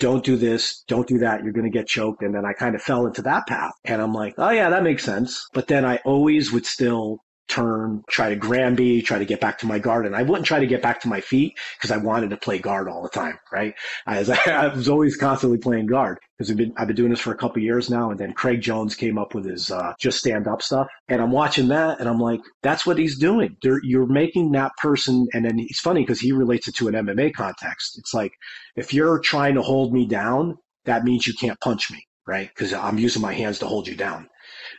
don't 0.00 0.24
do 0.24 0.36
this, 0.36 0.82
don't 0.88 1.06
do 1.06 1.18
that, 1.18 1.44
you're 1.44 1.52
going 1.52 1.70
to 1.70 1.78
get 1.78 1.86
choked. 1.86 2.22
And 2.22 2.34
then 2.34 2.44
I 2.44 2.52
kind 2.52 2.74
of 2.74 2.82
fell 2.82 3.06
into 3.06 3.22
that 3.22 3.46
path. 3.46 3.72
And 3.84 4.02
I'm 4.02 4.12
like, 4.12 4.34
oh, 4.38 4.50
yeah, 4.50 4.70
that 4.70 4.82
makes 4.82 5.04
sense. 5.04 5.46
But 5.52 5.68
then 5.68 5.84
I 5.84 5.98
always 6.04 6.52
would 6.52 6.66
still 6.66 7.18
turn, 7.50 8.02
try 8.08 8.30
to 8.30 8.36
Granby, 8.36 9.02
try 9.02 9.18
to 9.18 9.24
get 9.24 9.40
back 9.40 9.58
to 9.58 9.66
my 9.66 9.78
guard. 9.78 10.06
And 10.06 10.16
I 10.16 10.22
wouldn't 10.22 10.46
try 10.46 10.60
to 10.60 10.66
get 10.66 10.80
back 10.80 11.00
to 11.02 11.08
my 11.08 11.20
feet 11.20 11.58
because 11.76 11.90
I 11.90 11.98
wanted 11.98 12.30
to 12.30 12.36
play 12.36 12.58
guard 12.58 12.88
all 12.88 13.02
the 13.02 13.08
time, 13.08 13.38
right? 13.52 13.74
I, 14.06 14.18
I 14.46 14.68
was 14.68 14.88
always 14.88 15.16
constantly 15.16 15.58
playing 15.58 15.86
guard 15.86 16.18
because 16.38 16.50
I've 16.50 16.56
been, 16.56 16.72
I've 16.78 16.86
been 16.86 16.96
doing 16.96 17.10
this 17.10 17.20
for 17.20 17.32
a 17.32 17.36
couple 17.36 17.60
years 17.62 17.90
now. 17.90 18.10
And 18.10 18.18
then 18.18 18.32
Craig 18.32 18.62
Jones 18.62 18.94
came 18.94 19.18
up 19.18 19.34
with 19.34 19.44
his 19.44 19.70
uh, 19.70 19.92
just 20.00 20.18
stand 20.18 20.48
up 20.48 20.62
stuff. 20.62 20.88
And 21.08 21.20
I'm 21.20 21.32
watching 21.32 21.68
that 21.68 22.00
and 22.00 22.08
I'm 22.08 22.20
like, 22.20 22.40
that's 22.62 22.86
what 22.86 22.96
he's 22.96 23.18
doing. 23.18 23.56
They're, 23.62 23.80
you're 23.82 24.06
making 24.06 24.52
that 24.52 24.72
person. 24.78 25.26
And 25.34 25.44
then 25.44 25.58
it's 25.58 25.80
funny 25.80 26.00
because 26.00 26.20
he 26.20 26.32
relates 26.32 26.68
it 26.68 26.76
to 26.76 26.88
an 26.88 26.94
MMA 26.94 27.34
context. 27.34 27.98
It's 27.98 28.14
like, 28.14 28.32
if 28.76 28.94
you're 28.94 29.18
trying 29.18 29.56
to 29.56 29.62
hold 29.62 29.92
me 29.92 30.06
down, 30.06 30.56
that 30.86 31.04
means 31.04 31.26
you 31.26 31.34
can't 31.34 31.60
punch 31.60 31.90
me, 31.90 32.06
right? 32.26 32.48
Because 32.48 32.72
I'm 32.72 32.98
using 32.98 33.20
my 33.20 33.34
hands 33.34 33.58
to 33.58 33.66
hold 33.66 33.86
you 33.86 33.96
down. 33.96 34.29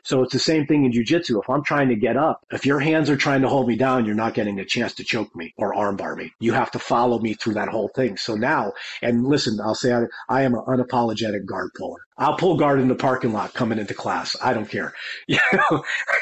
So 0.04 0.24
it's 0.24 0.34
the 0.34 0.40
same 0.40 0.66
thing 0.66 0.86
in 0.86 0.92
jujitsu. 0.92 1.42
If 1.42 1.50
I'm 1.50 1.64
trying 1.64 1.90
to 1.90 1.96
get 1.96 2.18
up, 2.18 2.44
if 2.52 2.66
your 2.66 2.80
hands 2.80 3.10
are 3.10 3.18
trying 3.18 3.42
to 3.42 3.50
hold 3.50 3.68
me 3.68 3.76
down, 3.76 4.06
you're 4.06 4.16
not 4.16 4.34
getting 4.34 4.60
a 4.60 4.66
chance 4.66 4.94
to 4.96 5.04
choke 5.04 5.36
me 5.36 5.54
or 5.58 5.74
armbar 5.74 6.18
me. 6.18 6.32
You 6.40 6.54
have 6.54 6.72
to 6.72 6.80
follow 6.80 7.20
me 7.20 7.34
through 7.34 7.54
that 7.56 7.70
whole 7.70 7.90
thing. 7.90 8.18
So 8.18 8.36
now, 8.36 8.74
and 9.02 9.26
listen, 9.26 9.60
I'll 9.62 9.76
say 9.76 9.94
I, 9.94 10.04
I 10.30 10.42
am 10.44 10.54
an 10.54 10.62
unapologetic 10.68 11.46
guard 11.46 11.72
puller. 11.78 12.00
I'll 12.18 12.38
pull 12.38 12.56
guard 12.56 12.80
in 12.80 12.88
the 12.88 12.96
parking 12.96 13.34
lot 13.34 13.54
coming 13.54 13.80
into 13.80 13.96
class. 13.96 14.36
I 14.42 14.54
don't 14.54 14.70
care. 14.70 14.94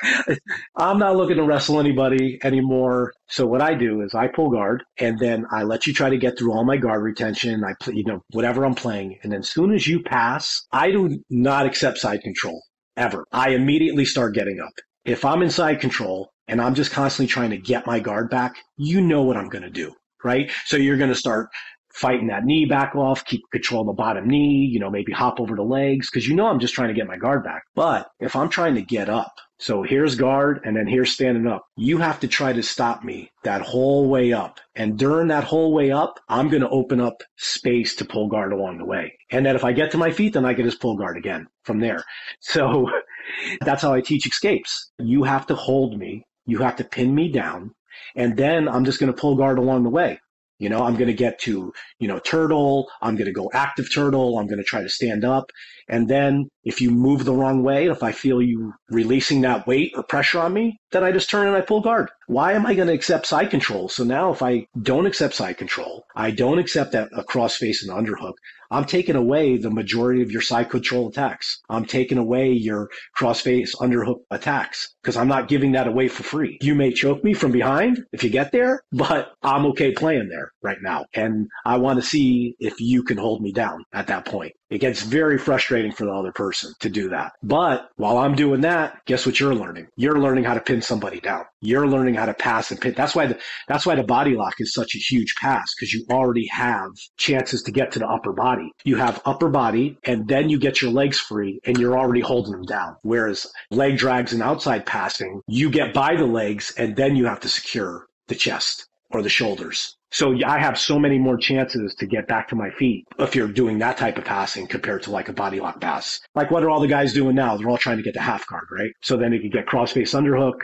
I'm 0.77 0.97
not 0.97 1.17
looking 1.17 1.37
to 1.37 1.43
wrestle 1.43 1.79
anybody 1.79 2.39
anymore. 2.43 3.13
So 3.27 3.45
what 3.45 3.61
I 3.61 3.73
do 3.73 4.01
is 4.01 4.13
I 4.15 4.27
pull 4.27 4.49
guard 4.49 4.83
and 4.97 5.19
then 5.19 5.45
I 5.51 5.63
let 5.63 5.87
you 5.87 5.93
try 5.93 6.09
to 6.09 6.17
get 6.17 6.37
through 6.37 6.53
all 6.53 6.63
my 6.63 6.77
guard 6.77 7.03
retention. 7.03 7.63
I 7.63 7.73
play, 7.81 7.95
you 7.95 8.05
know, 8.05 8.23
whatever 8.31 8.65
I'm 8.65 8.75
playing. 8.75 9.19
And 9.23 9.31
then 9.31 9.39
as 9.39 9.49
soon 9.49 9.73
as 9.73 9.87
you 9.87 10.01
pass, 10.01 10.65
I 10.71 10.91
do 10.91 11.21
not 11.29 11.65
accept 11.65 11.97
side 11.97 12.21
control 12.21 12.61
ever. 12.99 13.25
I 13.31 13.51
immediately 13.51 14.05
start 14.05 14.35
getting 14.35 14.59
up. 14.59 14.73
If 15.05 15.25
I'm 15.25 15.41
inside 15.41 15.79
control 15.79 16.29
and 16.47 16.61
I'm 16.61 16.75
just 16.75 16.91
constantly 16.91 17.31
trying 17.31 17.49
to 17.51 17.57
get 17.57 17.87
my 17.87 17.99
guard 17.99 18.29
back, 18.29 18.57
you 18.77 19.01
know 19.01 19.23
what 19.23 19.37
I'm 19.37 19.49
going 19.49 19.63
to 19.63 19.69
do, 19.69 19.93
right? 20.23 20.51
So 20.65 20.77
you're 20.77 20.97
going 20.97 21.09
to 21.09 21.15
start 21.15 21.49
fighting 21.93 22.27
that 22.27 22.43
knee 22.43 22.65
back 22.65 22.95
off, 22.95 23.25
keep 23.25 23.41
control 23.51 23.81
of 23.81 23.87
the 23.87 23.93
bottom 23.93 24.27
knee, 24.27 24.69
you 24.71 24.79
know, 24.79 24.91
maybe 24.91 25.11
hop 25.11 25.39
over 25.39 25.55
the 25.55 25.63
legs 25.63 26.09
because 26.11 26.27
you 26.27 26.35
know 26.35 26.47
I'm 26.47 26.59
just 26.59 26.73
trying 26.75 26.89
to 26.89 26.93
get 26.93 27.07
my 27.07 27.17
guard 27.17 27.43
back. 27.43 27.63
But 27.73 28.07
if 28.19 28.35
I'm 28.35 28.49
trying 28.49 28.75
to 28.75 28.81
get 28.81 29.09
up, 29.09 29.33
so 29.59 29.83
here's 29.83 30.15
guard 30.15 30.61
and 30.63 30.75
then 30.75 30.87
here's 30.87 31.11
standing 31.11 31.45
up. 31.45 31.65
You 31.75 31.97
have 31.97 32.21
to 32.21 32.29
try 32.29 32.53
to 32.53 32.63
stop 32.63 33.03
me 33.03 33.29
that 33.43 33.61
whole 33.61 34.09
way 34.09 34.31
up. 34.31 34.61
And 34.73 34.97
during 34.97 35.27
that 35.27 35.43
whole 35.43 35.73
way 35.73 35.91
up, 35.91 36.17
I'm 36.29 36.47
going 36.47 36.61
to 36.61 36.69
open 36.69 37.01
up 37.01 37.23
space 37.35 37.93
to 37.97 38.05
pull 38.05 38.29
guard 38.29 38.53
along 38.53 38.77
the 38.77 38.85
way. 38.85 39.17
And 39.29 39.45
then 39.45 39.57
if 39.57 39.65
I 39.65 39.73
get 39.73 39.91
to 39.91 39.97
my 39.97 40.11
feet, 40.11 40.33
then 40.33 40.45
I 40.45 40.53
can 40.53 40.63
just 40.63 40.79
pull 40.79 40.95
guard 40.95 41.17
again 41.17 41.47
from 41.63 41.79
there. 41.79 42.03
So 42.41 42.89
that's 43.61 43.81
how 43.81 43.93
I 43.93 44.01
teach 44.01 44.25
escapes. 44.25 44.91
You 44.97 45.23
have 45.23 45.45
to 45.47 45.55
hold 45.55 45.99
me. 45.99 46.25
You 46.45 46.59
have 46.59 46.77
to 46.77 46.83
pin 46.85 47.13
me 47.13 47.29
down. 47.29 47.75
And 48.15 48.37
then 48.37 48.67
I'm 48.69 48.85
just 48.85 48.99
going 48.99 49.13
to 49.13 49.19
pull 49.19 49.35
guard 49.35 49.59
along 49.59 49.83
the 49.83 49.89
way. 49.89 50.19
You 50.59 50.69
know, 50.69 50.83
I'm 50.83 50.95
going 50.95 51.07
to 51.07 51.13
get 51.13 51.39
to, 51.39 51.73
you 51.99 52.07
know, 52.07 52.19
turtle. 52.19 52.89
I'm 53.01 53.15
going 53.15 53.27
to 53.27 53.33
go 53.33 53.49
active 53.53 53.91
turtle. 53.93 54.37
I'm 54.37 54.47
going 54.47 54.59
to 54.59 54.63
try 54.63 54.83
to 54.83 54.89
stand 54.89 55.25
up. 55.25 55.51
And 55.87 56.07
then 56.07 56.49
if 56.63 56.81
you 56.81 56.91
move 56.91 57.25
the 57.25 57.33
wrong 57.33 57.63
way, 57.63 57.87
if 57.87 58.03
I 58.03 58.11
feel 58.11 58.41
you 58.41 58.73
releasing 58.89 59.41
that 59.41 59.65
weight 59.65 59.93
or 59.95 60.03
pressure 60.03 60.39
on 60.39 60.53
me, 60.53 60.79
then 60.91 61.03
I 61.03 61.11
just 61.11 61.29
turn 61.29 61.47
and 61.47 61.55
I 61.55 61.61
pull 61.61 61.81
guard. 61.81 62.11
Why 62.27 62.53
am 62.53 62.65
I 62.65 62.75
going 62.75 62.89
to 62.89 62.93
accept 62.93 63.25
side 63.25 63.49
control? 63.49 63.89
So 63.89 64.03
now 64.03 64.31
if 64.31 64.43
I 64.43 64.67
don't 64.81 65.07
accept 65.07 65.33
side 65.33 65.57
control, 65.57 66.05
I 66.15 66.29
don't 66.29 66.59
accept 66.59 66.91
that 66.91 67.09
a 67.15 67.23
cross 67.23 67.55
face 67.55 67.87
and 67.87 67.91
underhook, 67.91 68.35
I'm 68.71 68.85
taking 68.85 69.15
away 69.15 69.57
the 69.57 69.71
majority 69.71 70.21
of 70.21 70.31
your 70.31 70.41
side 70.41 70.69
control 70.69 71.09
attacks. 71.09 71.61
I'm 71.69 71.85
taking 71.85 72.17
away 72.17 72.51
your 72.51 72.89
crossface 73.17 73.75
underhook 73.75 74.21
attacks 74.31 74.95
because 75.01 75.17
I'm 75.17 75.27
not 75.27 75.47
giving 75.47 75.71
that 75.73 75.87
away 75.87 76.07
for 76.07 76.23
free. 76.23 76.57
You 76.61 76.75
may 76.75 76.91
choke 76.91 77.23
me 77.23 77.33
from 77.33 77.51
behind 77.51 78.03
if 78.11 78.23
you 78.23 78.29
get 78.29 78.51
there, 78.51 78.83
but 78.91 79.33
I'm 79.41 79.65
okay 79.67 79.91
playing 79.91 80.29
there 80.29 80.51
right 80.61 80.77
now. 80.81 81.05
And 81.13 81.47
I 81.65 81.77
want 81.77 81.99
to 81.99 82.05
see 82.05 82.55
if 82.59 82.79
you 82.79 83.03
can 83.03 83.17
hold 83.17 83.41
me 83.41 83.51
down 83.51 83.85
at 83.93 84.07
that 84.07 84.25
point. 84.25 84.53
It 84.69 84.79
gets 84.79 85.01
very 85.01 85.39
frustrating 85.39 85.91
for 85.91 86.05
the 86.05 86.11
other 86.11 86.31
person 86.31 86.73
to 86.81 86.89
do 86.89 87.09
that. 87.09 87.31
But 87.41 87.89
while 87.95 88.19
I'm 88.19 88.35
doing 88.35 88.61
that, 88.61 89.03
guess 89.05 89.25
what 89.25 89.39
you're 89.39 89.55
learning? 89.55 89.87
You're 89.95 90.19
learning 90.19 90.43
how 90.43 90.53
to 90.53 90.61
pin 90.61 90.81
somebody 90.81 91.19
down. 91.19 91.45
You're 91.61 91.87
learning 91.87 92.13
how 92.13 92.27
to 92.27 92.35
pass 92.35 92.69
and 92.69 92.79
pin. 92.79 92.93
That's 92.95 93.15
why 93.15 93.25
the, 93.27 93.39
that's 93.67 93.85
why 93.85 93.95
the 93.95 94.03
body 94.03 94.35
lock 94.35 94.55
is 94.59 94.73
such 94.73 94.93
a 94.95 94.99
huge 94.99 95.33
pass 95.41 95.73
because 95.75 95.91
you 95.91 96.05
already 96.11 96.47
have 96.51 96.91
chances 97.17 97.63
to 97.63 97.71
get 97.71 97.91
to 97.93 97.99
the 97.99 98.07
upper 98.07 98.31
body. 98.31 98.58
You 98.83 98.95
have 98.97 99.21
upper 99.25 99.49
body 99.49 99.97
and 100.03 100.27
then 100.27 100.49
you 100.49 100.59
get 100.59 100.81
your 100.81 100.91
legs 100.91 101.19
free 101.19 101.59
and 101.65 101.77
you're 101.77 101.97
already 101.97 102.21
holding 102.21 102.51
them 102.51 102.63
down. 102.63 102.95
Whereas 103.03 103.47
leg 103.71 103.97
drags 103.97 104.33
and 104.33 104.41
outside 104.41 104.85
passing, 104.85 105.41
you 105.47 105.69
get 105.69 105.93
by 105.93 106.15
the 106.15 106.25
legs 106.25 106.73
and 106.77 106.95
then 106.95 107.15
you 107.15 107.25
have 107.25 107.39
to 107.41 107.49
secure 107.49 108.07
the 108.27 108.35
chest 108.35 108.87
or 109.11 109.21
the 109.21 109.29
shoulders. 109.29 109.95
So 110.11 110.35
I 110.43 110.57
have 110.59 110.79
so 110.79 110.97
many 110.97 111.19
more 111.19 111.37
chances 111.37 111.93
to 111.95 112.07
get 112.07 112.27
back 112.27 112.47
to 112.49 112.55
my 112.55 112.71
feet 112.71 113.07
if 113.19 113.35
you're 113.35 113.47
doing 113.47 113.77
that 113.79 113.97
type 113.97 114.17
of 114.17 114.25
passing 114.25 114.65
compared 114.65 115.03
to 115.03 115.11
like 115.11 115.29
a 115.29 115.33
body 115.33 115.59
lock 115.59 115.79
pass. 115.81 116.19
Like 116.33 116.49
what 116.49 116.63
are 116.63 116.69
all 116.69 116.79
the 116.79 116.87
guys 116.87 117.13
doing 117.13 117.35
now? 117.35 117.57
They're 117.57 117.69
all 117.69 117.77
trying 117.77 117.97
to 117.97 118.03
get 118.03 118.15
the 118.15 118.21
half 118.21 118.47
guard, 118.47 118.67
right? 118.71 118.91
So 119.01 119.17
then 119.17 119.31
they 119.31 119.39
can 119.39 119.51
get 119.51 119.67
cross 119.67 119.91
face 119.91 120.13
underhook, 120.13 120.61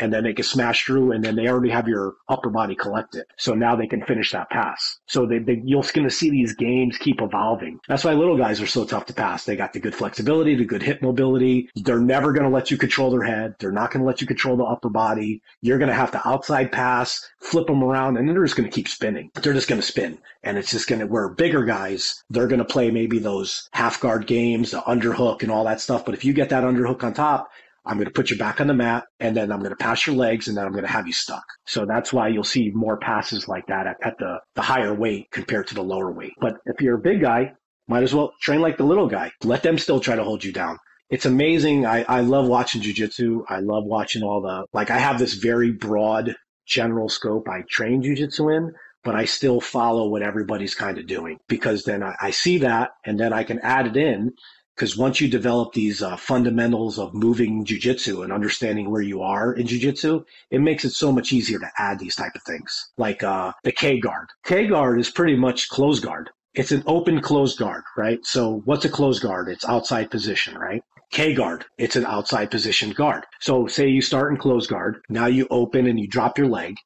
and 0.00 0.12
then 0.12 0.24
they 0.24 0.32
can 0.32 0.44
smash 0.44 0.84
through 0.84 1.12
and 1.12 1.24
then 1.24 1.36
they 1.36 1.48
already 1.48 1.70
have 1.70 1.88
your 1.88 2.14
upper 2.28 2.50
body 2.50 2.74
collected. 2.74 3.24
So 3.36 3.54
now 3.54 3.76
they 3.76 3.86
can 3.86 4.04
finish 4.04 4.32
that 4.32 4.50
pass. 4.50 4.98
So 5.06 5.26
they, 5.26 5.38
they, 5.38 5.60
you're 5.64 5.82
going 5.92 6.08
to 6.08 6.14
see 6.14 6.30
these 6.30 6.54
games 6.54 6.98
keep 6.98 7.20
evolving. 7.20 7.80
That's 7.88 8.04
why 8.04 8.12
little 8.12 8.36
guys 8.36 8.60
are 8.60 8.66
so 8.66 8.84
tough 8.84 9.06
to 9.06 9.14
pass. 9.14 9.44
They 9.44 9.56
got 9.56 9.72
the 9.72 9.80
good 9.80 9.94
flexibility, 9.94 10.54
the 10.54 10.64
good 10.64 10.82
hip 10.82 11.02
mobility. 11.02 11.68
They're 11.76 12.00
never 12.00 12.32
going 12.32 12.44
to 12.44 12.54
let 12.54 12.70
you 12.70 12.76
control 12.76 13.10
their 13.10 13.22
head. 13.22 13.54
They're 13.58 13.72
not 13.72 13.90
going 13.90 14.02
to 14.02 14.06
let 14.06 14.20
you 14.20 14.26
control 14.26 14.56
the 14.56 14.64
upper 14.64 14.88
body. 14.88 15.42
You're 15.60 15.78
going 15.78 15.88
to 15.88 15.94
have 15.94 16.12
to 16.12 16.28
outside 16.28 16.72
pass, 16.72 17.28
flip 17.40 17.66
them 17.66 17.82
around, 17.82 18.16
and 18.16 18.28
they're 18.28 18.44
just 18.44 18.56
going 18.56 18.68
to 18.68 18.74
keep 18.74 18.88
spinning. 18.88 19.30
They're 19.34 19.52
just 19.52 19.68
going 19.68 19.80
to 19.80 19.86
spin. 19.86 20.18
And 20.42 20.58
it's 20.58 20.70
just 20.70 20.88
going 20.88 21.00
to, 21.00 21.06
where 21.06 21.28
bigger 21.28 21.64
guys, 21.64 22.22
they're 22.30 22.48
going 22.48 22.60
to 22.60 22.64
play 22.64 22.90
maybe 22.90 23.18
those 23.18 23.68
half 23.72 24.00
guard 24.00 24.26
games, 24.26 24.70
the 24.70 24.80
underhook 24.80 25.42
and 25.42 25.50
all 25.50 25.64
that 25.64 25.80
stuff. 25.80 26.04
But 26.04 26.14
if 26.14 26.24
you 26.24 26.32
get 26.32 26.50
that 26.50 26.64
underhook 26.64 27.02
on 27.02 27.14
top, 27.14 27.50
I'm 27.88 27.96
going 27.96 28.06
to 28.06 28.12
put 28.12 28.30
you 28.30 28.36
back 28.36 28.60
on 28.60 28.66
the 28.66 28.74
mat 28.74 29.04
and 29.18 29.34
then 29.34 29.50
I'm 29.50 29.60
going 29.60 29.70
to 29.70 29.76
pass 29.76 30.06
your 30.06 30.14
legs 30.14 30.46
and 30.46 30.56
then 30.56 30.66
I'm 30.66 30.72
going 30.72 30.84
to 30.84 30.90
have 30.90 31.06
you 31.06 31.12
stuck. 31.12 31.42
So 31.66 31.86
that's 31.86 32.12
why 32.12 32.28
you'll 32.28 32.44
see 32.44 32.70
more 32.74 32.98
passes 32.98 33.48
like 33.48 33.66
that 33.68 33.86
at, 33.86 33.96
at 34.04 34.18
the, 34.18 34.40
the 34.54 34.62
higher 34.62 34.94
weight 34.94 35.30
compared 35.32 35.66
to 35.68 35.74
the 35.74 35.82
lower 35.82 36.12
weight. 36.12 36.34
But 36.38 36.58
if 36.66 36.82
you're 36.82 36.96
a 36.96 37.00
big 37.00 37.22
guy, 37.22 37.54
might 37.88 38.02
as 38.02 38.14
well 38.14 38.34
train 38.42 38.60
like 38.60 38.76
the 38.76 38.84
little 38.84 39.08
guy. 39.08 39.32
Let 39.42 39.62
them 39.62 39.78
still 39.78 40.00
try 40.00 40.16
to 40.16 40.24
hold 40.24 40.44
you 40.44 40.52
down. 40.52 40.76
It's 41.08 41.24
amazing. 41.24 41.86
I, 41.86 42.02
I 42.02 42.20
love 42.20 42.46
watching 42.46 42.82
jujitsu. 42.82 43.44
I 43.48 43.60
love 43.60 43.84
watching 43.84 44.22
all 44.22 44.42
the, 44.42 44.66
like 44.74 44.90
I 44.90 44.98
have 44.98 45.18
this 45.18 45.34
very 45.34 45.72
broad 45.72 46.34
general 46.66 47.08
scope 47.08 47.48
I 47.48 47.62
train 47.70 48.02
jujitsu 48.02 48.54
in, 48.54 48.74
but 49.02 49.14
I 49.14 49.24
still 49.24 49.62
follow 49.62 50.08
what 50.08 50.22
everybody's 50.22 50.74
kind 50.74 50.98
of 50.98 51.06
doing 51.06 51.38
because 51.48 51.84
then 51.84 52.02
I, 52.02 52.14
I 52.20 52.30
see 52.32 52.58
that 52.58 52.90
and 53.06 53.18
then 53.18 53.32
I 53.32 53.44
can 53.44 53.58
add 53.60 53.86
it 53.86 53.96
in 53.96 54.32
because 54.78 54.96
once 54.96 55.20
you 55.20 55.26
develop 55.26 55.72
these 55.72 56.02
uh, 56.02 56.16
fundamentals 56.16 57.00
of 57.00 57.12
moving 57.12 57.64
jujitsu 57.64 58.22
and 58.22 58.32
understanding 58.32 58.88
where 58.88 59.02
you 59.02 59.20
are 59.22 59.52
in 59.54 59.66
jujitsu, 59.66 60.24
it 60.52 60.60
makes 60.60 60.84
it 60.84 60.90
so 60.90 61.10
much 61.10 61.32
easier 61.32 61.58
to 61.58 61.70
add 61.78 61.98
these 61.98 62.14
type 62.14 62.30
of 62.36 62.42
things, 62.44 62.92
like 62.96 63.24
uh, 63.24 63.52
the 63.64 63.72
K 63.72 63.98
guard. 63.98 64.28
K 64.44 64.68
guard 64.68 65.00
is 65.00 65.10
pretty 65.10 65.34
much 65.34 65.68
close 65.68 65.98
guard. 65.98 66.30
It's 66.54 66.70
an 66.70 66.84
open 66.86 67.20
closed 67.20 67.58
guard, 67.58 67.82
right? 67.96 68.24
So 68.24 68.62
what's 68.66 68.84
a 68.84 68.88
closed 68.88 69.20
guard? 69.20 69.48
It's 69.48 69.64
outside 69.64 70.12
position, 70.12 70.56
right? 70.56 70.82
K 71.10 71.34
guard, 71.34 71.64
it's 71.76 71.96
an 71.96 72.06
outside 72.06 72.50
position 72.52 72.90
guard. 72.90 73.24
So 73.40 73.66
say 73.66 73.88
you 73.88 74.00
start 74.00 74.30
in 74.30 74.38
close 74.38 74.68
guard, 74.68 75.00
now 75.08 75.26
you 75.26 75.48
open 75.50 75.88
and 75.88 75.98
you 75.98 76.06
drop 76.06 76.38
your 76.38 76.48
leg, 76.48 76.76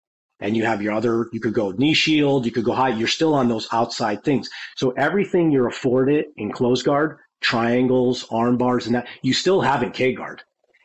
and 0.40 0.56
you 0.56 0.64
have 0.64 0.80
your 0.80 0.94
other, 0.94 1.28
you 1.32 1.40
could 1.40 1.54
go 1.54 1.72
knee 1.72 1.94
shield, 1.94 2.46
you 2.46 2.52
could 2.52 2.64
go 2.64 2.72
high, 2.72 2.88
you're 2.88 3.06
still 3.06 3.34
on 3.34 3.48
those 3.48 3.68
outside 3.70 4.24
things. 4.24 4.48
So 4.76 4.92
everything 4.92 5.50
you're 5.50 5.68
afforded 5.68 6.26
in 6.36 6.52
close 6.52 6.82
guard, 6.82 7.18
triangles, 7.42 8.26
arm 8.30 8.56
bars, 8.56 8.86
and 8.86 8.94
that, 8.94 9.06
you 9.22 9.34
still 9.34 9.60
have 9.60 9.82
in 9.82 9.90
K 9.92 10.14
guard. 10.14 10.42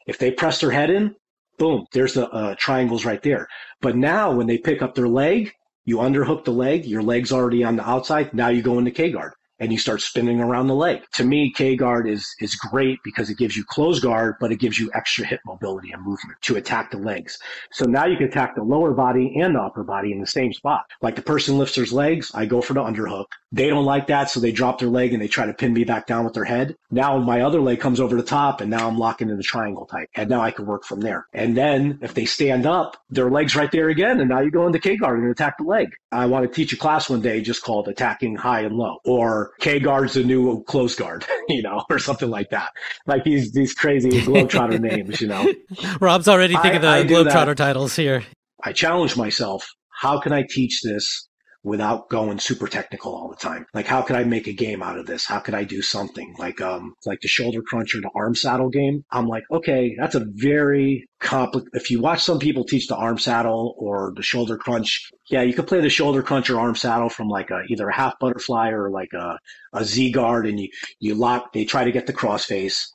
If 0.07 0.17
they 0.17 0.31
press 0.31 0.59
their 0.59 0.71
head 0.71 0.89
in, 0.89 1.15
boom, 1.57 1.85
there's 1.93 2.13
the 2.13 2.29
uh, 2.29 2.55
triangles 2.57 3.05
right 3.05 3.21
there. 3.21 3.47
But 3.81 3.95
now 3.95 4.31
when 4.31 4.47
they 4.47 4.57
pick 4.57 4.81
up 4.81 4.95
their 4.95 5.07
leg, 5.07 5.51
you 5.85 5.97
underhook 5.97 6.43
the 6.43 6.51
leg, 6.51 6.85
your 6.85 7.01
leg's 7.01 7.31
already 7.31 7.63
on 7.63 7.77
the 7.77 7.89
outside. 7.89 8.33
Now 8.33 8.49
you 8.49 8.61
go 8.61 8.77
into 8.77 8.91
K 8.91 9.11
guard 9.11 9.33
and 9.59 9.71
you 9.71 9.79
start 9.79 10.01
spinning 10.01 10.39
around 10.39 10.67
the 10.67 10.75
leg. 10.75 11.01
To 11.13 11.23
me, 11.23 11.51
K 11.51 11.75
guard 11.75 12.07
is 12.07 12.27
is 12.39 12.55
great 12.55 12.99
because 13.03 13.29
it 13.29 13.37
gives 13.37 13.55
you 13.55 13.63
close 13.63 13.99
guard, 13.99 14.35
but 14.39 14.51
it 14.51 14.59
gives 14.59 14.77
you 14.77 14.91
extra 14.93 15.25
hip 15.25 15.39
mobility 15.45 15.91
and 15.91 16.03
movement 16.03 16.37
to 16.41 16.57
attack 16.57 16.91
the 16.91 16.97
legs. 16.97 17.37
So 17.71 17.85
now 17.85 18.05
you 18.05 18.17
can 18.17 18.27
attack 18.27 18.55
the 18.55 18.63
lower 18.63 18.93
body 18.93 19.39
and 19.39 19.55
the 19.55 19.61
upper 19.61 19.83
body 19.83 20.11
in 20.11 20.19
the 20.19 20.27
same 20.27 20.53
spot. 20.53 20.85
Like 21.01 21.15
the 21.15 21.21
person 21.21 21.57
lifts 21.57 21.75
their 21.75 21.85
legs, 21.85 22.31
I 22.33 22.45
go 22.45 22.61
for 22.61 22.73
the 22.73 22.83
underhook. 22.83 23.25
They 23.51 23.69
don't 23.69 23.85
like 23.85 24.07
that, 24.07 24.29
so 24.29 24.39
they 24.39 24.51
drop 24.51 24.79
their 24.79 24.89
leg 24.89 25.13
and 25.13 25.21
they 25.21 25.27
try 25.27 25.45
to 25.45 25.53
pin 25.53 25.73
me 25.73 25.85
back 25.85 26.05
down 26.05 26.25
with 26.25 26.33
their 26.33 26.43
head. 26.43 26.75
Now 26.91 27.17
my 27.17 27.41
other 27.41 27.61
leg 27.61 27.79
comes 27.79 27.99
over 27.99 28.15
the 28.15 28.23
top 28.23 28.59
and 28.59 28.69
now 28.69 28.87
I'm 28.87 28.97
locking 28.97 29.29
in 29.29 29.37
the 29.37 29.43
triangle 29.43 29.85
type. 29.85 30.09
And 30.15 30.29
now 30.29 30.41
I 30.41 30.51
can 30.51 30.65
work 30.65 30.83
from 30.83 30.99
there. 30.99 31.27
And 31.33 31.55
then 31.55 31.99
if 32.01 32.13
they 32.13 32.25
stand 32.25 32.65
up, 32.65 32.97
their 33.09 33.31
leg's 33.31 33.55
right 33.55 33.71
there 33.71 33.87
again. 33.89 34.19
And 34.19 34.29
now 34.29 34.41
you 34.41 34.51
go 34.51 34.67
into 34.67 34.79
K 34.79 34.97
guard 34.97 35.19
and 35.19 35.31
attack 35.31 35.57
the 35.57 35.63
leg. 35.63 35.95
I 36.11 36.25
want 36.25 36.45
to 36.45 36.53
teach 36.53 36.73
a 36.73 36.77
class 36.77 37.09
one 37.09 37.21
day 37.21 37.39
just 37.41 37.63
called 37.63 37.87
attacking 37.87 38.35
high 38.35 38.61
and 38.61 38.75
low 38.75 38.97
or 39.05 39.51
K 39.59 39.79
guard's 39.79 40.15
the 40.15 40.23
new 40.23 40.63
close 40.65 40.95
guard, 40.95 41.25
you 41.47 41.61
know, 41.61 41.85
or 41.89 41.99
something 41.99 42.29
like 42.29 42.49
that. 42.49 42.71
Like 43.05 43.23
these, 43.23 43.53
these 43.53 43.73
crazy 43.73 44.09
globetrotter 44.09 44.79
names, 44.79 45.21
you 45.21 45.27
know. 45.27 45.53
Rob's 46.01 46.27
already 46.27 46.55
thinking 46.57 46.83
I, 46.83 47.03
the 47.03 47.13
globetrotter 47.13 47.55
titles 47.55 47.95
here. 47.95 48.23
I 48.63 48.73
challenge 48.73 49.15
myself. 49.15 49.69
How 49.89 50.19
can 50.19 50.33
I 50.33 50.43
teach 50.47 50.81
this 50.83 51.26
without 51.67 52.09
going 52.09 52.39
super 52.39 52.65
technical 52.65 53.13
all 53.13 53.29
the 53.29 53.35
time. 53.35 53.65
Like, 53.73 53.85
how 53.85 54.01
could 54.01 54.15
I 54.15 54.23
make 54.23 54.47
a 54.47 54.53
game 54.53 54.81
out 54.81 54.97
of 54.97 55.05
this? 55.05 55.25
How 55.25 55.39
could 55.39 55.53
I 55.53 55.65
do 55.65 55.81
something 55.81 56.33
like, 56.39 56.61
um, 56.61 56.95
like 57.05 57.19
the 57.19 57.27
shoulder 57.27 57.61
crunch 57.61 57.93
or 57.93 57.99
the 57.99 58.09
arm 58.15 58.35
saddle 58.35 58.69
game? 58.69 59.03
I'm 59.11 59.27
like, 59.27 59.43
okay, 59.51 59.93
that's 59.99 60.15
a 60.15 60.25
very 60.25 61.09
complicated. 61.19 61.73
If 61.73 61.91
you 61.91 61.99
watch 61.99 62.23
some 62.23 62.39
people 62.39 62.63
teach 62.63 62.87
the 62.87 62.95
arm 62.95 63.17
saddle 63.17 63.75
or 63.77 64.13
the 64.15 64.23
shoulder 64.23 64.57
crunch, 64.57 65.11
yeah, 65.29 65.41
you 65.41 65.53
could 65.53 65.67
play 65.67 65.81
the 65.81 65.89
shoulder 65.89 66.23
crunch 66.23 66.49
or 66.49 66.57
arm 66.57 66.75
saddle 66.75 67.09
from 67.09 67.27
like 67.27 67.51
a, 67.51 67.63
either 67.67 67.89
a 67.89 67.95
half 67.95 68.17
butterfly 68.17 68.69
or 68.69 68.89
like 68.89 69.11
a, 69.11 69.37
a 69.73 69.83
Z 69.83 70.11
guard 70.13 70.47
and 70.47 70.61
you, 70.61 70.69
you 71.01 71.15
lock, 71.15 71.51
they 71.51 71.65
try 71.65 71.83
to 71.83 71.91
get 71.91 72.07
the 72.07 72.13
crossface. 72.13 72.87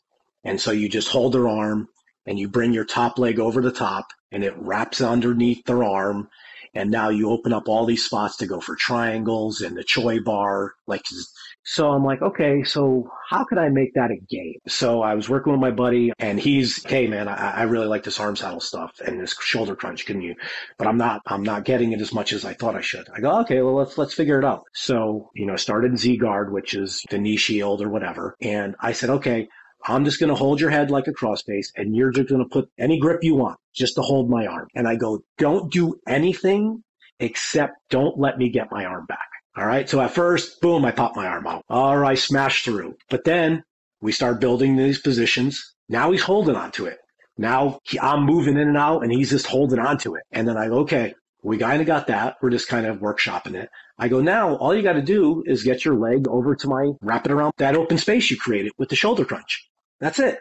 And 0.45 0.59
so 0.59 0.71
you 0.71 0.89
just 0.89 1.09
hold 1.09 1.35
their 1.35 1.47
arm 1.47 1.89
and 2.25 2.39
you 2.39 2.49
bring 2.49 2.73
your 2.73 2.87
top 2.87 3.19
leg 3.19 3.39
over 3.39 3.61
the 3.61 3.71
top 3.71 4.07
and 4.31 4.43
it 4.43 4.57
wraps 4.57 5.03
underneath 5.03 5.63
their 5.67 5.85
arm 5.85 6.29
and 6.75 6.91
now 6.91 7.09
you 7.09 7.31
open 7.31 7.53
up 7.53 7.69
all 7.69 7.85
these 7.85 8.05
spots 8.05 8.37
to 8.37 8.47
go 8.47 8.61
for 8.61 8.77
triangles 8.77 9.61
and 9.61 9.77
the 9.77 9.85
choi 9.85 10.21
bar 10.21 10.73
like 10.87 11.03
so 11.65 11.91
i'm 11.91 12.05
like 12.05 12.23
okay 12.23 12.63
so 12.65 13.09
how 13.29 13.45
could 13.45 13.59
i 13.59 13.69
make 13.69 13.95
that 13.95 14.11
a 14.11 14.17
game? 14.29 14.55
So 14.67 15.03
i 15.03 15.15
was 15.15 15.29
working 15.29 15.53
with 15.53 15.61
my 15.61 15.71
buddy 15.71 16.13
and 16.19 16.39
he's 16.39 16.83
hey 16.85 17.07
man 17.07 17.29
i, 17.29 17.59
I 17.59 17.63
really 17.63 17.87
like 17.87 18.05
this 18.05 18.21
arm 18.21 18.37
saddle 18.37 18.61
stuff 18.61 19.01
and 19.05 19.21
this 19.21 19.35
shoulder 19.41 19.77
crunch. 19.77 20.07
Can 20.07 20.21
you 20.21 20.35
but 20.79 20.87
i'm 20.87 20.99
not 20.99 21.23
i'm 21.27 21.43
not 21.43 21.65
getting 21.65 21.93
it 21.93 22.01
as 22.01 22.13
much 22.13 22.33
as 22.33 22.45
i 22.45 22.55
thought 22.55 22.77
i 22.77 22.81
should. 22.81 23.09
I 23.15 23.21
go 23.21 23.41
okay 23.41 23.63
well 23.63 23.75
let's 23.75 23.97
let's 23.99 24.15
figure 24.15 24.39
it 24.39 24.45
out. 24.45 24.65
So 24.73 25.31
you 25.35 25.47
know 25.47 25.55
I 25.55 25.57
started 25.57 25.99
z 25.99 26.17
guard 26.17 26.53
which 26.53 26.75
is 26.75 27.03
the 27.11 27.19
knee 27.19 27.37
shield 27.37 27.83
or 27.83 27.89
whatever. 27.89 28.37
And 28.41 28.75
i 28.81 28.93
said 28.93 29.11
okay 29.11 29.49
I'm 29.87 30.05
just 30.05 30.21
going 30.21 30.29
to 30.29 30.35
hold 30.35 30.61
your 30.61 30.71
head 30.71 30.91
like 30.91 31.07
a 31.07 31.13
crossface 31.13 31.69
and 31.77 31.95
you're 31.95 32.11
just 32.11 32.29
going 32.29 32.43
to 32.43 32.49
put 32.49 32.69
any 32.79 32.99
grip 32.99 33.23
you 33.23 33.35
want 33.35 33.59
just 33.75 33.95
to 33.97 34.03
hold 34.03 34.31
my 34.31 34.47
arm. 34.47 34.69
And 34.75 34.87
I 34.87 34.97
go, 34.97 35.23
don't 35.39 35.73
do 35.73 36.01
anything 36.07 36.83
except 37.21 37.75
don't 37.91 38.19
let 38.19 38.39
me 38.39 38.49
get 38.49 38.71
my 38.71 38.85
arm 38.85 39.07
back. 39.07 39.29
All 39.57 39.67
right. 39.67 39.89
So 39.89 40.01
at 40.01 40.13
first, 40.13 40.61
boom, 40.61 40.85
I 40.85 40.93
pop 40.93 41.15
my 41.15 41.27
arm 41.27 41.47
out. 41.47 41.65
All 41.69 41.99
right, 41.99 42.19
smash 42.19 42.65
through. 42.65 42.97
But 43.11 43.25
then 43.25 43.65
we 44.01 44.13
start 44.13 44.41
building 44.41 44.77
these 44.77 45.01
positions. 45.01 45.75
Now 45.89 46.11
he's 46.11 46.23
holding 46.23 46.57
on 46.57 46.71
to 46.73 46.87
it. 46.87 46.99
Now 47.37 47.81
he, 47.85 47.99
I'm 48.01 48.25
moving 48.25 48.57
in 48.57 48.69
and 48.69 48.77
out 48.77 49.03
and 49.03 49.13
he's 49.13 49.31
just 49.31 49.47
holding 49.47 49.79
on 49.79 49.99
to 49.99 50.15
it. 50.15 50.23
And 50.33 50.49
then 50.49 50.57
I 50.57 50.69
go, 50.69 50.79
okay, 50.81 51.15
we 51.43 51.59
kind 51.59 51.81
of 51.81 51.87
got 51.87 52.07
that. 52.07 52.37
We're 52.41 52.51
just 52.51 52.69
kind 52.69 52.87
of 52.87 52.99
workshopping 52.99 53.55
it. 53.55 53.69
I 53.99 54.09
go, 54.09 54.21
now 54.21 54.57
all 54.57 54.75
you 54.75 54.83
got 54.83 54.95
to 54.95 55.03
do 55.03 55.43
is 55.47 55.63
get 55.63 55.85
your 55.85 55.97
leg 55.97 56.29
over 56.29 56.55
to 56.55 56.69
my, 56.69 56.93
wrap 57.01 57.27
it 57.27 57.33
around 57.33 57.53
that 57.59 57.77
open 57.77 57.99
space 57.99 58.31
you 58.31 58.37
created 58.37 58.73
with 58.79 58.89
the 58.89 58.97
shoulder 58.97 59.25
crunch. 59.25 59.69
That's 60.03 60.19
it. 60.19 60.41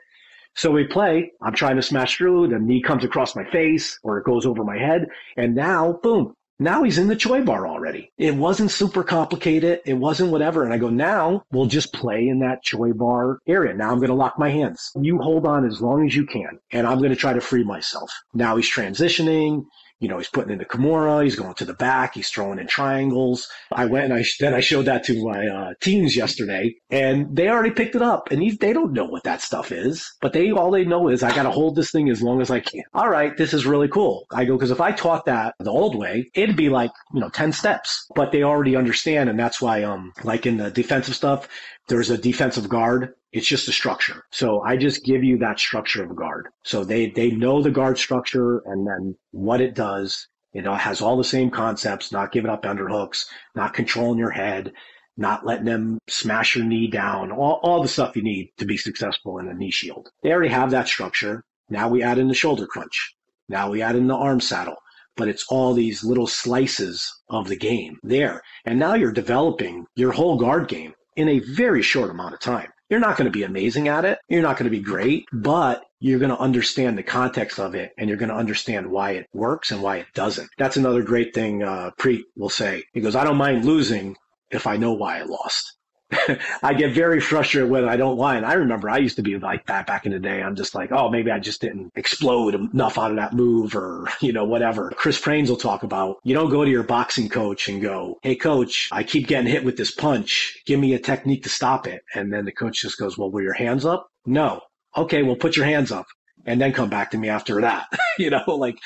So 0.56 0.72
we 0.72 0.86
play. 0.86 1.32
I'm 1.42 1.54
trying 1.54 1.78
to 1.78 1.82
smash 1.82 2.18
through. 2.18 2.50
The 2.50 2.60
knee 2.60 2.82
comes 2.82 3.06
across 3.06 3.36
my 3.36 3.50
face 3.52 3.98
or 4.04 4.18
it 4.18 4.26
goes 4.26 4.46
over 4.46 4.64
my 4.66 4.78
head. 4.78 5.08
And 5.38 5.56
now, 5.56 6.00
boom, 6.04 6.34
now 6.60 6.84
he's 6.84 6.98
in 6.98 7.08
the 7.08 7.16
choi 7.16 7.42
bar 7.42 7.68
already. 7.68 8.12
It 8.18 8.36
wasn't 8.36 8.72
super 8.72 9.04
complicated. 9.04 9.82
It 9.86 9.94
wasn't 9.94 10.32
whatever. 10.32 10.64
And 10.64 10.74
I 10.74 10.78
go, 10.78 10.90
now 10.90 11.44
we'll 11.52 11.68
just 11.68 11.94
play 11.94 12.28
in 12.28 12.40
that 12.40 12.64
choi 12.64 12.92
bar 12.92 13.40
area. 13.48 13.74
Now 13.74 13.92
I'm 13.92 13.98
going 14.00 14.10
to 14.10 14.16
lock 14.16 14.38
my 14.38 14.50
hands. 14.50 14.92
You 15.00 15.20
hold 15.20 15.46
on 15.46 15.66
as 15.66 15.80
long 15.80 16.06
as 16.06 16.16
you 16.16 16.26
can. 16.26 16.60
And 16.72 16.86
I'm 16.86 16.98
going 16.98 17.12
to 17.12 17.16
try 17.16 17.34
to 17.34 17.42
free 17.42 17.64
myself. 17.64 18.12
Now 18.34 18.58
he's 18.58 18.72
transitioning 18.72 19.64
you 20.02 20.08
know, 20.08 20.18
he's 20.18 20.28
putting 20.28 20.52
in 20.52 20.58
the 20.58 20.66
Kimura, 20.66 21.24
he's 21.24 21.36
going 21.36 21.54
to 21.54 21.66
the 21.66 21.76
back, 21.76 22.16
he's 22.16 22.30
throwing 22.30 22.58
in 22.58 22.68
triangles. 22.68 23.48
I 23.72 23.86
went 23.86 24.06
and 24.06 24.14
I, 24.16 24.26
then 24.40 24.54
I 24.56 24.60
showed 24.60 24.86
that 24.86 25.04
to 25.06 25.24
my 25.24 25.48
uh, 25.48 25.74
teams 25.80 26.16
yesterday 26.16 26.76
and 26.90 27.34
they 27.36 27.48
already 27.48 27.70
picked 27.70 27.96
it 27.96 28.02
up 28.02 28.32
and 28.32 28.42
they 28.60 28.74
don't 28.74 28.94
know 28.94 29.06
what 29.06 29.24
that 29.24 29.42
stuff 29.42 29.72
is, 29.72 30.12
but 30.20 30.34
they, 30.34 30.50
all 30.52 30.72
they 30.72 30.84
know 30.86 31.08
is 31.08 31.22
I 31.22 31.36
got 31.36 31.44
to 31.44 31.52
hold 31.52 31.76
this 31.76 31.92
thing 31.92 32.10
as 32.10 32.22
long 32.22 32.42
as 32.42 32.50
I 32.50 32.60
can. 32.60 32.84
All 32.96 33.10
right. 33.10 33.38
This 33.38 33.54
is 33.54 33.66
really 33.66 33.88
cool. 33.88 34.26
I 34.32 34.44
go, 34.46 34.58
cause 34.58 34.72
if 34.72 34.82
I 34.82 34.92
taught 34.92 35.26
that 35.26 35.54
the 35.60 35.70
old 35.70 35.96
way, 35.96 36.32
it'd 36.34 36.58
be 36.58 36.70
like, 36.70 36.92
you 37.14 37.20
know, 37.20 37.30
10 37.30 37.52
steps, 37.52 38.08
but 38.16 38.32
they 38.32 38.42
already 38.42 38.76
understand. 38.76 39.30
And 39.30 39.40
that's 39.40 39.62
why, 39.62 39.84
um, 39.84 40.14
like 40.24 40.48
in 40.48 40.58
the 40.58 40.72
defensive 40.72 41.16
stuff, 41.16 41.48
there's 41.92 42.10
a 42.10 42.18
defensive 42.18 42.68
guard 42.68 43.14
it's 43.32 43.48
just 43.48 43.68
a 43.70 43.72
structure. 43.72 44.26
So 44.32 44.62
I 44.62 44.76
just 44.76 45.06
give 45.06 45.24
you 45.24 45.38
that 45.38 45.60
structure 45.60 46.04
of 46.04 46.12
a 46.12 46.16
guard. 46.16 46.50
So 46.64 46.84
they, 46.84 47.10
they 47.10 47.32
know 47.32 47.62
the 47.62 47.72
guard 47.72 47.98
structure 47.98 48.60
and 48.66 48.86
then 48.86 49.16
what 49.32 49.62
it 49.62 49.74
does. 49.74 50.28
It 50.54 50.66
has 50.66 51.02
all 51.02 51.16
the 51.16 51.24
same 51.24 51.50
concepts, 51.50 52.12
not 52.12 52.34
giving 52.34 52.52
up 52.52 52.64
underhooks, 52.64 53.26
not 53.56 53.74
controlling 53.74 54.20
your 54.20 54.32
head, 54.32 54.74
not 55.16 55.46
letting 55.46 55.66
them 55.66 56.00
smash 56.10 56.58
your 56.58 56.66
knee 56.66 56.88
down, 56.88 57.32
all, 57.32 57.62
all 57.64 57.82
the 57.82 57.88
stuff 57.88 58.18
you 58.18 58.24
need 58.24 58.52
to 58.58 58.66
be 58.66 58.76
successful 58.76 59.38
in 59.40 59.48
a 59.48 59.54
knee 59.54 59.72
shield. 59.72 60.10
They 60.24 60.34
already 60.34 60.54
have 60.54 60.72
that 60.72 60.90
structure. 60.90 61.46
Now 61.70 61.88
we 61.88 62.04
add 62.04 62.18
in 62.18 62.28
the 62.28 62.34
shoulder 62.34 62.68
crunch. 62.68 63.16
Now 63.48 63.70
we 63.70 63.82
add 63.82 63.96
in 63.96 64.08
the 64.08 64.16
arm 64.16 64.42
saddle, 64.42 64.78
but 65.16 65.30
it's 65.30 65.46
all 65.48 65.74
these 65.74 66.04
little 66.04 66.28
slices 66.28 67.10
of 67.30 67.48
the 67.48 67.56
game 67.56 67.98
there. 68.04 68.42
And 68.66 68.78
now 68.78 68.96
you're 68.96 69.14
developing 69.14 69.86
your 69.96 70.12
whole 70.12 70.38
guard 70.38 70.68
game 70.68 70.94
in 71.16 71.28
a 71.30 71.40
very 71.40 71.82
short 71.82 72.10
amount 72.10 72.34
of 72.34 72.40
time. 72.40 72.70
You're 72.90 73.00
not 73.00 73.16
going 73.16 73.26
to 73.26 73.32
be 73.32 73.44
amazing 73.44 73.88
at 73.88 74.04
it. 74.04 74.20
You're 74.28 74.42
not 74.42 74.58
going 74.58 74.70
to 74.70 74.78
be 74.78 74.84
great, 74.84 75.26
but 75.32 75.84
you're 76.00 76.20
going 76.20 76.32
to 76.32 76.40
understand 76.40 76.98
the 76.98 77.04
context 77.04 77.60
of 77.60 77.74
it 77.74 77.92
and 77.98 78.10
you're 78.10 78.18
going 78.18 78.30
to 78.30 78.36
understand 78.36 78.92
why 78.92 79.12
it 79.12 79.28
works 79.34 79.72
and 79.72 79.82
why 79.82 79.98
it 79.98 80.08
doesn't. 80.14 80.50
That's 80.58 80.78
another 80.78 81.02
great 81.02 81.34
thing 81.34 81.64
uh, 81.64 81.92
Priit 81.98 82.24
will 82.36 82.50
say. 82.50 82.84
He 82.94 83.00
goes, 83.00 83.16
I 83.16 83.24
don't 83.24 83.38
mind 83.38 83.64
losing 83.64 84.18
if 84.50 84.68
I 84.68 84.76
know 84.78 84.94
why 84.94 85.20
I 85.20 85.24
lost. 85.24 85.78
I 86.64 86.74
get 86.74 86.94
very 86.94 87.20
frustrated 87.20 87.70
when 87.70 87.88
I 87.88 87.98
don't 87.98 88.18
win. 88.18 88.44
I 88.44 88.54
remember 88.54 88.90
I 88.90 88.98
used 88.98 89.16
to 89.16 89.22
be 89.22 89.38
like 89.38 89.66
that 89.68 89.88
back 89.88 90.06
in 90.06 90.12
the 90.12 90.20
day. 90.20 90.42
I'm 90.42 90.56
just 90.56 90.76
like, 90.76 90.92
oh, 90.92 91.10
maybe 91.10 91.32
I 91.32 91.40
just 91.40 91.62
didn't 91.62 91.92
explode 91.96 92.56
enough 92.56 92.98
out 92.98 93.12
of 93.12 93.18
that 93.18 93.34
move 93.34 93.76
or, 93.76 94.08
you 94.22 94.34
know, 94.34 94.46
whatever. 94.46 94.92
Chris 94.96 95.20
Paines 95.20 95.50
will 95.50 95.58
talk 95.58 95.84
about, 95.84 96.18
you 96.24 96.34
don't 96.34 96.50
go 96.50 96.66
to 96.66 96.72
your 96.72 96.84
boxing 96.84 97.30
coach 97.30 97.70
and 97.70 97.82
go, 97.82 98.20
hey, 98.24 98.36
coach, 98.36 98.90
I 98.92 99.04
keep 99.04 99.28
getting 99.28 99.52
hit 99.52 99.64
with 99.64 99.78
this 99.78 99.92
punch. 99.92 100.62
Give 100.66 100.80
me 100.80 100.94
a 100.94 101.00
technique 101.00 101.44
to 101.44 101.50
stop 101.50 101.88
it. 101.88 102.02
And 102.14 102.32
then 102.32 102.46
the 102.46 102.52
coach 102.52 102.82
just 102.82 102.98
goes, 102.98 103.18
well, 103.18 103.32
were 103.32 103.42
your 103.42 103.54
hands 103.54 103.86
up? 103.86 104.08
No. 104.26 104.62
Okay, 104.98 105.24
well, 105.24 105.36
put 105.36 105.56
your 105.56 105.66
hands 105.66 105.92
up 105.92 106.06
and 106.46 106.60
then 106.60 106.74
come 106.74 106.90
back 106.90 107.12
to 107.12 107.18
me 107.18 107.30
after 107.30 107.62
that. 107.62 107.88
you 108.18 108.30
know, 108.30 108.44
like 108.48 108.78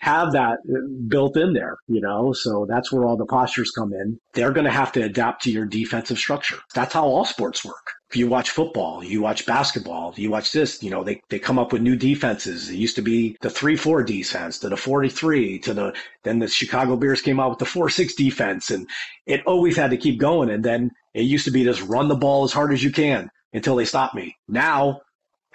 have 0.00 0.32
that 0.32 0.58
built 1.08 1.36
in 1.36 1.52
there, 1.52 1.76
you 1.88 2.00
know? 2.00 2.32
So 2.32 2.66
that's 2.68 2.92
where 2.92 3.04
all 3.04 3.16
the 3.16 3.26
postures 3.26 3.70
come 3.70 3.92
in. 3.92 4.18
They're 4.32 4.52
going 4.52 4.66
to 4.66 4.70
have 4.70 4.92
to 4.92 5.02
adapt 5.02 5.42
to 5.44 5.50
your 5.50 5.66
defensive 5.66 6.18
structure. 6.18 6.58
That's 6.74 6.94
how 6.94 7.04
all 7.04 7.24
sports 7.24 7.64
work. 7.64 7.92
If 8.10 8.16
you 8.16 8.28
watch 8.28 8.50
football, 8.50 9.02
you 9.02 9.22
watch 9.22 9.44
basketball, 9.44 10.14
you 10.16 10.30
watch 10.30 10.52
this, 10.52 10.82
you 10.82 10.90
know, 10.90 11.02
they, 11.02 11.20
they 11.30 11.38
come 11.38 11.58
up 11.58 11.72
with 11.72 11.82
new 11.82 11.96
defenses. 11.96 12.70
It 12.70 12.76
used 12.76 12.94
to 12.96 13.02
be 13.02 13.36
the 13.40 13.48
3-4 13.48 14.06
defense 14.06 14.58
to 14.60 14.68
the 14.68 14.76
43 14.76 15.58
to 15.60 15.74
the, 15.74 15.94
then 16.22 16.38
the 16.38 16.46
Chicago 16.46 16.96
Bears 16.96 17.22
came 17.22 17.40
out 17.40 17.50
with 17.50 17.58
the 17.58 17.64
4-6 17.64 18.14
defense 18.14 18.70
and 18.70 18.88
it 19.26 19.44
always 19.46 19.76
had 19.76 19.90
to 19.90 19.96
keep 19.96 20.20
going. 20.20 20.50
And 20.50 20.64
then 20.64 20.92
it 21.12 21.22
used 21.22 21.46
to 21.46 21.50
be 21.50 21.64
just 21.64 21.82
run 21.82 22.08
the 22.08 22.14
ball 22.14 22.44
as 22.44 22.52
hard 22.52 22.72
as 22.72 22.84
you 22.84 22.92
can 22.92 23.30
until 23.52 23.76
they 23.76 23.84
stop 23.84 24.14
me. 24.14 24.36
Now 24.46 25.00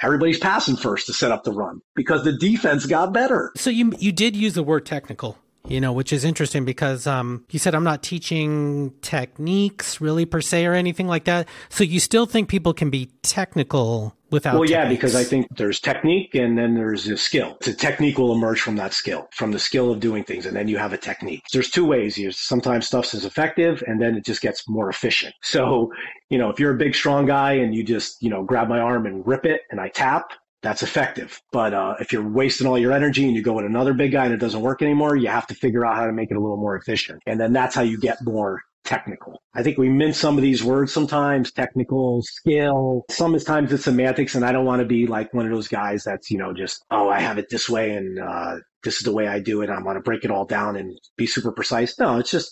everybody's 0.01 0.39
passing 0.39 0.75
first 0.75 1.07
to 1.07 1.13
set 1.13 1.31
up 1.31 1.43
the 1.43 1.51
run 1.51 1.81
because 1.95 2.23
the 2.23 2.33
defense 2.33 2.85
got 2.85 3.13
better. 3.13 3.51
So 3.55 3.69
you 3.69 3.93
you 3.99 4.11
did 4.11 4.35
use 4.35 4.53
the 4.53 4.63
word 4.63 4.85
technical, 4.85 5.37
you 5.67 5.81
know, 5.81 5.93
which 5.93 6.13
is 6.13 6.23
interesting 6.23 6.65
because 6.65 7.07
um, 7.07 7.45
you 7.51 7.59
said 7.59 7.75
I'm 7.75 7.83
not 7.83 8.03
teaching 8.03 8.93
techniques 9.01 10.01
really 10.01 10.25
per 10.25 10.41
se 10.41 10.65
or 10.65 10.73
anything 10.73 11.07
like 11.07 11.25
that. 11.25 11.47
So 11.69 11.83
you 11.83 11.99
still 11.99 12.25
think 12.25 12.49
people 12.49 12.73
can 12.73 12.89
be 12.89 13.11
technical 13.21 14.15
without 14.31 14.55
well 14.55 14.69
yeah 14.69 14.87
because 14.87 15.15
i 15.15 15.23
think 15.23 15.47
there's 15.55 15.79
technique 15.79 16.35
and 16.35 16.57
then 16.57 16.75
there's 16.75 17.07
a 17.07 17.17
skill. 17.17 17.57
The 17.61 17.73
technique 17.73 18.17
will 18.17 18.33
emerge 18.33 18.61
from 18.61 18.75
that 18.77 18.93
skill 18.93 19.27
from 19.33 19.51
the 19.51 19.59
skill 19.59 19.91
of 19.91 19.99
doing 19.99 20.23
things 20.23 20.45
and 20.45 20.55
then 20.55 20.67
you 20.67 20.77
have 20.77 20.93
a 20.93 20.97
technique. 20.97 21.43
There's 21.53 21.69
two 21.69 21.85
ways. 21.85 22.17
You 22.17 22.31
sometimes 22.31 22.87
stuff's 22.87 23.13
is 23.13 23.25
effective 23.25 23.83
and 23.87 24.01
then 24.01 24.15
it 24.15 24.25
just 24.25 24.41
gets 24.41 24.67
more 24.67 24.89
efficient. 24.89 25.35
So 25.59 25.91
you 26.29 26.37
know 26.37 26.49
if 26.49 26.59
you're 26.59 26.73
a 26.73 26.77
big 26.77 26.95
strong 26.95 27.25
guy 27.25 27.53
and 27.53 27.73
you 27.73 27.83
just 27.83 28.21
you 28.21 28.29
know 28.29 28.43
grab 28.43 28.69
my 28.69 28.79
arm 28.79 29.05
and 29.07 29.25
rip 29.25 29.45
it 29.45 29.61
and 29.71 29.81
i 29.81 29.89
tap 29.89 30.31
that's 30.61 30.83
effective. 30.83 31.41
But 31.51 31.73
uh, 31.73 31.95
if 31.99 32.11
you're 32.11 32.27
wasting 32.27 32.67
all 32.67 32.77
your 32.77 32.91
energy 32.91 33.25
and 33.25 33.33
you 33.33 33.41
go 33.41 33.53
with 33.53 33.65
another 33.65 33.93
big 33.93 34.11
guy 34.11 34.25
and 34.25 34.33
it 34.33 34.41
doesn't 34.41 34.61
work 34.61 34.81
anymore, 34.81 35.15
you 35.15 35.29
have 35.29 35.47
to 35.47 35.55
figure 35.55 35.85
out 35.85 35.95
how 35.95 36.05
to 36.05 36.11
make 36.11 36.31
it 36.31 36.37
a 36.37 36.39
little 36.39 36.57
more 36.57 36.75
efficient. 36.75 37.21
And 37.25 37.39
then 37.39 37.53
that's 37.53 37.75
how 37.75 37.81
you 37.81 37.97
get 37.97 38.17
more 38.23 38.61
technical. 38.89 39.39
I 39.53 39.61
think 39.61 39.77
we 39.77 39.87
mince 39.87 40.17
some 40.17 40.35
of 40.35 40.41
these 40.41 40.63
words 40.63 40.91
sometimes, 40.91 41.51
technical, 41.51 42.23
skill. 42.23 43.05
Sometimes 43.11 43.71
it's 43.71 43.83
semantics, 43.83 44.33
and 44.33 44.43
I 44.43 44.51
don't 44.51 44.65
want 44.65 44.79
to 44.79 44.85
be 44.85 45.05
like 45.05 45.31
one 45.33 45.45
of 45.45 45.51
those 45.51 45.67
guys 45.67 46.03
that's, 46.03 46.31
you 46.31 46.39
know, 46.39 46.53
just, 46.53 46.83
oh, 46.89 47.07
I 47.07 47.19
have 47.19 47.37
it 47.37 47.49
this 47.49 47.69
way 47.69 47.91
and 47.91 48.19
uh, 48.19 48.55
this 48.83 48.97
is 48.97 49.03
the 49.03 49.13
way 49.13 49.27
I 49.27 49.39
do 49.39 49.61
it. 49.61 49.69
I 49.69 49.79
want 49.81 49.97
to 49.97 50.01
break 50.01 50.25
it 50.25 50.31
all 50.31 50.45
down 50.45 50.75
and 50.75 50.97
be 51.17 51.27
super 51.27 51.51
precise. 51.51 51.99
No, 51.99 52.17
it's 52.17 52.31
just 52.31 52.51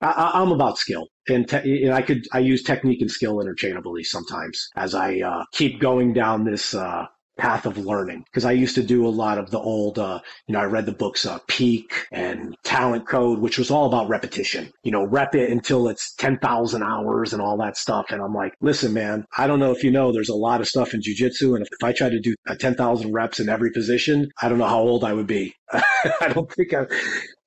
I, 0.00 0.42
am 0.42 0.52
about 0.52 0.78
skill, 0.78 1.08
and, 1.28 1.48
te- 1.48 1.84
and, 1.84 1.94
I 1.94 2.02
could 2.02 2.26
I 2.32 2.38
use 2.38 2.62
technique 2.62 3.00
and 3.00 3.10
skill 3.10 3.40
interchangeably 3.40 4.04
sometimes 4.04 4.68
as 4.76 4.94
I 4.94 5.20
uh, 5.20 5.44
keep 5.52 5.80
going 5.80 6.12
down 6.12 6.44
this 6.44 6.74
uh, 6.74 7.06
path 7.38 7.64
of 7.64 7.78
learning 7.78 8.24
because 8.24 8.44
I 8.44 8.52
used 8.52 8.74
to 8.74 8.82
do 8.82 9.06
a 9.06 9.08
lot 9.08 9.38
of 9.38 9.50
the 9.50 9.58
old, 9.58 9.98
uh, 9.98 10.20
you 10.46 10.52
know, 10.52 10.60
I 10.60 10.64
read 10.64 10.86
the 10.86 10.92
books 10.92 11.24
uh, 11.24 11.38
Peak 11.46 12.06
and 12.12 12.56
Talent 12.64 13.06
Code, 13.06 13.38
which 13.38 13.58
was 13.58 13.70
all 13.70 13.86
about 13.86 14.08
repetition. 14.08 14.70
You 14.82 14.92
know, 14.92 15.04
rep 15.04 15.34
it 15.34 15.50
until 15.50 15.88
it's 15.88 16.12
ten 16.14 16.38
thousand 16.38 16.82
hours 16.82 17.32
and 17.32 17.40
all 17.40 17.56
that 17.58 17.76
stuff. 17.76 18.06
And 18.10 18.20
I'm 18.20 18.34
like, 18.34 18.52
listen, 18.60 18.92
man, 18.92 19.24
I 19.36 19.46
don't 19.46 19.60
know 19.60 19.72
if 19.72 19.82
you 19.82 19.90
know, 19.90 20.12
there's 20.12 20.28
a 20.28 20.34
lot 20.34 20.60
of 20.60 20.68
stuff 20.68 20.92
in 20.92 21.00
jujitsu, 21.00 21.54
and 21.56 21.62
if, 21.62 21.68
I 21.82 21.92
try 21.92 22.08
to 22.08 22.20
do 22.20 22.34
ten 22.58 22.74
thousand 22.74 23.12
reps 23.12 23.40
in 23.40 23.48
every 23.48 23.70
position, 23.70 24.30
I 24.42 24.48
don't 24.48 24.58
know 24.58 24.66
how 24.66 24.80
old 24.80 25.04
I 25.04 25.12
would 25.12 25.26
be. 25.26 25.54
I 25.72 26.32
don't 26.34 26.50
think 26.52 26.74
I, 26.74 26.86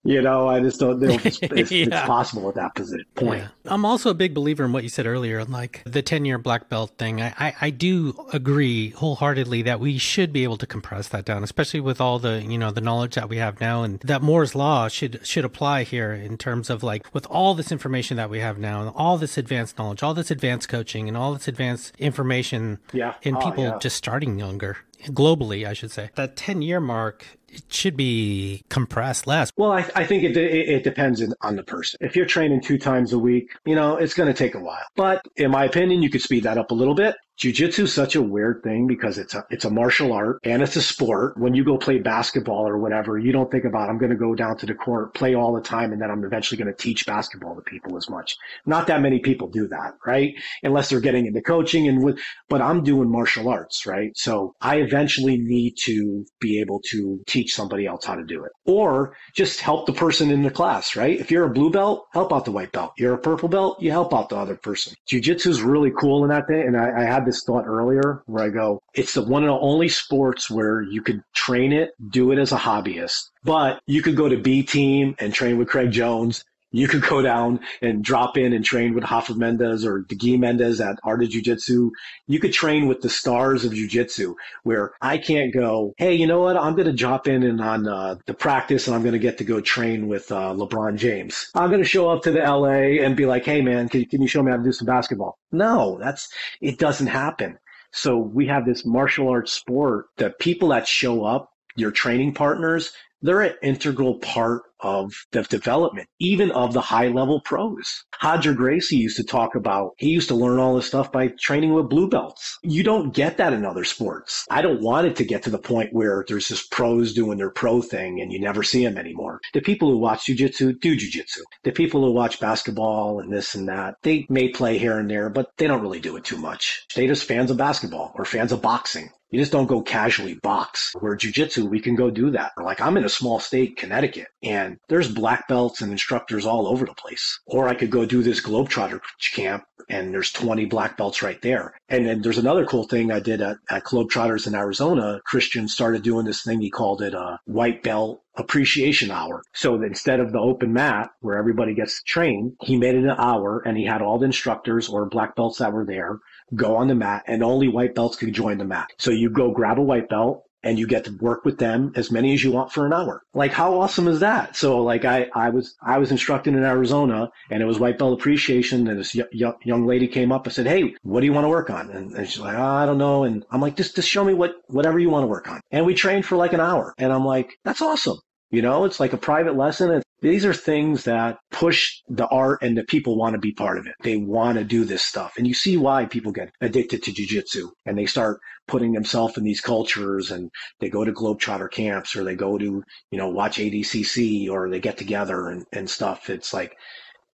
you 0.04 0.22
know, 0.22 0.48
I 0.48 0.60
just 0.60 0.80
don't 0.80 1.00
know 1.00 1.12
if 1.12 1.26
it's, 1.26 1.40
it's, 1.42 1.72
yeah. 1.72 1.86
it's 1.86 2.08
possible 2.08 2.50
at 2.50 2.56
that 2.56 2.74
position, 2.74 3.06
point. 3.14 3.44
Yeah. 3.44 3.72
I'm 3.72 3.86
also 3.86 4.10
a 4.10 4.16
big 4.16 4.34
believer 4.34 4.66
in 4.66 4.74
what 4.74 4.82
you 4.82 4.90
said 4.90 5.06
earlier, 5.06 5.46
like 5.46 5.84
the 5.86 6.02
10 6.02 6.26
year 6.26 6.40
black 6.40 6.70
belt 6.70 6.94
thing. 6.98 7.22
I, 7.22 7.34
I, 7.38 7.56
I, 7.62 7.70
do 7.70 8.16
agree 8.34 8.90
wholeheartedly 8.92 9.62
that 9.64 9.80
we 9.80 10.00
should 10.00 10.34
be 10.34 10.44
able 10.44 10.58
to 10.58 10.66
compress 10.66 11.08
that 11.10 11.26
down, 11.26 11.44
especially 11.44 11.82
with 11.82 12.02
all 12.02 12.18
the, 12.18 12.44
you 12.44 12.58
know, 12.58 12.72
the 12.72 12.82
knowledge 12.82 13.16
that 13.16 13.30
we 13.30 13.38
have 13.38 13.62
now 13.62 13.84
and 13.84 14.00
that 14.00 14.24
Moore's 14.24 14.56
law 14.56 14.88
should, 14.88 15.26
should 15.26 15.46
apply 15.46 15.84
here 15.84 16.14
in 16.14 16.38
terms 16.38 16.72
of 16.72 16.82
like 16.82 17.14
with 17.14 17.28
all 17.28 17.54
this 17.54 17.72
information 17.72 18.18
that 18.18 18.30
we 18.30 18.40
have 18.40 18.58
now 18.58 18.82
and 18.82 18.92
all 18.96 19.18
this 19.20 19.38
advanced 19.38 19.78
knowledge, 19.78 20.02
all 20.02 20.16
this 20.16 20.32
advanced 20.32 20.68
coaching 20.68 21.08
and 21.08 21.16
all 21.16 21.34
this 21.34 21.48
advanced 21.48 21.94
information 21.98 22.80
yeah. 22.92 23.14
in 23.22 23.36
oh, 23.36 23.40
people 23.40 23.64
yeah. 23.66 23.78
just 23.80 23.96
starting 23.96 24.40
younger 24.40 24.78
globally, 25.08 25.68
I 25.68 25.74
should 25.74 25.92
say. 25.92 26.10
That 26.16 26.36
10 26.36 26.62
year 26.62 26.80
mark 26.80 27.26
it 27.52 27.64
should 27.74 27.98
be 27.98 28.64
compressed 28.70 29.28
less. 29.28 29.52
Well, 29.58 29.72
I, 29.72 29.90
I 29.96 30.06
think 30.06 30.24
it, 30.24 30.38
it, 30.38 30.70
it 30.70 30.84
depends 30.84 31.22
on 31.42 31.56
the 31.56 31.64
person. 31.64 31.98
If 32.02 32.16
you're 32.16 32.26
training 32.26 32.62
two 32.62 32.78
times 32.78 33.14
a 33.14 33.20
week, 33.20 33.52
you 33.66 33.76
know, 33.76 33.98
it's 33.98 34.14
going 34.14 34.28
to 34.28 34.34
take 34.34 34.56
a 34.56 34.60
while. 34.60 34.86
But 34.96 35.22
in 35.36 35.52
my 35.52 35.66
opinion, 35.66 36.02
you 36.02 36.10
could 36.10 36.22
speed 36.22 36.44
that 36.44 36.58
up 36.58 36.72
a 36.72 36.74
little 36.74 36.96
bit. 36.96 37.16
Jiu-jitsu 37.42 37.86
is 37.86 37.94
such 37.94 38.16
a 38.16 38.22
weird 38.22 38.62
thing 38.64 38.86
because 38.86 39.18
it's 39.18 39.34
a 39.34 39.44
it's 39.50 39.66
a 39.66 39.70
martial 39.72 40.14
art 40.14 40.38
and 40.44 40.62
it's 40.62 40.76
a 40.76 40.82
sport. 40.82 41.36
When 41.40 41.56
you 41.56 41.64
go 41.64 41.76
play 41.76 41.98
basketball 41.98 42.68
or 42.68 42.78
whatever, 42.78 43.18
you 43.18 43.32
don't 43.32 43.50
think 43.50 43.66
about 43.66 43.90
I'm 43.90 43.98
going 43.98 44.12
to 44.12 44.16
go 44.16 44.36
down 44.36 44.58
to 44.58 44.68
the 44.68 44.76
court, 44.76 45.16
play 45.16 45.34
all 45.34 45.52
the 45.56 45.62
time, 45.62 45.92
and 45.92 46.00
then 46.00 46.12
I'm 46.12 46.24
eventually 46.24 46.62
going 46.62 46.72
to 46.72 46.80
teach 46.80 47.08
basketball 47.08 47.56
to 47.56 47.62
people 47.62 47.98
as 47.98 48.08
much. 48.12 48.38
Not 48.68 48.86
that 48.88 49.02
many 49.02 49.18
people 49.18 49.48
do 49.48 49.68
that, 49.70 49.94
right? 50.06 50.36
Unless 50.62 50.90
they're 50.90 51.00
getting 51.00 51.26
into 51.26 51.42
coaching 51.42 51.88
and 51.88 52.04
with. 52.04 52.20
But 52.48 52.62
I'm 52.62 52.84
doing 52.84 53.12
martial 53.12 53.50
arts, 53.50 53.88
right? 53.88 54.16
So 54.16 54.54
I 54.62 54.76
eventually 54.76 55.38
need 55.38 55.78
to 55.86 56.24
be 56.40 56.62
able 56.62 56.80
to 56.92 57.24
teach 57.26 57.56
somebody 57.56 57.88
else 57.88 58.06
how 58.06 58.14
to 58.14 58.24
do 58.24 58.44
it, 58.44 58.52
or 58.66 59.16
just 59.34 59.62
help 59.62 59.88
the 59.88 59.94
person 59.94 60.30
in 60.30 60.44
the 60.44 60.52
class, 60.52 60.96
right? 60.96 61.20
If 61.20 61.32
you're 61.32 61.46
a 61.46 61.54
blue 61.54 61.72
belt, 61.72 62.06
help 62.14 62.32
out 62.32 62.46
the 62.46 62.52
white 62.52 62.72
belt. 62.72 62.92
You're 63.00 63.16
a 63.16 63.18
purple 63.18 63.50
belt, 63.50 63.82
you 63.82 63.90
help 63.90 64.14
out 64.14 64.30
the 64.30 64.36
other 64.36 64.58
person. 64.58 64.94
Jiu-jitsu 65.08 65.50
is 65.50 65.64
really 65.64 65.92
cool 66.00 66.24
in 66.24 66.30
that 66.30 66.46
thing, 66.46 66.68
and 66.68 66.78
I, 66.78 67.02
I 67.02 67.04
had 67.06 67.26
this 67.32 67.44
thought 67.44 67.66
earlier 67.66 68.24
where 68.26 68.44
I 68.44 68.50
go, 68.50 68.82
it's 68.94 69.14
the 69.14 69.24
one 69.24 69.44
and 69.44 69.52
only 69.52 69.88
sports 69.88 70.52
where 70.52 70.82
you 70.82 71.02
could 71.02 71.24
train 71.34 71.72
it, 71.72 71.92
do 72.10 72.32
it 72.32 72.38
as 72.38 72.52
a 72.52 72.58
hobbyist, 72.58 73.30
but 73.44 73.82
you 73.88 74.02
could 74.02 74.18
go 74.18 74.28
to 74.28 74.38
B 74.38 74.64
team 74.64 75.16
and 75.20 75.34
train 75.34 75.58
with 75.58 75.70
Craig 75.70 75.92
Jones 75.92 76.44
you 76.72 76.88
could 76.88 77.02
go 77.02 77.22
down 77.22 77.60
and 77.82 78.04
drop 78.04 78.38
in 78.38 78.54
and 78.54 78.64
train 78.64 78.94
with 78.94 79.10
Rafa 79.10 79.36
Mendes 79.36 79.86
or 79.86 80.04
Dagi 80.04 80.40
Mendes 80.40 80.80
at 80.80 81.00
Art 81.04 81.24
of 81.24 81.30
Jiu 81.30 81.42
Jitsu. 81.42 81.92
You 82.28 82.40
could 82.40 82.54
train 82.54 82.88
with 82.88 83.02
the 83.02 83.10
stars 83.10 83.66
of 83.66 83.74
Jiu 83.74 83.88
Jitsu 83.88 84.36
where 84.64 84.94
I 85.02 85.18
can't 85.18 85.54
go, 85.54 85.94
hey, 85.98 86.14
you 86.14 86.28
know 86.28 86.42
what? 86.42 86.58
I'm 86.58 86.76
going 86.76 86.88
to 86.88 86.94
drop 86.94 87.28
in 87.28 87.44
and 87.44 87.62
on 87.62 87.88
uh, 87.88 88.16
the 88.26 88.34
practice 88.34 88.88
and 88.88 88.96
I'm 88.96 89.04
going 89.04 89.14
to 89.14 89.20
get 89.20 89.38
to 89.40 89.44
go 89.44 89.60
train 89.62 90.08
with 90.08 90.32
uh, 90.32 90.54
LeBron 90.54 90.98
James. 90.98 91.50
I'm 91.56 91.70
going 91.70 91.84
to 91.84 91.88
show 91.88 92.10
up 92.10 92.24
to 92.24 92.32
the 92.32 92.40
LA 92.40 93.04
and 93.04 93.16
be 93.16 93.26
like, 93.26 93.46
hey, 93.46 93.62
man, 93.62 93.90
can, 93.90 94.06
can 94.06 94.22
you 94.22 94.28
show 94.28 94.42
me 94.42 94.52
how 94.52 94.58
to 94.58 94.64
do 94.64 94.72
some 94.72 94.88
basketball? 94.88 95.38
No, 95.52 95.98
that's, 96.00 96.30
it 96.62 96.80
doesn't 96.80 97.08
happen. 97.08 97.58
So 97.92 98.18
we 98.18 98.48
have 98.48 98.66
this 98.66 98.86
martial 98.86 99.30
arts 99.30 99.52
sport 99.52 100.06
that 100.18 100.40
people 100.40 100.70
that 100.70 100.88
show 100.88 101.26
up, 101.26 101.52
your 101.76 101.92
training 101.92 102.34
partners, 102.34 102.94
they're 103.22 103.42
an 103.42 103.56
integral 103.62 104.16
part 104.16 104.64
of 104.82 105.12
the 105.32 105.44
development, 105.44 106.08
even 106.20 106.52
of 106.52 106.74
the 106.74 106.82
high 106.82 107.08
level 107.08 107.42
pros. 107.42 108.04
Roger 108.24 108.54
Gracie 108.54 108.98
used 108.98 109.18
to 109.18 109.24
talk 109.24 109.56
about, 109.56 109.92
he 109.98 110.10
used 110.10 110.28
to 110.28 110.36
learn 110.36 110.60
all 110.60 110.76
this 110.76 110.88
stuff 110.88 111.12
by 111.12 111.30
training 111.40 111.74
with 111.74 111.90
blue 111.90 112.08
belts. 112.08 112.58
You 112.64 112.84
don't 112.84 113.14
get 113.14 113.38
that 113.38 113.54
in 113.54 113.66
other 113.66 113.84
sports. 113.84 114.46
I 114.50 114.62
don't 114.62 114.82
want 114.82 115.08
it 115.08 115.16
to 115.18 115.26
get 115.26 115.44
to 115.44 115.50
the 115.50 115.58
point 115.58 115.94
where 115.94 116.26
there's 116.28 116.48
just 116.48 116.72
pros 116.72 117.14
doing 117.14 117.38
their 117.38 117.50
pro 117.50 117.82
thing 117.82 118.20
and 118.22 118.32
you 118.32 118.40
never 118.40 118.64
see 118.64 118.84
them 118.84 118.98
anymore. 118.98 119.40
The 119.54 119.62
people 119.62 119.90
who 119.90 119.98
watch 119.98 120.26
jujitsu 120.26 120.80
do 120.80 120.96
jujitsu. 120.96 121.42
The 121.64 121.72
people 121.72 122.04
who 122.04 122.12
watch 122.12 122.40
basketball 122.40 123.20
and 123.20 123.32
this 123.32 123.56
and 123.56 123.68
that, 123.68 123.96
they 124.04 124.26
may 124.30 124.50
play 124.50 124.78
here 124.78 125.00
and 125.00 125.10
there, 125.10 125.30
but 125.30 125.50
they 125.58 125.68
don't 125.68 125.82
really 125.82 126.00
do 126.00 126.16
it 126.16 126.24
too 126.24 126.38
much. 126.38 126.86
They 126.96 127.08
just 127.08 127.26
fans 127.26 127.52
of 127.52 127.58
basketball 127.58 128.14
or 128.16 128.26
fans 128.26 128.52
of 128.52 128.62
boxing. 128.62 129.10
You 129.32 129.40
just 129.40 129.54
don't 129.54 129.68
go 129.68 129.82
casually 129.82 130.36
box. 130.36 130.94
Where 131.00 131.16
jujitsu, 131.16 131.70
we 131.70 131.80
can 131.80 131.96
go 131.96 132.12
do 132.12 132.32
that. 132.32 132.52
Like 132.62 132.82
I'm 132.82 132.98
in 132.98 133.06
a 133.06 133.10
small 133.10 133.40
state, 133.40 133.78
Connecticut, 133.78 134.28
and 134.44 134.78
there's 134.90 135.10
black 135.10 135.48
belts 135.48 135.82
and 135.82 135.92
instructors 135.92 136.46
all 136.46 136.68
over 136.68 136.86
the 136.86 136.94
place. 136.94 137.40
Or 137.46 137.70
I 137.70 137.76
could 137.76 137.92
go 137.92 138.06
do 138.06 138.24
this 138.24 138.42
Globetrotter 138.42 139.00
camp 139.34 139.64
and 139.90 140.14
there's 140.14 140.32
20 140.32 140.66
black 140.66 140.98
belts 140.98 141.22
right 141.22 141.42
there. 141.42 141.74
And 141.88 142.06
then 142.06 142.22
there's 142.22 142.38
another 142.38 142.66
cool 142.66 142.84
thing 142.84 143.12
I 143.12 143.20
did 143.20 143.42
at, 143.42 143.58
at 143.70 143.84
Globetrotters 143.84 144.48
in 144.48 144.56
Arizona. 144.56 145.22
Christian 145.26 145.68
started 145.68 146.04
doing 146.04 146.26
this 146.26 146.44
thing. 146.44 146.62
He 146.62 146.70
called 146.70 147.02
it 147.02 147.14
a 147.14 147.40
white 147.46 147.84
belt 147.84 148.22
appreciation 148.36 149.12
hour. 149.12 149.44
So 149.54 149.82
instead 149.82 150.20
of 150.20 150.32
the 150.32 150.40
open 150.40 150.74
mat 150.74 151.10
where 151.20 151.38
everybody 151.38 151.74
gets 151.74 152.02
trained, 152.04 152.54
he 152.62 152.78
made 152.78 152.96
it 152.96 153.04
an 153.04 153.16
hour 153.18 153.62
and 153.66 153.78
he 153.78 153.86
had 153.86 154.02
all 154.02 154.20
the 154.20 154.26
instructors 154.26 154.88
or 154.88 155.06
black 155.06 155.36
belts 155.36 155.60
that 155.60 155.74
were 155.74 155.86
there 155.86 156.20
go 156.56 156.76
on 156.76 156.88
the 156.88 156.96
mat 156.96 157.24
and 157.28 157.44
only 157.44 157.68
white 157.68 157.96
belts 157.96 158.18
could 158.18 158.34
join 158.34 158.58
the 158.58 158.66
mat. 158.66 158.90
So 158.98 159.12
you 159.12 159.30
go 159.30 159.52
grab 159.52 159.80
a 159.80 159.84
white 159.84 160.10
belt 160.10 160.44
and 160.64 160.78
you 160.78 160.86
get 160.86 161.06
to 161.06 161.18
work 161.20 161.44
with 161.44 161.58
them 161.58 161.92
as 161.96 162.12
many 162.12 162.34
as 162.34 162.44
you 162.44 162.52
want 162.52 162.72
for 162.72 162.86
an 162.86 162.94
hour. 162.94 163.24
Like 163.34 163.52
how 163.52 163.80
awesome 163.80 164.08
is 164.08 164.20
that? 164.20 164.56
So 164.56 164.84
like 164.84 165.06
I, 165.06 165.28
I 165.34 165.50
was, 165.50 165.76
I 165.82 165.98
was 165.98 166.12
instructing 166.12 166.54
in 166.54 166.64
Arizona 166.64 167.30
and 167.50 167.64
it 167.64 167.66
was 167.66 167.80
white 167.80 167.98
belt 167.98 168.14
appreciation 168.14 168.88
and 168.88 169.00
this 169.00 169.16
y- 169.16 169.54
young 169.64 169.86
lady 169.86 170.08
came 170.08 170.32
up 170.32 170.46
and 170.46 170.54
said, 170.54 170.68
Hey, 170.68 170.94
what 171.02 171.22
do 171.22 171.26
you 171.26 171.34
want 171.34 171.46
to 171.46 171.50
work 171.50 171.70
on? 171.70 171.90
And, 171.90 172.12
and 172.14 172.30
she's 172.30 172.40
like, 172.40 172.58
oh, 172.58 172.62
I 172.62 172.86
don't 172.86 172.98
know. 173.00 173.24
And 173.24 173.44
I'm 173.52 173.62
like, 173.62 173.76
just, 173.76 173.96
just 173.96 174.10
show 174.10 174.24
me 174.24 174.34
what, 174.34 174.56
whatever 174.68 175.00
you 175.00 175.10
want 175.10 175.24
to 175.24 175.28
work 175.28 175.50
on. 175.50 175.62
And 175.72 175.86
we 175.86 175.96
trained 175.96 176.26
for 176.26 176.36
like 176.36 176.54
an 176.54 176.60
hour 176.60 176.94
and 176.98 177.12
I'm 177.12 177.26
like, 177.26 177.58
that's 177.64 177.82
awesome. 177.82 178.20
You 178.52 178.62
know, 178.62 178.86
it's 178.86 179.00
like 179.00 179.14
a 179.14 179.18
private 179.18 179.56
lesson. 179.56 180.04
These 180.22 180.46
are 180.46 180.54
things 180.54 181.06
that 181.06 181.40
push 181.50 182.02
the 182.08 182.28
art 182.28 182.60
and 182.62 182.78
the 182.78 182.84
people 182.84 183.18
want 183.18 183.34
to 183.34 183.40
be 183.40 183.54
part 183.54 183.80
of 183.80 183.88
it. 183.88 183.96
They 184.04 184.18
want 184.18 184.58
to 184.60 184.64
do 184.64 184.86
this 184.86 185.04
stuff. 185.04 185.34
And 185.38 185.48
you 185.48 185.54
see 185.56 185.78
why 185.78 186.06
people 186.06 186.32
get 186.32 186.52
addicted 186.62 187.04
to 187.04 187.12
jujitsu 187.12 187.70
and 187.86 187.98
they 187.98 188.06
start 188.06 188.40
putting 188.68 188.92
themselves 188.92 189.38
in 189.38 189.44
these 189.44 189.62
cultures 189.62 190.30
and 190.30 190.52
they 190.80 190.90
go 190.90 191.04
to 191.04 191.12
Globetrotter 191.12 191.72
camps 191.72 192.16
or 192.16 192.24
they 192.24 192.36
go 192.36 192.58
to, 192.58 192.84
you 193.12 193.18
know, 193.18 193.30
watch 193.30 193.58
ADCC 193.58 194.50
or 194.50 194.70
they 194.70 194.80
get 194.80 194.98
together 194.98 195.48
and, 195.48 195.66
and 195.74 195.90
stuff. 195.90 196.30
It's 196.30 196.54
like, 196.54 196.76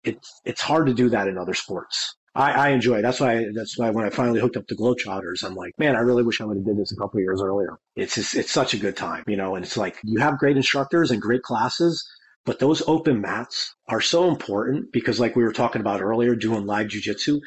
it's, 0.04 0.42
it's 0.46 0.62
hard 0.62 0.86
to 0.86 0.94
do 0.94 1.10
that 1.10 1.28
in 1.28 1.40
other 1.40 1.56
sports. 1.56 2.16
I, 2.36 2.52
I 2.52 2.70
enjoy. 2.70 3.00
It. 3.00 3.02
That's 3.02 3.22
why. 3.22 3.46
That's 3.56 3.78
why 3.78 3.90
when 3.92 4.06
I 4.06 4.10
finally 4.10 4.42
hooked 4.42 4.58
up 4.58 4.68
to 4.68 4.76
Globetrotters, 4.76 5.44
I'm 5.44 5.56
like, 5.56 5.72
man, 5.78 5.96
I 5.96 6.00
really 6.00 6.22
wish 6.22 6.42
I 6.42 6.46
would 6.46 6.58
have 6.58 6.66
did 6.66 6.78
this 6.78 6.92
a 6.92 6.98
couple 6.98 7.22
years 7.22 7.42
earlier. 7.42 7.78
It's 7.96 8.16
just, 8.16 8.36
it's 8.36 8.52
such 8.52 8.74
a 8.74 8.78
good 8.78 8.98
time, 8.98 9.24
you 9.26 9.38
know. 9.38 9.56
And 9.56 9.64
it's 9.64 9.78
like 9.78 9.98
you 10.04 10.20
have 10.20 10.38
great 10.38 10.58
instructors 10.58 11.12
and 11.12 11.22
great 11.22 11.44
classes, 11.44 12.06
but 12.46 12.60
those 12.60 12.84
open 12.88 13.22
mats 13.22 13.76
are 13.88 14.02
so 14.02 14.30
important 14.30 14.92
because, 14.92 15.20
like 15.20 15.36
we 15.36 15.44
were 15.44 15.52
talking 15.52 15.82
about 15.82 16.02
earlier, 16.02 16.36
doing 16.36 16.66
live 16.66 16.88
jujitsu. 16.88 17.42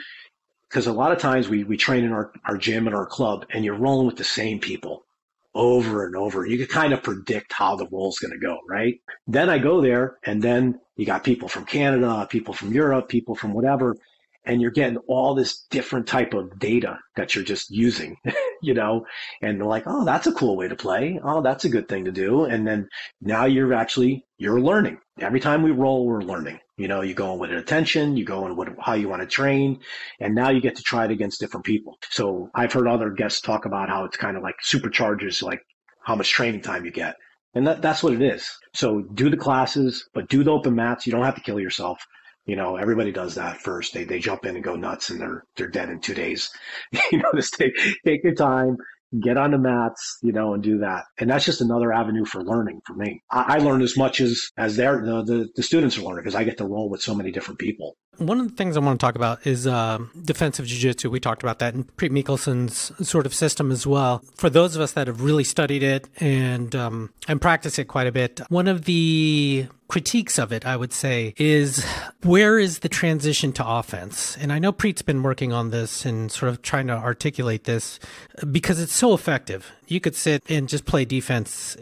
Because 0.68 0.86
a 0.86 0.92
lot 0.92 1.12
of 1.12 1.18
times 1.18 1.48
we 1.48 1.64
we 1.64 1.76
train 1.76 2.04
in 2.04 2.12
our 2.12 2.32
our 2.44 2.58
gym 2.58 2.86
and 2.86 2.94
our 2.94 3.06
club, 3.06 3.46
and 3.50 3.64
you're 3.64 3.78
rolling 3.78 4.06
with 4.06 4.16
the 4.16 4.24
same 4.24 4.58
people 4.58 5.04
over 5.54 6.06
and 6.06 6.14
over. 6.14 6.46
You 6.46 6.58
can 6.58 6.66
kind 6.66 6.92
of 6.92 7.02
predict 7.02 7.52
how 7.52 7.74
the 7.74 7.88
roll's 7.88 8.18
going 8.18 8.32
to 8.32 8.38
go, 8.38 8.58
right? 8.68 9.00
Then 9.26 9.48
I 9.48 9.58
go 9.58 9.80
there, 9.80 10.18
and 10.24 10.42
then 10.42 10.78
you 10.96 11.06
got 11.06 11.24
people 11.24 11.48
from 11.48 11.64
Canada, 11.64 12.26
people 12.28 12.52
from 12.52 12.72
Europe, 12.72 13.08
people 13.08 13.34
from 13.34 13.54
whatever 13.54 13.96
and 14.48 14.62
you're 14.62 14.70
getting 14.70 14.96
all 15.06 15.34
this 15.34 15.66
different 15.70 16.06
type 16.06 16.32
of 16.32 16.58
data 16.58 16.98
that 17.16 17.34
you're 17.34 17.44
just 17.44 17.70
using, 17.70 18.16
you 18.62 18.72
know, 18.72 19.04
and 19.42 19.62
like, 19.62 19.84
oh, 19.86 20.06
that's 20.06 20.26
a 20.26 20.32
cool 20.32 20.56
way 20.56 20.66
to 20.66 20.74
play. 20.74 21.20
Oh, 21.22 21.42
that's 21.42 21.66
a 21.66 21.68
good 21.68 21.86
thing 21.86 22.06
to 22.06 22.10
do. 22.10 22.44
And 22.44 22.66
then 22.66 22.88
now 23.20 23.44
you're 23.44 23.74
actually, 23.74 24.24
you're 24.38 24.60
learning. 24.60 24.98
Every 25.20 25.38
time 25.38 25.62
we 25.62 25.70
roll, 25.70 26.06
we're 26.06 26.22
learning. 26.22 26.60
You 26.78 26.88
know, 26.88 27.02
you 27.02 27.12
go 27.12 27.34
in 27.34 27.38
with 27.38 27.50
attention, 27.52 28.16
you 28.16 28.24
go 28.24 28.46
in 28.46 28.56
with 28.56 28.70
how 28.80 28.94
you 28.94 29.08
want 29.08 29.20
to 29.20 29.28
train, 29.28 29.80
and 30.18 30.34
now 30.34 30.48
you 30.48 30.62
get 30.62 30.76
to 30.76 30.82
try 30.82 31.04
it 31.04 31.10
against 31.10 31.40
different 31.40 31.66
people. 31.66 31.98
So 32.08 32.48
I've 32.54 32.72
heard 32.72 32.88
other 32.88 33.10
guests 33.10 33.42
talk 33.42 33.66
about 33.66 33.90
how 33.90 34.04
it's 34.06 34.16
kind 34.16 34.36
of 34.36 34.42
like 34.42 34.56
supercharges, 34.64 35.42
like 35.42 35.60
how 36.04 36.16
much 36.16 36.30
training 36.30 36.62
time 36.62 36.86
you 36.86 36.90
get. 36.90 37.16
And 37.54 37.66
that, 37.66 37.82
that's 37.82 38.02
what 38.02 38.14
it 38.14 38.22
is. 38.22 38.48
So 38.72 39.02
do 39.02 39.28
the 39.28 39.36
classes, 39.36 40.08
but 40.14 40.28
do 40.28 40.42
the 40.42 40.52
open 40.52 40.74
mats. 40.74 41.06
You 41.06 41.12
don't 41.12 41.24
have 41.24 41.34
to 41.34 41.40
kill 41.42 41.60
yourself. 41.60 42.00
You 42.48 42.56
know, 42.56 42.76
everybody 42.76 43.12
does 43.12 43.34
that 43.34 43.58
first. 43.58 43.92
They 43.92 44.04
they 44.04 44.18
jump 44.18 44.46
in 44.46 44.56
and 44.56 44.64
go 44.64 44.74
nuts, 44.74 45.10
and 45.10 45.20
they're 45.20 45.44
they're 45.56 45.68
dead 45.68 45.90
in 45.90 46.00
two 46.00 46.14
days. 46.14 46.50
you 47.12 47.18
know, 47.18 47.30
just 47.36 47.54
take 47.54 47.72
take 48.06 48.24
your 48.24 48.34
time, 48.34 48.78
get 49.20 49.36
on 49.36 49.52
the 49.52 49.58
mats, 49.58 50.18
you 50.22 50.32
know, 50.32 50.54
and 50.54 50.62
do 50.62 50.78
that. 50.78 51.04
And 51.18 51.30
that's 51.30 51.44
just 51.44 51.60
another 51.60 51.92
avenue 51.92 52.24
for 52.24 52.42
learning 52.44 52.80
for 52.86 52.94
me. 52.94 53.22
I, 53.30 53.56
I 53.56 53.58
learn 53.58 53.82
as 53.82 53.96
much 53.96 54.20
as, 54.20 54.50
as 54.56 54.76
their, 54.76 55.02
the, 55.04 55.22
the, 55.22 55.48
the 55.56 55.62
students 55.62 55.96
are 55.98 56.02
learning 56.02 56.24
because 56.24 56.34
I 56.34 56.44
get 56.44 56.58
to 56.58 56.66
roll 56.66 56.90
with 56.90 57.02
so 57.02 57.14
many 57.14 57.30
different 57.30 57.58
people. 57.58 57.96
One 58.18 58.40
of 58.40 58.48
the 58.48 58.54
things 58.54 58.76
I 58.76 58.80
want 58.80 58.98
to 58.98 59.04
talk 59.04 59.14
about 59.14 59.46
is 59.46 59.66
uh, 59.66 59.98
defensive 60.22 60.66
jiu-jitsu. 60.66 61.08
We 61.08 61.20
talked 61.20 61.42
about 61.42 61.60
that 61.60 61.74
in 61.74 61.84
Priit 61.84 62.10
Mihkelson's 62.10 62.92
sort 63.08 63.26
of 63.26 63.34
system 63.34 63.70
as 63.70 63.86
well. 63.86 64.22
For 64.34 64.50
those 64.50 64.74
of 64.74 64.82
us 64.82 64.92
that 64.92 65.06
have 65.06 65.22
really 65.22 65.44
studied 65.44 65.82
it 65.82 66.08
and 66.18 66.74
um, 66.74 67.12
and 67.28 67.40
practice 67.40 67.78
it 67.78 67.84
quite 67.84 68.08
a 68.08 68.12
bit, 68.12 68.40
one 68.48 68.66
of 68.66 68.84
the 68.84 69.68
critiques 69.86 70.38
of 70.38 70.52
it, 70.52 70.66
I 70.66 70.76
would 70.76 70.92
say, 70.92 71.32
is 71.36 71.84
where 72.22 72.58
is 72.58 72.80
the 72.80 72.88
transition 72.88 73.52
to 73.54 73.66
offense? 73.66 74.36
And 74.36 74.52
I 74.52 74.58
know 74.58 74.72
Priit's 74.72 75.02
been 75.02 75.22
working 75.22 75.52
on 75.52 75.70
this 75.70 76.04
and 76.04 76.30
sort 76.30 76.50
of 76.50 76.60
trying 76.60 76.88
to 76.88 76.94
articulate 76.94 77.64
this 77.64 78.00
because 78.50 78.80
it's 78.80 78.92
so 78.92 79.14
effective. 79.14 79.70
You 79.86 80.00
could 80.00 80.16
sit 80.16 80.42
and 80.48 80.68
just 80.68 80.84
play 80.84 81.04
defense 81.04 81.76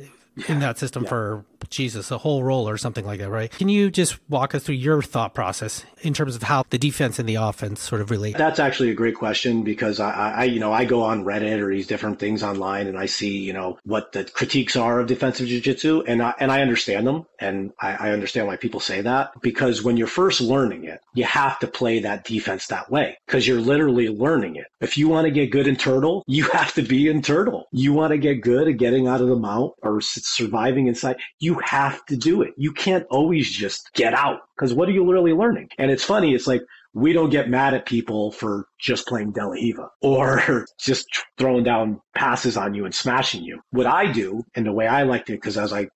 in 0.48 0.60
that 0.60 0.78
system 0.78 1.04
yeah. 1.04 1.08
for 1.08 1.44
Jesus, 1.68 2.10
a 2.10 2.18
whole 2.18 2.42
role 2.42 2.68
or 2.68 2.76
something 2.76 3.04
like 3.04 3.20
that, 3.20 3.30
right? 3.30 3.50
Can 3.50 3.68
you 3.68 3.90
just 3.90 4.18
walk 4.28 4.54
us 4.54 4.64
through 4.64 4.76
your 4.76 5.02
thought 5.02 5.34
process 5.34 5.84
in 6.02 6.14
terms 6.14 6.36
of 6.36 6.44
how 6.44 6.64
the 6.70 6.78
defense 6.78 7.18
and 7.18 7.28
the 7.28 7.36
offense 7.36 7.80
sort 7.80 8.00
of 8.00 8.10
relate? 8.10 8.36
That's 8.36 8.58
actually 8.58 8.90
a 8.90 8.94
great 8.94 9.14
question 9.14 9.62
because 9.62 10.00
I, 10.00 10.10
I, 10.10 10.44
you 10.44 10.60
know, 10.60 10.72
I 10.72 10.84
go 10.84 11.02
on 11.02 11.24
Reddit 11.24 11.60
or 11.60 11.70
these 11.70 11.86
different 11.86 12.18
things 12.18 12.42
online 12.42 12.86
and 12.86 12.98
I 12.98 13.06
see, 13.06 13.38
you 13.38 13.52
know, 13.52 13.78
what 13.84 14.12
the 14.12 14.24
critiques 14.24 14.76
are 14.76 15.00
of 15.00 15.06
defensive 15.06 15.46
jiu-jitsu 15.46 16.02
and 16.06 16.22
I, 16.22 16.34
and 16.38 16.50
I 16.50 16.62
understand 16.62 17.06
them 17.06 17.26
and 17.40 17.72
I, 17.80 18.08
I 18.08 18.10
understand 18.10 18.46
why 18.46 18.56
people 18.56 18.80
say 18.80 19.00
that 19.02 19.32
because 19.42 19.82
when 19.82 19.96
you're 19.96 20.06
first 20.06 20.40
learning 20.40 20.84
it, 20.84 21.00
you 21.14 21.24
have 21.24 21.58
to 21.60 21.66
play 21.66 22.00
that 22.00 22.24
defense 22.24 22.66
that 22.68 22.90
way 22.90 23.18
because 23.26 23.46
you're 23.46 23.60
literally 23.60 24.08
learning 24.08 24.56
it. 24.56 24.66
If 24.80 24.96
you 24.98 25.08
want 25.08 25.26
to 25.26 25.30
get 25.30 25.50
good 25.50 25.66
in 25.66 25.76
turtle, 25.76 26.24
you 26.26 26.44
have 26.52 26.74
to 26.74 26.82
be 26.82 27.08
in 27.08 27.22
turtle. 27.22 27.66
You 27.72 27.92
want 27.92 28.12
to 28.12 28.18
get 28.18 28.42
good 28.42 28.68
at 28.68 28.76
getting 28.76 29.06
out 29.08 29.20
of 29.20 29.28
the 29.28 29.36
mount 29.36 29.74
or 29.82 30.00
surviving 30.00 30.86
inside, 30.86 31.16
you 31.38 31.45
have 31.54 32.04
to 32.06 32.16
do 32.16 32.42
it. 32.42 32.54
You 32.56 32.72
can't 32.72 33.06
always 33.10 33.50
just 33.50 33.90
get 33.94 34.14
out 34.14 34.40
because 34.56 34.74
what 34.74 34.88
are 34.88 34.92
you 34.92 35.10
really 35.10 35.32
learning? 35.32 35.68
And 35.78 35.90
it's 35.90 36.04
funny. 36.04 36.34
It's 36.34 36.46
like, 36.46 36.62
we 36.94 37.12
don't 37.12 37.28
get 37.28 37.50
mad 37.50 37.74
at 37.74 37.84
people 37.84 38.32
for 38.32 38.66
just 38.80 39.06
playing 39.06 39.32
De 39.32 39.44
La 39.44 39.52
Riva 39.52 39.90
or 40.00 40.66
just 40.80 41.06
throwing 41.36 41.62
down 41.62 42.00
passes 42.14 42.56
on 42.56 42.72
you 42.72 42.86
and 42.86 42.94
smashing 42.94 43.42
you. 43.44 43.60
What 43.70 43.86
I 43.86 44.10
do 44.10 44.42
and 44.54 44.64
the 44.64 44.72
way 44.72 44.86
I 44.86 45.02
liked 45.02 45.28
it, 45.28 45.34
because 45.34 45.58
as 45.58 45.74
I 45.74 45.88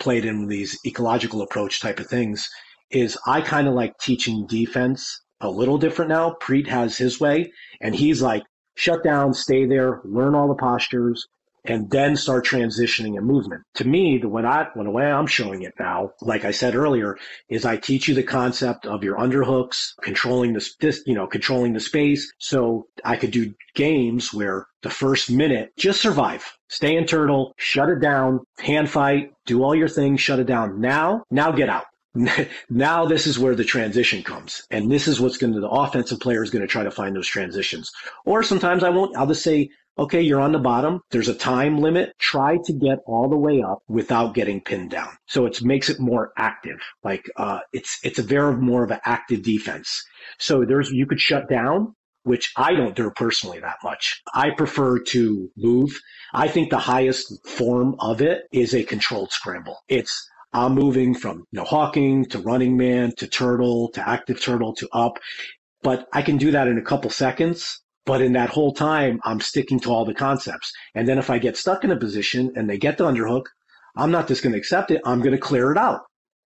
played 0.00 0.24
in 0.24 0.48
these 0.48 0.76
ecological 0.84 1.42
approach 1.42 1.80
type 1.80 2.00
of 2.00 2.08
things, 2.08 2.48
is 2.90 3.16
I 3.26 3.40
kind 3.40 3.68
of 3.68 3.74
like 3.74 3.96
teaching 3.98 4.46
defense 4.48 5.22
a 5.40 5.48
little 5.48 5.78
different 5.78 6.08
now. 6.08 6.34
Priit 6.40 6.66
has 6.66 6.98
his 6.98 7.20
way 7.20 7.52
and 7.80 7.94
he's 7.94 8.20
like, 8.20 8.42
shut 8.74 9.04
down, 9.04 9.32
stay 9.32 9.66
there, 9.66 10.00
learn 10.04 10.34
all 10.34 10.48
the 10.48 10.54
postures, 10.54 11.26
and 11.64 11.90
then 11.90 12.16
start 12.16 12.44
transitioning 12.46 13.18
a 13.18 13.20
movement. 13.20 13.62
To 13.74 13.86
me, 13.86 14.18
the 14.18 14.28
way 14.28 14.42
I, 14.44 14.68
the 14.74 14.90
way 14.90 15.04
I'm 15.04 15.26
showing 15.26 15.62
it 15.62 15.74
now, 15.78 16.12
like 16.20 16.44
I 16.44 16.50
said 16.50 16.74
earlier, 16.74 17.16
is 17.48 17.64
I 17.64 17.76
teach 17.76 18.08
you 18.08 18.14
the 18.14 18.22
concept 18.22 18.86
of 18.86 19.04
your 19.04 19.16
underhooks, 19.18 19.92
controlling 20.02 20.52
the, 20.52 20.68
this, 20.80 21.02
you 21.06 21.14
know, 21.14 21.26
controlling 21.26 21.72
the 21.72 21.80
space. 21.80 22.32
So 22.38 22.86
I 23.04 23.16
could 23.16 23.30
do 23.30 23.54
games 23.74 24.32
where 24.32 24.66
the 24.82 24.90
first 24.90 25.30
minute, 25.30 25.72
just 25.76 26.00
survive, 26.00 26.44
stay 26.68 26.96
in 26.96 27.06
turtle, 27.06 27.54
shut 27.58 27.88
it 27.88 28.00
down, 28.00 28.40
hand 28.58 28.90
fight, 28.90 29.32
do 29.46 29.62
all 29.62 29.74
your 29.74 29.88
things, 29.88 30.20
shut 30.20 30.38
it 30.38 30.46
down. 30.46 30.80
Now, 30.80 31.24
now 31.30 31.52
get 31.52 31.68
out. 31.68 31.84
now 32.70 33.06
this 33.06 33.26
is 33.28 33.38
where 33.38 33.54
the 33.54 33.62
transition 33.62 34.20
comes 34.22 34.66
and 34.72 34.90
this 34.90 35.06
is 35.06 35.20
what's 35.20 35.36
going 35.36 35.52
to 35.52 35.60
the 35.60 35.68
offensive 35.68 36.18
player 36.18 36.42
is 36.42 36.50
going 36.50 36.60
to 36.60 36.66
try 36.66 36.82
to 36.82 36.90
find 36.90 37.14
those 37.14 37.28
transitions 37.28 37.92
or 38.24 38.42
sometimes 38.42 38.82
i 38.82 38.90
won't 38.90 39.16
i'll 39.16 39.28
just 39.28 39.44
say 39.44 39.70
okay, 40.00 40.22
you're 40.22 40.40
on 40.40 40.52
the 40.52 40.58
bottom. 40.58 41.02
There's 41.10 41.28
a 41.28 41.34
time 41.34 41.78
limit. 41.78 42.14
Try 42.18 42.56
to 42.64 42.72
get 42.72 43.00
all 43.06 43.28
the 43.28 43.36
way 43.36 43.62
up 43.62 43.82
without 43.86 44.34
getting 44.34 44.62
pinned 44.62 44.90
down. 44.90 45.10
So 45.26 45.44
it 45.44 45.62
makes 45.62 45.90
it 45.90 46.00
more 46.00 46.32
active. 46.38 46.78
Like, 47.04 47.30
uh, 47.36 47.60
it's, 47.74 47.98
it's 48.02 48.18
a 48.18 48.22
very 48.22 48.56
more 48.56 48.82
of 48.82 48.90
an 48.90 49.00
active 49.04 49.42
defense. 49.42 50.02
So 50.38 50.64
there's, 50.64 50.90
you 50.90 51.06
could 51.06 51.20
shut 51.20 51.50
down, 51.50 51.94
which 52.22 52.50
I 52.56 52.72
don't 52.72 52.96
do 52.96 53.10
personally 53.10 53.60
that 53.60 53.76
much. 53.84 54.22
I 54.34 54.50
prefer 54.50 55.00
to 55.00 55.50
move. 55.58 56.00
I 56.32 56.48
think 56.48 56.70
the 56.70 56.78
highest 56.78 57.46
form 57.46 57.94
of 58.00 58.22
it 58.22 58.44
is 58.52 58.74
a 58.74 58.82
controlled 58.84 59.32
scramble. 59.32 59.76
It's, 59.88 60.26
I'm 60.54 60.74
moving 60.74 61.14
from 61.14 61.44
you 61.52 61.58
know, 61.58 61.64
hawking 61.64 62.24
to 62.30 62.38
running 62.38 62.76
man 62.78 63.12
to 63.18 63.26
turtle 63.26 63.90
to 63.92 64.08
active 64.08 64.40
turtle 64.40 64.74
to 64.76 64.88
up, 64.92 65.18
but 65.82 66.08
I 66.12 66.22
can 66.22 66.38
do 66.38 66.50
that 66.52 66.68
in 66.68 66.78
a 66.78 66.82
couple 66.82 67.10
seconds 67.10 67.80
but 68.06 68.22
in 68.22 68.32
that 68.32 68.50
whole 68.50 68.72
time, 68.72 69.20
I'm 69.24 69.40
sticking 69.40 69.80
to 69.80 69.90
all 69.90 70.04
the 70.04 70.14
concepts. 70.14 70.72
And 70.94 71.06
then 71.06 71.18
if 71.18 71.30
I 71.30 71.38
get 71.38 71.56
stuck 71.56 71.84
in 71.84 71.90
a 71.90 71.96
position 71.96 72.52
and 72.56 72.68
they 72.68 72.78
get 72.78 72.98
the 72.98 73.04
underhook, 73.04 73.44
I'm 73.96 74.10
not 74.10 74.28
just 74.28 74.42
going 74.42 74.52
to 74.52 74.58
accept 74.58 74.90
it. 74.90 75.02
I'm 75.04 75.20
going 75.20 75.34
to 75.34 75.38
clear 75.38 75.72
it 75.72 75.78
out. 75.78 76.02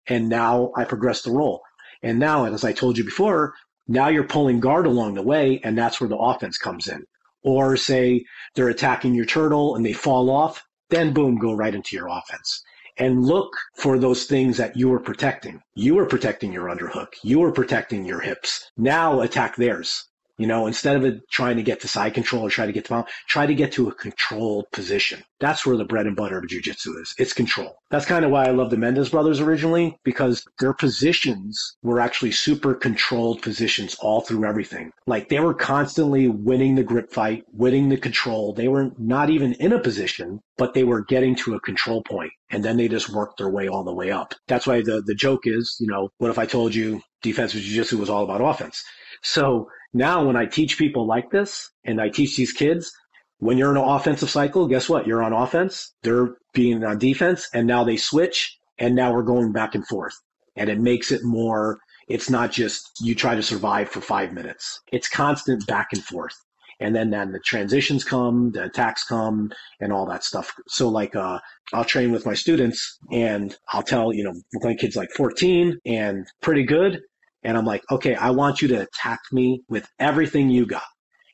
And 0.07 0.29
now 0.29 0.73
I 0.77 0.85
progress 0.85 1.23
the 1.23 1.31
roll. 1.31 1.63
And 2.03 2.19
now, 2.19 2.47
as 2.47 2.65
I 2.65 2.73
told 2.73 2.99
you 2.99 3.05
before, 3.05 3.55
now 3.87 4.09
you're 4.09 4.25
pulling 4.25 4.61
guard 4.61 4.87
along 4.87 5.15
the 5.15 5.23
way, 5.23 5.61
and 5.63 5.77
that's 5.77 6.01
where 6.01 6.09
the 6.09 6.17
offense 6.17 6.59
comes 6.59 6.89
in. 6.89 7.05
Or 7.43 7.77
say 7.77 8.25
they're 8.55 8.69
attacking 8.69 9.15
your 9.15 9.25
turtle 9.25 9.77
and 9.77 9.85
they 9.85 9.93
fall 9.93 10.31
off, 10.31 10.63
then 10.91 11.13
boom, 11.13 11.39
go 11.39 11.53
right 11.53 11.75
into 11.75 11.97
your 11.97 12.09
offense. 12.09 12.63
And 12.99 13.25
look 13.25 13.57
for 13.77 13.99
those 13.99 14.25
things 14.25 14.57
that 14.59 14.77
you 14.77 14.89
were 14.89 15.01
protecting. 15.01 15.61
You 15.75 15.95
were 15.95 16.07
protecting 16.07 16.53
your 16.53 16.69
underhook. 16.69 17.09
You 17.23 17.41
were 17.41 17.53
protecting 17.53 18.05
your 18.05 18.21
hips. 18.21 18.71
Now 18.77 19.21
attack 19.21 19.57
theirs. 19.57 20.05
You 20.43 20.49
know, 20.49 20.67
instead 20.67 20.97
of 20.97 21.05
it 21.05 21.21
trying 21.31 21.57
to 21.59 21.63
get 21.63 21.79
to 21.83 21.87
side 21.87 22.15
control 22.15 22.43
or 22.45 22.51
try 22.51 22.67
to 22.67 22.73
get 22.73 22.87
to 22.87 22.95
mount, 22.95 23.09
try 23.29 23.47
to 23.47 23.55
get 23.55 23.71
to 23.75 23.89
a 23.89 23.95
controlled 23.95 24.67
position. 24.73 25.23
That's 25.39 25.65
where 25.65 25.77
the 25.77 25.85
bread 25.85 26.07
and 26.07 26.17
butter 26.17 26.37
of 26.39 26.47
jujitsu 26.47 27.01
is. 27.01 27.15
It's 27.17 27.33
control. 27.33 27.77
That's 27.93 28.07
kind 28.07 28.25
of 28.25 28.33
why 28.33 28.47
I 28.47 28.51
love 28.51 28.71
the 28.71 28.77
Mendes 28.77 29.11
brothers 29.11 29.39
originally 29.39 29.97
because 30.03 30.45
their 30.59 30.73
positions 30.73 31.77
were 31.85 32.01
actually 32.01 32.33
super 32.33 32.75
controlled 32.75 33.41
positions 33.41 33.95
all 34.01 34.23
through 34.23 34.45
everything. 34.45 34.91
Like 35.07 35.29
they 35.29 35.39
were 35.39 35.55
constantly 35.55 36.27
winning 36.27 36.75
the 36.75 36.83
grip 36.83 37.13
fight, 37.13 37.45
winning 37.53 37.89
the 37.89 37.97
control. 37.97 38.53
They 38.53 38.67
were 38.67 38.91
not 38.99 39.31
even 39.31 39.53
in 39.61 39.73
a 39.73 39.79
position, 39.79 40.41
but 40.59 40.75
they 40.75 40.83
were 40.83 41.05
getting 41.05 41.37
to 41.37 41.55
a 41.55 41.61
control 41.61 42.03
point 42.03 42.33
and 42.51 42.65
then 42.65 42.79
they 42.79 42.89
just 42.89 43.11
worked 43.11 43.39
their 43.39 43.51
way 43.51 43.69
all 43.69 43.85
the 43.85 43.95
way 43.95 44.11
up. 44.11 44.35
That's 44.49 44.67
why 44.67 44.83
the, 44.83 45.03
the 45.07 45.15
joke 45.15 45.43
is, 45.45 45.77
you 45.79 45.87
know, 45.87 46.09
what 46.19 46.33
if 46.33 46.39
I 46.41 46.47
told 46.47 46.75
you 46.75 47.01
defensive 47.23 47.61
jiu-jitsu 47.61 47.97
was 47.99 48.11
all 48.11 48.25
about 48.25 48.41
offense? 48.41 48.83
So 49.23 49.69
now, 49.95 50.25
when 50.25 50.37
I 50.37 50.47
teach 50.47 50.79
people 50.79 51.07
like 51.07 51.31
this 51.31 51.71
and 51.85 52.01
I 52.01 52.09
teach 52.09 52.37
these 52.37 52.53
kids, 52.53 52.93
when 53.39 53.59
you're 53.59 53.73
in 53.73 53.77
an 53.77 53.89
offensive 53.89 54.31
cycle, 54.31 54.67
guess 54.67 54.89
what? 54.89 55.07
You're 55.07 55.23
on 55.23 55.33
offense, 55.33 55.93
they're 56.03 56.37
being 56.55 56.85
on 56.85 56.99
defense, 56.99 57.49
and 57.53 57.67
now 57.67 57.85
they 57.85 57.97
switch, 57.97 58.57
and 58.79 58.95
now 58.95 59.13
we're 59.13 59.23
going 59.23 59.53
back 59.53 59.75
and 59.75 59.87
forth. 59.87 60.15
And 60.57 60.71
it 60.71 60.79
makes 60.79 61.11
it 61.11 61.23
more, 61.25 61.79
it's 62.09 62.31
not 62.31 62.53
just 62.53 63.01
you 63.01 63.15
try 63.15 63.35
to 63.35 63.43
survive 63.43 63.89
for 63.89 64.01
five 64.01 64.33
minutes. 64.33 64.81
It's 64.93 65.09
constant 65.09 65.67
back 65.67 65.89
and 65.93 66.05
forth. 66.05 66.35
And 66.81 66.97
then, 66.97 67.11
then 67.11 67.33
the 67.33 67.41
transitions 67.41 68.03
come, 68.03 68.53
the 68.53 68.65
attacks 68.65 69.05
come, 69.05 69.53
and 69.81 69.93
all 69.93 70.07
that 70.07 70.25
stuff. 70.25 70.53
So, 70.69 70.89
like, 70.89 71.15
uh, 71.15 71.39
I'll 71.73 71.85
train 71.85 72.13
with 72.13 72.27
my 72.27 72.35
students 72.35 72.99
and 73.13 73.57
I'll 73.73 73.83
tell, 73.83 74.13
you 74.13 74.25
know, 74.25 74.35
my 74.55 74.75
kid's 74.75 74.97
like 74.97 75.11
14 75.17 75.79
and 75.85 76.27
pretty 76.41 76.65
good. 76.65 77.01
And 77.43 77.57
I'm 77.57 77.65
like, 77.65 77.83
okay, 77.91 78.15
I 78.15 78.31
want 78.31 78.63
you 78.63 78.69
to 78.69 78.83
attack 78.83 79.21
me 79.33 79.63
with 79.69 79.89
everything 79.99 80.49
you 80.49 80.67
got. 80.67 80.83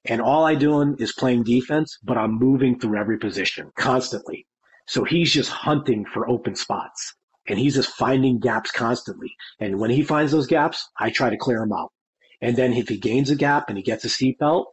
And 0.05 0.23
all 0.23 0.45
I 0.45 0.55
doing 0.55 0.97
is 0.99 1.13
playing 1.13 1.45
defense, 1.45 1.99
but 2.03 2.17
I'm 2.17 2.39
moving 2.39 2.79
through 2.79 2.99
every 2.99 3.19
position 3.19 3.71
constantly. 3.77 4.47
So 4.87 5.05
he's 5.05 5.33
just 5.33 5.51
hunting 5.51 6.07
for 6.07 6.29
open 6.29 6.55
spots 6.55 7.15
and 7.47 7.59
he's 7.59 7.75
just 7.75 7.91
finding 7.91 8.39
gaps 8.39 8.71
constantly. 8.71 9.35
And 9.61 9.79
when 9.79 9.91
he 9.91 10.03
finds 10.03 10.33
those 10.33 10.47
gaps, 10.47 10.89
I 10.99 11.11
try 11.11 11.31
to 11.31 11.37
clear 11.37 11.63
him 11.63 11.73
out. 11.73 11.93
And 12.41 12.57
then 12.57 12.73
if 12.73 12.89
he 12.89 12.99
gains 12.99 13.31
a 13.31 13.37
gap 13.37 13.69
and 13.69 13.77
he 13.77 13.83
gets 13.83 14.05
a 14.05 14.09
seatbelt, 14.09 14.67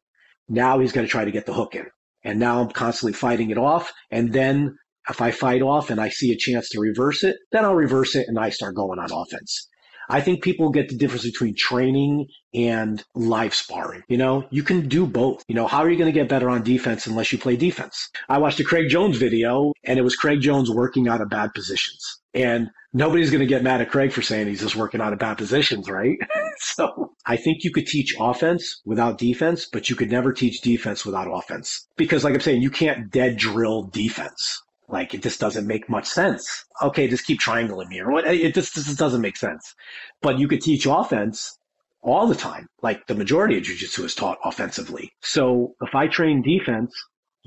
now 0.47 0.79
he's 0.79 0.91
going 0.91 1.05
to 1.05 1.11
try 1.11 1.25
to 1.25 1.31
get 1.31 1.45
the 1.45 1.53
hook 1.53 1.75
in. 1.75 1.87
And 2.23 2.39
now 2.39 2.61
I'm 2.61 2.69
constantly 2.69 3.13
fighting 3.13 3.49
it 3.49 3.57
off. 3.57 3.91
And 4.11 4.31
then 4.31 4.77
if 5.09 5.21
I 5.21 5.31
fight 5.31 5.61
off 5.61 5.89
and 5.89 5.99
I 5.99 6.09
see 6.09 6.31
a 6.31 6.37
chance 6.37 6.69
to 6.69 6.79
reverse 6.79 7.23
it, 7.23 7.35
then 7.51 7.65
I'll 7.65 7.75
reverse 7.75 8.15
it 8.15 8.27
and 8.27 8.39
I 8.39 8.49
start 8.49 8.75
going 8.75 8.99
on 8.99 9.11
offense. 9.11 9.69
I 10.09 10.21
think 10.21 10.43
people 10.43 10.69
get 10.69 10.89
the 10.89 10.97
difference 10.97 11.23
between 11.23 11.55
training 11.57 12.27
and 12.53 13.03
live 13.15 13.53
sparring. 13.53 14.03
You 14.07 14.17
know, 14.17 14.47
you 14.49 14.63
can 14.63 14.87
do 14.87 15.05
both. 15.05 15.43
You 15.47 15.55
know, 15.55 15.67
how 15.67 15.79
are 15.79 15.89
you 15.89 15.97
going 15.97 16.11
to 16.11 16.17
get 16.17 16.29
better 16.29 16.49
on 16.49 16.63
defense 16.63 17.05
unless 17.05 17.31
you 17.31 17.37
play 17.37 17.55
defense? 17.55 18.09
I 18.29 18.37
watched 18.37 18.59
a 18.59 18.63
Craig 18.63 18.89
Jones 18.89 19.17
video 19.17 19.73
and 19.83 19.99
it 19.99 20.03
was 20.03 20.15
Craig 20.15 20.41
Jones 20.41 20.71
working 20.71 21.07
out 21.07 21.21
of 21.21 21.29
bad 21.29 21.53
positions. 21.53 22.21
And 22.33 22.69
nobody's 22.93 23.31
going 23.31 23.41
to 23.41 23.45
get 23.45 23.63
mad 23.63 23.81
at 23.81 23.89
Craig 23.89 24.11
for 24.11 24.21
saying 24.21 24.47
he's 24.47 24.61
just 24.61 24.75
working 24.75 25.01
out 25.01 25.13
of 25.13 25.19
bad 25.19 25.37
positions, 25.37 25.89
right? 25.89 26.17
so 26.59 27.13
I 27.25 27.37
think 27.37 27.63
you 27.63 27.71
could 27.71 27.87
teach 27.87 28.15
offense 28.19 28.81
without 28.85 29.17
defense, 29.17 29.67
but 29.71 29.89
you 29.89 29.95
could 29.95 30.11
never 30.11 30.33
teach 30.33 30.61
defense 30.61 31.05
without 31.05 31.27
offense. 31.31 31.87
Because 31.97 32.23
like 32.23 32.33
I'm 32.33 32.41
saying, 32.41 32.61
you 32.61 32.69
can't 32.69 33.09
dead 33.09 33.37
drill 33.37 33.83
defense. 33.83 34.61
Like 34.87 35.13
it 35.13 35.23
just 35.23 35.39
doesn't 35.39 35.65
make 35.65 35.89
much 35.89 36.07
sense. 36.07 36.65
Okay, 36.81 37.07
just 37.07 37.25
keep 37.25 37.39
triangling 37.39 37.89
what? 38.11 38.25
It 38.27 38.53
just, 38.53 38.75
just 38.75 38.97
doesn't 38.97 39.21
make 39.21 39.37
sense. 39.37 39.73
But 40.21 40.37
you 40.39 40.47
could 40.47 40.61
teach 40.61 40.85
offense 40.85 41.57
all 42.01 42.27
the 42.27 42.35
time. 42.35 42.67
Like 42.81 43.07
the 43.07 43.15
majority 43.15 43.57
of 43.57 43.63
jujitsu 43.63 44.05
is 44.05 44.15
taught 44.15 44.37
offensively. 44.43 45.11
So 45.21 45.75
if 45.81 45.95
I 45.95 46.07
train 46.07 46.41
defense, 46.41 46.93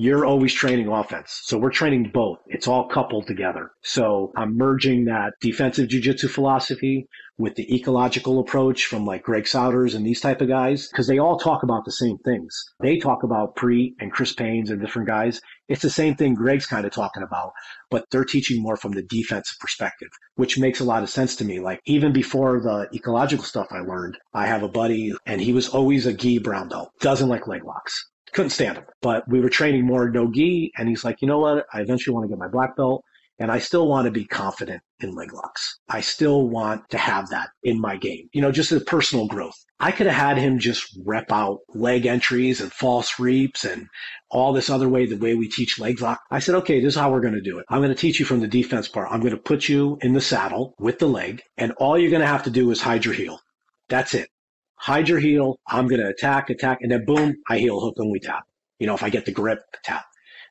you're 0.01 0.25
always 0.25 0.55
training 0.55 0.87
offense. 0.87 1.41
So 1.43 1.59
we're 1.59 1.71
training 1.71 2.13
both. 2.15 2.39
It's 2.47 2.69
all 2.69 2.87
coupled 2.87 3.27
together. 3.27 3.73
So 3.83 4.33
I'm 4.37 4.57
merging 4.57 5.07
that 5.07 5.33
defensive 5.41 5.89
jujitsu 5.89 6.31
philosophy 6.31 7.09
with 7.37 7.57
the 7.57 7.75
ecological 7.75 8.39
approach 8.39 8.85
from 8.85 9.05
like 9.05 9.25
Greg 9.25 9.43
Souders 9.43 9.97
and 9.97 10.07
these 10.07 10.21
type 10.21 10.41
of 10.41 10.47
guys, 10.47 10.89
because 10.89 11.09
they 11.09 11.19
all 11.19 11.37
talk 11.37 11.65
about 11.65 11.85
the 11.85 11.91
same 11.91 12.17
things. 12.19 12.55
They 12.81 12.99
talk 12.99 13.25
about 13.25 13.57
Priit 13.57 13.95
and 13.99 14.13
Chris 14.13 14.33
Paines 14.33 14.71
and 14.71 14.81
different 14.81 15.09
guys. 15.09 15.41
It's 15.67 15.83
the 15.83 15.91
same 15.91 16.15
thing 16.15 16.35
Greg's 16.35 16.67
kind 16.67 16.87
of 16.87 16.93
talking 16.93 17.25
about, 17.25 17.53
but 17.91 18.05
they're 18.13 18.25
teaching 18.25 18.63
more 18.63 18.77
from 18.77 18.93
the 18.93 19.03
defensive 19.03 19.59
perspective, 19.59 20.11
which 20.37 20.61
makes 20.61 20.79
a 20.79 20.85
lot 20.85 21.03
of 21.03 21.11
sense 21.11 21.35
to 21.37 21.45
me. 21.45 21.59
Like 21.59 21.81
even 21.87 22.13
before 22.13 22.61
the 22.61 22.89
ecological 22.95 23.45
stuff 23.45 23.67
I 23.73 23.81
learned, 23.81 24.17
I 24.33 24.47
have 24.47 24.63
a 24.63 24.69
buddy 24.69 25.13
and 25.27 25.41
he 25.41 25.53
was 25.53 25.69
always 25.69 26.07
a 26.07 26.13
gi 26.13 26.39
brown 26.39 26.69
belt, 26.69 26.93
doesn't 27.01 27.29
like 27.29 27.49
leg 27.49 27.65
locks. 27.65 28.09
Couldn't 28.39 28.51
stand 28.51 28.79
him, 28.79 28.85
but 29.03 29.29
we 29.29 29.41
were 29.41 29.49
training 29.49 29.85
more 29.85 30.09
no 30.09 30.31
gi. 30.31 30.71
And 30.79 30.89
he's 30.89 31.03
like, 31.03 31.21
you 31.21 31.27
know 31.27 31.41
what? 31.41 31.67
I 31.73 31.81
eventually 31.81 32.15
want 32.15 32.23
to 32.23 32.29
get 32.29 32.39
my 32.39 32.47
black 32.47 32.77
belt. 32.77 33.03
And 33.41 33.51
I 33.51 33.59
still 33.59 33.89
want 33.89 34.05
to 34.05 34.13
be 34.13 34.27
confident 34.27 34.81
in 35.01 35.17
leg 35.17 35.33
locks. 35.33 35.81
I 35.89 36.03
still 36.03 36.49
want 36.49 36.89
to 36.91 36.99
have 36.99 37.31
that 37.31 37.49
in 37.65 37.81
my 37.81 37.97
game, 37.97 38.29
you 38.33 38.41
know, 38.41 38.53
just 38.53 38.71
as 38.71 38.85
personal 38.85 39.27
growth. 39.27 39.57
I 39.81 39.91
could 39.91 40.07
have 40.07 40.15
had 40.15 40.39
him 40.39 40.61
just 40.61 40.97
rep 41.05 41.33
out 41.33 41.59
leg 41.75 42.07
entries 42.07 42.61
and 42.61 42.73
false 42.73 43.19
reaps 43.19 43.65
and 43.65 43.89
all 44.31 44.53
this 44.53 44.71
other 44.71 44.89
way, 44.89 45.05
the 45.05 45.17
way 45.17 45.35
we 45.35 45.49
teach 45.49 45.81
leg 45.81 46.01
lock. 46.01 46.21
I 46.31 46.39
said, 46.39 46.55
okay, 46.55 46.79
this 46.79 46.95
is 46.95 47.01
how 47.01 47.11
we're 47.11 47.21
going 47.21 47.35
to 47.35 47.41
do 47.41 47.59
it. 47.59 47.67
I'm 47.69 47.81
going 47.81 47.93
to 47.93 48.01
teach 48.01 48.21
you 48.21 48.25
from 48.25 48.39
the 48.39 48.47
defense 48.47 48.87
part. 48.87 49.09
I'm 49.11 49.19
going 49.19 49.35
to 49.35 49.43
put 49.43 49.69
you 49.69 49.99
in 50.01 50.13
the 50.13 50.21
saddle 50.21 50.77
with 50.79 51.01
the 51.01 51.09
leg 51.09 51.43
and 51.57 51.73
all 51.73 51.99
you're 51.99 52.13
going 52.13 52.23
to 52.23 52.29
have 52.29 52.45
to 52.45 52.51
do 52.51 52.71
is 52.71 52.81
hide 52.81 53.05
your 53.05 53.15
heel. 53.15 53.41
That's 53.89 54.15
it. 54.15 54.29
Hide 54.79 55.09
your 55.09 55.19
heel. 55.19 55.59
I'm 55.67 55.89
going 55.89 56.01
to 56.01 56.09
attack, 56.09 56.51
attack, 56.51 56.79
and 56.83 56.93
then 56.93 57.05
boom, 57.05 57.37
I 57.49 57.59
heel 57.59 57.81
hook 57.81 57.95
and 57.99 58.11
we 58.11 58.21
tap. 58.21 58.45
You 58.79 58.87
know, 58.87 58.95
if 58.95 59.03
I 59.03 59.11
get 59.11 59.25
the 59.25 59.33
grip, 59.33 59.61
tap, 59.85 60.05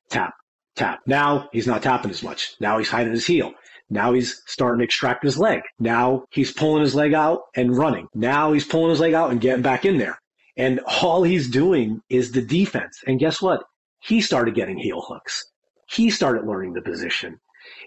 tap 0.09 0.33
tap. 0.77 1.01
Now 1.05 1.49
he's 1.51 1.67
not 1.67 1.83
tapping 1.83 2.11
as 2.11 2.23
much. 2.23 2.55
Now 2.61 2.77
he's 2.77 2.89
hiding 2.89 3.11
his 3.11 3.27
heel. 3.27 3.53
Now 3.89 4.13
he's 4.13 4.41
starting 4.45 4.79
to 4.79 4.85
extract 4.85 5.23
his 5.23 5.37
leg. 5.37 5.61
Now 5.79 6.25
he's 6.29 6.53
pulling 6.53 6.83
his 6.83 6.95
leg 6.95 7.13
out 7.13 7.41
and 7.55 7.75
running. 7.75 8.07
Now 8.13 8.53
he's 8.53 8.65
pulling 8.65 8.91
his 8.91 8.99
leg 8.99 9.13
out 9.13 9.31
and 9.31 9.41
getting 9.41 9.63
back 9.63 9.83
in 9.83 9.97
there. 9.97 10.19
And 10.55 10.79
all 11.01 11.23
he's 11.23 11.49
doing 11.49 12.01
is 12.09 12.31
the 12.31 12.41
defense. 12.41 13.01
And 13.05 13.19
guess 13.19 13.41
what? 13.41 13.63
He 13.99 14.21
started 14.21 14.55
getting 14.55 14.77
heel 14.77 15.03
hooks. 15.05 15.51
He 15.89 16.09
started 16.09 16.45
learning 16.45 16.73
the 16.73 16.81
position. 16.81 17.39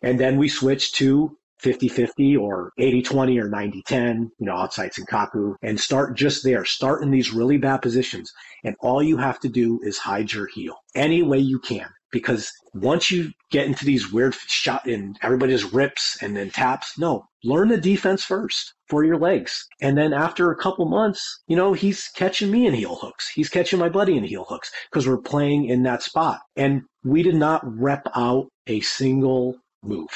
And 0.02 0.18
then 0.18 0.36
we 0.38 0.48
switched 0.48 0.94
to 0.96 1.36
50-50 1.62 2.38
or 2.38 2.72
80-20 2.78 3.40
or 3.40 3.50
90-10, 3.50 4.30
you 4.38 4.46
know, 4.46 4.54
Senkaku 4.54 5.54
and 5.62 5.78
start 5.78 6.16
just 6.16 6.44
there. 6.44 6.64
Start 6.64 7.02
in 7.02 7.10
these 7.10 7.32
really 7.32 7.58
bad 7.58 7.82
positions. 7.82 8.32
And 8.64 8.76
all 8.80 9.02
you 9.02 9.16
have 9.18 9.40
to 9.40 9.48
do 9.48 9.80
is 9.82 9.98
hide 9.98 10.32
your 10.32 10.46
heel 10.46 10.76
any 10.94 11.22
way 11.22 11.38
you 11.38 11.58
can 11.58 11.88
because 12.12 12.50
once 12.74 13.10
you 13.10 13.30
get 13.50 13.66
into 13.66 13.84
these 13.84 14.12
weird 14.12 14.34
shot 14.34 14.86
and 14.86 15.16
everybody 15.22 15.52
just 15.52 15.72
rips 15.72 16.18
and 16.22 16.36
then 16.36 16.50
taps, 16.50 16.98
no, 16.98 17.24
learn 17.44 17.68
the 17.68 17.76
defense 17.76 18.24
first 18.24 18.74
for 18.88 19.04
your 19.04 19.18
legs. 19.18 19.66
And 19.80 19.96
then 19.96 20.12
after 20.12 20.50
a 20.50 20.56
couple 20.56 20.86
months, 20.86 21.42
you 21.46 21.56
know, 21.56 21.72
he's 21.72 22.08
catching 22.08 22.50
me 22.50 22.66
in 22.66 22.74
heel 22.74 22.96
hooks. 22.96 23.28
He's 23.28 23.48
catching 23.48 23.78
my 23.78 23.88
buddy 23.88 24.16
in 24.16 24.24
heel 24.24 24.46
hooks 24.48 24.70
because 24.90 25.06
we're 25.06 25.18
playing 25.18 25.66
in 25.66 25.82
that 25.84 26.02
spot. 26.02 26.40
And 26.56 26.82
we 27.04 27.22
did 27.22 27.36
not 27.36 27.62
rep 27.64 28.06
out 28.14 28.48
a 28.66 28.80
single 28.80 29.56
move. 29.82 30.10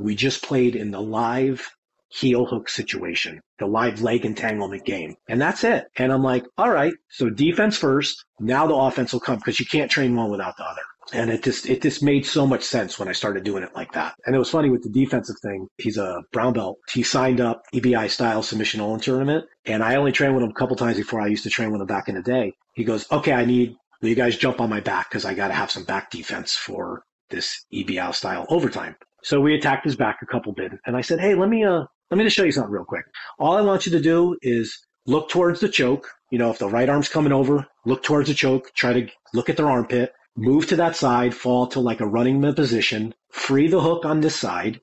We 0.00 0.14
just 0.14 0.42
played 0.42 0.76
in 0.76 0.90
the 0.90 1.00
live 1.00 1.68
heel 2.10 2.44
hook 2.44 2.68
situation, 2.68 3.40
the 3.58 3.66
live 3.66 4.02
leg 4.02 4.24
entanglement 4.24 4.84
game. 4.84 5.14
And 5.28 5.40
that's 5.40 5.64
it. 5.64 5.84
And 5.96 6.12
I'm 6.12 6.22
like, 6.22 6.44
all 6.58 6.70
right, 6.70 6.92
so 7.08 7.30
defense 7.30 7.76
first. 7.76 8.24
Now 8.40 8.66
the 8.66 8.74
offense 8.74 9.12
will 9.12 9.20
come 9.20 9.36
because 9.36 9.60
you 9.60 9.66
can't 9.66 9.90
train 9.90 10.16
one 10.16 10.30
without 10.30 10.56
the 10.56 10.64
other. 10.64 10.82
And 11.12 11.30
it 11.30 11.42
just 11.42 11.68
it 11.68 11.82
just 11.82 12.02
made 12.02 12.24
so 12.24 12.46
much 12.46 12.62
sense 12.62 12.98
when 12.98 13.08
I 13.08 13.12
started 13.12 13.42
doing 13.42 13.62
it 13.62 13.74
like 13.74 13.92
that. 13.92 14.14
And 14.26 14.34
it 14.34 14.38
was 14.38 14.50
funny 14.50 14.70
with 14.70 14.82
the 14.82 14.90
defensive 14.90 15.36
thing. 15.42 15.66
He's 15.78 15.96
a 15.96 16.22
brown 16.32 16.52
belt. 16.52 16.78
He 16.92 17.02
signed 17.02 17.40
up 17.40 17.62
EBI 17.74 18.08
style 18.10 18.42
submission 18.42 18.80
only 18.80 19.00
tournament, 19.00 19.44
and 19.64 19.82
I 19.82 19.96
only 19.96 20.12
trained 20.12 20.34
with 20.34 20.44
him 20.44 20.50
a 20.50 20.54
couple 20.54 20.76
times 20.76 20.98
before 20.98 21.20
I 21.20 21.26
used 21.26 21.42
to 21.44 21.50
train 21.50 21.72
with 21.72 21.80
him 21.80 21.86
back 21.86 22.08
in 22.08 22.14
the 22.14 22.22
day. 22.22 22.52
He 22.74 22.84
goes, 22.84 23.10
"Okay, 23.10 23.32
I 23.32 23.44
need 23.44 23.76
you 24.02 24.14
guys 24.14 24.36
jump 24.36 24.60
on 24.60 24.70
my 24.70 24.80
back 24.80 25.10
because 25.10 25.24
I 25.24 25.34
got 25.34 25.48
to 25.48 25.54
have 25.54 25.70
some 25.70 25.84
back 25.84 26.10
defense 26.10 26.54
for 26.54 27.02
this 27.30 27.64
EBI 27.72 28.12
style 28.14 28.46
overtime." 28.48 28.94
So 29.22 29.40
we 29.40 29.54
attacked 29.54 29.84
his 29.84 29.96
back 29.96 30.18
a 30.22 30.26
couple 30.26 30.52
bit, 30.52 30.72
and 30.86 30.96
I 30.96 31.00
said, 31.00 31.20
"Hey, 31.20 31.34
let 31.34 31.48
me 31.48 31.64
uh 31.64 31.84
let 32.10 32.18
me 32.18 32.24
just 32.24 32.36
show 32.36 32.44
you 32.44 32.52
something 32.52 32.72
real 32.72 32.84
quick. 32.84 33.04
All 33.38 33.56
I 33.56 33.60
want 33.60 33.86
you 33.86 33.92
to 33.92 34.00
do 34.00 34.36
is 34.42 34.78
look 35.06 35.28
towards 35.28 35.60
the 35.60 35.68
choke. 35.68 36.08
You 36.30 36.38
know, 36.38 36.50
if 36.50 36.58
the 36.58 36.68
right 36.68 36.88
arm's 36.88 37.08
coming 37.08 37.32
over, 37.32 37.66
look 37.84 38.02
towards 38.02 38.28
the 38.28 38.34
choke. 38.34 38.72
Try 38.74 38.92
to 38.92 39.08
look 39.34 39.48
at 39.48 39.56
their 39.56 39.68
armpit." 39.68 40.12
move 40.36 40.66
to 40.68 40.76
that 40.76 40.96
side, 40.96 41.34
fall 41.34 41.66
to 41.66 41.80
like 41.80 42.00
a 42.00 42.06
running 42.06 42.40
position, 42.54 43.14
free 43.30 43.68
the 43.68 43.80
hook 43.80 44.04
on 44.04 44.20
this 44.20 44.36
side, 44.36 44.80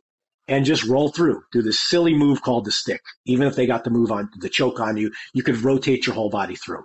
and 0.47 0.65
just 0.65 0.84
roll 0.85 1.09
through. 1.09 1.41
Do 1.51 1.61
this 1.61 1.80
silly 1.80 2.14
move 2.14 2.41
called 2.41 2.65
the 2.65 2.72
stick. 2.72 3.01
Even 3.26 3.47
if 3.47 3.55
they 3.55 3.65
got 3.65 3.84
the 3.84 3.89
move 3.89 4.11
on 4.11 4.30
the 4.39 4.49
choke 4.49 4.80
on 4.80 4.97
you, 4.97 5.11
you 5.34 5.43
could 5.43 5.64
rotate 5.64 6.05
your 6.05 6.15
whole 6.15 6.30
body 6.30 6.55
through 6.55 6.84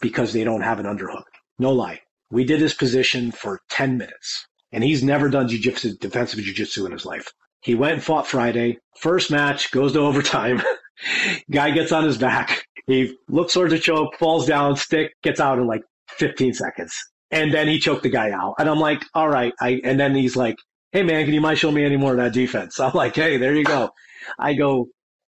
because 0.00 0.32
they 0.32 0.44
don't 0.44 0.62
have 0.62 0.78
an 0.78 0.86
underhook. 0.86 1.24
No 1.58 1.72
lie. 1.72 2.00
We 2.30 2.44
did 2.44 2.60
this 2.60 2.74
position 2.74 3.30
for 3.30 3.60
10 3.70 3.98
minutes 3.98 4.46
and 4.74 4.82
he's 4.82 5.04
never 5.04 5.28
done 5.30 5.48
jiu-jitsu, 5.48 5.96
defensive 5.98 6.40
jiu-jitsu 6.40 6.84
in 6.84 6.92
his 6.92 7.06
life. 7.06 7.32
He 7.62 7.76
went 7.76 7.94
and 7.94 8.02
fought 8.02 8.26
Friday. 8.26 8.78
First 8.98 9.30
match 9.30 9.70
goes 9.70 9.92
to 9.92 10.00
overtime. 10.00 10.60
Guy 11.50 11.70
gets 11.70 11.92
on 11.92 12.04
his 12.04 12.18
back. 12.18 12.66
He 12.86 13.16
looks 13.28 13.54
towards 13.54 13.72
the 13.72 13.78
choke, 13.78 14.18
falls 14.18 14.46
down, 14.46 14.76
stick, 14.76 15.12
gets 15.22 15.40
out 15.40 15.58
in 15.58 15.66
like 15.66 15.82
15 16.08 16.52
seconds. 16.54 16.94
And 17.30 17.54
then 17.54 17.68
he 17.68 17.78
choked 17.78 18.02
the 18.02 18.10
guy 18.10 18.32
out. 18.32 18.56
And 18.58 18.68
I'm 18.68 18.80
like, 18.80 19.02
all 19.14 19.28
right. 19.28 19.52
I, 19.60 19.80
and 19.84 19.98
then 19.98 20.14
he's 20.14 20.36
like, 20.36 20.56
Hey 20.92 21.02
man, 21.02 21.24
can 21.24 21.34
you 21.34 21.40
mind 21.40 21.58
show 21.58 21.72
me 21.72 21.84
any 21.84 21.96
more 21.96 22.12
of 22.12 22.18
that 22.18 22.32
defense? 22.32 22.78
I'm 22.78 22.92
like, 22.92 23.14
Hey, 23.14 23.36
there 23.38 23.54
you 23.54 23.64
go. 23.64 23.90
I 24.38 24.54
go, 24.54 24.88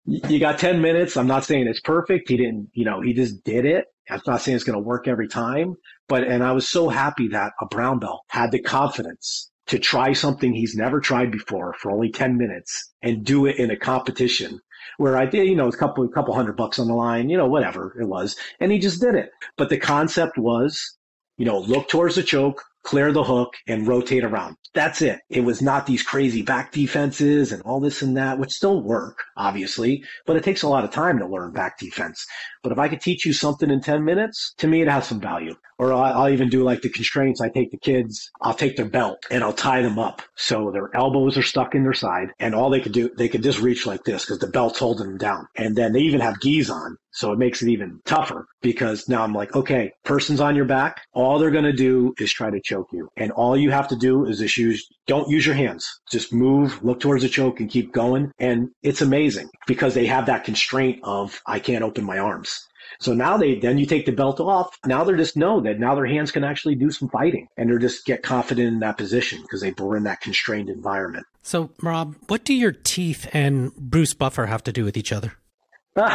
you 0.07 0.39
got 0.39 0.59
10 0.59 0.81
minutes. 0.81 1.17
I'm 1.17 1.27
not 1.27 1.45
saying 1.45 1.67
it's 1.67 1.81
perfect. 1.81 2.29
He 2.29 2.37
didn't, 2.37 2.71
you 2.73 2.85
know, 2.85 3.01
he 3.01 3.13
just 3.15 3.43
did 3.45 3.65
it. 3.65 3.87
I'm 4.11 4.21
not 4.27 4.43
saying 4.43 4.57
it's 4.57 4.65
going 4.65 4.79
to 4.79 4.87
work 4.87 5.09
every 5.09 5.29
time, 5.29 5.77
but, 6.09 6.25
and 6.25 6.43
I 6.43 6.53
was 6.53 6.69
so 6.69 6.89
happy 6.89 7.29
that 7.29 7.53
a 7.61 7.67
brown 7.67 7.99
belt 7.99 8.23
had 8.29 8.51
the 8.51 8.61
confidence 8.61 9.51
to 9.67 9.79
try 9.79 10.13
something 10.13 10.53
he's 10.53 10.75
never 10.75 11.01
tried 11.01 11.31
before 11.31 11.75
for 11.75 11.93
only 11.93 12.11
10 12.11 12.37
minutes 12.37 12.93
and 13.03 13.25
do 13.25 13.47
it 13.47 13.57
in 13.57 13.71
a 13.71 13.77
competition 13.77 14.59
where 14.97 15.17
I 15.17 15.27
did, 15.27 15.47
you 15.47 15.55
know, 15.55 15.69
a 15.69 15.77
couple, 15.77 16.05
a 16.05 16.09
couple 16.09 16.35
hundred 16.35 16.57
bucks 16.57 16.79
on 16.79 16.89
the 16.89 16.95
line, 16.95 17.31
you 17.31 17.37
know, 17.37 17.47
whatever 17.47 17.97
it 18.01 18.07
was. 18.07 18.37
And 18.59 18.73
he 18.73 18.79
just 18.79 19.01
did 19.01 19.15
it. 19.15 19.31
But 19.57 19.69
the 19.69 19.79
concept 19.79 20.37
was 20.37 20.97
you 21.41 21.47
know, 21.47 21.59
look 21.59 21.89
towards 21.89 22.17
the 22.17 22.23
choke, 22.23 22.63
clear 22.83 23.13
the 23.13 23.25
hook, 23.25 23.55
and 23.67 23.89
rotate 23.89 24.25
around. 24.25 24.57
That's 24.75 25.01
it. 25.01 25.21
It 25.31 25.41
was 25.41 25.63
not 25.63 25.87
these 25.87 26.03
crazy 26.03 26.43
back 26.43 26.71
defenses 26.71 27.51
and 27.51 27.63
all 27.63 27.81
this 27.81 28.03
and 28.03 28.15
that, 28.19 28.39
which 28.39 28.53
still 28.53 28.83
work, 28.83 29.25
obviously, 29.39 30.05
but 30.27 30.37
it 30.37 30.45
takes 30.45 30.61
a 30.61 30.69
lot 30.69 30.85
of 30.85 30.91
time 30.91 31.19
to 31.19 31.27
learn 31.27 31.53
back 31.53 31.79
defense. 31.79 32.27
But 32.63 32.73
if 32.73 32.79
I 32.79 32.89
could 32.89 33.01
teach 33.01 33.25
you 33.25 33.33
something 33.33 33.71
in 33.71 33.81
10 33.81 34.05
minutes, 34.05 34.55
to 34.59 34.69
me, 34.69 34.83
it 34.83 34.89
has 34.89 35.07
some 35.07 35.21
value. 35.21 35.55
Or 35.79 35.95
I'll, 35.95 36.29
even 36.29 36.51
do 36.51 36.63
like 36.63 36.83
the 36.83 36.91
constraints. 36.91 37.41
I 37.41 37.49
take 37.49 37.71
the 37.71 37.79
kids, 37.79 38.31
I'll 38.43 38.55
take 38.55 38.77
their 38.77 38.89
belt 38.89 39.25
and 39.31 39.43
I'll 39.43 39.55
tie 39.55 39.81
them 39.81 39.99
up. 39.99 40.21
So 40.37 40.71
their 40.71 40.95
elbows 40.95 41.39
are 41.39 41.43
stuck 41.43 41.75
in 41.75 41.85
their 41.85 41.95
side 41.95 42.29
and 42.39 42.55
all 42.55 42.69
they 42.69 42.81
could 42.81 42.93
do, 42.93 43.11
they 43.17 43.29
could 43.29 43.43
just 43.43 43.61
reach 43.61 43.87
like 43.87 44.05
this 44.05 44.25
because 44.25 44.41
the 44.41 44.47
belt's 44.47 44.79
holding 44.79 45.07
them 45.07 45.17
down. 45.17 45.47
And 45.57 45.75
then 45.75 45.95
they 45.95 46.01
even 46.01 46.21
have 46.21 46.41
gis 46.41 46.69
on. 46.69 46.99
So 47.13 47.33
it 47.33 47.39
makes 47.39 47.63
it 47.63 47.71
even 47.71 48.01
tougher 48.05 48.47
because 48.61 49.09
now 49.09 49.25
I'm 49.25 49.33
like, 49.33 49.57
okay, 49.57 49.93
person's 50.05 50.41
on 50.41 50.55
your 50.55 50.65
back. 50.65 51.01
All 51.13 51.39
they're 51.39 51.51
going 51.51 51.65
to 51.65 51.73
do 51.73 52.15
is 52.19 52.33
try 52.33 52.51
to 52.51 52.61
choke 52.63 52.89
you. 52.93 53.09
And 53.17 53.33
all 53.33 53.57
you 53.57 53.71
have 53.71 53.89
to 53.89 53.97
do 53.97 54.27
is 54.27 54.39
just 54.39 54.57
use, 54.57 54.87
don't 55.11 55.29
use 55.29 55.45
your 55.45 55.57
hands. 55.57 55.89
Just 56.09 56.33
move, 56.33 56.85
look 56.85 57.01
towards 57.01 57.25
the 57.25 57.29
choke 57.29 57.59
and 57.59 57.69
keep 57.69 57.93
going. 57.93 58.31
And 58.39 58.69
it's 58.85 59.03
amazing 59.03 59.51
because 59.67 59.93
they 59.93 60.07
have 60.07 60.27
that 60.27 60.45
constraint 60.45 61.01
of, 61.03 61.41
I 61.47 61.59
can't 61.59 61.83
open 61.83 62.05
my 62.05 62.19
arms. 62.19 62.65
So 63.01 63.13
now 63.13 63.37
they, 63.37 63.57
then 63.57 63.77
you 63.77 63.87
take 63.87 64.07
the 64.07 64.13
belt 64.13 64.39
off. 64.39 64.79
Now 64.87 65.03
they're 65.03 65.17
just 65.17 65.37
know 65.37 65.61
that 65.63 65.81
now 65.81 65.97
their 65.97 66.07
hands 66.07 66.31
can 66.31 66.45
actually 66.45 66.77
do 66.77 66.93
some 66.93 67.09
fighting 67.09 67.49
and 67.57 67.69
they're 67.69 67.81
just 67.81 68.05
get 68.05 68.23
confident 68.23 68.69
in 68.69 68.79
that 68.81 68.99
position 68.99 69.43
because 69.43 69.63
they 69.63 69.75
were 69.77 69.97
in 69.97 70.05
that 70.05 70.21
constrained 70.21 70.71
environment. 70.71 71.27
So 71.43 71.71
Rob, 71.83 72.15
what 72.29 72.45
do 72.45 72.55
your 72.55 72.71
teeth 72.71 73.29
and 73.33 73.75
Bruce 73.75 74.15
Buffer 74.15 74.47
have 74.47 74.63
to 74.63 74.73
do 74.73 74.85
with 74.85 74.97
each 74.97 75.11
other? 75.11 75.33
oh, 75.97 76.13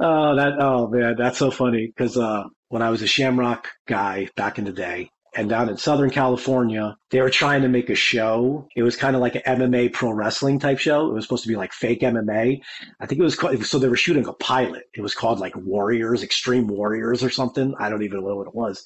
that 0.00 0.56
oh 0.58 0.88
man, 0.88 1.14
that's 1.16 1.38
so 1.38 1.52
funny 1.52 1.86
because 1.86 2.16
uh, 2.16 2.44
when 2.68 2.82
I 2.82 2.90
was 2.90 3.00
a 3.00 3.06
Shamrock 3.06 3.68
guy 3.86 4.28
back 4.34 4.58
in 4.58 4.64
the 4.64 4.72
day, 4.72 5.10
and 5.36 5.48
down 5.48 5.68
in 5.68 5.76
Southern 5.76 6.10
California, 6.10 6.96
they 7.10 7.20
were 7.20 7.30
trying 7.30 7.62
to 7.62 7.68
make 7.68 7.90
a 7.90 7.94
show. 7.94 8.68
It 8.76 8.82
was 8.82 8.96
kind 8.96 9.16
of 9.16 9.22
like 9.22 9.34
an 9.34 9.42
MMA 9.46 9.92
pro 9.92 10.12
wrestling 10.12 10.58
type 10.58 10.78
show. 10.78 11.08
It 11.08 11.14
was 11.14 11.24
supposed 11.24 11.42
to 11.42 11.48
be 11.48 11.56
like 11.56 11.72
fake 11.72 12.00
MMA. 12.00 12.60
I 13.00 13.06
think 13.06 13.20
it 13.20 13.24
was 13.24 13.34
called, 13.34 13.64
so 13.66 13.78
they 13.78 13.88
were 13.88 13.96
shooting 13.96 14.26
a 14.26 14.32
pilot. 14.32 14.84
It 14.94 15.00
was 15.00 15.14
called 15.14 15.40
like 15.40 15.56
Warriors, 15.56 16.22
Extreme 16.22 16.68
Warriors 16.68 17.22
or 17.22 17.30
something. 17.30 17.74
I 17.78 17.88
don't 17.88 18.02
even 18.02 18.20
know 18.20 18.36
what 18.36 18.46
it 18.46 18.54
was. 18.54 18.82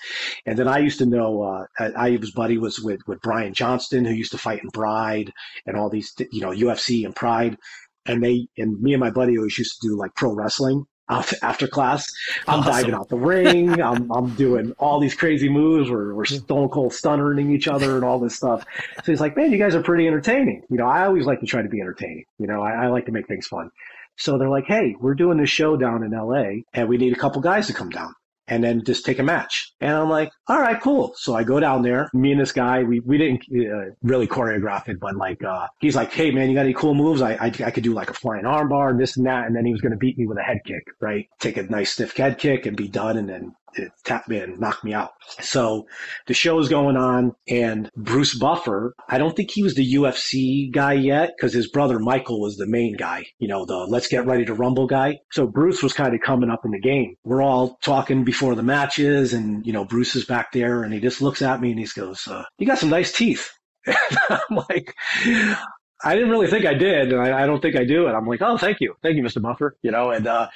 And 0.47 0.59
then 0.59 0.69
I 0.69 0.79
used 0.79 0.99
to 0.99 1.07
know, 1.07 1.43
uh, 1.43 1.91
I 1.97 2.17
was 2.17 2.31
buddy 2.31 2.59
was 2.59 2.81
with, 2.81 3.01
with 3.07 3.21
Brian 3.21 3.55
Johnston, 3.55 4.05
who 4.05 4.15
used 4.15 4.33
to 4.33 4.39
fight 4.39 4.63
in 4.63 4.71
Pride 4.71 5.33
and 5.67 5.77
all 5.77 5.91
these, 5.91 6.15
you 6.33 6.41
know, 6.41 6.51
UFC 6.51 7.05
and 7.05 7.15
Pride. 7.15 7.59
And 8.07 8.25
they, 8.25 8.49
and 8.57 8.81
me 8.81 8.95
and 8.95 9.01
my 9.01 9.11
buddy 9.11 9.37
always 9.37 9.59
used 9.59 9.81
to 9.81 9.89
do 9.89 9.97
like 9.97 10.15
pro 10.15 10.33
wrestling 10.33 10.87
after 11.09 11.67
class. 11.69 12.11
I'm 12.47 12.61
awesome. 12.61 12.73
diving 12.73 12.95
out 12.95 13.09
the 13.09 13.17
ring. 13.17 13.81
I'm, 13.89 14.11
I'm 14.11 14.35
doing 14.35 14.73
all 14.79 15.01
these 15.01 15.15
crazy 15.15 15.49
moves. 15.49 15.91
We're, 15.91 16.15
we're 16.15 16.27
hmm. 16.27 16.37
stone 16.37 16.69
cold 16.69 16.93
stunnering 16.93 17.51
each 17.51 17.69
other 17.69 17.97
and 17.97 18.05
all 18.05 18.19
this 18.19 18.37
stuff. 18.37 18.65
So 19.05 19.13
he's 19.13 19.21
like, 19.21 19.37
man, 19.37 19.53
you 19.53 19.59
guys 19.59 19.75
are 19.75 19.83
pretty 19.83 20.07
entertaining. 20.07 20.63
You 20.71 20.77
know, 20.77 20.87
I 20.87 21.07
always 21.07 21.27
like 21.27 21.41
to 21.41 21.47
try 21.47 21.63
to 21.63 21.69
be 21.69 21.81
entertaining. 21.81 22.25
You 22.39 22.47
know, 22.47 22.63
I, 22.63 22.85
I 22.85 22.87
like 22.89 23.07
to 23.07 23.13
make 23.13 23.27
things 23.27 23.47
fun. 23.47 23.71
So 24.17 24.37
they're 24.37 24.49
like, 24.49 24.65
hey, 24.67 24.97
we're 25.01 25.15
doing 25.15 25.39
this 25.39 25.51
show 25.51 25.77
down 25.77 26.03
in 26.03 26.11
LA 26.11 26.63
and 26.73 26.89
we 26.89 26.97
need 26.97 27.13
a 27.13 27.19
couple 27.19 27.41
guys 27.41 27.69
to 27.69 27.73
come 27.73 27.91
down 27.91 28.15
and 28.49 28.65
then 28.65 28.83
just 28.85 29.05
take 29.05 29.19
a 29.19 29.23
match. 29.23 29.73
And 29.81 29.93
I'm 29.93 30.09
like, 30.09 30.31
all 30.49 30.61
right, 30.61 30.81
cool. 30.81 31.15
So 31.17 31.35
I 31.35 31.45
go 31.45 31.61
down 31.61 31.83
there. 31.83 32.09
Me 32.13 32.33
and 32.33 32.41
this 32.41 32.53
guy, 32.53 32.83
we, 32.83 33.01
we 33.01 33.19
didn't 33.19 33.43
uh, 33.53 33.95
really 34.03 34.27
choreograph 34.27 34.89
it, 34.89 34.99
but 35.01 35.17
like, 35.17 35.43
uh, 35.45 35.67
he's 35.81 35.97
like, 35.97 36.13
hey 36.13 36.31
man, 36.31 36.49
you 36.49 36.55
got 36.55 36.65
any 36.65 36.75
cool 36.75 36.95
moves? 36.95 37.23
I, 37.23 37.33
I, 37.35 37.47
I 37.47 37.71
could 37.71 37.85
do 37.85 37.95
like 37.95 38.11
a 38.11 38.15
flying 38.15 38.45
armbar 38.45 38.91
and 38.91 39.01
this 39.01 39.17
and 39.17 39.27
that. 39.27 39.47
And 39.47 39.55
then 39.55 39.65
he 39.65 39.73
was 39.73 39.81
going 39.81 39.93
to 39.93 39.99
beat 39.99 40.19
me 40.19 40.27
with 40.27 40.39
a 40.39 40.43
head 40.43 40.59
kick, 40.67 40.85
right? 41.01 41.27
Take 41.39 41.57
a 41.57 41.63
nice 41.65 41.93
stiff 41.93 42.17
head 42.17 42.39
kick 42.39 42.67
and 42.67 42.77
be 42.77 42.89
done 42.89 43.17
and 43.17 43.29
then 43.29 43.55
it 43.75 43.93
tapped 44.05 44.29
me 44.29 44.39
and 44.39 44.59
knocked 44.59 44.85
me 44.85 44.95
out. 44.95 45.13
So 45.41 45.87
the 46.27 46.35
show 46.35 46.59
is 46.59 46.69
going 46.69 46.97
on 46.97 47.35
and 47.49 47.91
Bruce 47.97 48.35
Buffer, 48.35 48.95
I 49.09 49.19
don't 49.19 49.37
think 49.37 49.51
he 49.51 49.63
was 49.63 49.75
the 49.75 49.95
UFC 49.95 50.71
guy 50.71 50.95
yet 50.95 51.33
because 51.37 51.53
his 51.53 51.69
brother 51.69 51.99
Michael 51.99 52.41
was 52.41 52.57
the 52.57 52.67
main 52.67 52.97
guy, 52.97 53.27
you 53.39 53.49
know, 53.49 53.65
the 53.65 53.77
let's 53.77 54.09
get 54.09 54.27
ready 54.27 54.45
to 54.45 54.55
rumble 54.55 54.87
guy. 54.87 55.19
So 55.33 55.47
Bruce 55.47 55.83
was 55.83 55.93
kind 55.93 56.15
of 56.15 56.21
coming 56.21 56.51
up 56.51 56.65
in 56.65 56.73
the 56.73 56.81
game. 56.81 57.17
We're 57.25 57.43
all 57.43 57.79
talking 57.83 58.25
before 58.25 58.55
the 58.55 58.63
matches 58.63 59.33
and, 59.33 59.67
you 59.67 59.73
know, 59.73 59.85
Bruce 59.85 60.17
is 60.17 60.25
back 60.25 60.53
there 60.53 60.83
and 60.83 60.93
he 60.93 61.01
just 61.01 61.23
looks 61.23 61.43
at 61.43 61.61
me 61.61 61.71
and 61.71 61.79
he 61.79 61.87
goes, 61.87 62.27
uh, 62.29 62.45
you 62.59 62.67
got 62.67 62.79
some 62.79 62.91
nice 62.91 63.13
teeth. 63.13 63.51
I'm 63.87 64.57
like, 64.69 64.95
I 66.05 66.15
didn't 66.15 66.31
really 66.31 66.47
think 66.47 66.65
I 66.65 66.75
did, 66.75 67.13
and 67.13 67.21
I, 67.21 67.43
I, 67.43 67.47
don't 67.47 67.61
think 67.61 67.77
I 67.77 67.85
do. 67.85 68.07
And 68.07 68.17
I'm 68.17 68.27
like, 68.27 68.41
oh, 68.41 68.57
thank 68.57 68.79
you, 68.81 68.95
thank 69.03 69.17
you, 69.17 69.23
Mr. 69.23 69.43
Buffer. 69.43 69.77
You 69.83 69.91
know, 69.91 70.11
and 70.11 70.27
uh, 70.27 70.49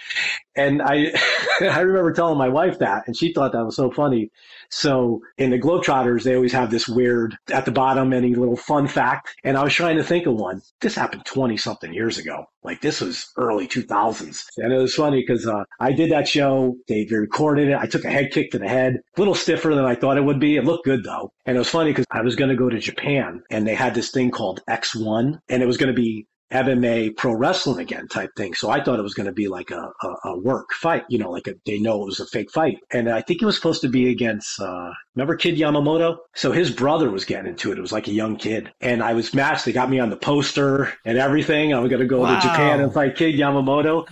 and 0.57 0.83
I 0.83 1.13
I 1.61 1.81
remember 1.81 2.13
telling 2.13 2.39
my 2.39 2.49
wife 2.49 2.79
that, 2.79 3.05
and 3.07 3.17
she 3.17 3.33
thought 3.33 3.53
that 3.53 3.65
was 3.65 3.77
so 3.77 3.91
funny. 3.91 4.31
So 4.71 5.21
in 5.39 5.51
the 5.51 5.59
Globetrotters, 5.59 6.23
they 6.23 6.35
always 6.35 6.53
have 6.53 6.71
this 6.71 6.89
weird 6.89 7.37
at 7.53 7.65
the 7.65 7.73
bottom 7.73 8.13
any 8.13 8.35
little 8.35 8.57
fun 8.57 8.89
fact, 8.89 9.35
and 9.45 9.57
I 9.57 9.65
was 9.65 9.75
trying 9.75 9.97
to 9.97 10.05
think 10.05 10.27
of 10.27 10.35
one. 10.35 10.63
This 10.81 10.95
happened 10.95 11.25
twenty 11.25 11.57
something 11.57 11.93
years 11.93 12.19
ago. 12.19 12.47
Like 12.65 12.81
this 12.81 13.01
was 13.01 13.29
early 13.37 13.67
2000s, 13.67 14.45
and 14.59 14.73
it 14.73 14.77
was 14.77 14.95
funny 14.95 15.21
because 15.21 15.47
uh, 15.47 15.65
I 15.81 15.93
did 15.93 16.13
that 16.13 16.29
show. 16.29 16.77
They 16.87 17.07
recorded 17.11 17.69
it. 17.69 17.77
I 17.77 17.87
took 17.87 18.05
a 18.05 18.11
head 18.11 18.31
kick 18.31 18.53
to 18.53 18.59
the 18.59 18.69
head, 18.69 19.01
a 19.17 19.21
little 19.21 19.35
stiffer 19.35 19.75
than 19.75 19.85
I 19.85 19.97
thought 19.97 20.17
it 20.17 20.25
would 20.25 20.39
be. 20.39 20.57
It 20.57 20.65
looked 20.65 20.85
good 20.85 21.03
though, 21.05 21.33
and 21.45 21.57
it 21.57 21.59
was 21.59 21.69
funny 21.69 21.91
because 21.91 22.07
I 22.11 22.23
was 22.23 22.37
going 22.37 22.51
to 22.51 22.57
go 22.57 22.69
to 22.69 22.79
Japan, 22.79 23.43
and 23.51 23.67
they 23.67 23.75
had 23.75 23.95
this 23.95 24.11
thing 24.11 24.31
called 24.31 24.63
X1, 24.69 25.41
and 25.49 25.63
it 25.63 25.67
was 25.67 25.77
going 25.77 25.95
to 25.95 26.01
be 26.01 26.27
MMA 26.53 27.17
pro 27.17 27.33
wrestling 27.33 27.81
again 27.81 28.07
type 28.09 28.31
thing. 28.37 28.55
So 28.55 28.71
I 28.71 28.83
thought 28.83 28.99
it 28.99 29.03
was 29.03 29.15
going 29.15 29.27
to 29.27 29.33
be 29.33 29.49
like 29.49 29.71
a, 29.71 29.91
a, 30.03 30.15
a, 30.25 30.39
work 30.39 30.73
fight, 30.73 31.05
you 31.09 31.19
know, 31.19 31.31
like 31.31 31.47
a, 31.47 31.55
they 31.67 31.79
know 31.79 32.03
it 32.03 32.07
was 32.07 32.21
a 32.21 32.27
fake 32.27 32.51
fight. 32.51 32.79
And 32.93 33.09
I 33.09 33.23
think 33.23 33.41
it 33.43 33.47
was 33.47 33.57
supposed 33.57 33.81
to 33.83 33.89
be 33.89 34.11
against, 34.11 34.61
uh, 34.61 34.91
remember 35.15 35.37
Kid 35.37 35.57
Yamamoto? 35.57 36.19
So 36.35 36.53
his 36.53 36.71
brother 36.71 37.11
was 37.11 37.25
getting 37.25 37.47
into 37.47 37.73
it. 37.73 37.79
It 37.79 37.81
was 37.81 37.93
like 37.93 38.07
a 38.07 38.13
young 38.13 38.37
kid. 38.37 38.71
And 38.81 39.03
I 39.03 39.15
was 39.15 39.33
matched. 39.33 39.65
They 39.65 39.73
got 39.73 39.89
me 39.89 39.99
on 39.99 40.11
the 40.11 40.17
poster 40.17 40.93
and 41.05 41.19
everything. 41.19 41.73
I 41.75 41.79
was 41.79 41.89
going 41.89 42.03
to 42.03 42.07
go 42.07 42.21
wow. 42.21 42.35
to 42.35 42.41
Japan 42.41 42.81
and 42.81 42.93
fight 42.93 43.17
Kid 43.17 43.35
Yamamoto. 43.35 44.07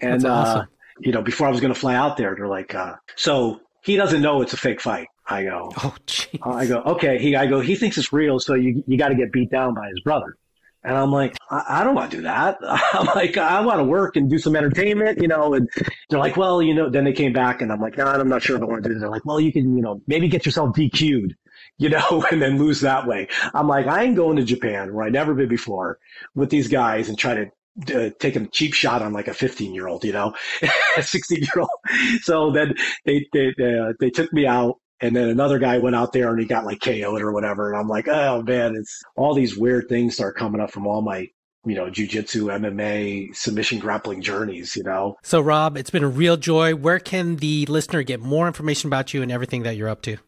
And, 0.00 0.24
uh, 0.24 0.32
awesome. 0.32 0.60
uh, 0.62 0.64
you 0.98 1.12
know, 1.12 1.22
before 1.22 1.46
I 1.46 1.50
was 1.50 1.60
going 1.60 1.72
to 1.72 1.78
fly 1.78 1.94
out 1.94 2.16
there, 2.16 2.34
they're 2.34 2.48
like, 2.48 2.74
uh, 2.74 2.94
so 3.16 3.60
he 3.82 3.96
doesn't 3.96 4.22
know 4.22 4.42
it's 4.42 4.52
a 4.52 4.56
fake 4.56 4.80
fight. 4.80 5.08
I 5.26 5.44
go, 5.44 5.72
oh, 5.78 5.94
geez. 6.06 6.40
I 6.42 6.66
go, 6.66 6.80
okay. 6.80 7.18
He, 7.18 7.34
I 7.34 7.46
go, 7.46 7.60
he 7.60 7.76
thinks 7.76 7.96
it's 7.98 8.12
real. 8.12 8.38
So 8.40 8.54
you, 8.54 8.84
you 8.86 8.98
got 8.98 9.08
to 9.08 9.14
get 9.14 9.32
beat 9.32 9.50
down 9.50 9.74
by 9.74 9.88
his 9.88 10.00
brother. 10.00 10.36
And 10.84 10.96
I'm 10.96 11.10
like, 11.10 11.36
I, 11.50 11.64
I 11.80 11.84
don't 11.84 11.94
want 11.94 12.10
to 12.10 12.18
do 12.18 12.22
that. 12.24 12.58
I'm 12.62 13.06
like, 13.06 13.36
I 13.36 13.60
want 13.62 13.80
to 13.80 13.84
work 13.84 14.16
and 14.16 14.28
do 14.28 14.38
some 14.38 14.54
entertainment, 14.54 15.20
you 15.20 15.28
know. 15.28 15.54
And 15.54 15.68
they're 16.08 16.18
like, 16.18 16.36
well, 16.36 16.62
you 16.62 16.74
know. 16.74 16.90
Then 16.90 17.04
they 17.04 17.12
came 17.12 17.32
back, 17.32 17.62
and 17.62 17.72
I'm 17.72 17.80
like, 17.80 17.96
no, 17.96 18.06
I'm 18.06 18.28
not 18.28 18.42
sure 18.42 18.56
if 18.56 18.62
I 18.62 18.66
want 18.66 18.82
to 18.82 18.88
do 18.88 18.94
this. 18.94 19.00
They're 19.00 19.10
like, 19.10 19.24
well, 19.24 19.40
you 19.40 19.52
can, 19.52 19.76
you 19.76 19.82
know, 19.82 20.02
maybe 20.06 20.28
get 20.28 20.44
yourself 20.44 20.76
DQ'd, 20.76 21.34
you 21.78 21.88
know, 21.88 22.24
and 22.30 22.40
then 22.40 22.58
lose 22.58 22.80
that 22.82 23.06
way. 23.06 23.28
I'm 23.54 23.66
like, 23.66 23.86
I 23.86 24.04
ain't 24.04 24.16
going 24.16 24.36
to 24.36 24.44
Japan 24.44 24.94
where 24.94 25.06
I've 25.06 25.12
never 25.12 25.34
been 25.34 25.48
before 25.48 25.98
with 26.34 26.50
these 26.50 26.68
guys 26.68 27.08
and 27.08 27.18
try 27.18 27.34
to 27.34 27.50
uh, 27.94 28.10
take 28.20 28.36
a 28.36 28.46
cheap 28.46 28.74
shot 28.74 29.02
on 29.02 29.12
like 29.12 29.26
a 29.26 29.34
15 29.34 29.74
year 29.74 29.88
old, 29.88 30.04
you 30.04 30.12
know, 30.12 30.34
a 30.96 31.02
16 31.02 31.40
year 31.40 31.60
old. 31.60 32.20
So 32.22 32.52
then 32.52 32.74
they, 33.04 33.26
they, 33.32 33.54
they, 33.56 33.78
uh, 33.78 33.92
they 33.98 34.10
took 34.10 34.32
me 34.32 34.46
out 34.46 34.78
and 35.00 35.14
then 35.14 35.28
another 35.28 35.58
guy 35.58 35.78
went 35.78 35.96
out 35.96 36.12
there 36.12 36.30
and 36.30 36.40
he 36.40 36.46
got 36.46 36.64
like 36.64 36.80
KO'd 36.80 37.20
or 37.20 37.32
whatever. 37.32 37.70
And 37.70 37.80
I'm 37.80 37.88
like, 37.88 38.08
oh 38.08 38.42
man, 38.42 38.76
it's 38.76 39.02
all 39.16 39.34
these 39.34 39.56
weird 39.56 39.88
things 39.88 40.14
start 40.14 40.36
coming 40.36 40.60
up 40.60 40.70
from 40.70 40.86
all 40.86 41.02
my 41.02 41.28
you 41.66 41.74
know, 41.74 41.86
jujitsu, 41.86 42.52
MMA, 42.58 43.34
submission 43.34 43.78
grappling 43.78 44.20
journeys, 44.20 44.76
you 44.76 44.82
know. 44.82 45.16
So, 45.22 45.40
Rob, 45.40 45.76
it's 45.76 45.90
been 45.90 46.04
a 46.04 46.08
real 46.08 46.36
joy. 46.36 46.74
Where 46.74 46.98
can 46.98 47.36
the 47.36 47.64
listener 47.66 48.02
get 48.02 48.20
more 48.20 48.46
information 48.46 48.88
about 48.88 49.14
you 49.14 49.22
and 49.22 49.32
everything 49.32 49.62
that 49.62 49.76
you're 49.76 49.88
up 49.88 50.02
to? 50.02 50.18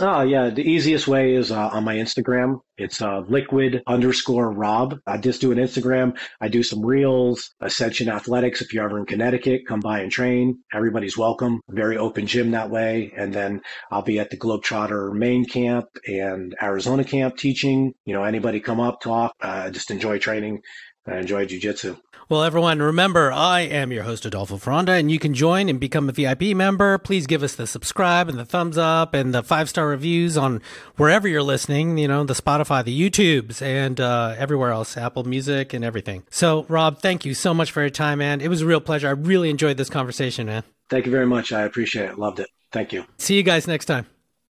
Oh, 0.00 0.22
yeah. 0.22 0.50
The 0.50 0.68
easiest 0.68 1.06
way 1.06 1.34
is 1.34 1.52
uh, 1.52 1.68
on 1.68 1.84
my 1.84 1.94
Instagram. 1.94 2.58
It's 2.76 3.00
uh, 3.00 3.20
liquid 3.28 3.80
underscore 3.86 4.50
Rob. 4.50 4.98
I 5.06 5.18
just 5.18 5.40
do 5.40 5.52
an 5.52 5.58
Instagram. 5.58 6.18
I 6.40 6.48
do 6.48 6.64
some 6.64 6.84
reels, 6.84 7.54
Ascension 7.60 8.08
Athletics. 8.08 8.60
If 8.60 8.74
you're 8.74 8.84
ever 8.84 8.98
in 8.98 9.06
Connecticut, 9.06 9.62
come 9.68 9.78
by 9.78 10.00
and 10.00 10.10
train. 10.10 10.58
Everybody's 10.72 11.16
welcome. 11.16 11.60
Very 11.68 11.96
open 11.96 12.26
gym 12.26 12.50
that 12.50 12.70
way. 12.70 13.12
And 13.16 13.32
then 13.32 13.60
I'll 13.92 14.02
be 14.02 14.18
at 14.18 14.30
the 14.30 14.36
Globetrotter 14.36 15.12
main 15.12 15.44
camp 15.44 15.86
and 16.08 16.56
Arizona 16.60 17.04
camp 17.04 17.36
teaching. 17.36 17.92
You 18.04 18.14
know, 18.14 18.24
anybody 18.24 18.58
come 18.58 18.80
up, 18.80 19.00
talk, 19.00 19.32
uh, 19.40 19.70
just 19.70 19.92
enjoy 19.92 20.18
training. 20.18 20.60
I 21.06 21.18
enjoy 21.18 21.46
jujitsu. 21.46 22.00
Well, 22.26 22.42
everyone, 22.42 22.80
remember, 22.80 23.30
I 23.30 23.60
am 23.60 23.92
your 23.92 24.04
host, 24.04 24.24
Adolfo 24.24 24.56
Fronda, 24.56 24.92
and 24.92 25.10
you 25.10 25.18
can 25.18 25.34
join 25.34 25.68
and 25.68 25.78
become 25.78 26.08
a 26.08 26.12
VIP 26.12 26.56
member. 26.56 26.96
Please 26.96 27.26
give 27.26 27.42
us 27.42 27.54
the 27.54 27.66
subscribe 27.66 28.30
and 28.30 28.38
the 28.38 28.46
thumbs 28.46 28.78
up 28.78 29.12
and 29.12 29.34
the 29.34 29.42
five 29.42 29.68
star 29.68 29.88
reviews 29.88 30.38
on 30.38 30.62
wherever 30.96 31.28
you're 31.28 31.42
listening, 31.42 31.98
you 31.98 32.08
know, 32.08 32.24
the 32.24 32.32
Spotify, 32.32 32.82
the 32.82 32.98
YouTubes, 32.98 33.60
and 33.60 34.00
uh, 34.00 34.34
everywhere 34.38 34.70
else, 34.70 34.96
Apple 34.96 35.24
Music 35.24 35.74
and 35.74 35.84
everything. 35.84 36.24
So, 36.30 36.64
Rob, 36.70 37.00
thank 37.00 37.26
you 37.26 37.34
so 37.34 37.52
much 37.52 37.70
for 37.70 37.82
your 37.82 37.90
time, 37.90 38.20
man. 38.20 38.40
It 38.40 38.48
was 38.48 38.62
a 38.62 38.66
real 38.66 38.80
pleasure. 38.80 39.08
I 39.08 39.12
really 39.12 39.50
enjoyed 39.50 39.76
this 39.76 39.90
conversation, 39.90 40.46
man. 40.46 40.62
Thank 40.88 41.04
you 41.04 41.12
very 41.12 41.26
much. 41.26 41.52
I 41.52 41.62
appreciate 41.62 42.08
it. 42.08 42.18
Loved 42.18 42.40
it. 42.40 42.48
Thank 42.72 42.94
you. 42.94 43.04
See 43.18 43.36
you 43.36 43.42
guys 43.42 43.66
next 43.66 43.84
time. 43.84 44.06